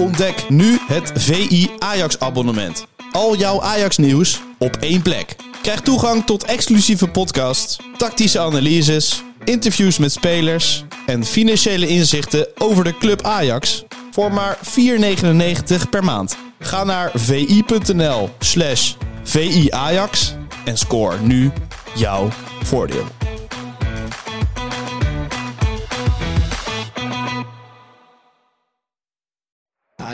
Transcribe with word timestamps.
Ontdek 0.00 0.48
nu 0.48 0.78
het 0.86 1.12
VI 1.14 1.70
Ajax 1.78 2.18
abonnement. 2.18 2.86
Al 3.12 3.36
jouw 3.36 3.62
Ajax 3.62 3.96
nieuws 3.96 4.40
op 4.58 4.76
één 4.76 5.02
plek. 5.02 5.36
Krijg 5.62 5.80
toegang 5.80 6.26
tot 6.26 6.44
exclusieve 6.44 7.08
podcasts, 7.08 7.78
tactische 7.96 8.38
analyses, 8.38 9.22
interviews 9.44 9.98
met 9.98 10.12
spelers 10.12 10.84
en 11.06 11.24
financiële 11.24 11.86
inzichten 11.86 12.48
over 12.58 12.84
de 12.84 12.98
club 12.98 13.22
Ajax 13.22 13.84
voor 14.10 14.32
maar 14.32 14.58
4,99 14.58 15.88
per 15.90 16.04
maand. 16.04 16.36
Ga 16.58 16.84
naar 16.84 17.10
vi.nl 17.14 18.30
slash 18.38 18.94
viajax 19.22 20.34
en 20.64 20.78
score 20.78 21.20
nu 21.20 21.50
jouw 21.94 22.28
voordeel. 22.62 23.04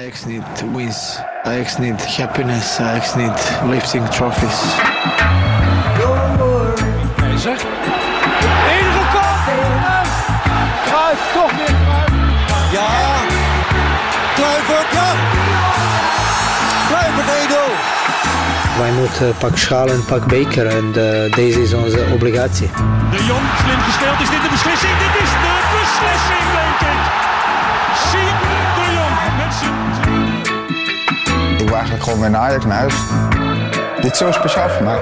Ajax 0.07 0.25
need 0.25 0.63
wins. 0.73 1.19
Ajax 1.45 1.79
need 1.79 2.01
happiness. 2.01 2.79
Ajax 2.79 3.17
need 3.17 3.37
lifting 3.69 4.05
trophies. 4.11 4.59
Keizer. 7.17 7.59
Enige 8.71 9.05
kop. 9.15 9.29
Kruif, 10.87 11.21
toch 11.35 11.53
weer 11.57 11.75
Kruif. 11.83 12.13
Ja. 12.73 12.89
Kluivert, 14.35 14.93
ja. 14.93 15.11
Kluivert 16.89 17.29
1-0. 17.51 18.79
Wij 18.79 18.93
moeten 18.93 19.35
pak 19.39 19.57
schaal 19.57 19.89
en 19.89 20.05
pak 20.05 20.27
beker 20.27 20.67
en 20.67 20.87
eh, 20.87 21.33
deze 21.33 21.63
is 21.63 21.73
onze 21.75 22.07
obligatie. 22.13 22.71
De 23.11 23.25
Jong, 23.25 23.47
slim 23.63 23.81
gespeeld. 23.81 24.21
Is 24.21 24.31
dit 24.31 24.43
de 24.43 24.49
beslissing? 24.51 24.93
Dit 24.99 25.23
is 25.23 25.31
de 25.31 25.55
beslissing, 25.75 26.16
gewoon 32.07 32.21
weer 32.21 32.31
naar 32.31 32.41
Ajax 32.41 32.65
naar 32.65 32.79
huis. 32.79 32.95
Dit 34.01 34.13
is 34.13 34.19
zo 34.19 34.33
speciaal 34.33 34.69
voor 34.69 34.85
mij. 34.85 35.01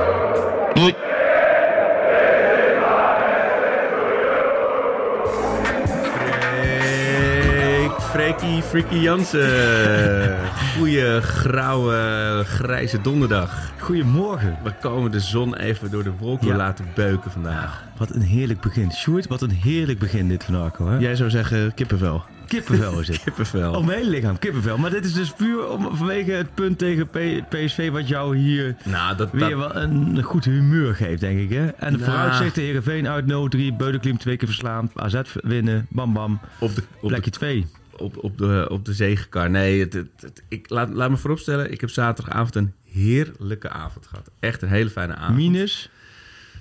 Freekie, 8.01 8.63
Freaky 8.63 8.95
Jansen. 8.95 10.37
Goeie, 10.77 11.21
grauwe, 11.21 12.43
grijze 12.45 13.01
donderdag. 13.01 13.73
Goedemorgen. 13.79 14.57
We 14.63 14.73
komen 14.81 15.11
de 15.11 15.21
zon 15.21 15.57
even 15.57 15.91
door 15.91 16.03
de 16.03 16.13
wolken 16.19 16.47
Ja. 16.47 16.57
laten 16.57 16.85
beuken 16.95 17.31
vandaag. 17.31 17.85
Wat 17.97 18.11
een 18.11 18.21
heerlijk 18.23 18.61
begin. 18.61 18.93
Sjoerd, 18.93 19.27
wat 19.27 19.43
een 19.43 19.51
heerlijk 19.51 19.99
begin 19.99 20.29
dit 20.29 20.45
vandaag 20.45 20.77
hoor. 20.77 20.99
Jij 21.01 21.17
zou 21.17 21.31
zeggen 21.31 21.75
kippenvel. 21.75 22.23
Kippenvel 22.49 23.01
is 23.01 23.09
het. 23.09 23.23
Kippenvel. 23.23 23.73
Om 23.75 23.87
mijn 23.87 23.99
hele 23.99 24.11
lichaam, 24.11 24.39
kippenvel. 24.39 24.79
Maar 24.79 24.91
dit 24.91 25.05
is 25.05 25.13
dus 25.13 25.33
puur 25.33 25.69
om, 25.69 25.97
vanwege 25.97 26.31
het 26.31 26.55
punt 26.55 26.79
tegen 26.79 27.07
P- 27.07 27.49
PSV 27.49 27.91
wat 27.91 28.09
jou 28.09 28.37
hier 28.37 28.77
Nou, 28.85 29.17
dat, 29.17 29.31
weer 29.33 29.41
dat, 29.41 29.59
wel 29.59 29.77
een 29.77 30.23
goed 30.23 30.45
humeur 30.45 30.95
geeft, 30.95 31.21
denk 31.21 31.39
ik. 31.41 31.51
Hè? 31.51 31.67
En 31.67 31.93
de 31.93 31.99
Nou. 31.99 32.11
vooruitzichten, 32.11 32.63
Heerenveen 32.63 33.09
uit 33.09 33.25
0-3, 33.25 33.77
Beudeklim 33.77 34.19
twee 34.19 34.37
keer 34.37 34.49
verslaan, 34.49 34.91
AZ 34.95 35.21
winnen, 35.35 35.87
bam 35.91 36.13
bam, 36.13 36.41
op 36.59 36.75
de, 36.75 36.83
op 37.01 37.09
plekje 37.09 37.31
de, 37.31 37.37
2. 37.37 37.67
op, 37.97 38.17
op 38.25 38.39
de, 38.39 38.67
op 38.71 38.85
de 38.85 38.93
zegenkar. 38.93 39.51
Nee, 39.51 39.81
het, 39.81 39.93
het- 39.93 40.09
het- 40.21 40.43
ik, 40.49 40.71
laat, 40.71 40.89
laat 40.93 41.11
me 41.11 41.17
vooropstellen. 41.17 41.73
Ik 41.73 41.81
heb 41.81 41.91
zaterdagavond 41.91 42.55
een 42.55 42.73
heerlijke 42.93 43.69
avond 43.69 44.07
gehad. 44.07 44.31
Echt 44.41 44.63
een 44.63 44.69
hele 44.69 44.91
fijne 44.91 45.15
avond. 45.15 45.37
Minus 45.37 45.91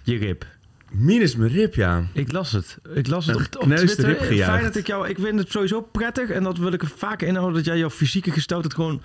je 0.04 0.18
rib. 0.18 0.46
Minus 0.94 1.36
mijn 1.36 1.52
rib, 1.52 1.76
ja. 1.76 2.04
Ik 2.14 2.32
las 2.32 2.52
het. 2.52 2.78
Ik 2.94 3.08
las 3.08 3.26
het 3.26 3.36
op, 3.58 3.64
op 3.64 3.76
Twitter. 3.76 4.16
Fijn 4.44 4.64
dat 4.64 4.76
ik 4.76 4.88
jou... 4.88 5.08
Ik 5.08 5.18
vind 5.20 5.40
het 5.40 5.52
sowieso 5.52 5.82
prettig. 5.82 6.30
En 6.30 6.44
dat 6.44 6.58
wil 6.58 6.74
ik 6.74 6.82
er 6.82 6.92
vaker 6.96 7.28
inhouden. 7.28 7.56
Dat 7.56 7.66
jij 7.66 7.78
jouw 7.78 7.90
fysieke 7.90 8.32
gesteldheid 8.32 8.74
gewoon 8.74 9.02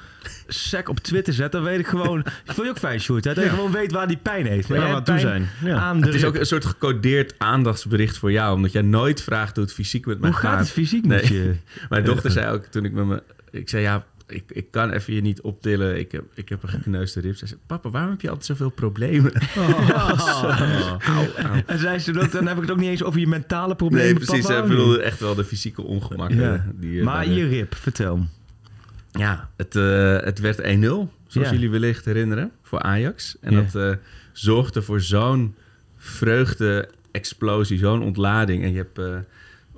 sec 0.46 0.88
op 0.88 0.98
Twitter 0.98 1.32
zet. 1.32 1.52
Dan 1.52 1.62
weet 1.62 1.78
ik 1.78 1.86
gewoon... 1.86 2.22
Dat 2.44 2.54
vond 2.54 2.66
je 2.66 2.68
ook 2.72 2.78
fijn, 2.78 3.00
Sjoerd. 3.00 3.24
hè? 3.24 3.34
Dat 3.34 3.44
je 3.44 3.50
gewoon 3.50 3.72
weet 3.72 3.92
waar 3.92 4.06
die 4.08 4.16
pijn 4.16 4.46
heeft. 4.46 4.68
Maar 4.68 4.78
Ja, 4.78 4.94
hebt 4.94 5.06
toe 5.06 5.18
zijn. 5.18 5.48
Ja. 5.64 5.76
Aan 5.78 6.00
de 6.00 6.06
Het 6.06 6.14
is 6.14 6.24
ook 6.24 6.34
een 6.34 6.46
soort 6.46 6.64
gecodeerd 6.64 7.34
aandachtsbericht 7.38 8.18
voor 8.18 8.32
jou. 8.32 8.54
Omdat 8.56 8.72
jij 8.72 8.82
nooit 8.82 9.22
vraagt 9.22 9.56
hoe 9.56 9.64
het 9.64 9.74
fysiek 9.74 10.06
met 10.06 10.20
mij 10.20 10.30
Hoe 10.30 10.38
gaat 10.38 10.58
het 10.58 10.70
fysiek 10.70 11.06
met 11.06 11.30
Nee. 11.30 11.42
je? 11.42 11.54
Mijn 11.88 12.04
dochter 12.04 12.30
zei 12.30 12.52
ook 12.52 12.64
toen 12.64 12.84
ik 12.84 12.92
met 12.92 13.04
me... 13.06 13.22
Ik 13.50 13.68
zei 13.68 13.82
ja, 13.82 14.04
ik, 14.28 14.42
ik 14.48 14.70
kan 14.70 14.90
even 14.90 15.14
je 15.14 15.20
niet 15.20 15.40
optillen. 15.40 15.98
Ik 15.98 16.12
heb, 16.12 16.24
ik 16.34 16.48
heb 16.48 16.62
een 16.62 16.68
gekneusde 16.68 17.20
rib. 17.20 17.36
Ze 17.36 17.46
zei, 17.46 17.60
papa, 17.66 17.90
waarom 17.90 18.10
heb 18.10 18.20
je 18.20 18.28
altijd 18.28 18.46
zoveel 18.46 18.70
problemen? 18.70 19.32
En 21.66 21.78
zei 21.78 21.98
ze 21.98 22.12
dat, 22.12 22.32
dan 22.32 22.46
heb 22.46 22.56
ik 22.56 22.62
het 22.62 22.70
ook 22.70 22.78
niet 22.78 22.88
eens 22.88 23.02
over 23.02 23.20
je 23.20 23.26
mentale 23.26 23.74
problemen. 23.74 24.04
Nee, 24.14 24.14
precies. 24.24 24.46
papa. 24.46 24.62
Ik 24.62 24.68
bedoelde 24.68 25.02
echt 25.02 25.20
wel 25.20 25.34
de 25.34 25.44
fysieke 25.44 25.82
ongemakken. 25.82 26.40
Ja. 26.40 26.64
Die, 26.74 26.98
eh, 26.98 27.04
Maar 27.04 27.28
je 27.28 27.48
rib, 27.48 27.74
vertel. 27.74 28.26
Ja, 29.10 29.50
het, 29.56 29.76
eh, 29.76 30.18
het 30.20 30.38
werd 30.38 30.60
1-0. 30.62 31.12
Zoals 31.26 31.48
Ja. 31.48 31.54
jullie 31.54 31.70
wellicht 31.70 32.04
herinneren. 32.04 32.50
Voor 32.62 32.80
Ajax. 32.80 33.36
En 33.40 33.52
Ja. 33.52 33.60
dat 33.60 33.74
eh, 33.74 33.96
zorgde 34.32 34.82
voor 34.82 35.00
zo'n 35.00 35.54
vreugde-explosie. 35.96 37.78
Zo'n 37.78 38.02
ontlading. 38.02 38.62
En 38.62 38.70
je 38.72 38.76
hebt... 38.76 39.26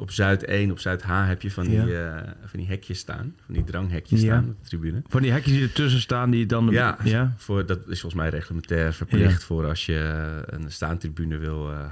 op 0.01 0.11
Zuid 0.11 0.45
1, 0.45 0.71
op 0.71 0.79
Zuid 0.79 1.03
H 1.03 1.27
heb 1.27 1.43
je 1.43 1.51
van 1.51 1.65
die, 1.65 1.99
eh, 1.99 2.29
van 2.45 2.59
die 2.59 2.69
hekjes 2.69 2.99
staan. 2.99 3.35
Van 3.45 3.55
die 3.55 3.65
dranghekjes 3.65 4.21
Ja. 4.21 4.27
staan 4.27 4.49
op 4.51 4.63
de 4.63 4.69
tribune. 4.69 5.03
Van 5.07 5.23
die 5.23 5.31
hekjes 5.31 5.53
die 5.53 5.63
ertussen 5.63 6.01
staan, 6.01 6.31
die 6.31 6.47
dan... 6.47 6.69
Ja, 6.71 6.99
ja? 7.05 7.35
Voor, 7.37 7.67
dat 7.67 7.79
is 7.79 8.01
volgens 8.01 8.15
mij 8.23 8.29
reglementair 8.31 8.93
verplicht 8.93 9.45
voor 9.45 9.67
als 9.67 9.87
je 9.87 9.99
eh, 10.47 10.59
een 10.59 10.73
staantribune 10.73 11.37
wil 11.37 11.71
eh, 11.71 11.85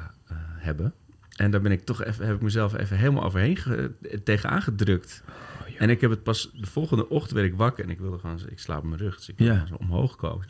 hebben. 0.57 0.95
En 1.37 1.51
daar 1.51 1.61
ben 1.61 1.73
ik 1.73 1.85
toch 1.85 2.05
even, 2.05 2.27
heb 2.27 2.35
ik 2.35 2.43
mezelf 2.43 2.77
even 2.77 2.97
helemaal 2.97 3.25
overheen 3.25 3.57
ge, 3.57 3.91
tegenaan 4.25 4.63
gedrukt. 4.63 5.23
en 5.79 5.91
ik 5.91 6.01
heb 6.01 6.11
het 6.11 6.23
pas 6.23 6.51
de 6.55 6.67
volgende 6.67 7.09
ochtend 7.09 7.33
werd 7.33 7.47
ik 7.47 7.55
wakker 7.55 7.85
en 7.85 7.91
ik 7.91 7.99
wilde 7.99 8.19
gewoon, 8.19 8.41
ik 8.49 8.59
slaap 8.59 8.79
op 8.79 8.85
mijn 8.85 9.01
rug, 9.01 9.17
dus 9.17 9.29
ik 9.29 9.39
wilde 9.39 9.65
zo 9.69 9.75
omhoog 9.75 10.17
komen. 10.17 10.47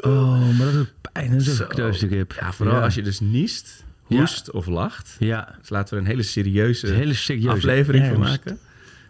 Oh, 0.00 0.58
maar 0.58 0.72
dat 0.72 0.74
is 0.74 0.92
pijn. 1.12 1.30
Dat 1.76 1.94
is 1.94 2.02
een. 2.02 2.26
Ja, 2.40 2.52
vooral 2.52 2.80
als 2.80 2.94
je 2.94 3.02
dus 3.02 3.20
niest. 3.20 3.83
Hoest 4.04 4.50
of 4.50 4.66
lacht. 4.66 5.16
Ja, 5.18 5.54
Dus 5.60 5.68
laten 5.68 5.88
we 5.94 5.96
er 6.00 6.06
een 6.06 6.10
hele 6.10 6.22
serieuze 6.22 6.88
een 6.88 6.94
hele 6.94 7.14
serieuze 7.14 7.48
aflevering 7.56 8.06
van 8.06 8.18
maken. 8.18 8.58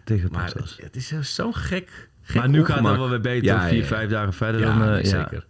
Tegen 0.04 0.28
Maar 0.32 0.44
het 0.54 0.76
het, 0.82 0.96
is 0.96 1.34
zo- 1.34 1.52
gek. 1.52 2.08
gek 2.22 2.36
Maar 2.36 2.48
nu 2.48 2.58
gaat 2.58 2.66
het 2.68 2.76
ongemak. 2.76 2.96
wel 2.98 3.08
weer 3.08 3.20
beter, 3.20 3.60
vier, 3.60 3.84
vijf 3.84 4.10
dagen 4.10 4.32
verder. 4.32 4.60
Dan, 4.60 4.78
ja. 4.78 5.04
zeker. 5.04 5.44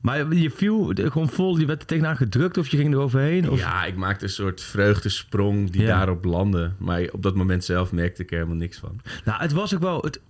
Maar 0.00 0.34
je 0.34 0.50
viel 0.50 0.92
gewoon 0.94 1.28
vol, 1.28 1.58
je 1.58 1.66
werd 1.66 1.80
er 1.80 1.86
tegenaan 1.86 2.16
gedrukt 2.16 2.58
of 2.58 2.68
je 2.68 2.76
ging 2.76 2.92
er 2.94 3.00
overheen? 3.00 3.50
Of... 3.50 3.58
Ja, 3.58 3.84
ik 3.84 3.96
maakte 3.96 4.24
een 4.24 4.30
soort 4.30 4.60
vreugdesprong 4.62 5.70
die 5.70 5.80
Ja. 5.82 5.86
daarop 5.96 6.24
landde. 6.24 6.70
Maar 6.78 7.02
op 7.12 7.22
dat 7.22 7.34
moment 7.34 7.64
zelf 7.64 7.92
merkte 7.92 8.22
ik 8.22 8.30
er 8.30 8.36
helemaal 8.36 8.56
niks 8.58 8.78
van. 8.78 9.00
Nou, 9.24 9.40
het 9.40 9.52
was 9.52 9.74
ook 9.74 9.80
wel 9.80 10.00
het 10.02 10.20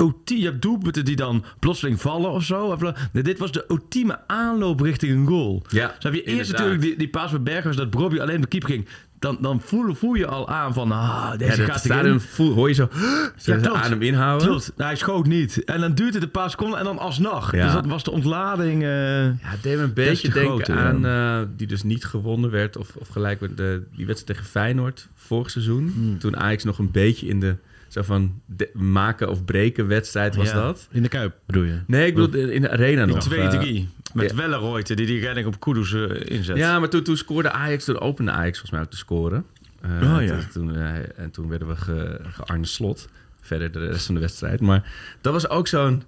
ultieme... 0.00 0.42
Je 0.42 0.48
hebt 0.48 0.62
doelpunten 0.62 1.04
die 1.04 1.16
dan 1.16 1.44
plotseling 1.58 2.00
vallen 2.00 2.30
of 2.30 2.44
zo. 2.44 2.76
Nee, 3.12 3.22
dit 3.22 3.38
was 3.38 3.52
de 3.52 3.64
ultieme 3.68 4.18
aanloop 4.26 4.80
richting 4.80 5.12
een 5.12 5.26
goal. 5.26 5.62
Ja, 5.68 5.86
Dus 5.86 5.96
heb 6.04 6.12
je 6.14 6.18
eerst 6.22 6.28
inderdaad. 6.28 6.52
natuurlijk 6.52 6.82
die, 6.82 6.96
die 6.98 7.08
paas 7.08 7.30
bij 7.30 7.42
Berghuis, 7.42 7.76
dat 7.76 7.90
Brobby 7.90 8.18
alleen 8.18 8.40
de 8.40 8.46
keeper 8.46 8.68
ging. 8.68 8.86
Dan, 9.18 9.38
dan 9.40 9.60
voel, 9.60 9.94
voel 9.94 10.14
je 10.14 10.26
al 10.26 10.48
aan 10.48 10.74
van, 10.74 10.92
ah, 10.92 11.38
deze 11.38 11.60
Ja, 11.60 11.66
gaat 11.68 11.78
stadion 11.84 12.20
voel, 12.20 12.54
hoor 12.54 12.68
je 12.68 12.74
zo, 12.74 12.88
klopt. 13.44 13.66
adem 13.68 14.02
inhouden. 14.02 14.48
Klopt, 14.48 14.72
hij 14.76 14.96
schoot 14.96 15.26
niet. 15.26 15.64
En 15.64 15.80
dan 15.80 15.94
duurt 15.94 16.14
het 16.14 16.22
een 16.22 16.30
paar 16.30 16.50
seconden 16.50 16.78
en 16.78 16.84
dan 16.84 16.98
alsnog. 16.98 17.52
Ja. 17.54 17.64
Dus 17.64 17.72
dat 17.72 17.86
was 17.86 18.04
de 18.04 18.10
ontlading. 18.10 18.82
eh, 18.82 19.24
Ja, 19.24 19.34
het 19.40 19.62
deed 19.62 19.76
me 19.76 19.82
een 19.82 19.92
beetje 19.92 20.28
denken 20.32 20.76
aan 20.76 21.06
eh, 21.06 21.48
die 21.56 21.66
dus 21.66 21.82
niet 21.82 22.04
gewonnen 22.04 22.50
werd. 22.50 22.76
Of, 22.76 22.94
of 22.98 23.08
gelijk 23.08 23.40
met 23.40 23.56
de, 23.56 23.82
die 23.96 24.06
wedstrijd 24.06 24.38
tegen 24.38 24.52
Feyenoord 24.52 25.08
vorig 25.16 25.50
seizoen. 25.50 25.92
Hmm. 25.94 26.18
Toen 26.18 26.36
Ajax 26.36 26.64
nog 26.64 26.78
een 26.78 26.90
beetje 26.90 27.26
in 27.26 27.40
de 27.40 27.56
zo 27.92 28.02
van 28.02 28.40
de- 28.46 28.70
maken 28.74 29.28
of 29.28 29.44
breken 29.44 29.86
wedstrijd 29.86 30.36
was 30.36 30.48
Ja. 30.48 30.54
dat. 30.54 30.88
In 30.90 31.02
de 31.02 31.08
Kuip 31.08 31.34
bedoel 31.46 31.62
je? 31.64 31.80
Nee, 31.86 32.06
ik 32.06 32.14
bedoel 32.14 32.40
in 32.50 32.62
de 32.62 32.70
arena 32.70 33.04
die 33.04 33.14
nog. 33.14 33.24
2-3. 33.24 33.32
eh, 33.76 33.84
met 34.14 34.30
ja. 34.30 34.36
Welleroyte, 34.36 34.94
die 34.94 35.06
die 35.06 35.20
redding 35.20 35.46
op 35.46 35.60
Kudus 35.60 35.92
eh, 35.92 36.36
inzet. 36.36 36.56
Ja, 36.56 36.78
maar 36.78 36.88
toen, 36.88 37.02
toen 37.02 37.16
scoorde 37.16 37.50
Ajax, 37.50 37.84
toen 37.84 38.00
opende 38.00 38.30
Ajax 38.30 38.50
volgens 38.58 38.70
mij 38.70 38.80
ook 38.80 38.90
te 38.90 38.96
scoren. 38.96 39.44
Eh, 39.80 39.90
Oh, 40.16 40.22
ja. 40.22 40.38
toen, 40.38 40.48
toen, 40.52 40.76
en 41.16 41.30
toen 41.30 41.48
werden 41.48 41.68
we 41.68 41.76
ge, 41.76 42.20
gearne 42.22 42.66
slot. 42.66 43.08
Verder 43.40 43.72
de 43.72 43.86
rest 43.86 44.06
van 44.06 44.14
de 44.14 44.20
wedstrijd. 44.20 44.60
Maar 44.60 44.92
dat 45.20 45.32
was 45.32 45.48
ook 45.48 45.68
zo'n 45.68 46.02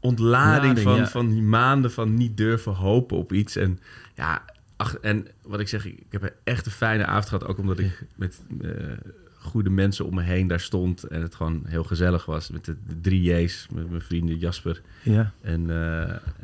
ontlading 0.00 0.64
Lading, 0.66 0.78
van, 0.80 0.96
ja. 0.96 1.06
van 1.06 1.28
die 1.28 1.42
maanden 1.42 1.92
van 1.92 2.14
niet 2.14 2.36
durven 2.36 2.72
hopen 2.72 3.16
op 3.16 3.32
iets. 3.32 3.56
En 3.56 3.78
ja, 4.14 4.42
ach, 4.76 4.94
en 4.96 5.26
wat 5.42 5.60
ik 5.60 5.68
zeg, 5.68 5.84
ik 5.86 6.02
heb 6.10 6.22
een 6.22 6.30
echt 6.44 6.66
een 6.66 6.72
fijne 6.72 7.04
avond 7.06 7.24
gehad. 7.28 7.46
Ook 7.46 7.58
omdat 7.58 7.78
ik 7.78 8.04
met 8.14 8.40
eh, 8.62 8.70
goede 9.48 9.70
mensen 9.70 10.04
om 10.04 10.14
me 10.14 10.22
heen 10.22 10.46
daar 10.46 10.60
stond. 10.60 11.02
En 11.02 11.22
het 11.22 11.34
gewoon 11.34 11.62
heel 11.66 11.84
gezellig 11.84 12.24
was. 12.24 12.50
Met 12.50 12.64
de, 12.64 12.76
de 12.86 13.00
drie 13.00 13.22
J's, 13.42 13.66
met 13.72 13.90
mijn 13.90 14.02
vrienden 14.02 14.38
Jasper 14.38 14.80
ja. 15.02 15.32
en, 15.40 15.70
eh, 15.70 16.00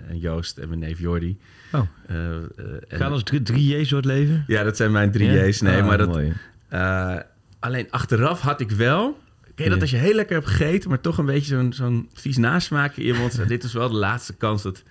en 0.08 0.18
Joost 0.18 0.58
en 0.58 0.68
mijn 0.68 0.80
neef 0.80 0.98
Jordi. 1.00 1.38
Oh. 1.72 1.80
Eh, 2.06 2.16
en- 2.36 2.48
Gaan 2.88 3.12
als 3.12 3.22
drie, 3.22 3.42
drie 3.42 3.78
J's 3.78 3.88
door 3.88 3.98
het 3.98 4.06
leven? 4.08 4.44
ja, 4.46 4.62
dat 4.62 4.76
zijn 4.76 4.92
mijn 4.92 5.10
drie 5.10 5.30
Ja? 5.30 5.44
J's. 5.46 5.60
Nee, 5.60 5.80
Ah, 5.80 5.86
maar 5.86 5.98
dat, 5.98 6.08
mooi. 6.08 6.32
eh, 6.68 7.16
alleen 7.58 7.86
achteraf 7.90 8.40
had 8.40 8.60
ik 8.60 8.70
wel... 8.70 9.22
Ken 9.54 9.64
je 9.64 9.70
dat 9.70 9.80
als 9.80 9.90
je 9.90 9.96
heel 9.96 10.14
lekker 10.14 10.36
hebt 10.36 10.48
gegeten... 10.48 10.88
maar 10.88 11.00
toch 11.00 11.18
een 11.18 11.26
beetje 11.26 11.54
zo'n 11.56 11.72
zo'n 11.72 12.08
vies 12.14 12.36
nasmaakje 12.36 13.00
in 13.02 13.06
je 13.06 13.18
mond? 13.20 13.40
Dit 13.48 13.64
is 13.64 13.72
wel 13.72 13.88
de 13.88 13.94
laatste 13.96 14.34
kans 14.36 14.62
dat, 14.62 14.82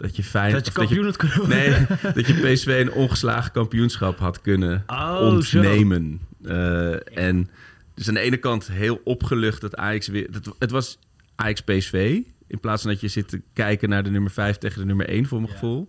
dat 0.00 0.16
je 0.16 0.22
fijn... 0.22 0.52
Dat 0.52 0.66
je 0.66 0.72
kampioen 0.72 1.04
had 1.04 1.16
kunnen. 1.16 1.48
Nee, 1.48 1.86
dat 2.14 2.26
je 2.26 2.34
PSV 2.34 2.66
een 2.66 2.92
ongeslagen 2.92 3.52
kampioenschap 3.52 4.18
had 4.18 4.40
kunnen 4.40 4.84
Oh, 4.86 5.20
ontnemen. 5.22 6.20
Eh, 6.42 7.18
en 7.18 7.50
dus 7.94 8.08
aan 8.08 8.14
de 8.14 8.20
ene 8.20 8.36
kant 8.36 8.66
heel 8.66 9.00
opgelucht 9.04 9.60
dat 9.60 9.76
Ajax 9.76 10.08
weer... 10.08 10.30
Dat, 10.30 10.54
het 10.58 10.70
was 10.70 10.98
Ajax 11.36 11.60
PSV. 11.60 12.20
In 12.46 12.60
plaats 12.60 12.82
van 12.82 12.90
dat 12.90 13.00
je 13.00 13.08
zit 13.08 13.28
te 13.28 13.40
kijken 13.52 13.88
naar 13.88 14.02
de 14.02 14.10
nummer 14.10 14.30
5 14.30 14.58
tegen 14.58 14.78
de 14.78 14.86
nummer 14.86 15.08
1 15.08 15.26
voor 15.26 15.40
mijn 15.40 15.52
gevoel. 15.52 15.88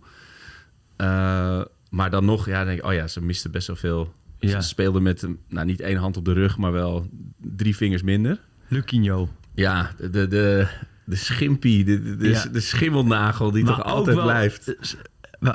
Eh, 0.96 1.60
maar 1.90 2.10
dan 2.10 2.24
nog, 2.24 2.46
ja, 2.46 2.64
denk 2.64 2.78
ik, 2.78 2.84
oh 2.84 2.92
ja, 2.92 3.06
ze 3.06 3.22
misten 3.22 3.50
best 3.50 3.66
wel 3.66 3.76
veel. 3.76 4.12
Ja. 4.38 4.60
Ze 4.60 4.68
speelden 4.68 5.02
met, 5.02 5.26
nou 5.48 5.66
niet 5.66 5.80
één 5.80 5.96
hand 5.96 6.16
op 6.16 6.24
de 6.24 6.32
rug, 6.32 6.58
maar 6.58 6.72
wel 6.72 7.06
drie 7.40 7.76
vingers 7.76 8.02
minder. 8.02 8.40
Luquinho. 8.68 9.28
Ja, 9.54 9.90
de, 10.10 10.28
de, 10.28 10.68
de, 11.04 11.16
schimpie, 11.16 11.84
de, 11.84 12.02
de, 12.02 12.16
de, 12.16 12.28
Ja. 12.28 12.44
de 12.52 12.60
schimmelnagel 12.60 13.50
die 13.50 13.64
Maar 13.64 13.74
toch 13.76 13.84
altijd 13.84 14.16
wel- 14.16 14.24
blijft. 14.24 14.74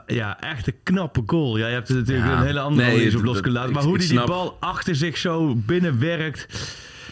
Ja, 0.07 0.41
echt 0.41 0.67
een 0.67 0.73
knappe 0.83 1.23
goal. 1.25 1.57
Ja, 1.57 1.67
je 1.67 1.73
hebt 1.73 1.89
er 1.89 1.95
natuurlijk 1.95 2.27
Ja. 2.27 2.37
een 2.39 2.45
hele 2.45 2.59
andere 2.59 2.87
Nee, 2.87 3.17
op 3.17 3.23
los 3.23 3.35
kunnen 3.41 3.59
laten. 3.59 3.73
Maar 3.73 3.83
hoe 3.83 3.97
die 3.97 4.07
die 4.07 4.23
bal 4.23 4.57
achter 4.59 4.95
zich 4.95 5.17
zo 5.17 5.55
binnenwerkt. 5.55 6.47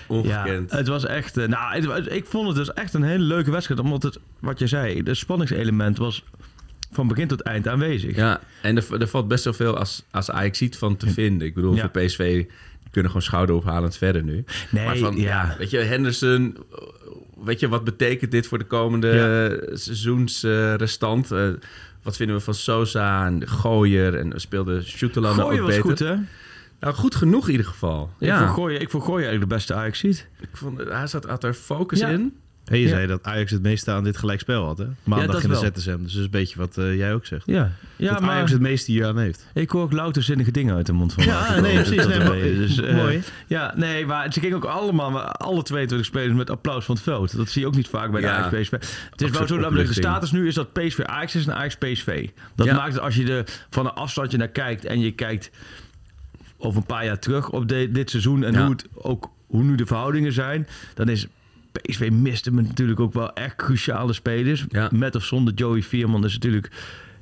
Ja, 0.07 0.15
Ongekend. 0.15 0.71
het 0.71 0.87
was 0.87 1.05
echt... 1.05 1.37
eh, 1.37 1.47
nou, 1.47 1.91
het 1.91 2.11
ik 2.11 2.25
vond 2.25 2.47
het 2.47 2.55
dus 2.55 2.73
echt 2.73 2.93
een 2.93 3.03
hele 3.03 3.23
leuke 3.23 3.51
wedstrijd. 3.51 3.79
Omdat 3.79 4.03
het, 4.03 4.19
wat 4.39 4.59
je 4.59 4.67
zei, 4.67 5.03
de 5.03 5.13
spanningselement 5.13 5.97
was 5.97 6.23
van 6.91 7.07
begin 7.07 7.27
tot 7.27 7.41
eind 7.41 7.67
aanwezig. 7.67 8.15
Ja, 8.15 8.39
en 8.61 8.77
er, 8.77 9.01
er 9.01 9.07
valt 9.07 9.27
best 9.27 9.43
wel 9.43 9.53
veel 9.53 9.77
als, 9.77 10.03
als 10.11 10.31
Ajax 10.31 10.57
ziet 10.57 10.77
van 10.77 10.97
te 10.97 11.09
vinden. 11.09 11.47
Ik 11.47 11.53
bedoel, 11.53 11.75
Ja. 11.75 11.89
voor 11.91 12.01
PSV 12.03 12.45
kunnen 12.91 13.11
gewoon 13.11 13.25
schouderophalend 13.27 13.97
verder 13.97 14.23
nu. 14.23 14.43
Nee, 14.69 14.99
van, 14.99 15.15
ja. 15.17 15.55
weet 15.57 15.69
je, 15.69 15.77
Henderson, 15.77 16.57
weet 17.43 17.59
je, 17.59 17.67
wat 17.67 17.83
betekent 17.83 18.31
dit 18.31 18.47
voor 18.47 18.57
de 18.57 18.63
komende 18.65 19.07
Ja. 19.07 19.77
seizoensrestant? 19.77 21.31
Eh 21.31 21.47
wat 22.03 22.15
vinden 22.15 22.35
we 22.35 22.41
van 22.41 22.53
Sosa 22.53 23.25
en 23.25 23.47
Gooier? 23.47 24.15
En 24.15 24.29
we 24.29 24.39
speelden 24.39 24.83
Schutelan 24.83 25.41
ook 25.41 25.57
was 25.59 25.67
beter. 25.67 25.81
goed, 25.81 25.99
hè? 25.99 26.15
Nou, 26.79 26.93
goed 26.93 27.15
genoeg 27.15 27.45
in 27.45 27.51
ieder 27.51 27.65
geval. 27.67 28.09
Ik 28.19 28.27
vond 28.53 28.71
ik 28.71 28.89
vond 28.89 29.03
eigenlijk 29.13 29.49
de 29.49 29.55
beste 29.55 29.73
Ajax 29.73 29.99
ziet. 29.99 30.27
ik 30.39 30.49
vond, 30.53 30.79
hij 30.89 31.07
zat, 31.07 31.25
had 31.25 31.43
er 31.43 31.53
focus 31.53 31.99
Ja. 31.99 32.07
in. 32.09 32.37
En 32.65 32.77
je 32.77 32.83
Ja. 32.83 32.89
zei 32.89 33.07
dat 33.07 33.23
Ajax 33.23 33.51
het 33.51 33.61
meeste 33.61 33.91
aan 33.91 34.03
dit 34.03 34.17
gelijkspel 34.17 34.65
had, 34.65 34.77
hè? 34.77 34.85
Maandag 35.03 35.35
in 35.43 35.49
de 35.49 35.59
wel. 35.59 35.71
ZSM. 35.73 35.73
Dus 35.73 35.85
dat 35.85 36.05
is 36.07 36.15
een 36.15 36.29
beetje 36.29 36.57
wat 36.57 36.77
eh, 36.77 36.95
jij 36.95 37.13
ook 37.13 37.25
zegt. 37.25 37.43
Ja, 37.45 37.71
ja 37.95 38.11
dat 38.11 38.21
maar 38.21 38.29
Ajax 38.29 38.51
het 38.51 38.61
meeste 38.61 38.91
hier 38.91 39.05
aan 39.05 39.17
heeft. 39.17 39.47
ik 39.53 39.69
hoor 39.69 39.81
ook 39.81 39.91
louter 39.91 40.23
zinnige 40.23 40.51
dingen 40.51 40.75
uit 40.75 40.85
de 40.85 40.93
mond 40.93 41.13
van 41.13 41.23
Ja, 41.23 41.59
nee, 41.59 41.73
precies. 41.75 42.05
Nee, 42.05 42.17
maar-. 42.19 42.37
Dus, 42.37 42.81
eh, 42.81 42.95
mooi. 42.95 43.21
Ja, 43.47 43.73
nee, 43.75 44.05
maar 44.05 44.33
ze 44.33 44.39
gingen 44.39 44.55
ook 44.55 44.65
allemaal, 44.65 45.21
alle 45.21 45.63
22 45.63 46.07
spelers 46.07 46.33
met 46.33 46.49
applaus 46.49 46.85
van 46.85 46.95
het 46.95 47.03
veld. 47.03 47.35
Dat 47.37 47.49
zie 47.49 47.61
je 47.61 47.67
ook 47.67 47.75
niet 47.75 47.87
vaak 47.87 48.11
bij 48.11 48.21
de 48.21 48.27
Ja. 48.27 48.33
Ajax 48.37 48.69
PSV. 48.69 48.71
Het 49.11 49.21
is 49.21 49.29
wel 49.29 49.47
zo 49.47 49.57
dat 49.57 49.73
de 49.73 49.93
status 49.93 50.31
nu 50.31 50.47
is 50.47 50.53
dat 50.55 50.73
PSV 50.73 50.99
Ajax 50.99 51.35
is 51.35 51.45
en 51.47 51.55
Ajax 51.55 51.75
PSV. 51.75 52.29
Dat 52.55 52.67
maakt 52.71 52.93
het 52.93 53.01
als 53.01 53.15
je 53.15 53.33
er 53.33 53.43
van 53.69 53.85
een 53.85 53.93
afstandje 53.93 54.37
naar 54.37 54.47
kijkt 54.47 54.85
en 54.85 54.99
je 54.99 55.11
kijkt 55.11 55.51
over 56.57 56.77
een 56.79 56.85
paar 56.85 57.05
jaar 57.05 57.19
terug 57.19 57.49
op 57.49 57.67
de- 57.67 57.89
dit 57.91 58.09
seizoen 58.09 58.43
en 58.43 58.57
hoe, 58.61 58.69
het 58.69 58.85
ook, 58.93 59.29
hoe 59.47 59.63
nu 59.63 59.75
de 59.75 59.85
verhoudingen 59.85 60.33
zijn, 60.33 60.67
dan 60.93 61.09
is 61.09 61.27
PSV 61.81 62.09
miste 62.11 62.51
me 62.51 62.61
natuurlijk 62.61 62.99
ook 62.99 63.13
wel 63.13 63.33
echt 63.33 63.55
cruciale 63.55 64.13
spelers. 64.13 64.65
Ja. 64.69 64.89
Met 64.93 65.15
of 65.15 65.23
zonder 65.23 65.53
Joey 65.53 65.81
Vierman 65.81 66.25
is 66.25 66.33
natuurlijk 66.33 66.71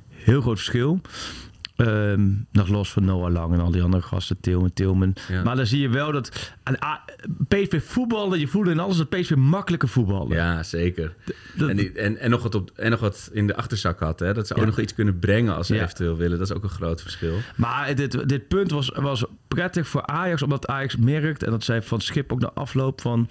heel 0.08 0.40
groot 0.40 0.56
verschil. 0.56 1.00
Ehm, 1.76 2.30
nog 2.52 2.68
los 2.68 2.92
van 2.92 3.04
Noah 3.04 3.32
Lang 3.32 3.52
en 3.54 3.60
al 3.60 3.70
die 3.70 3.82
andere 3.82 4.02
gasten, 4.02 4.40
Tilman, 4.40 4.72
Tilman. 4.72 5.14
Ja. 5.28 5.42
Maar 5.42 5.56
dan 5.56 5.66
zie 5.66 5.80
je 5.80 5.88
wel 5.88 6.12
dat 6.12 6.52
aan 6.62 6.76
A- 6.84 7.04
PSV 7.48 7.82
voetballen, 7.82 8.38
je 8.40 8.46
voelde 8.48 8.70
in 8.70 8.78
alles 8.78 8.96
dat 8.96 9.08
PSV 9.08 9.34
makkelijke 9.34 9.86
voetballen. 9.86 10.36
Ja, 10.36 10.62
zeker. 10.62 11.14
dat- 11.56 11.68
en, 11.68 11.76
die- 11.76 11.92
en, 11.92 12.18
en, 12.18 12.30
nog 12.30 12.42
wat 12.42 12.54
op, 12.54 12.70
en 12.76 12.90
nog 12.90 13.00
wat 13.00 13.30
in 13.32 13.46
de 13.46 13.56
achterzak 13.56 14.00
had. 14.00 14.20
Hè? 14.20 14.34
Dat 14.34 14.46
ze 14.46 14.54
ook 14.54 14.64
nog 14.66 14.80
iets 14.80 14.94
kunnen 14.94 15.18
brengen 15.18 15.54
als 15.56 15.66
ze 15.66 15.74
Ja. 15.74 15.82
eventueel 15.82 16.16
willen. 16.16 16.38
Dat 16.38 16.50
is 16.50 16.56
ook 16.56 16.62
een 16.62 16.68
groot 16.68 17.02
verschil. 17.02 17.34
Maar 17.56 17.94
dit, 17.94 18.28
dit 18.28 18.48
punt 18.48 18.70
was, 18.70 18.88
was 18.94 19.24
prettig 19.48 19.88
voor 19.88 20.06
Ajax, 20.06 20.42
omdat 20.42 20.66
Ajax 20.66 20.96
merkt, 20.96 21.42
en 21.42 21.50
dat 21.50 21.64
zei 21.64 21.82
Van 21.82 22.00
Schip 22.00 22.32
ook 22.32 22.40
na 22.40 22.50
afloop 22.54 23.00
van. 23.00 23.28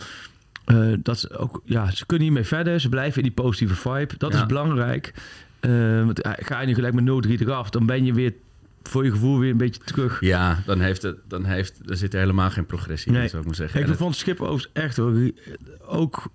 Eh, 0.65 0.93
dat 0.99 1.19
ze 1.19 1.37
ook, 1.37 1.61
ja, 1.65 1.91
ze 1.91 2.05
kunnen 2.05 2.25
hiermee 2.25 2.43
verder. 2.43 2.79
Ze 2.79 2.89
blijven 2.89 3.17
in 3.17 3.23
die 3.23 3.43
positieve 3.43 3.75
vibe. 3.75 4.13
Dat 4.17 4.33
Ja. 4.33 4.39
is 4.39 4.45
belangrijk. 4.45 5.13
Eh, 5.59 6.05
want 6.05 6.21
eh, 6.21 6.31
ga 6.35 6.59
je 6.61 6.67
nu 6.67 6.73
gelijk 6.73 6.93
met 6.93 7.03
0-3 7.03 7.41
eraf, 7.41 7.69
dan 7.69 7.85
ben 7.85 8.05
je 8.05 8.13
weer 8.13 8.33
voor 8.83 9.03
je 9.05 9.11
gevoel 9.11 9.39
weer 9.39 9.51
een 9.51 9.57
beetje 9.57 9.81
terug. 9.83 10.19
Ja, 10.19 10.63
dan, 10.65 10.79
heeft 10.79 11.01
het, 11.01 11.17
dan 11.27 11.45
heeft, 11.45 11.79
er 11.89 11.97
zit 11.97 12.13
er 12.13 12.19
helemaal 12.19 12.49
geen 12.49 12.65
progressie 12.65 13.11
in, 13.11 13.17
Nee. 13.17 13.27
zou 13.27 13.41
ik 13.41 13.47
maar 13.47 13.55
zeggen. 13.57 13.77
Ik 13.79 13.83
En 13.85 13.91
het- 13.91 13.99
vond 13.99 14.15
Schip 14.15 14.39
overigens 14.41 14.69
echt 14.73 14.97
hoor, 14.97 15.13
ook 15.85 16.27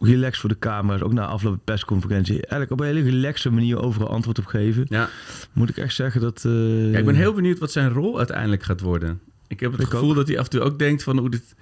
relaxed 0.00 0.40
voor 0.40 0.48
de 0.48 0.58
camera's. 0.58 1.00
Ook 1.02 1.12
na 1.12 1.22
afloop 1.26 1.40
van 1.40 1.52
de 1.52 1.58
persconferentie. 1.64 2.34
Eigenlijk 2.34 2.70
op 2.70 2.80
een 2.80 2.86
hele 2.86 3.02
relaxe 3.02 3.50
manier 3.50 3.82
overal 3.82 4.08
antwoord 4.08 4.38
op 4.38 4.46
geven. 4.46 4.84
ja. 4.88 5.08
Moet 5.52 5.68
ik 5.68 5.76
echt 5.76 5.94
zeggen 5.94 6.20
dat... 6.20 6.40
ja, 6.42 6.98
ik 6.98 7.04
ben 7.04 7.14
heel 7.14 7.32
benieuwd 7.32 7.58
wat 7.58 7.72
zijn 7.72 7.88
rol 7.92 8.18
uiteindelijk 8.18 8.62
gaat 8.62 8.80
worden. 8.80 9.20
Ik 9.48 9.60
heb 9.60 9.72
het 9.72 9.80
Ik 9.80 9.86
gevoel 9.86 10.10
ook. 10.10 10.16
dat 10.16 10.28
hij 10.28 10.38
af 10.38 10.44
en 10.44 10.50
toe 10.50 10.60
ook 10.60 10.78
denkt 10.78 11.02
van... 11.02 11.18
Hoe 11.18 11.30
dit, 11.30 11.54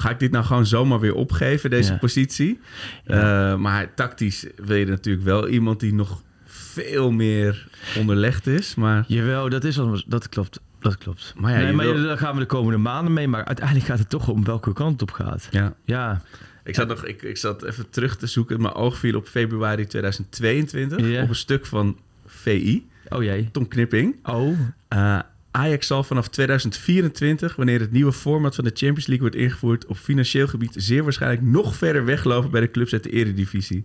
ga 0.00 0.10
ik 0.10 0.18
dit 0.18 0.30
nou 0.30 0.44
gewoon 0.44 0.66
zomaar 0.66 1.00
weer 1.00 1.14
opgeven, 1.14 1.70
deze 1.70 1.92
Ja. 1.92 1.98
positie? 1.98 2.60
Ja. 3.04 3.50
Eh, 3.52 3.58
maar 3.58 3.94
tactisch 3.94 4.46
wil 4.56 4.76
je 4.76 4.86
natuurlijk 4.86 5.24
wel 5.24 5.48
iemand 5.48 5.80
die 5.80 5.94
nog 5.94 6.22
veel 6.44 7.10
meer 7.10 7.68
onderlegd 7.98 8.46
is. 8.46 8.74
Maar 8.74 9.04
Jawel, 9.06 9.48
dat 9.48 9.64
is 9.64 9.78
al, 9.78 10.02
dat 10.06 10.28
klopt. 10.28 10.60
Dat 10.80 10.98
klopt. 10.98 11.34
Maar 11.36 11.52
ja, 11.52 11.58
nee, 11.58 11.72
maar 11.72 11.86
wil- 11.94 12.02
daar 12.02 12.18
gaan 12.18 12.34
we 12.34 12.40
de 12.40 12.46
komende 12.46 12.78
maanden 12.78 13.12
mee. 13.12 13.28
Maar 13.28 13.44
uiteindelijk 13.44 13.86
gaat 13.86 13.98
het 13.98 14.08
toch 14.10 14.28
om 14.28 14.44
welke 14.44 14.72
kant 14.72 14.92
het 15.00 15.02
op 15.02 15.10
gaat. 15.10 15.48
ja, 15.50 15.74
Ja, 15.84 16.22
Ik 16.64 16.74
zat, 16.74 16.88
nog, 16.88 17.04
ik, 17.04 17.22
ik 17.22 17.36
zat 17.36 17.62
even 17.62 17.90
terug 17.90 18.16
te 18.16 18.26
zoeken. 18.26 18.60
Mijn 18.62 18.74
oog 18.74 18.98
viel 18.98 19.16
op 19.16 19.26
februari 19.28 19.86
2022 19.86 21.06
Ja. 21.10 21.22
op 21.22 21.28
een 21.28 21.34
stuk 21.34 21.66
van 21.66 21.98
VI. 22.26 22.86
oh 23.08 23.22
jee. 23.22 23.48
Tom 23.52 23.68
Knipping. 23.68 24.16
Oh, 24.26 24.58
Eh, 24.88 25.18
Ajax 25.50 25.86
zal 25.86 26.02
vanaf 26.04 26.28
2024, 26.28 27.56
wanneer 27.56 27.80
het 27.80 27.92
nieuwe 27.92 28.12
format 28.12 28.54
van 28.54 28.64
de 28.64 28.70
Champions 28.74 29.06
League 29.06 29.20
wordt 29.28 29.36
ingevoerd, 29.36 29.86
op 29.86 29.96
financieel 29.96 30.46
gebied 30.46 30.74
zeer 30.76 31.02
waarschijnlijk 31.02 31.42
nog 31.42 31.76
verder 31.76 32.04
weglopen 32.04 32.50
bij 32.50 32.60
de 32.60 32.70
clubs 32.70 32.92
uit 32.92 33.02
de 33.02 33.10
Eredivisie. 33.10 33.84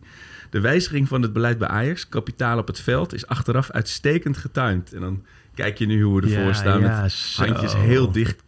De 0.49 0.59
wijziging 0.59 1.07
van 1.07 1.21
het 1.21 1.33
beleid 1.33 1.57
bij 1.57 1.67
Ajax, 1.67 2.09
kapitaal 2.09 2.57
op 2.57 2.67
het 2.67 2.79
veld, 2.79 3.13
is 3.13 3.27
achteraf 3.27 3.71
uitstekend 3.71 4.37
getimed. 4.37 4.93
En 4.93 5.01
dan 5.01 5.23
kijk 5.55 5.77
je 5.77 5.85
nu 5.85 6.03
hoe 6.03 6.21
we 6.21 6.27
ervoor 6.27 6.43
Ja, 6.47 6.53
staan 6.53 6.81
ja, 6.81 7.01
met 7.01 7.11
zo. 7.11 7.45
handjes 7.45 7.73
heel 7.75 8.11
dicht, 8.11 8.43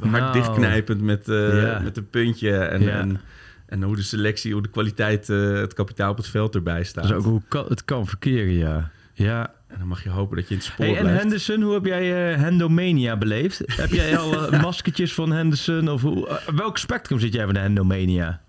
hard 0.00 0.12
Nou. 0.12 0.32
dichtknijpend 0.32 1.00
met, 1.02 1.22
Ja. 1.26 1.80
met 1.84 1.96
een 1.96 2.10
puntje 2.10 2.56
en, 2.58 2.88
en, 2.92 3.20
en 3.66 3.82
hoe 3.82 3.96
de 3.96 4.02
selectie, 4.02 4.52
hoe 4.52 4.62
de 4.62 4.68
kwaliteit, 4.70 5.28
eh, 5.30 5.52
het 5.52 5.74
kapitaal 5.74 6.10
op 6.10 6.16
het 6.16 6.28
veld 6.28 6.54
erbij 6.54 6.84
staat. 6.84 7.04
is 7.04 7.12
ook 7.12 7.24
hoe 7.24 7.42
kan, 7.48 7.64
het 7.68 7.84
kan 7.84 8.06
verkeren, 8.06 8.52
ja. 8.52 8.90
Ja. 9.14 9.54
En 9.68 9.78
dan 9.78 9.88
mag 9.88 10.02
je 10.02 10.08
hopen 10.08 10.36
dat 10.36 10.48
je 10.48 10.54
in 10.54 10.60
het 10.60 10.66
spoor 10.66 10.84
Hey, 10.86 10.96
en 10.96 11.02
blijft. 11.02 11.20
Henderson, 11.20 11.62
hoe 11.62 11.74
heb 11.74 11.84
jij 11.84 12.32
eh 12.32 12.40
Hendomania 12.40 13.16
beleefd? 13.16 13.62
heb 13.82 13.90
jij 13.90 14.18
al 14.18 14.46
eh, 14.46 14.62
maskertjes 14.62 15.14
van 15.14 15.32
Henderson? 15.32 15.88
Of 15.88 16.02
hoe, 16.02 16.28
eh, 16.28 16.54
welk 16.54 16.78
spectrum 16.78 17.18
zit 17.18 17.32
jij 17.32 17.44
van 17.44 17.54
de 17.54 17.60
Hendomania? 17.60 18.42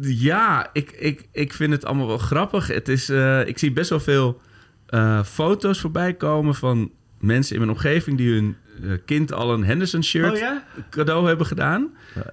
Ja, 0.00 0.70
ik, 0.72 0.90
ik, 0.90 1.28
ik 1.32 1.52
vind 1.52 1.72
het 1.72 1.84
allemaal 1.84 2.06
wel 2.06 2.18
grappig. 2.18 2.66
Het 2.66 2.88
is, 2.88 3.10
ik 3.44 3.58
zie 3.58 3.72
best 3.72 3.90
wel 3.90 4.00
veel 4.00 4.40
foto's 5.24 5.80
voorbij 5.80 6.14
komen 6.14 6.54
van 6.54 6.90
mensen 7.20 7.54
in 7.54 7.60
mijn 7.60 7.72
omgeving 7.72 8.16
die 8.16 8.32
hun 8.32 8.56
kind 9.04 9.32
al 9.32 9.52
een 9.52 9.64
Henderson 9.64 10.02
shirt 10.04 10.32
Oh 10.32 10.38
ja? 10.38 10.64
cadeau 10.90 11.26
hebben 11.28 11.46
gedaan. 11.46 11.88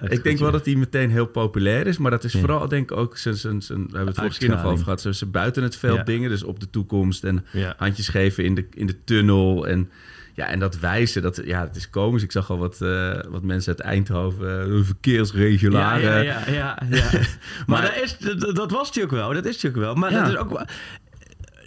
ik 0.08 0.24
denk 0.24 0.40
wel 0.40 0.52
dat 0.52 0.64
die 0.64 0.78
meteen 0.78 1.10
heel 1.10 1.26
populair 1.26 1.88
is, 1.88 1.98
maar 1.98 2.12
dat 2.12 2.24
is 2.24 2.34
vooral 2.34 2.68
denk 2.68 2.92
ik 2.92 2.98
ook 2.98 3.18
zijn, 3.18 3.36
zijn, 3.36 3.62
zijn, 3.62 3.80
we 3.80 3.88
hebben 3.90 4.08
het 4.08 4.18
vorige 4.18 4.40
keer 4.40 4.50
nog 4.50 4.64
over 4.66 4.84
gehad, 4.84 5.02
zijn, 5.02 5.14
zijn 5.14 5.32
buiten 5.32 5.64
het 5.64 5.76
veld 5.78 6.06
dingen, 6.06 6.30
dus 6.30 6.44
op 6.44 6.60
de 6.60 6.70
toekomst 6.70 7.24
en 7.24 7.46
Ja. 7.52 7.74
handjes 7.78 8.08
geven 8.08 8.44
in 8.44 8.56
de, 8.56 8.66
in 8.74 8.88
de 8.88 9.04
tunnel 9.04 9.68
en 9.68 9.90
ja, 10.34 10.48
en 10.48 10.60
dat 10.60 10.80
wijzen, 10.80 11.22
dat, 11.22 11.42
ja, 11.46 11.62
het 11.62 11.76
is 11.76 11.90
komisch. 11.90 12.24
Ik 12.24 12.32
zag 12.32 12.50
al 12.50 12.58
wat, 12.58 12.82
eh, 12.82 13.20
wat 13.30 13.44
mensen 13.44 13.70
uit 13.78 13.80
Eindhoven, 13.88 14.70
uh, 14.70 14.84
verkeersregularen. 14.84 16.02
Ja, 16.02 16.18
ja, 16.20 16.42
ja, 16.48 16.54
ja, 16.54 16.78
ja. 16.90 17.10
maar 17.12 17.22
Maar- 17.68 17.82
dat, 17.82 18.04
is, 18.04 18.18
dat, 18.18 18.56
dat 18.56 18.72
was 18.72 18.88
natuurlijk 18.88 19.14
wel. 19.14 19.34
Dat 19.34 19.46
is 19.46 19.54
natuurlijk 19.62 19.84
wel. 19.84 19.96
Maar 19.96 20.12
dat 20.12 20.28
is 20.28 20.36
ook 20.38 20.50
wel... 20.50 20.66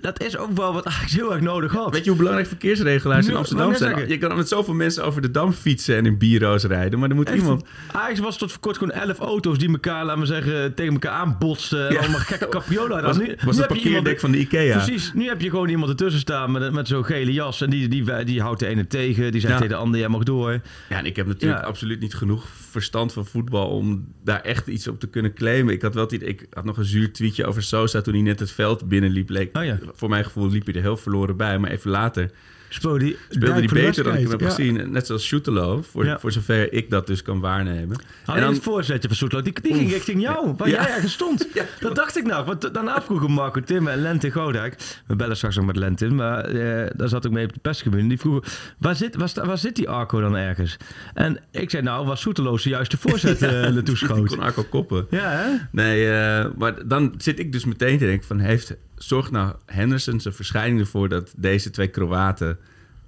Dat 0.00 0.22
is 0.22 0.36
ook 0.36 0.56
wel 0.56 0.72
wat 0.72 0.86
Ajax 0.86 1.12
heel 1.12 1.32
erg 1.32 1.40
nodig 1.42 1.72
had. 1.72 1.92
Weet 1.92 2.02
je 2.04 2.08
hoe 2.08 2.18
belangrijk 2.18 2.48
verkeersregelaars 2.48 3.26
in 3.26 3.32
Nu- 3.32 3.38
Amsterdam 3.38 3.74
zijn? 3.74 3.90
zeggen. 3.90 4.08
Je 4.08 4.18
kan 4.18 4.36
met 4.36 4.48
zoveel 4.48 4.74
mensen 4.74 5.04
over 5.04 5.22
de 5.22 5.30
Dam 5.30 5.52
fietsen 5.52 5.96
en 5.96 6.06
in 6.06 6.18
bureaus 6.18 6.64
rijden, 6.64 6.98
maar 6.98 7.08
er 7.08 7.14
moet 7.14 7.28
Echt, 7.28 7.36
iemand... 7.38 7.64
Ajax 7.92 8.18
was 8.18 8.38
tot 8.38 8.50
voor 8.52 8.60
kort 8.60 8.78
gewoon 8.78 8.94
elf 8.94 9.18
auto's 9.18 9.58
die 9.58 9.68
elkaar, 9.70 10.04
laten 10.04 10.20
we 10.20 10.26
zeggen, 10.26 10.74
tegen 10.74 10.92
elkaar 10.92 11.12
aanbotsten. 11.12 11.86
En 11.88 11.92
Ja. 11.94 12.00
allemaal 12.00 12.18
gekke 12.20 12.48
capriola. 12.48 13.02
Was, 13.02 13.18
nu, 13.18 13.36
was 13.44 13.54
nu 13.54 13.60
het 13.62 13.70
parkeerdek 13.72 14.20
van 14.20 14.30
de 14.30 14.38
Ikea. 14.38 14.76
Precies, 14.84 15.12
nu 15.14 15.28
heb 15.28 15.40
je 15.40 15.50
gewoon 15.50 15.68
iemand 15.68 15.90
ertussen 15.90 16.20
staan 16.20 16.50
met, 16.50 16.72
met 16.72 16.88
zo'n 16.88 17.04
gele 17.04 17.32
jas. 17.32 17.60
En 17.60 17.70
die, 17.70 17.88
die, 17.88 18.24
die 18.24 18.40
houdt 18.40 18.60
de 18.60 18.66
ene 18.66 18.86
tegen, 18.86 19.32
die 19.32 19.40
zegt 19.40 19.52
Ja. 19.52 19.58
tegen 19.60 19.74
de 19.74 19.80
ander, 19.82 20.00
jij 20.00 20.08
mag 20.08 20.22
door. 20.22 20.60
Ja, 20.88 20.98
en 20.98 21.06
ik 21.06 21.16
heb 21.16 21.26
natuurlijk 21.26 21.60
Ja. 21.60 21.66
absoluut 21.66 22.00
niet 22.00 22.14
genoeg 22.14 22.46
verstand 22.70 23.12
van 23.12 23.26
voetbal 23.26 23.68
om 23.68 24.12
daar 24.24 24.40
echt 24.40 24.66
iets 24.66 24.88
op 24.88 25.00
te 25.00 25.06
kunnen 25.06 25.34
claimen. 25.34 25.74
Ik 25.74 25.82
had 25.82 25.94
wel 25.94 26.12
idee- 26.12 26.28
ik 26.28 26.46
had 26.50 26.64
nog 26.64 26.76
een 26.76 26.84
zuur 26.84 27.12
tweetje 27.12 27.46
over 27.46 27.62
Sosa 27.62 28.00
toen 28.00 28.14
hij 28.14 28.22
net 28.22 28.40
het 28.40 28.50
veld 28.50 28.88
binnenliep. 28.88 29.28
Leek, 29.28 29.56
Oh 29.56 29.64
ja. 29.64 29.78
Voor 29.94 30.08
mijn 30.08 30.24
gevoel 30.24 30.50
liep 30.50 30.64
hij 30.66 30.74
er 30.74 30.80
heel 30.80 30.96
verloren 30.96 31.36
bij, 31.36 31.58
maar 31.58 31.70
even 31.70 31.90
later 31.90 32.30
Speelde 32.72 32.98
die, 32.98 33.16
Speelde 33.28 33.60
die 33.60 33.72
beter 33.72 34.04
dan 34.04 34.14
ik 34.16 34.20
hem 34.20 34.30
heb 34.30 34.42
gezien. 34.42 34.90
Net 34.92 35.06
zoals 35.06 35.24
Shootelo, 35.24 35.82
voor, 35.90 36.04
Ja. 36.04 36.18
voor 36.18 36.32
zover 36.32 36.72
ik 36.72 36.90
dat 36.90 37.06
dus 37.06 37.22
kan 37.22 37.40
waarnemen. 37.40 38.02
Alleen 38.24 38.52
het 38.52 38.62
voorzetje 38.62 39.08
van 39.08 39.16
Soetlo, 39.16 39.42
die, 39.42 39.52
die 39.62 39.74
ging 39.74 39.90
richting 39.90 40.20
jou, 40.22 40.54
waar 40.56 40.68
Ja. 40.68 40.82
jij 40.82 40.94
ergens 40.94 41.12
stond. 41.12 41.46
Dat 41.80 41.94
dacht 41.94 42.16
ik 42.16 42.24
nou. 42.26 42.44
Want 42.44 42.74
daarna 42.74 43.02
vroegen 43.02 43.30
Marco 43.30 43.60
Tim 43.60 43.88
en 43.88 44.02
Lente 44.02 44.30
Godijk. 44.30 44.76
We 45.06 45.16
bellen 45.16 45.36
straks 45.36 45.56
nog 45.56 45.66
met 45.66 45.76
Lente, 45.76 46.08
maar 46.08 46.44
eh, 46.44 46.90
daar 46.96 47.08
zat 47.08 47.24
ik 47.24 47.30
mee 47.30 47.44
op 47.44 47.52
de 47.52 47.60
persgebied. 47.60 48.08
Die 48.08 48.18
vroegen, 48.18 48.50
waar 48.78 48.94
zit, 48.96 49.16
waar, 49.16 49.30
waar 49.46 49.58
zit 49.58 49.76
die 49.76 49.88
Arco 49.88 50.20
dan 50.20 50.36
ergens? 50.36 50.76
En 51.14 51.38
ik 51.50 51.70
zei, 51.70 51.82
nou, 51.82 52.06
was 52.06 52.20
Soetelo 52.20 52.56
juist 52.62 52.90
de 52.90 52.96
voorzet 52.96 53.42
eh 53.42 53.50
naartoe 53.50 53.82
Die 53.82 53.96
schoot. 53.96 54.28
kon 54.28 54.40
Arco 54.40 54.62
koppen. 54.62 55.06
Ja, 55.10 55.30
hè? 55.30 55.56
Nee, 55.72 56.10
eh, 56.10 56.46
maar 56.58 56.74
dan 56.88 57.14
zit 57.18 57.38
ik 57.38 57.52
dus 57.52 57.64
meteen 57.64 57.98
te 57.98 58.04
denken 58.06 58.26
van... 58.26 58.38
Heeft, 58.38 58.74
zorgt 59.04 59.30
nou 59.30 59.52
Henderson 59.66 60.20
zijn 60.20 60.34
verschijning 60.34 60.80
ervoor 60.80 61.08
dat 61.08 61.32
deze 61.36 61.70
twee 61.70 61.88
Kroaten 61.88 62.58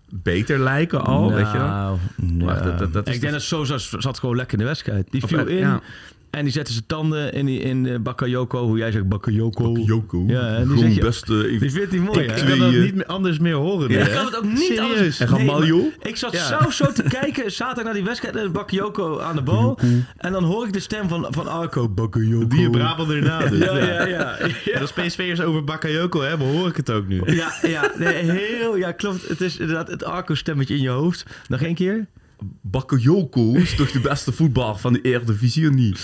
beter 0.08 0.58
lijken 0.58 1.04
al? 1.04 1.32
weet 1.32 1.52
je 1.52 1.58
wel? 1.58 1.98
Nou, 2.16 2.54
ja. 2.54 2.60
dat- 2.76 2.92
dat- 2.92 3.08
ik 3.08 3.12
denk 3.12 3.20
de- 3.20 3.30
dat 3.30 3.42
Sosa 3.42 3.78
zat 3.98 4.18
gewoon 4.18 4.36
lekker 4.36 4.52
in 4.54 4.58
de 4.60 4.68
wedstrijd. 4.68 5.10
Die 5.10 5.26
viel 5.26 5.38
eh, 5.46 5.52
in 5.54 5.58
ja. 5.58 5.80
En 6.32 6.42
die 6.44 6.52
zette 6.52 6.72
zijn 6.72 6.86
tanden 6.86 7.32
in, 7.32 7.46
die- 7.46 7.60
in 7.60 7.86
eh, 7.86 7.98
Bakayoko. 8.00 8.66
Hoe 8.66 8.78
jij 8.78 8.90
zegt, 8.90 9.08
Bakayoko. 9.08 9.72
Joko, 9.78 10.24
Ja, 10.26 10.54
en 10.56 10.68
die 10.68 10.94
je- 10.94 11.00
beste... 11.00 11.56
Die 11.60 11.70
vindt 11.70 11.90
hij 11.92 12.00
mooi, 12.00 12.20
Ik 12.20 12.44
kan 12.46 12.58
dat 12.58 12.70
niet 12.72 12.94
meer 12.94 13.06
anders 13.06 13.38
meer 13.38 13.54
horen. 13.54 13.90
Ik 13.90 14.10
kan 14.12 14.24
het 14.24 14.36
ook 14.36 14.44
niet 14.44 14.58
Serieus. 14.58 14.80
anders. 14.92 15.20
En 15.20 15.28
gewoon 15.28 15.44
Nee, 15.44 15.54
Maljo? 15.54 15.76
maar 15.76 16.08
Ik 16.08 16.16
zat 16.16 16.32
Ja. 16.32 16.62
zo, 16.62 16.70
zo 16.70 16.92
te 16.92 17.02
kijken, 17.02 17.52
zaterdag 17.52 17.84
naar 17.84 17.94
die 17.94 18.04
wedstrijd 18.04 18.36
en 18.36 18.52
Bakayoko 18.52 19.18
aan 19.20 19.36
de 19.36 19.42
bal. 19.42 19.78
En 20.16 20.32
dan 20.32 20.44
hoor 20.44 20.66
ik 20.66 20.72
de 20.72 20.80
stem 20.80 21.08
van, 21.08 21.26
van 21.30 21.46
Arco. 21.48 21.88
Bakayoko. 21.88 22.46
Die 22.46 22.60
in 22.62 22.70
Brabant 22.70 23.10
erna 23.10 23.46
dus. 23.46 23.58
Ja, 23.64 23.76
ja, 23.78 24.06
ja. 24.06 24.38
En 24.72 24.80
als 24.80 24.92
PSV'ers 24.92 25.40
over 25.40 25.64
Bakayoko 25.64 26.20
hebben, 26.20 26.46
hoor 26.46 26.68
ik 26.68 26.76
het 26.76 26.90
ook 26.90 27.06
nu. 27.08 27.22
Ja, 27.26 27.52
ja, 27.62 27.90
nee, 27.98 28.14
heel, 28.30 28.76
ja, 28.76 28.92
klopt. 28.92 29.28
Het 29.28 29.40
is 29.40 29.56
inderdaad 29.56 29.88
het 29.88 30.04
Arco-stemmetje 30.04 30.74
in 30.74 30.82
je 30.82 30.88
hoofd. 30.88 31.24
Nog 31.48 31.60
één 31.60 31.74
keer? 31.74 32.06
Bakayoko 32.60 33.52
is 33.54 33.74
toch 33.76 33.90
de 33.90 34.00
beste 34.00 34.32
voetbal 34.32 34.76
van 34.76 34.92
de 34.92 35.00
Eredivisie 35.00 35.70
niet? 35.70 36.00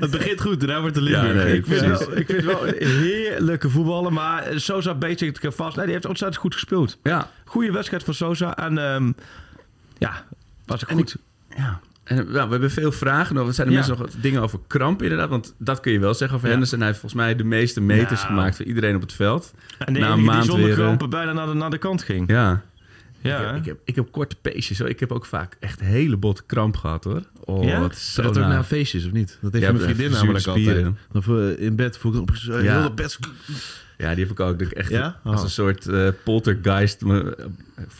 Het 0.00 0.10
begint 0.10 0.40
goed, 0.40 0.60
daarna 0.60 0.80
wordt 0.80 0.94
de 0.94 1.02
Ja, 1.02 1.22
Limburg. 1.22 1.44
nee, 1.44 1.56
Ik 1.56 1.66
vind, 1.66 1.80
wel, 1.80 2.16
ik 2.16 2.26
vind 2.26 2.44
wel 2.44 2.64
heerlijke 2.78 3.70
voetballen, 3.70 4.12
maar 4.12 4.44
Sosa 4.54 4.94
beetje 4.94 5.26
ik 5.26 5.38
vast. 5.42 5.76
Nee, 5.76 5.84
die 5.84 5.94
heeft 5.94 6.06
ontzettend 6.06 6.40
goed 6.40 6.54
gespeeld. 6.54 6.98
Ja, 7.02 7.30
Goede 7.44 7.72
wedstrijd 7.72 8.04
van 8.04 8.14
Sosa 8.14 8.56
en 8.56 8.78
ehm, 8.78 9.12
ja, 9.98 10.24
was 10.66 10.80
het 10.80 10.90
goed. 10.90 11.16
ja. 11.56 11.80
En 12.04 12.16
ja, 12.16 12.44
we 12.44 12.50
hebben 12.50 12.70
veel 12.70 12.92
vragen 12.92 13.34
nog. 13.34 13.46
Er 13.48 13.54
zijn 13.54 13.66
er 13.66 13.72
Ja. 13.72 13.78
mensen 13.78 13.98
nog 13.98 14.10
dingen 14.20 14.42
over 14.42 14.58
kramp 14.66 15.02
inderdaad? 15.02 15.28
Want 15.28 15.54
dat 15.58 15.80
kun 15.80 15.92
je 15.92 15.98
wel 16.00 16.14
zeggen 16.14 16.34
over 16.36 16.46
Ja. 16.46 16.52
Henderson. 16.52 16.78
Hij 16.78 16.88
heeft 16.88 17.00
volgens 17.00 17.20
mij 17.22 17.36
de 17.36 17.44
meeste 17.44 17.80
meters 17.80 18.20
Nou. 18.22 18.26
gemaakt 18.34 18.56
voor 18.56 18.64
iedereen 18.66 18.94
op 18.94 19.00
het 19.00 19.12
veld. 19.12 19.52
En 19.78 19.92
de 19.92 20.00
Na 20.00 20.06
een 20.06 20.12
enige 20.12 20.16
die 20.22 20.30
maand 20.30 20.44
zonder 20.44 20.64
weer, 20.64 20.74
eh, 20.78 20.80
krampen 20.84 21.10
bijna 21.10 21.32
naar 21.32 21.46
de, 21.46 21.52
naar 21.54 21.70
de 21.70 21.78
kant 21.78 22.02
ging. 22.02 22.30
Ja. 22.30 22.62
Ja, 23.26 23.38
ik, 23.40 23.46
heb, 23.46 23.56
ik, 23.56 23.64
heb, 23.64 23.78
ik 23.84 23.94
heb 23.94 24.10
korte 24.10 24.36
peesjes. 24.42 24.78
hoor. 24.78 24.88
Ik 24.88 25.00
heb 25.00 25.12
ook 25.12 25.26
vaak 25.26 25.56
echt 25.60 25.80
hele 25.80 26.16
botte 26.16 26.42
kramp 26.46 26.76
gehad 26.76 27.04
hoor. 27.04 27.22
Oh, 27.44 27.64
Ja? 27.64 27.80
wat 27.80 27.96
Zo 27.96 28.22
dat 28.22 28.38
ook 28.38 28.44
na 28.44 28.64
feestjes, 28.64 29.06
of 29.06 29.12
niet? 29.12 29.38
Dat 29.40 29.52
heeft 29.52 29.64
Ja, 29.64 29.72
mijn 29.72 29.84
vriendin 29.84 30.10
namelijk 30.10 30.46
altijd. 30.46 30.86
Of 31.12 31.28
eh, 31.28 31.58
in 31.58 31.76
bed 31.76 31.98
voel 31.98 32.14
ik 32.14 32.20
op 32.20 32.36
zo 32.36 32.58
Ja. 32.58 32.82
dat 32.82 32.94
bed. 32.94 33.18
Ja, 33.98 34.14
die 34.14 34.22
heb 34.24 34.32
ik 34.32 34.40
ook. 34.40 34.58
Dat 34.58 34.68
ik 34.70 34.74
echt 34.74 34.90
Ja? 34.90 35.20
als 35.24 35.38
Oh. 35.38 35.44
een 35.44 35.50
soort 35.50 35.86
eh, 35.86 36.08
poltergeist 36.24 37.04
me, 37.04 37.36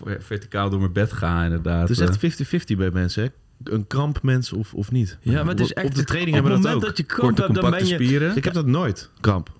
eh, 0.07 0.13
verticaal 0.19 0.71
door 0.71 0.81
mijn 0.81 0.93
bed 0.93 1.13
ga 1.13 1.45
inderdaad. 1.45 1.81
Het 1.81 1.91
is 1.91 1.99
Eh, 1.99 2.07
echt 2.09 2.19
50-50 2.19 2.77
bij 2.77 2.91
mensen, 2.91 3.23
hè? 3.23 3.29
Een 3.73 3.87
krampmens 3.87 4.53
of, 4.53 4.75
of 4.75 4.91
niet. 4.91 5.19
Ja, 5.21 5.33
maar 5.43 5.53
het 5.53 5.61
is 5.61 5.73
echt... 5.73 5.87
Op 5.87 5.95
de 5.95 6.05
training 6.05 6.37
op 6.37 6.43
hebben 6.45 6.63
we 6.63 6.69
het 6.69 6.81
dat 6.81 6.83
moment 6.83 6.91
ook. 6.91 6.97
dat 6.97 6.97
je 6.97 7.15
kramp 7.15 7.37
korte, 7.37 7.53
hebt, 7.53 7.61
dan 7.63 7.71
ben 7.71 7.87
je... 7.87 7.95
spieren. 7.95 8.37
Ik 8.37 8.45
heb 8.45 8.53
dat 8.53 8.67
nooit, 8.67 9.11
kramp. 9.21 9.51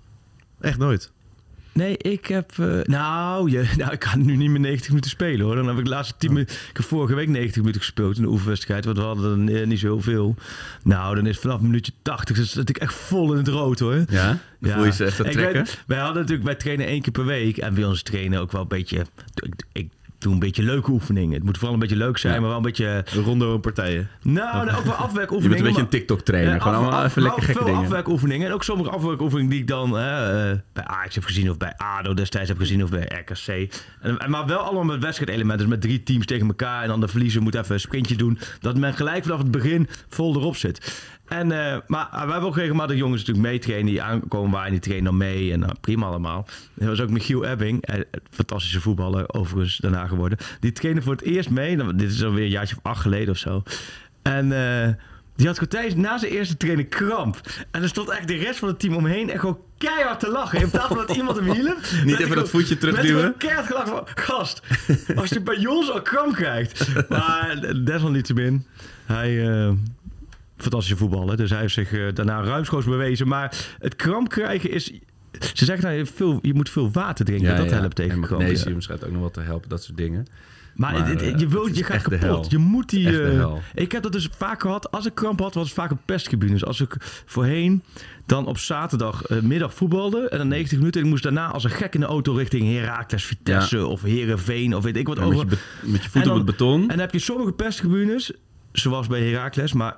Echt 0.61 0.79
nooit. 0.79 1.11
Nee, 1.77 1.97
ik 1.97 2.27
heb... 2.27 2.53
eh, 2.59 2.81
nou, 2.83 3.51
je, 3.51 3.65
nou, 3.79 3.93
ik 3.93 3.99
kan 3.99 4.25
nu 4.25 4.37
niet 4.37 4.51
meer 4.51 4.61
90 4.61 4.89
minuten 4.89 5.11
spelen, 5.11 5.47
hoor. 5.47 5.55
Dan 5.55 5.67
heb 5.69 5.79
ik 5.79 5.85
de 5.85 5.91
laatste 5.91 6.15
10 6.19 6.33
minuten... 6.33 6.57
Ik 6.71 6.77
heb 6.77 6.87
vorige 6.87 7.15
week 7.15 7.29
90 7.29 7.57
minuten 7.57 7.81
gespeeld 7.81 8.17
in 8.17 8.23
de 8.23 8.29
oefenwedstrijd. 8.29 8.85
Want 8.85 8.97
we 8.97 9.03
hadden 9.03 9.49
er 9.49 9.67
niet 9.67 9.79
zo 9.79 10.01
veel. 10.01 10.35
Nou, 10.83 11.15
dan 11.15 11.27
is 11.27 11.39
vanaf 11.39 11.61
minuutje 11.61 11.93
80... 12.03 12.37
Dus 12.37 12.53
zit 12.53 12.69
ik 12.69 12.79
echt 12.79 12.95
vol 12.95 13.31
in 13.33 13.39
het 13.39 13.49
rood, 13.49 13.79
hoor. 13.79 14.05
Ja? 14.09 14.39
Dan 14.61 14.71
voel 14.73 14.85
je 14.85 14.93
ze 14.93 15.05
echt 15.05 15.21
aan 15.21 15.27
Ik 15.27 15.33
trekken? 15.33 15.55
weet- 15.65 15.83
wij 15.87 15.99
hadden 15.99 16.17
natuurlijk... 16.17 16.47
Wij 16.49 16.55
trainen 16.57 16.87
één 16.87 17.03
keer 17.03 17.13
per 17.13 17.25
week. 17.25 17.57
En 17.57 17.75
bij 17.75 17.85
ons 17.85 18.03
trainen 18.03 18.41
ook 18.41 18.53
wel 18.53 18.61
een 18.63 18.69
beetje... 18.69 19.07
Ik, 19.35 19.55
ik 19.73 19.89
doe 20.19 20.33
een 20.33 20.39
beetje 20.39 20.63
leuke 20.63 20.91
oefeningen. 20.91 21.35
Het 21.35 21.43
moet 21.45 21.55
vooral 21.57 21.75
een 21.75 21.81
beetje 21.81 21.97
leuk 21.97 22.19
zijn, 22.19 22.35
Ja. 22.35 22.39
maar 22.41 22.49
wel 22.49 22.57
een 22.59 22.65
beetje... 22.65 23.05
Een 23.15 23.23
rondo 23.23 23.55
en 23.55 23.61
partijen. 23.61 24.09
Nou, 24.23 24.65
nou, 24.67 24.79
ook 24.79 24.85
wel 24.85 24.95
afwerkoefeningen. 24.95 25.43
Je 25.43 25.49
bent 25.49 25.59
een 25.59 25.65
beetje 25.65 25.81
een 25.83 25.89
TikTok-trainer. 25.89 26.53
Ja, 26.55 26.59
Gewoon 26.61 26.77
allemaal 26.77 27.05
even 27.05 27.23
lekker 27.23 27.43
gekke 27.43 27.59
veel 27.59 27.67
dingen. 27.67 27.83
afwerkoefeningen. 27.85 28.47
En 28.47 28.53
ook 28.53 28.65
sommige 28.65 28.91
afwerkoefeningen 28.91 29.51
die 29.51 29.61
ik 29.61 29.67
dan 29.69 29.87
eh, 29.87 29.93
bij 30.73 30.85
Ajax 30.85 31.15
heb 31.15 31.25
gezien... 31.25 31.51
of 31.51 31.57
bij 31.57 31.75
ADO 31.77 32.15
destijds 32.15 32.49
heb 32.49 32.59
gezien 32.59 32.83
of 32.83 32.91
bij 32.91 33.25
RKC. 33.25 33.75
En, 34.01 34.19
en 34.19 34.31
maar 34.31 34.47
wel 34.47 34.59
allemaal 34.59 34.85
met 34.85 35.03
wedstrijdelementen. 35.03 35.59
Dus 35.67 35.75
met 35.75 35.81
drie 35.85 36.03
teams 36.03 36.27
tegen 36.27 36.47
elkaar. 36.47 36.83
En 36.83 36.89
dan 36.89 37.01
de 37.01 37.09
verliezer 37.09 37.43
moet 37.43 37.55
even 37.55 37.75
een 37.75 37.81
sprintje 37.81 38.17
doen. 38.17 38.39
Dat 38.61 38.77
men 38.77 38.95
gelijk 38.95 39.23
vanaf 39.25 39.39
het 39.39 39.51
begin 39.51 39.89
vol 40.09 40.37
erop 40.37 40.57
zit. 40.57 41.05
En, 41.29 41.53
eh, 41.53 41.77
maar 41.87 42.09
we 42.11 42.19
hebben 42.19 42.49
ook 42.49 42.57
regelmatig 42.57 42.97
jongens 42.97 43.25
natuurlijk 43.25 43.49
meetrainen 43.49 43.87
die 43.87 44.03
aankomen 44.03 44.51
waar 44.51 44.65
en 44.65 44.71
die 44.71 44.81
trainen 44.81 45.05
dan 45.05 45.17
mee. 45.17 45.53
En 45.53 45.59
nou, 45.59 45.73
prima 45.81 46.07
allemaal. 46.07 46.47
Er 46.79 46.87
was 46.87 47.01
ook 47.01 47.11
Michiel 47.11 47.45
Ebbing, 47.45 47.83
eh, 47.83 48.01
fantastische 48.31 48.81
voetballer 48.81 49.35
overigens 49.35 49.77
daarna 49.77 50.07
geworden. 50.07 50.39
Die 50.61 50.73
trainde 50.73 51.03
voor 51.03 51.13
het 51.13 51.23
eerst 51.23 51.51
mee. 51.51 51.77
Nou, 51.77 51.97
dit 51.97 52.11
is 52.11 52.25
alweer 52.25 52.45
een 52.45 52.51
jaartje 52.51 52.77
of 52.77 52.91
acht 52.91 53.01
geleden 53.01 53.31
of 53.31 53.39
zo. 53.39 53.63
En 54.23 54.53
eh, 54.53 54.93
die 55.37 55.47
had 55.47 55.59
gewoon 55.59 55.69
tijdens, 55.69 55.95
na 55.95 56.19
zijn 56.19 56.33
eerste 56.33 56.57
training 56.57 56.89
kramp. 56.89 57.41
En 57.71 57.83
er 57.83 57.89
stond 57.89 58.09
echt 58.09 58.29
de 58.29 58.37
rest 58.37 58.59
van 58.59 58.69
het 58.69 58.79
team 58.79 58.95
omheen 58.95 59.31
echt 59.31 59.41
gewoon 59.41 59.61
keihard 59.79 60.21
te 60.21 60.29
lachen. 60.29 60.61
In 60.61 60.71
plaats 60.71 60.87
van 60.87 60.97
dat 60.97 61.17
iemand 61.17 61.37
hem 61.37 61.51
hielp. 61.53 61.79
werd 62.05 62.21
even 62.21 62.37
dat 62.37 62.51
voetje 62.51 62.79
terugduwen? 62.79 63.21
gewoon 63.21 63.37
keihard 63.37 63.67
gelachen 63.67 63.89
van, 63.89 64.07
gast, 64.15 64.63
als 65.17 65.31
je 65.31 65.41
bij 65.41 65.59
Jos 65.59 65.91
al 65.91 66.03
kramp 66.03 66.35
krijgt. 66.35 66.89
Maar 67.09 67.75
desalniettemin, 67.85 68.67
hij... 69.07 69.75
fantastische 70.57 70.97
voetballer. 70.97 71.37
Dus 71.37 71.51
hij 71.51 71.61
heeft 71.61 71.75
zich 71.75 71.93
eh, 71.93 72.01
daarna 72.15 72.41
ruimschoots 72.43 72.87
bewezen. 72.87 73.29
Maar 73.29 73.75
het 73.79 73.97
kramp 73.97 74.29
krijgen 74.29 74.71
is... 74.71 74.93
Ze 75.55 75.65
zeggen 75.65 75.85
nou, 75.85 75.97
je, 75.99 76.07
veel, 76.07 76.39
je 76.43 76.55
moet 76.55 76.71
veel 76.71 76.91
water 76.91 77.25
drinken. 77.25 77.57
dat 77.57 77.71
helpt 77.71 77.95
tegen 77.97 78.13
en 78.13 78.21
ja. 78.21 78.37
magnesium 78.37 78.81
schijnt 78.81 79.05
ook 79.05 79.11
nog 79.11 79.21
wel 79.21 79.31
te 79.31 79.41
helpen, 79.41 79.69
dat 79.69 79.83
soort 79.83 79.97
dingen. 79.97 80.27
Maar, 80.75 80.93
Maar, 80.93 81.09
het- 81.09 81.21
het- 81.21 81.33
eh, 81.35 81.39
je, 81.41 81.49
wilt, 81.49 81.77
je 81.77 81.85
gaat 81.85 82.03
kapot. 82.03 82.51
Je 82.51 82.59
moet 82.59 82.89
die... 82.91 83.23
Eh, 83.23 83.53
ik 83.75 83.93
heb 83.93 84.03
dat 84.03 84.13
dus 84.13 84.29
vaak 84.37 84.61
gehad. 84.61 84.91
Als 84.91 85.07
ik 85.07 85.15
kramp 85.15 85.41
had, 85.41 85.55
was 85.55 85.65
het 85.65 85.75
vaak 85.75 85.91
op 85.91 85.99
pesttribunes. 86.05 86.65
Als 86.65 86.81
ik 86.81 86.97
voorheen 87.27 87.83
dan 88.27 88.47
op 88.47 88.59
zaterdag 88.59 89.23
eh, 89.27 89.41
middag 89.41 89.75
voetbalde... 89.75 90.29
en 90.29 90.39
dan 90.39 90.49
90 90.49 90.79
minuten... 90.79 91.01
en 91.01 91.07
ik 91.07 91.13
moest 91.13 91.23
daarna 91.23 91.47
als 91.51 91.65
een 91.65 91.71
gek 91.71 91.95
in 91.95 92.01
de 92.01 92.07
auto 92.07 92.33
richting 92.35 92.73
Heracles, 92.73 93.25
Vitesse... 93.25 93.87
of 93.87 94.03
Herenveen 94.03 94.75
of 94.77 94.83
weet 94.85 94.97
ik 94.97 95.07
wat 95.07 95.17
Ja, 95.19 95.27
met, 95.27 95.35
over. 95.37 95.51
je 95.51 95.91
met 95.91 96.03
je 96.03 96.11
voet 96.11 96.23
En 96.23 96.31
op 96.31 96.37
het 96.37 96.45
beton. 96.45 96.81
En 96.83 96.89
dan 96.89 96.99
heb 96.99 97.13
je 97.13 97.19
sommige 97.19 97.53
pesttribunes, 97.53 98.33
zoals 98.73 99.07
bij 99.07 99.21
Heracles... 99.31 99.73
maar 99.73 99.97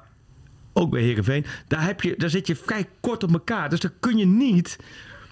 ook 0.72 0.90
bij 0.90 1.02
Herenveen... 1.02 1.44
Daar, 1.68 1.84
heb 1.84 2.00
je, 2.00 2.14
daar 2.16 2.30
zit 2.30 2.46
je 2.46 2.56
vrij 2.56 2.86
kort 3.00 3.22
op 3.22 3.32
elkaar. 3.32 3.68
Dus 3.70 3.80
dan 3.80 3.90
kun 4.00 4.16
je 4.16 4.26
niet... 4.26 4.76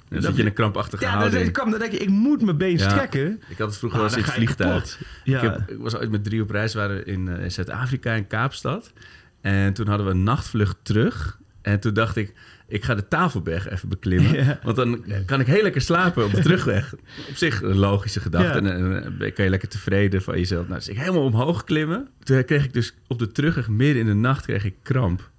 dan 0.08 0.22
zit 0.22 0.34
je 0.34 0.40
in 0.40 0.46
een 0.46 0.52
krampachtige 0.54 1.02
Ja, 1.04 1.10
dan, 1.10 1.18
houding. 1.18 1.42
dan, 1.44 1.52
kwam- 1.52 1.70
dan 1.70 1.78
denk 1.80 1.92
je, 1.92 1.98
ik 1.98 2.08
moet 2.08 2.42
mijn 2.42 2.56
been 2.56 2.78
Ja. 2.78 2.88
strekken. 2.90 3.42
Ik 3.48 3.58
had 3.58 3.68
het 3.68 3.76
vroeger 3.78 4.00
Ah, 4.00 4.04
wel 4.06 4.16
eens 4.16 4.26
in 4.26 4.32
het 4.32 4.32
vliegtuig. 4.42 4.72
kapot. 4.74 4.98
Ja. 5.24 5.36
Ik, 5.42 5.50
heb, 5.50 5.70
ik 5.70 5.78
was 5.78 5.96
ooit 5.96 6.10
met 6.10 6.24
drie 6.24 6.42
op 6.42 6.50
reis, 6.50 6.74
waren 6.74 7.06
in, 7.06 7.28
eh, 7.28 7.42
in 7.44 7.50
Zuid-Afrika, 7.52 8.12
in 8.12 8.26
Kaapstad. 8.26 8.92
En 9.40 9.72
toen 9.72 9.86
hadden 9.88 10.06
we 10.06 10.12
een 10.12 10.22
nachtvlucht 10.22 10.76
terug. 10.82 11.38
En 11.62 11.80
toen 11.80 11.94
dacht 11.94 12.16
ik, 12.16 12.34
ik 12.68 12.84
ga 12.84 12.94
de 12.94 13.08
Tafelberg 13.08 13.68
even 13.70 13.88
beklimmen. 13.88 14.32
Ja. 14.44 14.58
Want 14.62 14.76
dan 14.76 15.04
kan 15.26 15.40
ik 15.40 15.46
heel 15.46 15.62
lekker 15.62 15.80
slapen 15.80 16.24
op 16.24 16.32
de 16.34 16.40
terugweg. 16.40 16.94
Op 17.28 17.36
zich 17.36 17.62
een 17.62 17.76
logische 17.78 18.20
gedachte. 18.20 18.62
Ja. 18.62 18.70
En, 18.70 18.94
en 18.94 19.16
dan 19.18 19.32
kan 19.32 19.44
je 19.44 19.50
lekker 19.50 19.68
tevreden 19.68 20.22
van 20.22 20.38
jezelf. 20.38 20.64
Nou, 20.66 20.78
dus 20.78 20.88
ik 20.88 20.98
helemaal 20.98 21.22
omhoog 21.24 21.64
klimmen. 21.64 22.08
Toen 22.22 22.44
kreeg 22.44 22.64
ik 22.64 22.72
dus 22.72 22.94
op 23.06 23.18
de 23.18 23.32
terugweg, 23.32 23.68
midden 23.68 23.96
in 24.02 24.06
de 24.06 24.14
nacht, 24.14 24.44
kreeg 24.44 24.64
ik 24.64 24.74
kramp. 24.82 25.30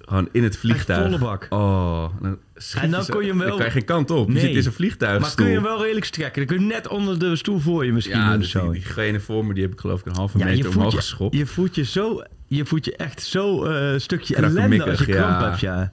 Gewoon 0.00 0.28
in 0.32 0.42
het 0.42 0.56
vliegtuig. 0.56 1.02
volle 1.02 1.18
bak. 1.18 1.46
Oh, 1.50 2.04
dan 2.20 2.38
En 2.80 2.90
dan 2.90 3.06
kon 3.06 3.22
je 3.22 3.28
hem 3.28 3.38
wel- 3.38 3.48
Dan 3.48 3.56
kan 3.56 3.66
je 3.66 3.72
geen 3.72 3.84
kant 3.84 4.10
op. 4.10 4.26
Je 4.26 4.32
Nee. 4.32 4.42
zit 4.42 4.54
in 4.54 4.62
zo'n 4.62 4.72
vliegtuig. 4.72 5.20
Maar 5.20 5.34
kun 5.34 5.46
je 5.46 5.52
hem 5.54 5.62
wel 5.62 5.82
redelijk 5.82 6.06
strekken? 6.06 6.46
Dan 6.46 6.56
kun 6.56 6.66
je 6.66 6.72
net 6.72 6.88
onder 6.88 7.18
de 7.18 7.36
stoel 7.36 7.58
voor 7.58 7.84
je 7.84 7.92
misschien 7.92 8.16
Ja, 8.18 8.36
dus 8.36 8.50
zo. 8.50 8.72
diegene 8.72 9.20
voor 9.20 9.44
me, 9.46 9.54
die 9.54 9.62
heb 9.62 9.72
ik 9.72 9.80
geloof 9.80 10.00
ik 10.00 10.06
een 10.06 10.14
halve 10.14 10.38
Ja, 10.38 10.46
je 10.48 10.56
meter 10.56 10.70
omhoog 10.76 10.90
je, 10.92 10.96
geschopt. 10.98 11.36
je 11.36 11.46
voelt 11.46 11.74
je 11.74 11.84
zo, 11.84 12.22
je 12.46 12.64
voelt 12.66 12.84
je 12.84 12.96
echt 12.96 13.22
zo 13.22 13.64
eh 13.64 13.98
stukje 13.98 14.36
ellende 14.36 14.84
als 14.84 14.98
je 14.98 15.04
kramp 15.06 15.40
hebt, 15.40 15.60
ja. 15.60 15.92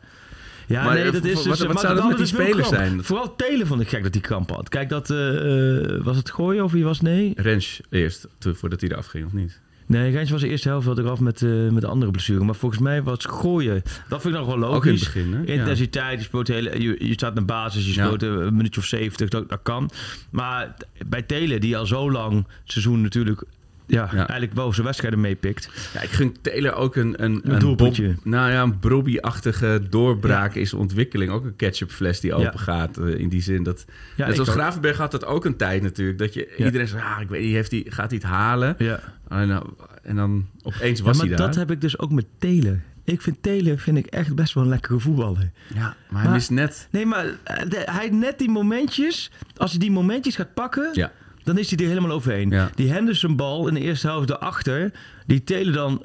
Ja, 0.67 0.83
Maar, 0.83 0.93
nee, 0.93 1.03
eh, 1.03 1.11
dat 1.11 1.21
wat- 1.21 1.29
is 1.31 1.33
wat- 1.35 1.43
dus, 1.43 1.59
wat 1.59 1.67
maar 1.73 1.77
zou 1.83 1.95
dat 1.95 2.07
met 2.07 2.17
die 2.17 2.35
wel 2.37 2.45
spelers 2.45 2.69
zijn? 2.69 3.03
Vooral 3.03 3.35
Telen 3.35 3.67
vond 3.67 3.81
ik 3.81 3.89
gek 3.89 4.03
dat 4.03 4.13
hij 4.13 4.21
kramp 4.23 4.49
had. 4.49 4.69
Kijk, 4.69 4.89
dat 4.89 5.09
eh, 5.09 5.85
eh, 5.95 6.03
was 6.03 6.17
het 6.17 6.31
gooien 6.31 6.63
of 6.63 6.71
wie 6.71 6.83
was 6.83 7.01
nee? 7.01 7.33
Rens 7.35 7.81
eerst, 7.89 8.27
voordat 8.39 8.81
hij 8.81 8.89
eraf 8.89 9.05
ging, 9.05 9.25
of 9.25 9.33
niet? 9.33 9.63
Nee, 9.87 10.11
Rens 10.11 10.29
was 10.29 10.41
de 10.41 10.47
eerste 10.47 10.67
helft 10.69 10.85
wel 10.85 10.99
eraf 10.99 11.19
met, 11.19 11.41
eh, 11.41 11.49
met 11.69 11.81
de 11.81 11.87
andere 11.87 12.11
blessure. 12.11 12.43
Maar 12.43 12.55
volgens 12.55 12.81
mij 12.81 13.03
was 13.03 13.25
gooien. 13.25 13.81
Dat 14.09 14.21
vind 14.21 14.33
ik 14.33 14.39
nog 14.39 14.49
wel 14.49 14.57
logisch. 14.57 14.75
Ook 14.77 14.85
in 14.85 14.93
het 14.93 15.03
begin, 15.03 15.33
hè? 15.33 15.53
Ja. 15.53 15.59
Intensiteit, 15.59 16.19
je, 16.19 16.25
speelt 16.25 16.47
hele, 16.47 16.81
je, 16.81 16.95
je 17.07 17.13
staat 17.13 17.33
naar 17.33 17.45
basis, 17.45 17.85
je 17.85 17.93
Ja. 17.93 18.05
speelt 18.05 18.21
een 18.23 18.55
minuutje 18.55 18.79
of 18.81 18.87
70, 18.87 19.29
dat, 19.29 19.49
dat 19.49 19.59
kan. 19.63 19.89
Maar 20.29 20.75
bij 21.07 21.21
Telen, 21.21 21.61
die 21.61 21.77
al 21.77 21.85
zo 21.85 22.11
lang 22.11 22.33
het 22.35 22.71
seizoen 22.71 23.01
natuurlijk 23.01 23.43
ja, 23.87 24.09
Ja. 24.11 24.17
eigenlijk 24.17 24.53
wel 24.53 24.73
zijn 24.73 24.85
wedstrijden 24.85 25.21
meepikt. 25.21 25.69
Ja, 25.93 26.01
ik 26.01 26.09
gun 26.09 26.35
Taylor 26.41 26.73
ook 26.73 26.95
een, 26.95 27.23
een, 27.23 27.31
Een 27.43 27.51
een 27.53 27.59
doelpuntje. 27.59 28.07
Bob- 28.07 28.25
nou 28.25 28.51
ja, 28.51 28.61
een 28.61 28.79
Brobby-achtige 28.79 29.81
doorbraak 29.89 30.55
is 30.55 30.73
ontwikkeling. 30.73 31.31
Ook 31.31 31.43
een 31.45 31.55
ketchupfles 31.55 32.19
die 32.19 32.33
open 32.33 32.59
gaat. 32.59 32.97
eh, 32.97 33.19
in 33.19 33.29
die 33.29 33.41
zin 33.41 33.63
dat... 33.63 33.85
Ja, 33.87 33.93
Net 34.17 34.27
ik 34.27 34.33
zoals 34.33 34.49
ook. 34.49 34.55
Gravenberg 34.55 34.97
had 34.97 35.11
dat 35.11 35.25
ook 35.25 35.45
een 35.45 35.55
tijd 35.57 35.81
natuurlijk. 35.81 36.17
Dat 36.17 36.33
je, 36.33 36.53
Ja. 36.57 36.65
iedereen 36.65 36.87
zegt, 36.87 37.03
ah, 37.03 37.21
ik 37.21 37.29
weet 37.29 37.41
niet, 37.43 37.53
heeft 37.53 37.71
hij, 37.71 37.83
gaat 37.87 38.09
hij 38.09 38.19
het 38.21 38.27
halen? 38.31 38.75
Ja. 38.77 38.99
En, 39.29 39.47
dan- 39.47 39.75
en 40.03 40.15
dan 40.15 40.45
opeens 40.63 40.99
was 41.01 41.17
maar 41.17 41.25
hij 41.27 41.35
daar. 41.35 41.45
dat 41.47 41.55
heb 41.55 41.71
ik 41.71 41.81
dus 41.81 41.99
ook 41.99 42.11
met 42.11 42.25
Taylor. 42.37 42.79
Ik 43.03 43.21
vind 43.21 43.37
Taylor 43.43 43.77
vind 43.77 43.97
ik 43.97 44.05
echt 44.05 44.35
best 44.35 44.53
wel 44.53 44.63
een 44.63 44.69
lekkere 44.69 44.99
voetballer. 44.99 45.51
Ja, 45.73 45.79
maar 45.79 45.95
hij 46.09 46.23
Maar- 46.23 46.31
mist 46.31 46.49
net... 46.49 46.87
Nee, 46.91 47.05
maar 47.05 47.25
eh, 47.43 47.69
de- 47.69 47.81
hij 47.91 48.09
net 48.09 48.37
die 48.39 48.49
momentjes, 48.49 49.31
als 49.55 49.71
hij 49.71 49.79
die 49.79 49.91
momentjes 49.91 50.35
gaat 50.35 50.53
pakken, 50.53 50.89
Ja. 50.93 51.11
Dan 51.45 51.57
is 51.57 51.69
hij 51.69 51.79
er 51.79 51.87
helemaal 51.87 52.11
overheen. 52.11 52.49
Ja. 52.49 52.69
Die 52.75 52.91
Henderson 52.91 53.35
bal 53.35 53.67
in 53.67 53.73
de 53.73 53.79
eerste 53.79 54.07
helft 54.07 54.27
daarachter, 54.27 54.91
die 55.25 55.43
Taylor 55.43 55.73
dan, 55.73 56.01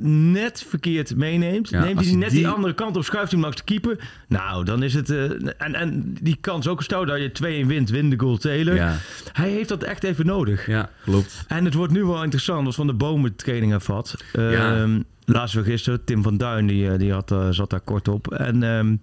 net 0.00 0.64
verkeerd 0.68 1.16
meeneemt. 1.16 1.68
Ja, 1.68 1.84
neemt 1.84 1.98
hij 2.00 2.08
hij 2.08 2.16
net 2.16 2.30
die- 2.30 2.38
die 2.38 2.48
andere 2.48 2.74
kant 2.74 2.96
op, 2.96 3.04
schuift 3.04 3.30
hij 3.30 3.40
hem 3.40 3.40
langs 3.40 3.56
de 3.56 3.64
keeper. 3.64 4.08
Nou, 4.28 4.64
dan 4.64 4.82
is 4.82 4.94
het... 4.94 5.10
eh, 5.10 5.22
en, 5.58 5.74
en 5.74 6.16
die 6.20 6.36
kans 6.40 6.68
ook 6.68 6.82
stout 6.82 7.06
dat 7.06 7.18
je 7.18 7.62
2-1 7.64 7.66
wint, 7.66 7.90
win 7.90 8.10
de 8.10 8.18
goal 8.18 8.36
Taylor. 8.36 8.74
Ja. 8.74 8.96
Hij 9.32 9.50
heeft 9.50 9.68
dat 9.68 9.82
echt 9.82 10.04
even 10.04 10.26
nodig. 10.26 10.66
ja, 10.66 10.90
klopt. 11.04 11.44
En 11.48 11.64
het 11.64 11.74
wordt 11.74 11.92
nu 11.92 12.04
wel 12.04 12.22
interessant, 12.22 12.66
als 12.66 12.74
Van 12.76 12.86
de 12.86 12.94
Bomen 12.94 13.36
training 13.36 13.72
ervat. 13.72 14.24
Ja. 14.32 14.76
Ehm 14.76 15.00
laatst 15.24 15.54
weer 15.54 15.64
gisteren, 15.64 16.04
Tim 16.04 16.22
van 16.22 16.36
Duin, 16.36 16.66
die, 16.66 16.90
eh, 16.90 16.98
die 16.98 17.12
had, 17.12 17.30
eh, 17.30 17.46
zat 17.50 17.70
daar 17.70 17.80
kort 17.80 18.08
op. 18.08 18.32
En, 18.32 18.62
ehm, 18.62 18.96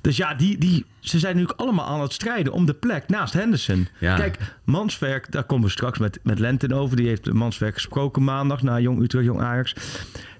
dus 0.00 0.16
ja, 0.16 0.34
die, 0.34 0.58
die, 0.58 0.84
ze 1.00 1.18
zijn 1.18 1.36
nu 1.36 1.42
ook 1.42 1.52
allemaal 1.56 1.86
aan 1.86 2.00
het 2.00 2.12
strijden 2.12 2.52
om 2.52 2.66
de 2.66 2.74
plek 2.74 3.08
naast 3.08 3.32
Henderson. 3.32 3.88
Ja. 3.98 4.16
Kijk, 4.16 4.36
Manswerk, 4.64 5.32
daar 5.32 5.44
komen 5.44 5.64
we 5.64 5.70
straks 5.70 5.98
met, 5.98 6.18
met 6.22 6.38
Lenten 6.38 6.72
over. 6.72 6.96
Die 6.96 7.06
heeft 7.08 7.32
Manswerk 7.32 7.74
gesproken 7.74 8.24
maandag 8.24 8.62
na 8.62 8.71
Jong 8.80 9.02
Utrecht, 9.02 9.24
Jong 9.24 9.40
Ajax. 9.40 9.74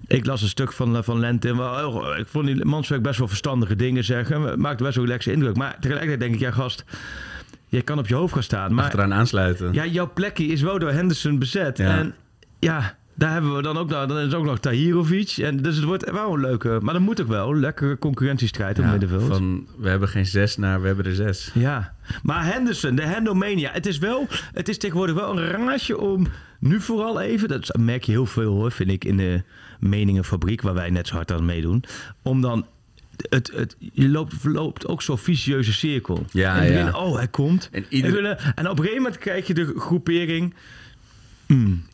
Ik 0.07 0.27
las 0.27 0.43
een 0.43 0.49
stuk 0.49 0.73
van, 0.73 0.97
eh, 0.97 1.03
van 1.03 1.21
wel 1.41 1.77
heel- 1.77 2.17
Ik 2.19 2.27
vond 2.27 2.47
die 2.47 2.65
Manswerk 2.65 3.03
best 3.03 3.19
wel 3.19 3.29
verstandige 3.29 3.77
dingen 3.77 4.05
zeggen. 4.05 4.61
Maakte 4.61 4.85
best 4.85 4.97
wel 4.97 5.05
relaxe 5.05 5.33
indruk. 5.33 5.57
Maar 5.57 5.77
tegelijkertijd 5.81 6.21
denk 6.21 6.35
ik, 6.35 6.41
ja 6.41 6.51
gast, 6.51 6.85
je 7.67 7.83
kan 7.83 7.99
op 7.99 8.09
je 8.09 8.15
hoofd 8.15 8.33
gaan 8.33 8.43
staan. 8.43 8.75
Maar 8.75 8.85
Achteraan 8.85 9.15
aansluiten. 9.15 9.73
ja, 9.73 9.87
jouw 9.87 10.11
plekje 10.15 10.45
is 10.47 10.63
wel 10.63 10.79
door 10.79 10.91
Henderson 10.91 11.39
bezet. 11.39 11.79
Ja. 11.79 11.99
En 11.99 12.15
ja, 12.59 12.97
daar 13.15 13.33
hebben 13.33 13.57
we 13.57 13.63
dan 13.63 13.77
ook 13.79 13.89
nog, 13.91 14.07
dan 14.07 14.19
is 14.19 14.35
ook 14.35 14.45
nog 14.45 14.59
Tahirovic. 14.59 15.29
En 15.37 15.57
dus 15.57 15.77
het 15.77 15.85
wordt 15.85 16.11
wel 16.11 16.35
een 16.35 16.41
leuke, 16.41 16.79
maar 16.83 16.93
dat 16.95 17.03
moet 17.03 17.21
ook 17.23 17.29
wel. 17.29 17.57
Lekkere 17.57 17.99
concurrentiestrijd 17.99 18.79
op 18.79 18.85
Ja, 18.85 18.91
middenveld. 18.91 19.27
van 19.27 19.67
we 19.79 19.89
hebben 19.89 20.09
geen 20.09 20.27
zes 20.27 20.57
naar 20.57 20.81
we 20.81 20.87
hebben 20.87 21.05
er 21.05 21.15
zes. 21.15 21.51
Ja, 21.55 21.95
maar 22.23 22.45
Henderson, 22.53 22.95
de 22.95 23.03
Hendomania. 23.03 23.71
Het 23.73 23.87
is 23.87 23.99
wel, 23.99 24.27
het 24.53 24.69
is 24.69 24.79
tegenwoordig 24.79 25.15
wel 25.15 25.39
een 25.39 25.47
raasje 25.47 25.99
om 25.99 26.27
nu 26.59 26.81
vooral 26.81 27.21
even, 27.21 27.49
dat 27.49 27.77
merk 27.79 28.05
je 28.05 28.13
heel 28.13 28.27
veel 28.27 28.55
hoor, 28.55 28.73
vind 28.73 28.91
ik 28.91 29.05
in 29.05 29.17
de 29.17 29.43
meningenfabriek 29.81 30.63
waar 30.63 30.75
wij 30.75 30.91
net 30.91 31.09
zo 31.09 31.15
hard 31.15 31.33
aan 31.33 31.45
meedoen, 31.45 31.85
om 32.23 32.41
dan 32.41 32.67
het, 33.29 33.53
het, 33.55 33.77
je 33.93 34.09
loopt, 34.09 34.35
verloopt 34.39 34.87
ook 34.87 35.03
zo'n 35.03 35.19
vicieuze 35.19 35.73
cirkel. 35.73 36.25
Ja, 36.31 36.55
begin, 36.59 36.73
ja. 36.73 36.91
oh, 36.99 37.17
hij 37.17 37.29
komt. 37.29 37.69
En 37.73 37.83
En, 37.83 37.87
ieder- 37.89 38.53
en 38.55 38.69
op 38.69 38.79
een 38.79 38.85
gegeven 38.85 39.03
moment 39.03 39.19
krijg 39.19 39.47
je 39.47 39.55
de 39.55 39.73
groepering. 39.77 40.55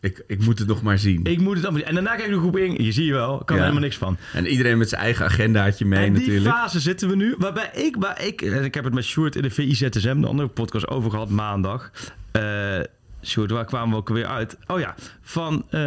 Ik, 0.00 0.24
ik 0.26 0.44
moet 0.44 0.58
het 0.58 0.68
nog 0.68 0.82
maar 0.82 0.98
zien. 0.98 1.24
Ik 1.24 1.40
moet 1.40 1.56
het 1.56 1.64
allemaal 1.64 1.82
En 1.82 1.94
daarna 1.94 2.14
krijg 2.14 2.30
je 2.30 2.50
de. 2.50 2.84
Je 2.84 2.92
zie 2.92 3.04
je 3.04 3.12
wel, 3.12 3.42
kan 3.44 3.56
er 3.56 3.62
helemaal 3.62 3.82
niks 3.82 3.96
van. 3.96 4.16
En 4.32 4.46
iedereen 4.46 4.78
met 4.78 4.88
zijn 4.88 5.00
eigen 5.00 5.24
agendaatje 5.24 5.84
mee 5.84 6.06
en 6.06 6.12
die 6.12 6.26
natuurlijk. 6.26 6.54
fase 6.54 6.80
zitten 6.80 7.08
we 7.08 7.16
nu. 7.16 7.34
Waarbij 7.38 7.70
ik, 7.74 7.96
waar 7.98 8.24
ik, 8.24 8.42
en 8.42 8.64
ik 8.64 8.74
heb 8.74 8.84
het 8.84 8.94
met 8.94 9.04
Sjoerd 9.04 9.36
in 9.36 9.42
de 9.42 9.50
VIZSM, 9.50 10.20
de 10.20 10.26
andere 10.26 10.48
podcast, 10.48 10.88
over 10.88 11.10
gehad 11.10 11.30
maandag. 11.30 11.90
Eh 12.30 12.80
Sjoerd, 13.22 13.50
waar 13.50 13.64
kwamen 13.64 13.90
we 13.90 13.96
ook 13.96 14.08
weer 14.08 14.26
uit? 14.26 14.56
Oh 14.66 14.78
ja, 14.78 14.94
van, 15.20 15.64
eh, 15.70 15.80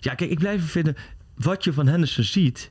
ja 0.00 0.14
kijk, 0.14 0.30
ik 0.30 0.38
blijf 0.38 0.70
vinden, 0.70 0.96
wat 1.34 1.64
je 1.64 1.72
van 1.72 1.86
Henderson 1.86 2.24
ziet, 2.24 2.70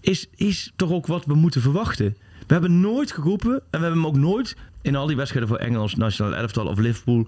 is, 0.00 0.26
is 0.34 0.72
toch 0.76 0.90
ook 0.90 1.06
wat 1.06 1.24
we 1.24 1.34
moeten 1.34 1.60
verwachten. 1.60 2.16
We 2.46 2.52
hebben 2.52 2.80
nooit 2.80 3.12
geroepen, 3.12 3.52
en 3.52 3.60
we 3.70 3.86
hebben 3.86 3.90
hem 3.90 4.06
ook 4.06 4.16
nooit 4.16 4.56
in 4.82 4.96
al 4.96 5.06
die 5.06 5.16
wedstrijden 5.16 5.50
voor 5.50 5.58
Engels, 5.58 5.94
Nationaal 5.94 6.34
Elftal 6.34 6.66
of 6.66 6.78
Liverpool, 6.78 7.26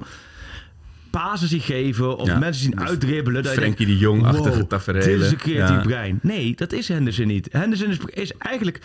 pasen 1.23 1.49
zien 1.49 1.61
geven 1.61 2.17
of 2.17 2.27
Ja. 2.27 2.39
mensen 2.39 2.63
zien 2.63 2.81
uitdribbelen. 2.81 3.43
dat 3.43 3.53
Frenkie 3.53 3.87
de 3.87 3.99
Jong-achtige 3.99 4.59
wow, 4.59 4.69
taferelen. 4.69 5.09
Dit 5.09 5.21
is 5.21 5.31
een 5.31 5.37
creatief 5.37 5.83
brein. 5.83 6.19
Nee, 6.23 6.55
dat 6.57 6.73
is 6.73 6.89
Henderson 6.89 7.27
niet. 7.27 7.49
Henderson 7.53 7.91
is, 7.91 7.99
is 8.07 8.33
eigenlijk... 8.39 8.81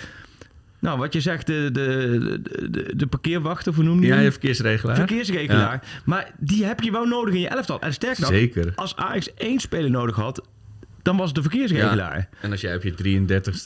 Nou, 0.80 1.00
wat 1.00 1.14
je 1.14 1.22
zegt, 1.22 1.48
de, 1.48 1.70
de, 1.72 2.40
de, 2.44 2.70
de, 2.70 2.94
de 2.96 3.08
parkeerwacht, 3.08 3.68
of 3.68 3.76
hoe 3.76 3.84
noem 3.84 4.02
je 4.02 4.08
Ja, 4.08 4.20
je 4.20 4.32
verkeersregelaar. 4.32 4.96
Verkeersregelaar. 4.96 5.84
Maar 6.06 6.32
die 6.40 6.66
heb 6.66 6.80
je 6.80 6.92
wel 6.92 7.06
nodig 7.06 7.34
in 7.34 7.40
je 7.40 7.48
elftal. 7.48 7.82
En 7.82 7.94
sterker 7.94 8.22
nog, 8.22 8.30
Zeker. 8.30 8.72
als 8.76 8.96
Ajax 8.96 9.34
één 9.34 9.60
speler 9.60 9.90
nodig 9.90 10.16
had, 10.16 10.48
dan 11.02 11.18
was 11.18 11.26
het 11.26 11.36
de 11.36 11.42
verkeersregelaar. 11.42 12.18
Ja. 12.18 12.28
En 12.42 12.52
als 12.52 12.62
jij 12.62 12.76
op 12.76 12.84
je 12.84 12.92
33ste 12.92 13.64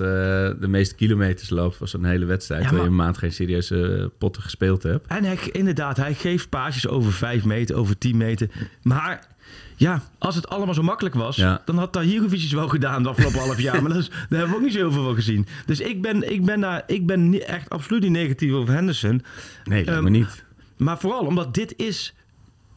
de 0.60 0.68
meeste 0.68 0.96
kilometers 0.96 1.50
loopt 1.50 1.78
van 1.78 1.88
zo'n 1.88 2.06
hele 2.06 2.26
wedstrijd... 2.26 2.62
Ja, 2.62 2.68
terwijl 2.68 2.90
je 2.90 2.94
een 2.96 3.04
maand 3.04 3.18
geen 3.18 3.34
serieuze 3.34 4.12
potten 4.18 4.42
gespeeld 4.42 4.84
hebt... 4.84 5.08
En 5.08 5.24
hij, 5.24 5.38
inderdaad, 5.52 5.98
hij 5.98 6.14
geeft 6.14 6.50
paasjes 6.50 6.88
over 6.88 7.14
5 7.14 7.44
meter, 7.46 7.76
over 7.76 7.98
10 7.98 8.18
meter. 8.18 8.50
Maar 8.82 9.28
ja, 9.76 10.02
als 10.18 10.36
het 10.36 10.50
allemaal 10.50 10.74
zo 10.74 10.82
makkelijk 10.84 11.16
was, 11.16 11.36
Ja. 11.36 11.62
dan 11.66 11.78
had 11.78 11.92
Tahirovic 11.92 12.42
het 12.42 12.52
wel 12.52 12.68
gedaan 12.68 13.04
de 13.04 13.10
afgelopen 13.10 13.40
half 13.40 13.62
jaar. 13.62 13.82
Maar 13.82 13.92
dat 13.92 14.02
is, 14.02 14.10
daar 14.10 14.20
hebben 14.30 14.50
we 14.50 14.56
ook 14.56 14.62
niet 14.62 14.72
zo 14.74 14.78
heel 14.78 14.92
veel 14.92 15.04
van 15.04 15.16
gezien. 15.16 15.48
Dus 15.66 15.80
ik 15.80 16.02
ben, 16.02 16.32
ik 16.32 16.46
ben, 16.46 16.60
daar, 16.60 16.84
ik 16.88 17.06
ben 17.06 17.30
niet, 17.30 17.44
echt 17.44 17.70
absoluut 17.70 18.02
niet 18.02 18.12
negatief 18.12 18.52
over 18.52 18.74
Henderson. 18.74 19.24
Nee, 19.64 19.86
me 20.02 20.10
niet. 20.10 20.44
Maar 20.78 20.98
vooral 20.98 21.26
omdat 21.26 21.54
dit 21.54 21.74
is 21.78 22.14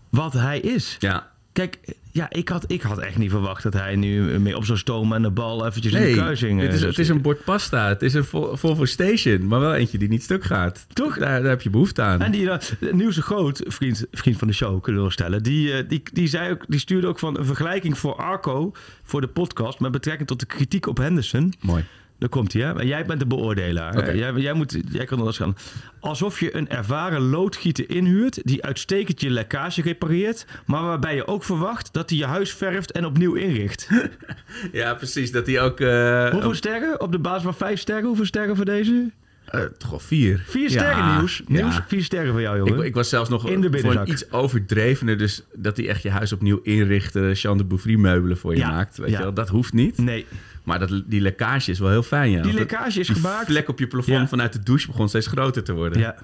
wat 0.08 0.32
hij 0.32 0.60
is. 0.60 0.96
Ja, 0.98 1.30
Kijk, 1.58 1.78
ja, 2.12 2.26
ik 2.30 2.48
had, 2.48 2.64
ik 2.70 2.82
had 2.82 2.98
echt 2.98 3.18
niet 3.18 3.30
verwacht 3.30 3.62
dat 3.62 3.72
hij 3.72 3.96
nu 3.96 4.38
mee 4.38 4.56
op 4.56 4.64
zou 4.64 4.78
stomen 4.78 5.16
en 5.16 5.22
de 5.22 5.30
bal 5.30 5.66
eventjes 5.66 5.92
in 5.92 6.02
de 6.02 6.12
kruising... 6.12 6.60
het 6.60 6.74
is, 6.74 6.80
het 6.80 6.98
is 6.98 7.08
een 7.08 7.22
bord 7.22 7.44
pasta. 7.44 7.88
Het 7.88 8.02
is 8.02 8.14
een 8.14 8.24
Vol- 8.24 8.56
Volvo 8.56 8.84
Station, 8.84 9.46
maar 9.46 9.60
wel 9.60 9.74
eentje 9.74 9.98
die 9.98 10.08
niet 10.08 10.22
stuk 10.22 10.44
gaat. 10.44 10.86
Toch? 10.92 11.18
Daar, 11.18 11.40
daar 11.40 11.50
heb 11.50 11.62
je 11.62 11.70
behoefte 11.70 12.02
aan. 12.02 12.22
En 12.22 12.30
die 12.30 12.42
uh, 12.42 12.56
Nieuwse 12.92 13.22
Groot, 13.22 13.62
vriend, 13.66 14.06
vriend 14.12 14.38
van 14.38 14.48
de 14.48 14.54
show, 14.54 14.82
kunnen 14.82 15.04
we 15.04 15.10
stellen, 15.10 15.42
die, 15.42 15.72
eh, 15.72 15.88
die, 15.88 16.02
die, 16.12 16.26
zei 16.26 16.50
ook, 16.50 16.64
die 16.68 16.80
stuurde 16.80 17.06
ook 17.06 17.18
van 17.18 17.38
een 17.38 17.44
vergelijking 17.44 17.98
voor 17.98 18.14
Arco, 18.14 18.72
voor 19.02 19.20
de 19.20 19.28
podcast, 19.28 19.80
met 19.80 19.90
betrekking 19.90 20.28
tot 20.28 20.40
de 20.40 20.46
kritiek 20.46 20.86
op 20.86 20.96
Henderson. 20.96 21.54
Mooi. 21.60 21.84
Daar 22.18 22.28
komt 22.28 22.52
hij, 22.52 22.62
hè? 22.62 22.78
En 22.80 22.86
jij 22.86 23.04
bent 23.06 23.20
de 23.20 23.26
beoordelaar. 23.26 24.16
Jij, 24.16 24.32
jij, 24.32 24.52
moet, 24.52 24.78
jij 24.90 25.04
kan 25.04 25.18
anders 25.18 25.36
gaan. 25.36 25.56
Alsof 26.00 26.40
je 26.40 26.56
een 26.56 26.68
ervaren 26.68 27.20
loodgieter 27.20 27.90
inhuurt 27.90 28.40
die 28.44 28.64
uitstekend 28.64 29.20
je 29.20 29.30
lekkage 29.30 29.82
repareert, 29.82 30.46
maar 30.66 30.82
waarbij 30.82 31.14
je 31.14 31.26
ook 31.26 31.44
verwacht 31.44 31.92
dat 31.92 32.10
hij 32.10 32.18
je 32.18 32.24
huis 32.26 32.52
verft 32.54 32.92
en 32.92 33.04
opnieuw 33.04 33.34
inricht. 33.34 33.88
Ja, 34.72 34.94
precies. 34.94 35.32
Dat 35.32 35.46
hij 35.46 35.60
ook... 35.62 35.80
eh, 35.80 36.30
Hoeveel 36.30 36.54
sterren? 36.54 37.00
Op 37.00 37.12
de 37.12 37.18
basis 37.18 37.42
van 37.42 37.54
vijf 37.54 37.78
sterren? 37.80 38.04
Hoeveel 38.06 38.24
sterren 38.24 38.56
voor 38.56 38.64
deze? 38.64 39.10
eh, 39.44 39.60
toch 39.78 39.90
wel 39.90 39.98
vier. 39.98 40.42
Vier 40.46 40.62
Ja, 40.62 40.68
sterren, 40.68 41.16
Nieuws. 41.16 41.42
ja. 41.48 41.54
Nieuws, 41.62 41.80
vier 41.86 42.02
sterren 42.04 42.32
voor 42.32 42.40
jou, 42.40 42.58
jongen. 42.58 42.78
Ik, 42.78 42.82
ik 42.84 42.94
was 42.94 43.08
zelfs 43.08 43.30
nog 43.30 43.48
In 43.48 43.60
de 43.60 43.78
voor 43.80 43.94
een 43.94 44.10
iets 44.10 44.32
overdrevener. 44.32 45.18
Dus 45.18 45.42
dat 45.54 45.76
hij 45.76 45.88
echt 45.88 46.02
je 46.02 46.10
huis 46.10 46.32
opnieuw 46.32 46.60
inrichten. 46.62 47.32
Jean 47.32 47.58
de 47.58 47.64
Bouvry 47.64 47.94
meubelen 47.94 48.36
voor 48.36 48.52
je 48.52 48.58
Ja, 48.58 48.70
maakt. 48.70 48.96
Weet 48.96 49.10
je 49.10 49.18
wel, 49.18 49.34
dat 49.34 49.48
hoeft 49.48 49.72
niet. 49.72 49.98
Nee, 49.98 50.26
Maar 50.68 50.78
dat, 50.78 51.02
die 51.06 51.20
lekkage 51.20 51.70
is 51.70 51.78
wel 51.78 51.90
heel 51.90 52.02
fijn, 52.02 52.30
ja. 52.30 52.42
die 52.42 52.52
lekkage 52.52 53.00
is 53.00 53.06
die 53.06 53.16
gemaakt. 53.16 53.46
vlek 53.46 53.68
op 53.68 53.78
je 53.78 53.86
plafond 53.86 54.16
Ja. 54.18 54.28
vanuit 54.28 54.52
de 54.52 54.62
douche 54.62 54.86
begon 54.86 55.08
steeds 55.08 55.26
groter 55.26 55.62
te 55.64 55.72
worden. 55.72 56.00
Ja. 56.00 56.14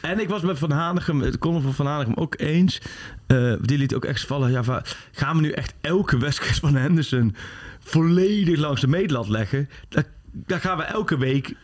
En 0.00 0.20
ik 0.20 0.28
was 0.28 0.42
met 0.42 0.58
Van 0.58 0.70
Hanegem, 0.70 1.20
het 1.20 1.38
column 1.38 1.62
van 1.62 1.74
Van 1.74 1.86
Hanegem 1.86 2.14
ook 2.14 2.34
eens. 2.38 2.80
Eh, 3.26 3.52
die 3.60 3.78
liet 3.78 3.94
ook 3.94 4.04
echt 4.04 4.26
vallen. 4.26 4.50
Ja, 4.50 4.64
van, 4.64 4.82
gaan 5.12 5.36
we 5.36 5.42
nu 5.42 5.50
echt 5.50 5.74
elke 5.80 6.18
wedstrijd 6.18 6.56
van 6.58 6.74
Henderson 6.74 7.34
volledig 7.80 8.58
langs 8.58 8.80
de 8.80 8.86
meetlat 8.88 9.28
leggen? 9.28 9.68
Dan, 9.88 10.04
dan 10.32 10.60
gaan 10.60 10.76
we 10.76 10.82
elke 10.82 11.18
week 11.18 11.54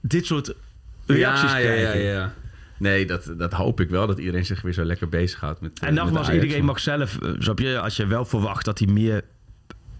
dit 0.00 0.26
soort 0.26 0.54
reacties 1.06 1.50
ja, 1.50 1.56
ja, 1.58 1.70
ja, 1.72 1.74
krijgen. 1.90 2.00
ja. 2.02 2.32
Nee, 2.78 3.06
dat, 3.06 3.32
dat 3.38 3.52
hoop 3.52 3.80
ik 3.80 3.90
wel. 3.90 4.06
Dat 4.06 4.18
iedereen 4.18 4.44
zich 4.44 4.62
weer 4.62 4.72
zo 4.72 4.84
lekker 4.84 5.08
bezighoudt 5.08 5.60
met 5.60 5.80
eh, 5.80 5.88
En 5.88 5.94
nogmaals, 5.94 6.26
Ajax. 6.28 6.42
iedereen 6.42 6.64
mag 6.64 6.80
zelf, 6.80 7.18
eh, 7.18 7.30
snap 7.38 7.58
je, 7.58 7.78
als 7.80 7.96
je 7.96 8.06
wel 8.06 8.24
verwacht 8.24 8.64
dat 8.64 8.78
hij 8.78 8.88
meer 8.88 9.22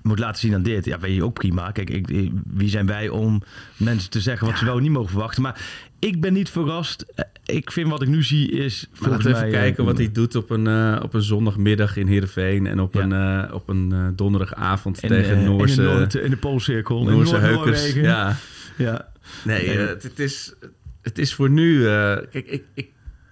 moet 0.03 0.19
laten 0.19 0.41
zien 0.41 0.51
dan 0.51 0.63
dit, 0.63 0.85
ja, 0.85 0.99
weet 0.99 1.15
je 1.15 1.25
ook 1.25 1.35
prima. 1.35 1.71
Kijk, 1.71 1.91
ik, 1.91 2.11
ik- 2.11 2.33
wie 2.47 2.69
zijn 2.69 2.87
wij 2.87 3.09
om 3.09 3.43
mensen 3.77 4.11
te 4.11 4.21
zeggen 4.21 4.47
wat 4.47 4.59
ze 4.59 4.65
wel 4.65 4.79
niet 4.79 4.91
mogen 4.91 5.11
verwachten? 5.11 5.43
Maar 5.43 5.61
ik 5.99 6.21
ben 6.21 6.33
niet 6.33 6.51
verrast. 6.51 7.05
Eh, 7.15 7.25
Ik 7.57 7.71
vind 7.73 7.89
wat 7.89 8.03
ik 8.03 8.09
nu 8.09 8.23
zie 8.23 8.51
is. 8.51 8.89
Maar 9.01 9.11
laten 9.11 9.25
we 9.31 9.35
even 9.37 9.47
eh, 9.47 9.53
kijken 9.53 9.85
wat 9.85 9.99
hij 9.99 10.13
doet 10.13 10.35
op 10.35 10.51
een, 10.51 10.67
eh, 10.67 11.01
op 11.03 11.15
een 11.15 11.23
zondagmiddag 11.23 11.97
in 11.97 12.07
Heerenveen... 12.07 12.67
en 12.67 12.81
op 12.81 12.95
Ja. 12.95 13.01
een, 13.03 13.53
op 13.53 13.69
een 13.69 14.13
donderdagavond 14.17 15.03
in, 15.03 15.09
tegen 15.09 15.45
Noorse, 15.45 15.83
in, 15.83 15.89
de 15.89 15.95
Noord, 15.95 16.15
in 16.15 16.31
de 16.31 16.37
Poolcirkel. 16.37 17.01
in 17.09 17.15
Noorse 17.15 17.33
Noord- 17.33 17.45
heukers. 17.45 17.93
Ja. 17.93 18.37
ja. 18.77 19.09
Nee, 19.45 19.69
het, 19.69 20.03
het 20.03 20.19
is, 20.19 20.55
het 21.03 21.19
is 21.19 21.35
voor 21.35 21.51
nu... 21.51 21.83
kijk, 21.85 22.47
ik, 22.47 22.63
ik, 22.75 22.89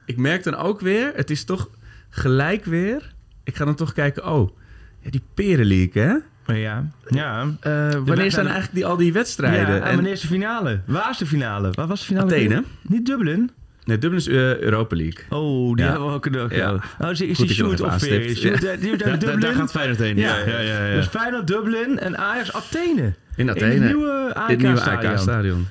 ik 0.07 0.17
merk 0.17 0.43
dan 0.45 0.55
ook 0.57 0.81
weer... 0.81 1.13
Het 1.15 1.31
is 1.31 1.45
toch 1.45 1.71
gelijk 2.11 2.65
weer... 2.65 3.15
Ik 3.45 3.57
ga 3.57 3.65
dan 3.65 3.75
toch 3.75 3.93
kijken... 3.93 4.27
Oh, 4.33 4.57
ja, 5.01 5.11
die 5.11 5.23
Perenleague, 5.35 6.03
hè? 6.03 6.15
Ja. 6.59 6.91
ja. 7.09 7.47
Eh, 7.61 7.91
wanneer 8.05 8.31
zijn 8.31 8.45
eigenlijk 8.47 8.75
die, 8.75 8.87
al 8.87 8.97
die 8.97 9.13
wedstrijden? 9.13 9.75
Ja, 9.75 9.81
en 9.83 9.95
wanneer 9.95 10.13
is 10.13 10.21
de 10.21 10.27
finale? 10.27 10.81
Waar 10.85 11.11
is 11.11 11.19
de 11.19 11.27
finale? 11.27 11.71
Waar 11.73 11.87
was 11.87 12.01
de 12.01 12.07
finale? 12.07 12.27
Athene. 12.27 12.65
Niet 12.83 13.07
Dublin? 13.07 13.51
Nee, 13.85 13.99
Dublin 13.99 14.19
is 14.21 14.27
eh, 14.27 14.59
Europa 14.59 14.97
League. 14.97 15.25
Oh, 15.29 15.75
die 15.77 15.85
Ja. 15.85 15.91
hebben 15.91 16.09
we 16.09 16.15
ook 16.15 16.31
nog. 16.31 16.51
Ja. 16.51 16.57
Ja. 16.99 17.07
Oh, 17.09 17.15
zie- 17.15 17.27
is 17.29 17.37
Goed 17.37 17.47
die 17.47 17.57
shoot 17.57 17.81
of 17.81 18.01
weer? 18.01 18.27
doet 18.81 19.01
Daar, 19.23 19.39
daar, 19.41 19.53
gaat 19.55 19.71
Feyenoord 19.71 19.99
heen. 19.99 20.17
Ja, 20.17 20.37
ja, 20.39 20.59
ja. 20.61 20.87
ja, 20.87 20.95
Dus 20.95 21.07
Feyenoord 21.07 21.47
Dublin 21.47 21.99
en 21.99 22.19
Ajax 22.19 22.53
Athene. 22.53 23.13
In 23.37 23.51
Athene. 23.51 23.75
In 23.75 23.83
het 23.83 23.91
nieuwe 23.95 24.35
AEK-stadion. 24.35 25.11
AEK-stadion. 25.13 25.67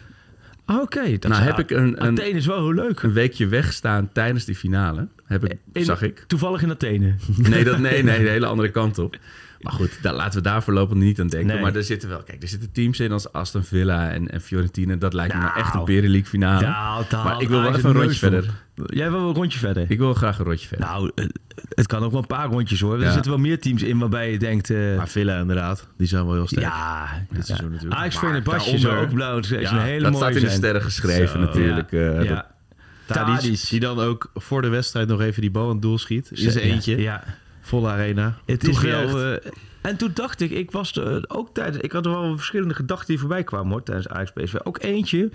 Oké. 0.66 1.10
dat 1.20 1.32
Nou 1.32 1.42
is- 1.42 1.48
heb 1.48 1.60
ik 1.60 1.72
een, 1.72 2.06
een, 2.06 2.18
Athene 2.20 2.38
is 2.38 2.46
wel 2.46 2.58
heel 2.58 2.74
leuk. 2.74 3.02
een 3.02 3.14
weekje 3.14 3.48
weggestaan 3.48 4.10
tijdens 4.14 4.46
die 4.46 4.56
finale. 4.56 5.08
Heb 5.26 5.46
ik, 5.46 5.58
In- 5.74 5.84
zag 5.86 6.02
ik. 6.02 6.24
Toevallig 6.28 6.62
in 6.62 6.70
Athene. 6.72 7.14
Nee, 7.38 7.64
dat, 7.64 7.78
nee, 7.80 8.04
nee, 8.04 8.20
de 8.24 8.30
hele 8.30 8.46
andere 8.46 8.70
kant 8.70 8.98
op. 8.98 9.16
Maar 9.60 9.74
goed, 9.74 10.00
daar, 10.02 10.14
laten 10.14 10.38
we 10.44 10.50
daar 10.50 10.64
voorlopig 10.64 10.98
niet 10.98 11.20
aan 11.20 11.28
denken. 11.28 11.48
Nee. 11.54 11.62
Maar 11.62 11.76
er 11.76 11.84
zitten 11.84 12.10
wel, 12.10 12.24
kijk, 12.24 12.42
er 12.42 12.48
zitten 12.48 12.72
teams 12.72 13.00
in 13.00 13.12
als 13.12 13.32
Aston 13.34 13.64
Villa 13.64 14.12
en, 14.12 14.32
en 14.32 14.42
Fiorentina. 14.42 14.96
Dat 14.96 15.14
lijkt 15.14 15.34
me 15.34 15.40
nou 15.40 15.58
echt 15.58 15.68
een 15.68 15.74
Nou. 15.74 15.86
Berenleague 15.86 16.30
finale. 16.30 16.66
Ja, 16.66 17.02
daar 17.10 17.24
maar 17.24 17.42
ik 17.42 17.48
wil 17.50 17.62
wel 17.62 17.76
even 17.76 17.90
een 17.90 17.96
rondje 17.96 18.18
verder. 18.20 18.50
Jij 18.86 19.10
wil 19.12 19.20
wel 19.20 19.30
een 19.30 19.36
rondje 19.36 19.60
verder. 19.60 19.86
Ik 19.92 19.98
wil 19.98 20.14
graag 20.14 20.40
een 20.40 20.46
rondje 20.46 20.68
verder. 20.68 20.86
Nou, 20.88 21.12
eh, 21.16 21.26
het 21.70 21.88
kan 21.88 22.04
ook 22.04 22.12
wel 22.12 22.20
een 22.22 22.28
paar 22.28 22.48
rondjes 22.48 22.80
hoor. 22.80 23.02
Er 23.04 23.12
zitten 23.12 23.32
wel 23.32 23.40
meer 23.40 23.60
teams 23.60 23.84
in 23.84 24.00
waarbij 24.00 24.32
je 24.32 24.38
denkt... 24.40 24.70
eh, 24.70 24.96
Maar 24.98 25.08
Villa 25.08 25.40
inderdaad, 25.40 25.88
die 25.98 26.08
zijn 26.08 26.26
wel 26.26 26.34
heel 26.34 26.48
sterk. 26.48 26.64
ja, 26.66 27.08
dit 27.30 27.46
seizoen 27.46 27.72
natuurlijk. 27.72 28.00
Ajax 28.00 28.18
Fenerbahce 28.18 28.72
is 28.72 28.88
ook 28.88 29.14
blauw. 29.14 29.36
Het 29.36 29.52
is 29.52 29.70
Ja, 29.70 29.72
een 29.72 29.82
hele 29.82 30.04
dat 30.04 30.16
staat 30.16 30.36
in 30.36 30.42
de 30.42 30.50
sterren 30.50 30.82
geschreven 30.82 31.28
Zo. 31.30 31.40
natuurlijk. 31.40 31.92
eh, 31.92 32.16
dat- 32.16 32.24
Ja. 32.26 32.48
Tadic. 33.06 33.70
die 33.70 33.80
dan 33.80 34.00
ook 34.00 34.32
voor 34.34 34.62
de 34.62 34.68
wedstrijd 34.70 35.08
nog 35.08 35.22
even 35.22 35.42
die 35.42 35.52
bal 35.52 35.64
aan 35.66 35.70
het 35.74 35.82
doel 35.82 35.98
schiet. 35.98 36.30
Ja, 36.34 36.52
eentje. 36.54 37.02
Ja. 37.02 37.24
Volle 37.70 37.90
arena. 37.90 38.38
Het 38.46 38.64
is 38.64 38.70
Toegejuicht. 38.70 39.14
wel... 39.14 39.34
eh, 39.38 39.52
en 39.82 39.98
toen 39.98 40.12
dacht 40.14 40.42
ik, 40.42 40.52
ik 40.52 40.72
was 40.72 40.96
er 40.96 41.24
ook 41.28 41.54
tijdens... 41.54 41.78
Ik 41.78 41.92
had 41.92 42.06
er 42.06 42.12
wel 42.12 42.36
verschillende 42.36 42.74
gedachten 42.74 43.08
die 43.08 43.20
voorbij 43.20 43.44
kwamen 43.44 43.72
hoor, 43.72 43.84
tijdens 43.84 44.08
Ajax 44.08 44.32
PSV. 44.32 44.54
Ook 44.64 44.82
eentje, 44.84 45.32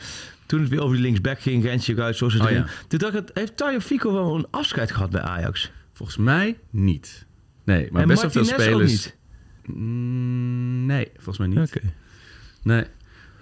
toen 0.46 0.60
het 0.60 0.68
weer 0.68 0.80
over 0.82 0.94
die 0.94 1.04
linksback 1.04 1.40
ging, 1.40 1.62
Rensje 1.64 2.02
uit, 2.02 2.16
zoals 2.16 2.32
het 2.32 2.42
Oh, 2.42 2.50
ja. 2.50 2.66
Toen 2.88 2.98
dacht 2.98 3.14
ik, 3.16 3.28
heeft 3.34 3.56
Tajo 3.56 3.80
Fico 3.80 4.12
wel 4.12 4.34
een 4.34 4.46
afscheid 4.50 4.90
gehad 4.92 5.10
bij 5.10 5.20
Ajax? 5.20 5.70
Volgens 5.92 6.18
mij 6.18 6.58
niet. 6.70 7.26
Nee, 7.64 7.88
maar 7.92 8.02
en 8.02 8.08
best 8.08 8.20
wel 8.22 8.30
veel 8.30 8.42
ook 8.42 8.48
spelers. 8.60 8.90
niet. 8.90 9.16
Mm, 9.76 10.86
nee, 10.86 11.08
volgens 11.14 11.38
mij 11.38 11.46
niet. 11.46 11.58
Oké. 11.76 11.80
Nee. 12.62 12.84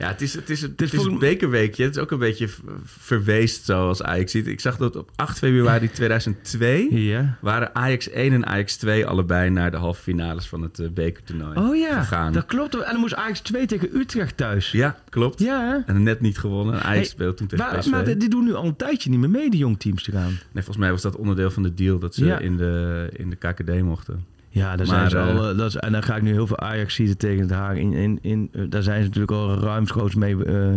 Ja, 0.03 0.09
het 0.09 0.21
is, 0.21 0.35
het 0.35 0.51
is, 0.51 0.61
het 0.63 0.83
is 0.83 0.93
is, 0.93 1.03
voor- 1.03 1.13
een 1.13 1.19
bekerweekje. 1.19 1.85
Het 1.85 1.97
is 1.97 2.03
ook 2.03 2.11
een 2.11 2.19
beetje 2.19 2.49
verweest 2.85 3.65
zoals 3.65 4.03
Ajax 4.03 4.31
ziet. 4.33 4.47
Ik 4.47 4.61
zag 4.61 4.77
dat 4.77 4.97
op 4.97 5.11
8 5.17 5.39
februari 5.39 5.91
2002 5.91 6.95
Ja. 7.05 7.39
waren 7.41 7.75
Ajax 7.75 8.11
1 8.11 8.33
en 8.33 8.47
Ajax 8.47 8.77
2 8.77 9.07
allebei 9.07 9.51
naar 9.51 9.71
de 9.71 9.77
halve 9.77 10.03
finales 10.03 10.47
van 10.49 10.63
het 10.63 10.79
eh, 10.79 10.89
bekertoernooi 10.89 11.59
Oh 11.59 11.77
ja, 11.77 11.99
gegaan. 12.01 12.33
dat 12.33 12.47
klopt. 12.47 12.75
En 12.75 12.91
dan 12.93 13.01
moest 13.01 13.15
Ajax 13.15 13.41
2 13.41 13.67
tegen 13.67 13.97
Utrecht 13.97 14.37
thuis. 14.37 14.71
Ja, 14.71 14.97
klopt. 15.09 15.39
Ja? 15.41 15.83
En 15.87 16.03
net 16.03 16.21
niet 16.21 16.39
gewonnen. 16.39 16.75
Ajax 16.75 16.87
Hey, 16.89 17.05
speelde 17.05 17.35
toen 17.35 17.47
tegen 17.47 17.79
PSV. 17.79 17.91
maar 17.91 18.05
die 18.05 18.17
die 18.17 18.29
doen 18.29 18.45
nu 18.45 18.55
al 18.55 18.65
een 18.65 18.77
tijdje 18.77 19.11
niet 19.11 19.19
meer 19.19 19.31
mee, 19.31 19.51
die 19.51 19.61
jongteams 19.61 20.03
te 20.03 20.13
gaan. 20.13 20.31
Nee, 20.31 20.39
volgens 20.53 20.77
mij 20.77 20.91
was 20.91 21.03
dat 21.03 21.17
onderdeel 21.17 21.51
van 21.51 21.63
de 21.63 21.75
deal 21.75 21.99
dat 21.99 22.15
ze 22.15 22.25
Ja. 22.25 22.39
in, 22.39 22.57
de, 22.57 23.09
in 23.17 23.31
de 23.31 23.37
KKD 23.37 23.83
mochten. 23.83 24.25
Ja, 24.55 24.77
daar 24.77 24.87
Maar, 24.87 25.11
zijn 25.11 25.11
ze 25.11 25.19
al. 25.19 25.51
eh, 25.51 25.57
dat 25.59 25.69
is, 25.69 25.77
en 25.77 25.93
dan 25.93 26.03
ga 26.03 26.17
ik 26.17 26.23
nu 26.23 26.33
heel 26.33 26.47
veel 26.47 26.59
Ajax 26.59 26.95
zien 26.95 27.17
tegen 27.17 27.41
het 27.41 27.51
Haag. 27.51 27.77
In, 27.77 27.93
in, 27.93 28.19
in, 28.23 28.49
eh, 28.53 28.63
daar 28.69 28.83
zijn 28.83 29.01
ze 29.01 29.07
natuurlijk 29.07 29.33
al 29.33 29.59
ruimschoots 29.59 30.15
mee 30.15 30.45
eh, 30.45 30.69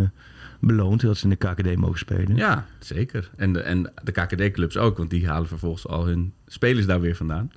beloond. 0.60 1.00
Dat 1.00 1.16
ze 1.16 1.24
in 1.24 1.36
de 1.38 1.46
KKD 1.48 1.76
mogen 1.76 1.98
spelen. 1.98 2.36
Ja, 2.36 2.66
zeker. 2.78 3.30
En 3.36 3.52
de, 3.52 3.60
en 3.60 3.92
de 4.02 4.12
KKD-clubs 4.12 4.76
ook, 4.76 4.96
want 4.98 5.10
die 5.10 5.28
halen 5.28 5.48
vervolgens 5.48 5.86
al 5.88 6.06
hun 6.06 6.32
spelers 6.46 6.86
daar 6.86 7.00
weer 7.00 7.16
vandaan. 7.16 7.50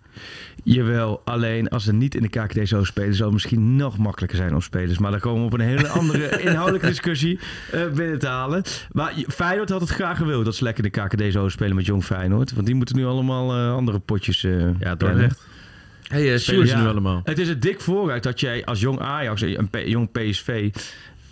Jawel, 0.63 1.21
alleen 1.25 1.69
als 1.69 1.83
ze 1.83 1.93
niet 1.93 2.15
in 2.15 2.21
de 2.21 2.29
KKD 2.29 2.67
zouden 2.67 2.85
spelen, 2.91 3.13
zou 3.13 3.23
het 3.23 3.33
misschien 3.33 3.75
nog 3.75 3.97
makkelijker 3.97 4.37
zijn 4.37 4.53
om 4.53 4.61
spelers. 4.61 4.97
Maar 4.97 5.11
dan 5.11 5.19
komen 5.19 5.39
we 5.39 5.45
op 5.45 5.53
een 5.53 5.65
hele 5.65 5.87
andere 5.99 6.41
inhoudelijke 6.41 6.87
discussie 6.87 7.39
eh, 7.71 7.87
binnen 7.87 8.19
te 8.19 8.27
halen. 8.27 8.63
Maar 8.91 9.13
Feyenoord 9.27 9.69
had 9.69 9.81
het 9.81 9.89
graag 9.89 10.17
gewild 10.17 10.45
dat 10.45 10.55
ze 10.55 10.63
lekker 10.63 10.83
in 10.85 10.91
de 10.93 10.99
KKD 11.01 11.31
zouden 11.31 11.51
spelen 11.51 11.75
met 11.75 11.85
Jong 11.85 12.03
Feyenoord. 12.03 12.53
Want 12.53 12.65
die 12.65 12.75
moeten 12.75 12.95
nu 12.95 13.05
allemaal 13.05 13.53
eh, 13.55 13.73
andere 13.73 13.99
potjes. 13.99 14.43
eh 14.43 14.79
Ja. 14.79 14.95
Dordrecht. 14.95 15.47
Hey, 16.09 16.37
Spelen 16.37 16.67
ze 16.67 16.75
nu 16.77 16.87
allemaal. 16.87 17.21
Het 17.23 17.39
is 17.39 17.47
een 17.49 17.59
dik 17.59 17.81
vooruit 17.81 18.23
dat 18.23 18.39
jij 18.39 18.65
als 18.65 18.79
jong 18.79 18.99
Ajax, 18.99 19.41
een 19.41 19.69
P- 19.69 19.81
jong 19.85 20.11
PSV 20.11 20.69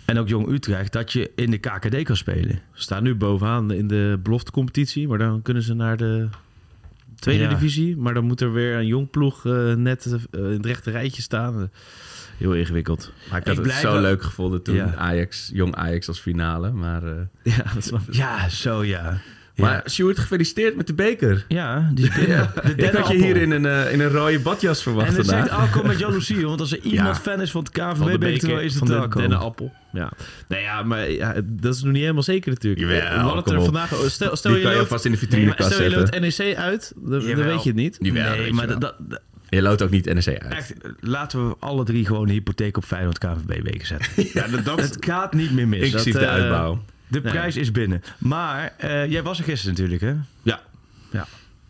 en 0.04 0.18
ook 0.18 0.28
jong 0.28 0.48
Utrecht, 0.48 0.92
dat 0.92 1.12
je 1.12 1.30
in 1.34 1.50
de 1.50 1.58
KKD 1.58 2.02
kan 2.02 2.16
spelen. 2.16 2.60
Ze 2.72 2.82
staan 2.82 3.02
nu 3.02 3.14
bovenaan 3.14 3.70
in 3.72 3.88
de 3.88 4.18
beloftecompetitie. 4.22 5.08
Maar 5.08 5.18
dan 5.18 5.42
kunnen 5.42 5.62
ze 5.62 5.74
naar 5.74 5.96
de 5.96 6.28
tweede 7.14 7.42
Ja. 7.42 7.48
divisie. 7.48 7.96
Maar 7.96 8.14
dan 8.14 8.24
moet 8.24 8.40
er 8.40 8.52
weer 8.52 8.74
een 8.76 8.86
jong 8.86 9.10
ploeg 9.10 9.46
eh, 9.46 9.72
net 9.74 10.06
eh, 10.06 10.40
in 10.40 10.42
het 10.50 10.66
rechte 10.66 10.90
rijtje 10.90 11.22
staan. 11.22 11.60
Eh, 11.60 11.66
Heel 12.36 12.54
ingewikkeld. 12.54 13.12
Maar 13.30 13.40
ik 13.40 13.46
had 13.46 13.58
Ik 13.58 13.64
het 13.64 13.72
zo 13.72 13.92
wel- 13.92 14.00
leuk 14.00 14.22
gevonden 14.22 14.62
toen 14.62 14.74
Ja. 14.74 14.94
Ajax, 14.94 15.50
jong 15.52 15.74
Ajax 15.74 16.08
als 16.08 16.20
finale. 16.20 16.70
Maar, 16.72 17.02
eh, 17.04 17.12
Ja, 17.42 17.62
dat 17.74 17.84
snap 17.84 18.00
ik. 18.08 18.14
Ja, 18.24 18.48
zo 18.48 18.84
ja. 18.84 19.20
Maar 19.58 19.72
ja. 19.84 19.90
Sjoerd, 19.90 20.18
gefeliciteerd 20.18 20.76
met 20.76 20.86
de 20.86 20.94
beker. 20.94 21.44
Ja, 21.48 21.90
die 21.94 22.08
is 22.08 22.14
binnen. 22.20 22.50
De 22.54 22.70
Ik 22.70 22.76
derde 22.78 22.98
had 22.98 23.06
je 23.08 23.14
appel. 23.14 23.26
hier 23.26 23.36
in 23.36 23.50
een, 23.50 23.66
eh, 23.66 23.92
in 23.92 24.00
een 24.00 24.10
rode 24.10 24.38
badjas 24.40 24.82
verwacht 24.82 25.08
En 25.08 25.14
het 25.14 25.26
vandaag. 25.26 25.48
zegt 25.48 25.60
Alco 25.60 25.82
met 25.86 25.98
jaloezie, 25.98 26.46
want 26.46 26.60
als 26.60 26.72
er 26.72 26.78
iemand 26.82 27.18
fan 27.18 27.40
is 27.40 27.50
van 27.50 27.60
het 27.60 27.70
KVB, 27.70 28.18
beker, 28.20 28.62
is 28.62 28.70
het 28.74 28.78
van 28.78 28.86
de 28.86 28.96
Alco. 28.96 29.20
dennenappel. 29.20 29.72
Ja. 29.92 30.10
Nee, 30.48 30.62
ja, 30.62 30.82
maar 30.82 31.10
ja, 31.10 31.34
dat 31.44 31.74
is 31.74 31.82
nog 31.82 31.92
niet 31.92 32.00
helemaal 32.02 32.22
zeker 32.22 32.50
natuurlijk. 32.50 32.80
Jawel, 32.82 33.00
We 33.00 33.06
hadden 33.06 33.34
het 33.36 33.44
kom 33.44 33.52
er 33.54 33.58
op. 33.58 33.64
vandaag 33.64 33.94
over. 33.94 34.10
Stel, 34.10 34.36
stel 34.36 34.50
Die 34.50 34.60
je 34.60 34.64
kan 34.66 34.72
je 34.74 34.78
loopt, 34.80 34.90
vast 34.92 35.04
in 35.04 35.10
de 35.12 35.16
nee, 35.20 35.26
vitrinekast 35.28 35.58
maar 35.58 35.70
stel 35.72 35.82
je 35.84 35.90
zetten. 35.90 36.20
loopt 36.22 36.38
NEC 36.38 36.56
uit, 36.56 36.92
dan, 36.96 37.10
dan 37.10 37.28
Jawel. 37.28 37.44
weet 37.46 37.62
je 37.62 37.68
het 37.68 37.78
niet. 37.78 37.96
Jawel, 38.00 38.30
Nee, 38.36 38.46
je 38.46 38.52
maar 38.52 38.66
wel. 38.66 38.78
dat, 38.78 38.94
dat- 38.98 39.20
Je 39.48 39.62
loopt 39.62 39.82
ook 39.82 39.90
niet 39.90 40.04
NEC 40.04 40.26
uit. 40.26 40.42
echt, 40.54 40.72
laten 41.00 41.48
we 41.48 41.54
alle 41.58 41.84
drie 41.84 42.06
gewoon 42.06 42.26
de 42.26 42.32
hypotheek 42.32 42.76
op 42.76 42.84
Feyenoord 42.84 43.18
KVB 43.18 43.62
weken 43.62 43.86
zetten. 43.86 44.08
Ja, 44.32 44.46
dat, 44.64 44.80
het 44.80 44.96
gaat 45.00 45.32
niet 45.34 45.52
meer 45.52 45.68
mis. 45.68 45.84
Inclusief 45.84 46.12
dat, 46.12 46.22
de 46.22 46.28
eh, 46.28 46.32
uitbouw. 46.34 46.82
De 47.08 47.20
prijs 47.20 47.56
is 47.56 47.70
binnen. 47.72 48.02
Maar 48.18 48.74
eh, 48.76 49.10
jij 49.10 49.22
was 49.22 49.38
er 49.38 49.44
gisteren 49.44 49.74
natuurlijk, 49.74 50.00
hè? 50.00 50.14
ja. 50.42 50.60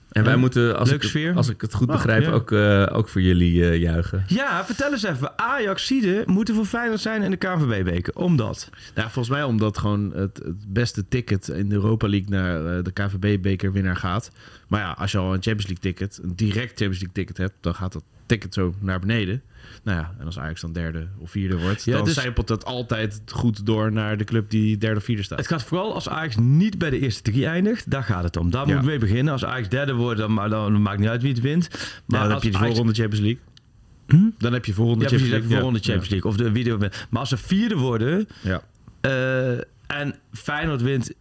En 0.08 0.24
wij 0.24 0.36
moeten, 0.36 0.78
als 0.78 0.90
ik, 0.90 1.02
sfeer. 1.02 1.34
als 1.34 1.48
ik 1.48 1.60
het 1.60 1.74
goed 1.74 1.88
Ah, 1.88 1.94
begrijp, 1.94 2.22
ja. 2.22 2.30
ook, 2.30 2.52
eh, 2.52 2.86
ook 2.92 3.08
voor 3.08 3.20
jullie 3.20 3.70
eh, 3.70 3.80
juichen. 3.80 4.24
Ja, 4.26 4.64
vertel 4.64 4.92
eens 4.92 5.02
even. 5.02 5.38
Ajax-Zieden 5.38 6.30
moeten 6.30 6.54
voor 6.54 6.64
Feyenoord 6.64 7.00
zijn 7.00 7.22
in 7.22 7.30
de 7.30 7.36
KVB-beker. 7.36 8.14
Omdat? 8.14 8.70
Nou, 8.94 9.10
volgens 9.10 9.28
mij 9.34 9.44
omdat 9.44 9.78
gewoon 9.78 10.12
het, 10.14 10.40
het 10.44 10.72
beste 10.72 11.08
ticket 11.08 11.48
in 11.48 11.68
de 11.68 11.74
Europa 11.74 12.08
League 12.08 12.28
naar 12.28 12.82
de 12.82 12.92
KVB-bekerwinnaar 12.92 13.96
gaat. 13.96 14.30
Maar 14.68 14.80
ja, 14.80 14.90
als 14.90 15.12
je 15.12 15.18
al 15.18 15.34
een 15.34 15.42
Champions 15.42 15.66
League 15.66 15.92
ticket, 15.92 16.20
een 16.22 16.36
direct 16.36 16.68
Champions 16.68 16.98
League 16.98 17.12
ticket 17.12 17.36
hebt, 17.36 17.54
dan 17.60 17.74
gaat 17.74 17.92
dat 17.92 18.02
ticket 18.26 18.54
zo 18.54 18.74
naar 18.80 19.00
beneden. 19.00 19.42
Nou 19.82 19.98
ja, 19.98 20.14
en 20.18 20.24
als 20.26 20.38
Ajax 20.38 20.60
dan 20.60 20.72
derde 20.72 21.08
of 21.18 21.30
vierde 21.30 21.58
wordt, 21.58 21.84
Ja, 21.84 21.96
dan 21.96 22.04
dus- 22.04 22.14
zijpelt 22.14 22.46
dat 22.48 22.64
altijd 22.64 23.22
goed 23.26 23.66
door 23.66 23.92
naar 23.92 24.16
de 24.16 24.24
club 24.24 24.50
die 24.50 24.78
derde 24.78 24.96
of 24.96 25.04
vierde 25.04 25.22
staat. 25.22 25.38
Het 25.38 25.46
gaat 25.48 25.62
vooral 25.64 25.94
als 25.94 26.08
Ajax 26.08 26.36
niet 26.36 26.78
bij 26.78 26.90
de 26.90 26.98
eerste 26.98 27.22
drie 27.22 27.46
eindigt. 27.46 27.90
Daar 27.90 28.02
gaat 28.04 28.22
het 28.24 28.36
om. 28.36 28.50
Daar 28.50 28.68
Ja. 28.68 28.74
moet 28.76 28.84
mee 28.84 28.98
beginnen. 28.98 29.32
Als 29.32 29.44
Ajax 29.44 29.68
derde 29.68 29.94
wordt, 29.94 30.18
dan, 30.20 30.32
maar 30.34 30.48
dan 30.48 30.82
maakt 30.82 30.98
niet 30.98 31.08
uit 31.08 31.22
wie 31.22 31.32
het 31.32 31.40
wint. 31.40 31.68
Maar 32.06 32.18
dan 32.20 32.22
heb 32.22 32.30
als 32.32 32.42
je 32.42 32.50
de 32.50 32.56
Ajax- 32.56 32.70
voorronde 32.70 32.94
Champions 33.00 33.24
League. 33.24 34.32
Dan 34.38 34.52
heb 34.52 34.64
je 34.64 34.72
voorronde 34.72 35.04
Ja. 35.04 35.08
Champions 35.10 35.32
League. 35.32 35.60
voor 35.60 35.72
de 35.72 35.78
Champions 35.78 36.08
League. 36.08 36.30
Of 36.30 36.36
de 36.36 36.52
video. 36.52 36.78
Maar 36.78 37.20
als 37.20 37.28
ze 37.28 37.36
vierde 37.36 37.76
worden 37.76 38.28
Ja. 38.42 38.62
eh, 39.00 39.52
en 39.86 40.14
Feyenoord 40.32 40.82
wint 40.82 41.12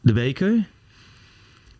de 0.00 0.12
beker, 0.12 0.66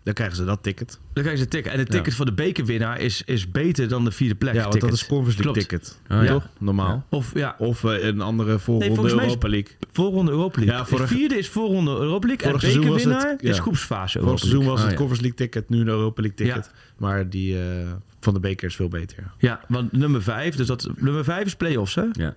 Dan 0.07 0.15
krijgen 0.15 0.37
ze 0.37 0.45
dat 0.45 0.63
ticket. 0.63 0.89
dan 1.13 1.23
krijgen 1.23 1.37
ze 1.39 1.43
een 1.45 1.49
ticket. 1.51 1.73
En 1.73 1.79
het 1.79 1.91
ticket 1.91 2.15
voor 2.15 2.25
de 2.27 2.33
bekerwinnaar 2.33 3.01
is, 3.01 3.23
is 3.25 3.51
beter 3.51 3.89
dan 3.89 4.05
de 4.05 4.11
vierde 4.11 4.35
plek. 4.35 4.55
Ja, 4.55 4.69
want 4.69 4.81
dat 4.81 4.93
is 4.93 5.07
Conference 5.07 5.43
League 5.43 5.63
Klopt. 5.67 5.69
ticket. 5.89 6.01
Ja. 6.09 6.33
Toch? 6.33 6.49
Normaal. 6.59 7.07
Of 7.09 7.31
ja, 7.35 7.55
Of 7.59 7.85
eh, 7.85 8.05
een 8.05 8.21
andere 8.21 8.59
voorronde 8.59 9.03
is- 9.07 9.13
Europa 9.13 9.49
League. 9.49 9.73
voorronde 9.93 10.31
Europa 10.31 10.59
League. 10.61 10.77
Ja, 10.79 10.87
vorig- 10.87 11.09
de 11.09 11.15
vierde 11.15 11.39
is 11.39 11.49
voorronde 11.49 11.91
Europa 11.91 12.27
League. 12.27 12.47
Vorig 12.47 12.63
en 12.65 12.71
seizoen 12.71 12.93
was 12.93 13.03
het- 13.05 13.13
bekerwinnaar 13.13 13.45
ja. 13.45 13.51
is 13.51 13.59
groepsfase 13.59 14.21
Vorig 14.21 14.39
seizoen 14.39 14.65
was 14.65 14.81
het 14.81 14.91
ja. 14.91 14.97
Conference 14.97 15.23
League 15.23 15.47
ticket, 15.49 15.69
nu 15.69 15.81
een 15.81 15.89
Europa 15.89 16.23
League 16.23 16.47
ticket. 16.47 16.71
Maar 16.97 17.29
die 17.29 17.59
eh, 17.61 17.93
van 18.21 18.35
de 18.35 18.41
beker 18.41 18.69
is 18.69 18.77
veel 18.77 18.89
beter. 18.89 19.17
ja. 19.23 19.33
Ja, 19.39 19.61
want 19.69 19.93
nummer 19.93 20.23
vijf, 20.23 20.55
dus 20.57 20.67
dat, 20.67 20.89
nummer 20.97 21.25
vijf 21.25 21.45
is 21.47 21.55
play-offs 21.57 21.95
hè? 21.95 22.05
Ja. 22.13 22.35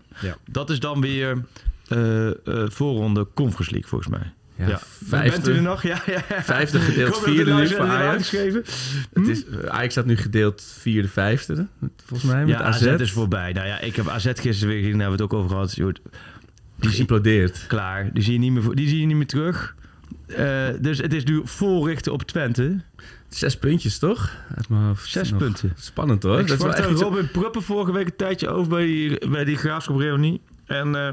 Dat 0.51 0.69
is 0.69 0.79
dan 0.79 1.01
weer 1.01 1.43
eh, 1.88 2.27
eh, 2.27 2.34
voorronde 2.69 3.27
Conference 3.34 3.71
League 3.71 3.89
volgens 3.89 4.10
mij. 4.12 4.34
Ja, 4.60 4.67
Ja. 4.67 4.80
vijfde. 5.06 5.32
Bent 5.41 5.48
u 5.48 5.56
er 5.56 5.62
nog? 5.62 5.84
Ja, 5.84 6.02
ja. 6.06 6.24
Vijfde 6.43 6.80
gedeeld 6.80 7.19
vierde 7.19 7.43
de 7.43 7.54
nu 7.54 7.67
voor 7.67 7.80
Ajax. 7.80 8.08
uitgeschreven. 8.10 8.63
Het 9.13 9.28
is, 9.28 9.45
eh, 9.45 9.60
Ajax 9.69 9.91
staat 9.93 10.06
nu 10.06 10.17
gedeeld 10.17 10.74
vierde, 10.80 11.08
vijfde. 11.08 11.67
Volgens 12.06 12.32
mij 12.32 12.45
met 12.45 12.50
Ja, 12.50 12.62
AZ. 12.62 12.88
AZ. 12.88 13.02
is 13.02 13.12
voorbij. 13.12 13.54
Nou 13.54 13.67
ja, 13.67 13.80
ik 13.80 13.95
heb 13.95 14.08
AZ 14.08 14.26
gisteren 14.36 14.67
weer 14.74 14.78
gezien, 14.84 14.98
daar 14.98 15.10
hebben 15.10 15.17
we 15.17 15.24
het 15.24 15.34
ook 15.34 15.34
over 15.34 15.50
gehad. 15.50 15.72
Sjoerd. 15.72 16.00
Die 16.76 16.89
is 16.89 17.00
implodeerd. 17.00 17.65
Klaar, 17.67 18.10
die 18.13 18.24
zie 18.24 18.34
je 18.34 18.39
niet 18.39 18.52
meer, 18.52 18.76
die 18.76 18.88
zie 18.88 19.00
je 19.00 19.06
niet 19.06 19.15
meer 19.15 19.28
terug. 19.28 19.76
Eh, 20.28 20.67
dus 20.82 20.98
het 20.98 21.13
is 21.13 21.24
nu 21.24 21.41
vol 21.43 21.88
richten 21.88 22.12
op 22.13 22.24
Twente. 22.24 22.80
Zes 23.30 23.58
puntjes, 23.58 24.00
toch? 24.00 24.36
Uit 24.56 24.69
mijn 24.69 24.82
hoofd. 24.82 25.10
Zes 25.10 25.30
Nog 25.32 25.39
punten. 25.39 25.74
Spannend, 25.80 26.24
hoor. 26.24 26.39
ik 26.39 26.48
Dat 26.48 26.89
iets- 26.89 27.02
Robin 27.02 27.32
Pruppen 27.32 27.62
vorige 27.63 27.91
week 27.91 28.06
een 28.06 28.15
tijdje 28.15 28.48
over 28.50 28.69
bij 28.69 28.86
die, 28.86 29.30
bij 29.30 29.43
die 29.45 29.58
Graafschap 29.58 29.98
Reunie. 29.98 30.41
En 30.65 30.95
eh, 30.95 31.12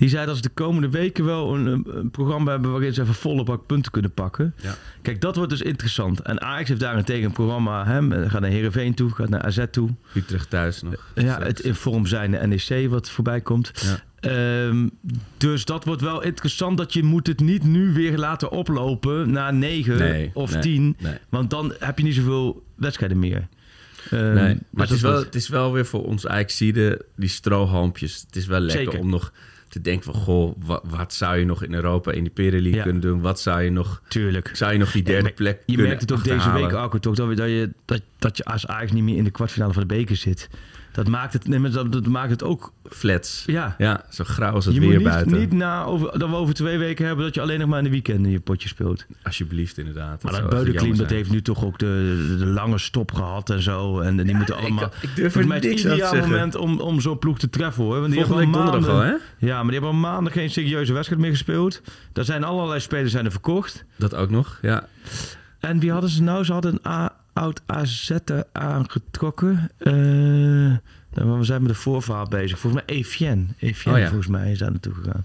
die 0.00 0.08
zei 0.08 0.26
dat 0.26 0.36
ze 0.36 0.42
de 0.42 0.48
komende 0.48 0.88
weken 0.88 1.24
wel 1.24 1.54
een, 1.54 1.66
een, 1.86 2.10
programma 2.10 2.50
hebben 2.50 2.70
waarin 2.70 2.94
ze 2.94 3.02
even 3.02 3.14
volle 3.14 3.44
bak 3.44 3.66
punten 3.66 3.92
kunnen 3.92 4.12
pakken. 4.12 4.54
Ja. 4.62 4.74
Kijk, 5.02 5.20
dat 5.20 5.36
wordt 5.36 5.50
dus 5.50 5.62
interessant. 5.62 6.20
En 6.20 6.40
Ajax 6.40 6.68
heeft 6.68 6.80
daarentegen 6.80 7.24
een 7.24 7.32
programma. 7.32 7.86
Hè, 7.86 8.28
gaat 8.28 8.40
naar 8.40 8.50
Heerenveen 8.50 8.94
toe, 8.94 9.10
gaat 9.10 9.28
naar 9.28 9.42
AZ 9.42 9.64
toe. 9.70 9.90
Utrecht 10.14 10.50
thuis 10.50 10.82
nog. 10.82 10.94
Ja, 11.14 11.42
het 11.42 11.60
in 11.60 11.74
vorm 11.74 12.06
zijn 12.06 12.30
de 12.30 12.46
NEC 12.46 12.90
wat 12.90 13.10
voorbij 13.10 13.40
komt. 13.40 13.72
Ja. 13.74 14.00
Ehm, 14.20 14.88
dus 15.36 15.64
dat 15.64 15.84
wordt 15.84 16.00
wel 16.02 16.22
interessant 16.22 16.78
dat 16.78 16.92
je 16.92 17.02
moet 17.02 17.26
het 17.26 17.40
niet 17.40 17.64
nu 17.64 17.92
weer 17.92 18.18
laten 18.18 18.50
oplopen 18.50 19.30
naar 19.30 19.54
9 19.54 19.98
Nee, 19.98 20.30
of 20.34 20.52
nee, 20.52 20.62
10. 20.62 20.96
nee. 20.98 21.14
Want 21.28 21.50
dan 21.50 21.74
heb 21.78 21.98
je 21.98 22.04
niet 22.04 22.14
zoveel 22.14 22.64
wedstrijden 22.74 23.18
meer. 23.18 23.48
Nee, 24.10 24.54
dus 24.54 24.62
maar 24.70 24.86
het 24.86 24.94
is, 24.94 25.00
wel, 25.00 25.18
het 25.18 25.34
is 25.34 25.48
wel 25.48 25.72
weer 25.72 25.86
voor 25.86 26.04
ons 26.04 26.26
Ajaxide 26.26 27.04
die 27.16 27.28
strohalmpjes. 27.28 28.24
Het 28.26 28.36
is 28.36 28.46
wel 28.46 28.60
lekker 28.60 28.84
Zeker. 28.84 29.00
om 29.00 29.10
nog 29.10 29.32
te 29.70 29.80
denken 29.80 30.04
van... 30.04 30.14
Goh, 30.22 30.56
wat, 30.64 30.82
wat 30.88 31.14
zou 31.14 31.38
je 31.38 31.44
nog 31.44 31.62
in 31.62 31.74
Europa 31.74 32.12
in 32.12 32.22
die 32.22 32.32
Ja. 32.74 32.82
kunnen 32.82 33.02
doen? 33.02 33.20
Wat 33.20 33.40
zou 33.40 33.62
je 33.62 33.70
nog... 33.70 34.02
Tuurlijk. 34.08 34.50
Zou 34.52 34.72
je 34.72 34.78
nog 34.78 34.92
die 34.92 35.02
derde 35.02 35.30
plek 35.32 35.56
Je 35.58 35.64
kunnen 35.66 35.86
merkt 35.86 36.00
het 36.00 36.12
ook 36.12 36.24
deze 36.24 36.52
week, 36.52 36.72
Arco, 36.72 36.98
toch, 36.98 37.14
dat, 37.14 37.28
we- 37.28 37.34
dat, 37.34 37.48
je, 37.48 37.70
dat, 37.84 38.02
dat 38.18 38.36
je 38.36 38.44
als 38.44 38.66
Ajax 38.66 38.92
niet 38.92 39.02
meer 39.04 39.16
in 39.16 39.24
de 39.24 39.30
kwartfinale 39.30 39.72
van 39.72 39.82
de 39.82 39.94
beker 39.94 40.16
zit. 40.16 40.48
Dat 40.92 41.08
maakt 41.08 41.32
het, 41.32 41.48
nee, 41.48 41.58
maar 41.58 41.70
dat, 41.70 41.92
dat 41.92 42.06
maakt 42.06 42.30
het 42.30 42.42
ook... 42.42 42.72
Flats. 42.90 43.42
Ja, 43.46 43.74
Ja, 43.78 44.04
zo 44.10 44.24
grauw 44.24 44.52
als 44.52 44.64
het 44.64 44.74
je 44.74 44.80
weer 44.80 44.88
moet 44.88 44.98
niet, 44.98 45.08
buiten. 45.08 45.38
niet 45.38 45.52
na 45.52 45.84
over, 45.84 46.18
dat 46.18 46.28
we 46.28 46.34
over 46.34 46.54
twee 46.54 46.78
weken 46.78 47.06
hebben 47.06 47.24
dat 47.24 47.34
je 47.34 47.40
alleen 47.40 47.58
nog 47.58 47.68
maar 47.68 47.78
in 47.78 47.84
de 47.84 47.90
weekenden 47.90 48.30
je 48.30 48.40
potje 48.40 48.68
speelt. 48.68 49.06
Alsjeblieft, 49.22 49.78
inderdaad. 49.78 50.22
Maar 50.22 50.32
dat 50.32 50.40
zijn. 50.96 51.08
heeft 51.08 51.30
nu 51.30 51.42
toch 51.42 51.64
ook 51.64 51.78
de, 51.78 52.36
de 52.38 52.46
lange 52.46 52.78
stop 52.78 53.12
gehad 53.12 53.50
en 53.50 53.62
zo. 53.62 54.00
En 54.00 54.16
die 54.16 54.36
moeten 54.36 54.56
allemaal... 54.56 54.90
ik 55.00 55.16
durf 55.16 55.36
is 55.36 55.46
niks 55.46 55.82
het 55.82 55.92
ideaal 55.92 56.14
moment 56.16 56.54
om, 56.56 56.80
om 56.80 57.00
zo'n 57.00 57.18
ploeg 57.18 57.38
te 57.38 57.50
treffen 57.50 57.84
hoor. 57.84 58.00
Want 58.00 58.12
die 58.12 58.24
Volgende 58.24 58.44
week 58.46 58.54
hebben 58.54 58.72
donderdag 58.72 58.96
al, 58.96 59.18
hè? 59.38 59.46
Ja, 59.46 59.54
maar 59.56 59.72
die 59.72 59.80
hebben 59.80 59.90
al 59.90 59.96
maanden 59.96 60.32
geen 60.32 60.50
serieuze 60.50 60.92
wedstrijd 60.92 61.20
meer 61.22 61.30
gespeeld. 61.30 61.82
Daar 62.12 62.24
zijn 62.24 62.44
allerlei 62.44 62.80
spelers 62.80 63.12
zijn 63.12 63.24
er 63.24 63.30
verkocht. 63.30 63.84
Dat 63.96 64.14
ook 64.14 64.30
nog, 64.30 64.58
ja. 64.62 64.86
En 65.60 65.78
wie 65.78 65.92
hadden 65.92 66.10
ze 66.10 66.22
nou? 66.22 66.44
Ze 66.44 66.52
hadden 66.52 66.72
een 66.82 66.90
A- 66.92 67.12
oud 67.32 67.62
AZ 67.66 68.10
aangetrokken. 68.52 69.70
Nou, 71.14 71.38
we 71.38 71.44
zijn 71.44 71.60
met 71.62 71.70
de 71.70 71.76
voorverhaal 71.76 72.28
bezig. 72.28 72.58
Volgens 72.58 72.82
mij 72.86 72.96
Evienne. 72.96 73.44
Evienne 73.58 73.98
Oh 73.98 74.04
ja. 74.04 74.10
volgens 74.10 74.30
mij 74.30 74.52
is 74.52 74.58
daar 74.58 74.70
naartoe 74.70 74.94
gegaan. 74.94 75.24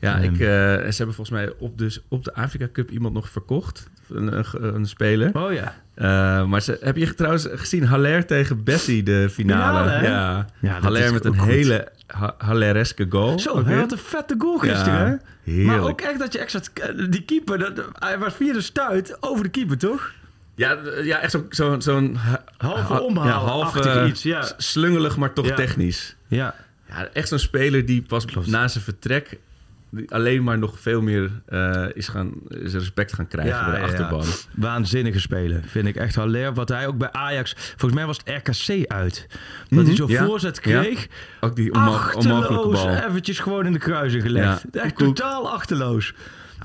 Ja, 0.00 0.14
Ehm. 0.14 0.22
ik, 0.24 0.32
eh, 0.32 0.38
ze 0.38 0.96
hebben 0.96 1.14
volgens 1.14 1.30
mij 1.30 1.52
op, 1.58 1.78
dus, 1.78 2.00
op 2.08 2.24
de 2.24 2.34
Afrika 2.34 2.68
Cup 2.72 2.90
iemand 2.90 3.14
nog 3.14 3.28
verkocht. 3.30 3.88
Een, 4.08 4.38
een, 4.38 4.74
een 4.74 4.86
speler. 4.86 5.30
Oh 5.36 5.52
ja. 5.52 5.74
Eh, 5.94 6.46
maar 6.46 6.62
ze, 6.62 6.78
heb 6.80 6.96
je 6.96 7.14
trouwens 7.14 7.48
gezien 7.52 7.84
Haller 7.84 8.26
tegen 8.26 8.64
Bessie, 8.64 9.02
de 9.02 9.28
finale? 9.30 9.90
Finale, 9.90 10.46
ja. 10.60 10.78
Haller 10.80 11.12
met 11.12 11.24
een 11.24 11.38
goed. 11.38 11.48
hele 11.48 11.88
ha 12.06 12.34
Hallereske 12.38 13.06
goal. 13.08 13.38
Zo, 13.38 13.64
hij 13.64 13.76
had 13.76 13.92
een 13.92 13.98
vette 13.98 14.34
goal 14.38 14.58
gisteren, 14.58 15.20
Ja. 15.42 15.64
Maar 15.64 15.80
ook 15.80 16.00
echt 16.00 16.18
dat 16.18 16.32
je 16.32 16.38
extra... 16.38 16.60
Die 17.10 17.22
keeper, 17.22 17.58
dat, 17.58 17.84
hij 17.98 18.18
was 18.18 18.34
via 18.34 18.52
de 18.52 18.60
stuit 18.60 19.16
over 19.22 19.44
de 19.44 19.50
keeper, 19.50 19.78
toch? 19.78 20.12
Ja, 20.60 20.78
ja 21.02 21.18
echt 21.20 21.30
zo'n... 21.30 21.46
Zo, 21.50 21.76
zo'n 21.80 22.14
ha- 22.14 22.44
Halve 22.56 22.92
ha- 22.92 22.98
omhaal, 23.00 23.26
ja, 23.26 23.32
half, 23.32 24.06
iets, 24.08 24.22
ja. 24.22 24.52
Slungelig, 24.56 25.16
maar 25.16 25.32
toch 25.32 25.46
Ja. 25.46 25.54
technisch. 25.54 26.16
Ja. 26.28 26.54
Ja, 26.88 27.08
echt 27.12 27.28
zo'n 27.28 27.38
speler 27.38 27.86
die 27.86 28.02
pas 28.02 28.24
na 28.46 28.68
zijn 28.68 28.84
vertrek... 28.84 29.38
die 29.90 30.10
alleen 30.12 30.44
maar 30.44 30.58
nog 30.58 30.80
veel 30.80 31.02
meer 31.02 31.30
eh, 31.46 31.84
is 31.92 32.08
gaan, 32.08 32.32
is 32.48 32.72
respect 32.72 33.12
gaan 33.12 33.28
krijgen 33.28 33.54
Ja, 33.54 33.64
bij 33.64 33.74
de 33.74 33.80
ja, 33.80 33.86
ja. 33.86 33.90
achterban. 33.92 34.24
Waanzinnige 34.56 35.20
speler, 35.20 35.60
vind 35.66 35.86
ik 35.86 35.96
echt 35.96 36.14
Haller. 36.14 36.54
Wat 36.54 36.68
hij 36.68 36.86
ook 36.86 36.98
bij 36.98 37.12
Ajax... 37.12 37.54
Volgens 37.56 37.92
mij 37.94 38.06
was 38.06 38.18
het 38.24 38.28
RKC 38.48 38.86
uit. 38.92 39.26
Dat 39.68 39.86
hij 39.86 39.94
zo'n 39.96 40.06
Mhm, 40.10 40.14
ja. 40.14 40.24
voorzet 40.24 40.60
kreeg. 40.60 41.06
Ook 41.40 41.56
die 41.56 41.72
onmo- 41.74 42.00
onmogelijke 42.14 42.68
bal. 42.68 42.88
eventjes 43.08 43.38
gewoon 43.38 43.66
in 43.66 43.72
de 43.72 43.78
kruising 43.78 44.22
gelegd. 44.22 44.64
Ja, 44.72 44.82
Echt 44.82 44.94
koek. 44.94 45.06
totaal 45.16 45.50
achterloos. 45.50 46.14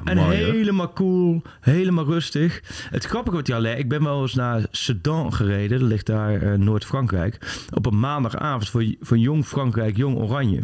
En 0.03 0.17
mooi, 0.17 0.37
helemaal 0.37 0.93
cool, 0.93 1.41
helemaal 1.61 2.05
rustig. 2.05 2.61
Het 2.89 3.05
grappige 3.05 3.41
die 3.41 3.53
Haller, 3.53 3.77
ik 3.77 3.89
ben 3.89 4.03
wel 4.03 4.21
eens 4.21 4.33
naar 4.33 4.65
Sedan 4.71 5.33
gereden. 5.33 5.79
Dat 5.79 5.87
ligt 5.89 6.05
daar 6.05 6.41
eh, 6.41 6.57
Noord-Frankrijk. 6.57 7.65
Op 7.73 7.85
een 7.85 7.99
maandagavond 7.99 8.69
voor, 8.69 8.85
voor 9.01 9.17
Jong 9.17 9.45
Frankrijk, 9.45 9.97
Jong 9.97 10.15
Oranje. 10.17 10.63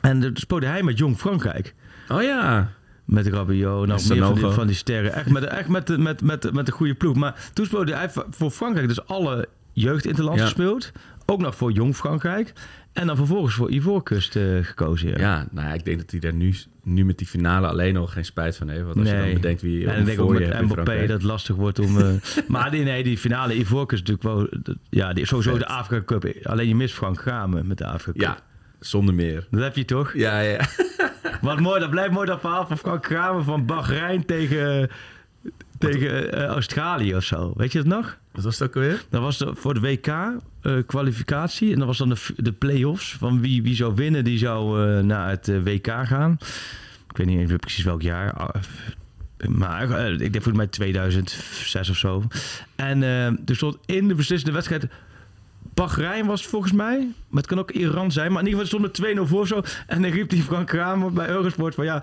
En 0.00 0.20
toen 0.20 0.36
speelde 0.36 0.66
hij 0.66 0.82
met 0.82 0.98
Jong 0.98 1.18
Frankrijk. 1.18 1.74
Oh 2.08 2.22
ja. 2.22 2.72
Met 3.04 3.26
Rabiot, 3.26 3.82
En 3.82 3.88
meer 4.16 4.24
van 4.26 4.34
die, 4.34 4.46
van 4.50 4.66
die 4.66 4.76
sterren. 4.76 5.12
Echt 5.12 5.30
met, 5.30 5.44
echt 5.44 5.68
met, 5.68 5.86
de- 5.86 5.98
met, 5.98 6.22
met, 6.22 6.52
met 6.52 6.66
een 6.68 6.72
goede 6.74 6.94
ploeg. 6.94 7.16
Maar 7.16 7.50
toen 7.52 7.66
speelde 7.66 7.94
hij 7.94 8.10
voor 8.30 8.50
Frankrijk 8.50 8.88
dus 8.88 9.06
alle 9.06 9.48
jeugdinterlands 9.72 10.38
Ja. 10.40 10.44
gespeeld. 10.46 10.92
Ook 11.26 11.40
nog 11.40 11.56
voor 11.56 11.72
Jong 11.72 11.96
Frankrijk. 11.96 12.52
En 12.92 13.06
dan 13.06 13.16
vervolgens 13.16 13.54
voor 13.54 13.70
Ivoorkust 13.70 14.36
eh, 14.36 14.44
gekozen. 14.62 15.08
Ja. 15.08 15.18
Ja, 15.18 15.46
nou 15.50 15.68
ja, 15.68 15.74
ik 15.74 15.84
denk 15.84 15.98
dat 15.98 16.10
hij 16.10 16.20
daar 16.20 16.32
nu, 16.34 16.54
nu 16.82 17.04
met 17.04 17.18
die 17.18 17.26
finale 17.26 17.66
alleen 17.66 17.96
al 17.96 18.06
geen 18.06 18.24
spijt 18.24 18.56
van 18.56 18.68
heeft. 18.68 18.82
Want 18.84 18.96
als 18.96 19.08
je 19.08 19.14
dan 19.14 19.24
Nee. 19.24 19.34
bedenkt 19.34 19.62
wie 19.62 19.86
en 19.90 20.08
ik 20.08 20.20
ook 20.20 20.32
met 20.38 20.60
Mbappé 20.62 21.00
dat 21.00 21.08
het 21.08 21.22
lastig 21.22 21.56
wordt 21.56 21.78
om... 21.78 21.98
eh, 22.00 22.06
maar 22.48 22.70
die, 22.70 22.82
nee, 22.84 23.02
die 23.02 23.18
finale 23.18 23.54
Ivoorkust 23.58 24.06
natuurlijk 24.08 24.50
wel... 24.50 24.60
dat- 24.62 24.76
Ja, 24.90 25.12
die, 25.12 25.26
sowieso 25.26 25.50
Vet. 25.50 25.60
de 25.60 25.66
Afrika 25.66 26.04
Cup. 26.04 26.34
Alleen 26.42 26.68
je 26.68 26.74
mist 26.74 26.94
Frank 26.94 27.20
Gamen 27.20 27.66
met 27.66 27.78
de 27.78 27.86
Afrika 27.86 28.18
Cup. 28.18 28.28
Ja, 28.36 28.42
zonder 28.80 29.14
meer. 29.14 29.46
Dat 29.50 29.62
heb 29.62 29.76
je 29.76 29.84
toch? 29.84 30.14
Ja, 30.14 30.40
ja. 30.40 30.60
Wat 31.40 31.60
mooi, 31.60 31.80
dat 31.80 31.90
blijft 31.90 32.12
mooi 32.12 32.26
dat 32.26 32.40
verhaal 32.40 32.66
van 32.66 32.78
Frank 32.78 33.02
Kramer 33.02 33.44
van 33.44 33.66
Bahrein 33.66 34.24
tegen, 34.26 34.90
tegen 35.78 36.32
eh, 36.32 36.44
Australië 36.44 37.14
of 37.16 37.24
zo. 37.24 37.52
Weet 37.56 37.72
je 37.72 37.78
het 37.78 37.86
nog? 37.86 38.18
Wat 38.32 38.44
was 38.44 38.58
het 38.58 38.68
ook 38.68 38.74
alweer? 38.74 39.02
Dat 39.10 39.20
was 39.22 39.38
de- 39.38 39.54
voor 39.54 39.74
de 39.74 39.80
WK-kwalificatie. 40.62 41.72
en 41.72 41.78
dat 41.78 41.86
was 41.86 41.98
dan 41.98 42.08
de, 42.08 42.16
de 42.36 42.52
play-offs. 42.52 43.16
Van 43.18 43.40
wie, 43.40 43.62
wie 43.62 43.74
zou 43.74 43.94
winnen, 43.94 44.24
die 44.24 44.38
zou 44.38 44.88
eh, 44.88 45.04
naar 45.04 45.28
het 45.28 45.48
eh, 45.48 45.62
WK 45.62 45.86
gaan. 45.86 46.38
Ik 47.12 47.16
weet 47.16 47.26
niet 47.26 47.38
eens 47.38 47.52
precies 47.60 47.84
welk 47.84 48.02
jaar. 48.02 48.32
Ah, 48.32 48.54
Maar 49.48 49.90
eh, 49.90 50.12
ik 50.12 50.18
denk 50.18 50.32
volgens 50.34 50.56
mij 50.56 50.66
2006 50.66 51.90
of 51.90 51.96
zo. 51.96 52.24
En 52.76 53.02
eh, 53.02 53.26
er 53.26 53.56
stond 53.56 53.78
in 53.86 54.08
de 54.08 54.14
beslissende 54.14 54.54
wedstrijd... 54.54 54.86
Bahrein 55.74 56.26
was 56.26 56.46
volgens 56.46 56.72
mij. 56.72 56.98
Maar 57.28 57.42
het 57.42 57.46
kan 57.46 57.58
ook 57.58 57.70
Iran 57.70 58.12
zijn. 58.12 58.32
Maar 58.32 58.42
in 58.42 58.48
ieder 58.48 58.64
geval 58.64 58.80
stond 58.90 58.98
er 58.98 59.16
2-0 59.16 59.28
voor 59.28 59.46
zo. 59.46 59.62
En 59.86 60.02
dan 60.02 60.10
riep 60.10 60.30
die 60.30 60.42
Frank 60.42 60.66
Kramer 60.66 61.12
bij 61.12 61.28
Eurosport 61.28 61.74
van... 61.74 61.84
Ja, 61.84 62.02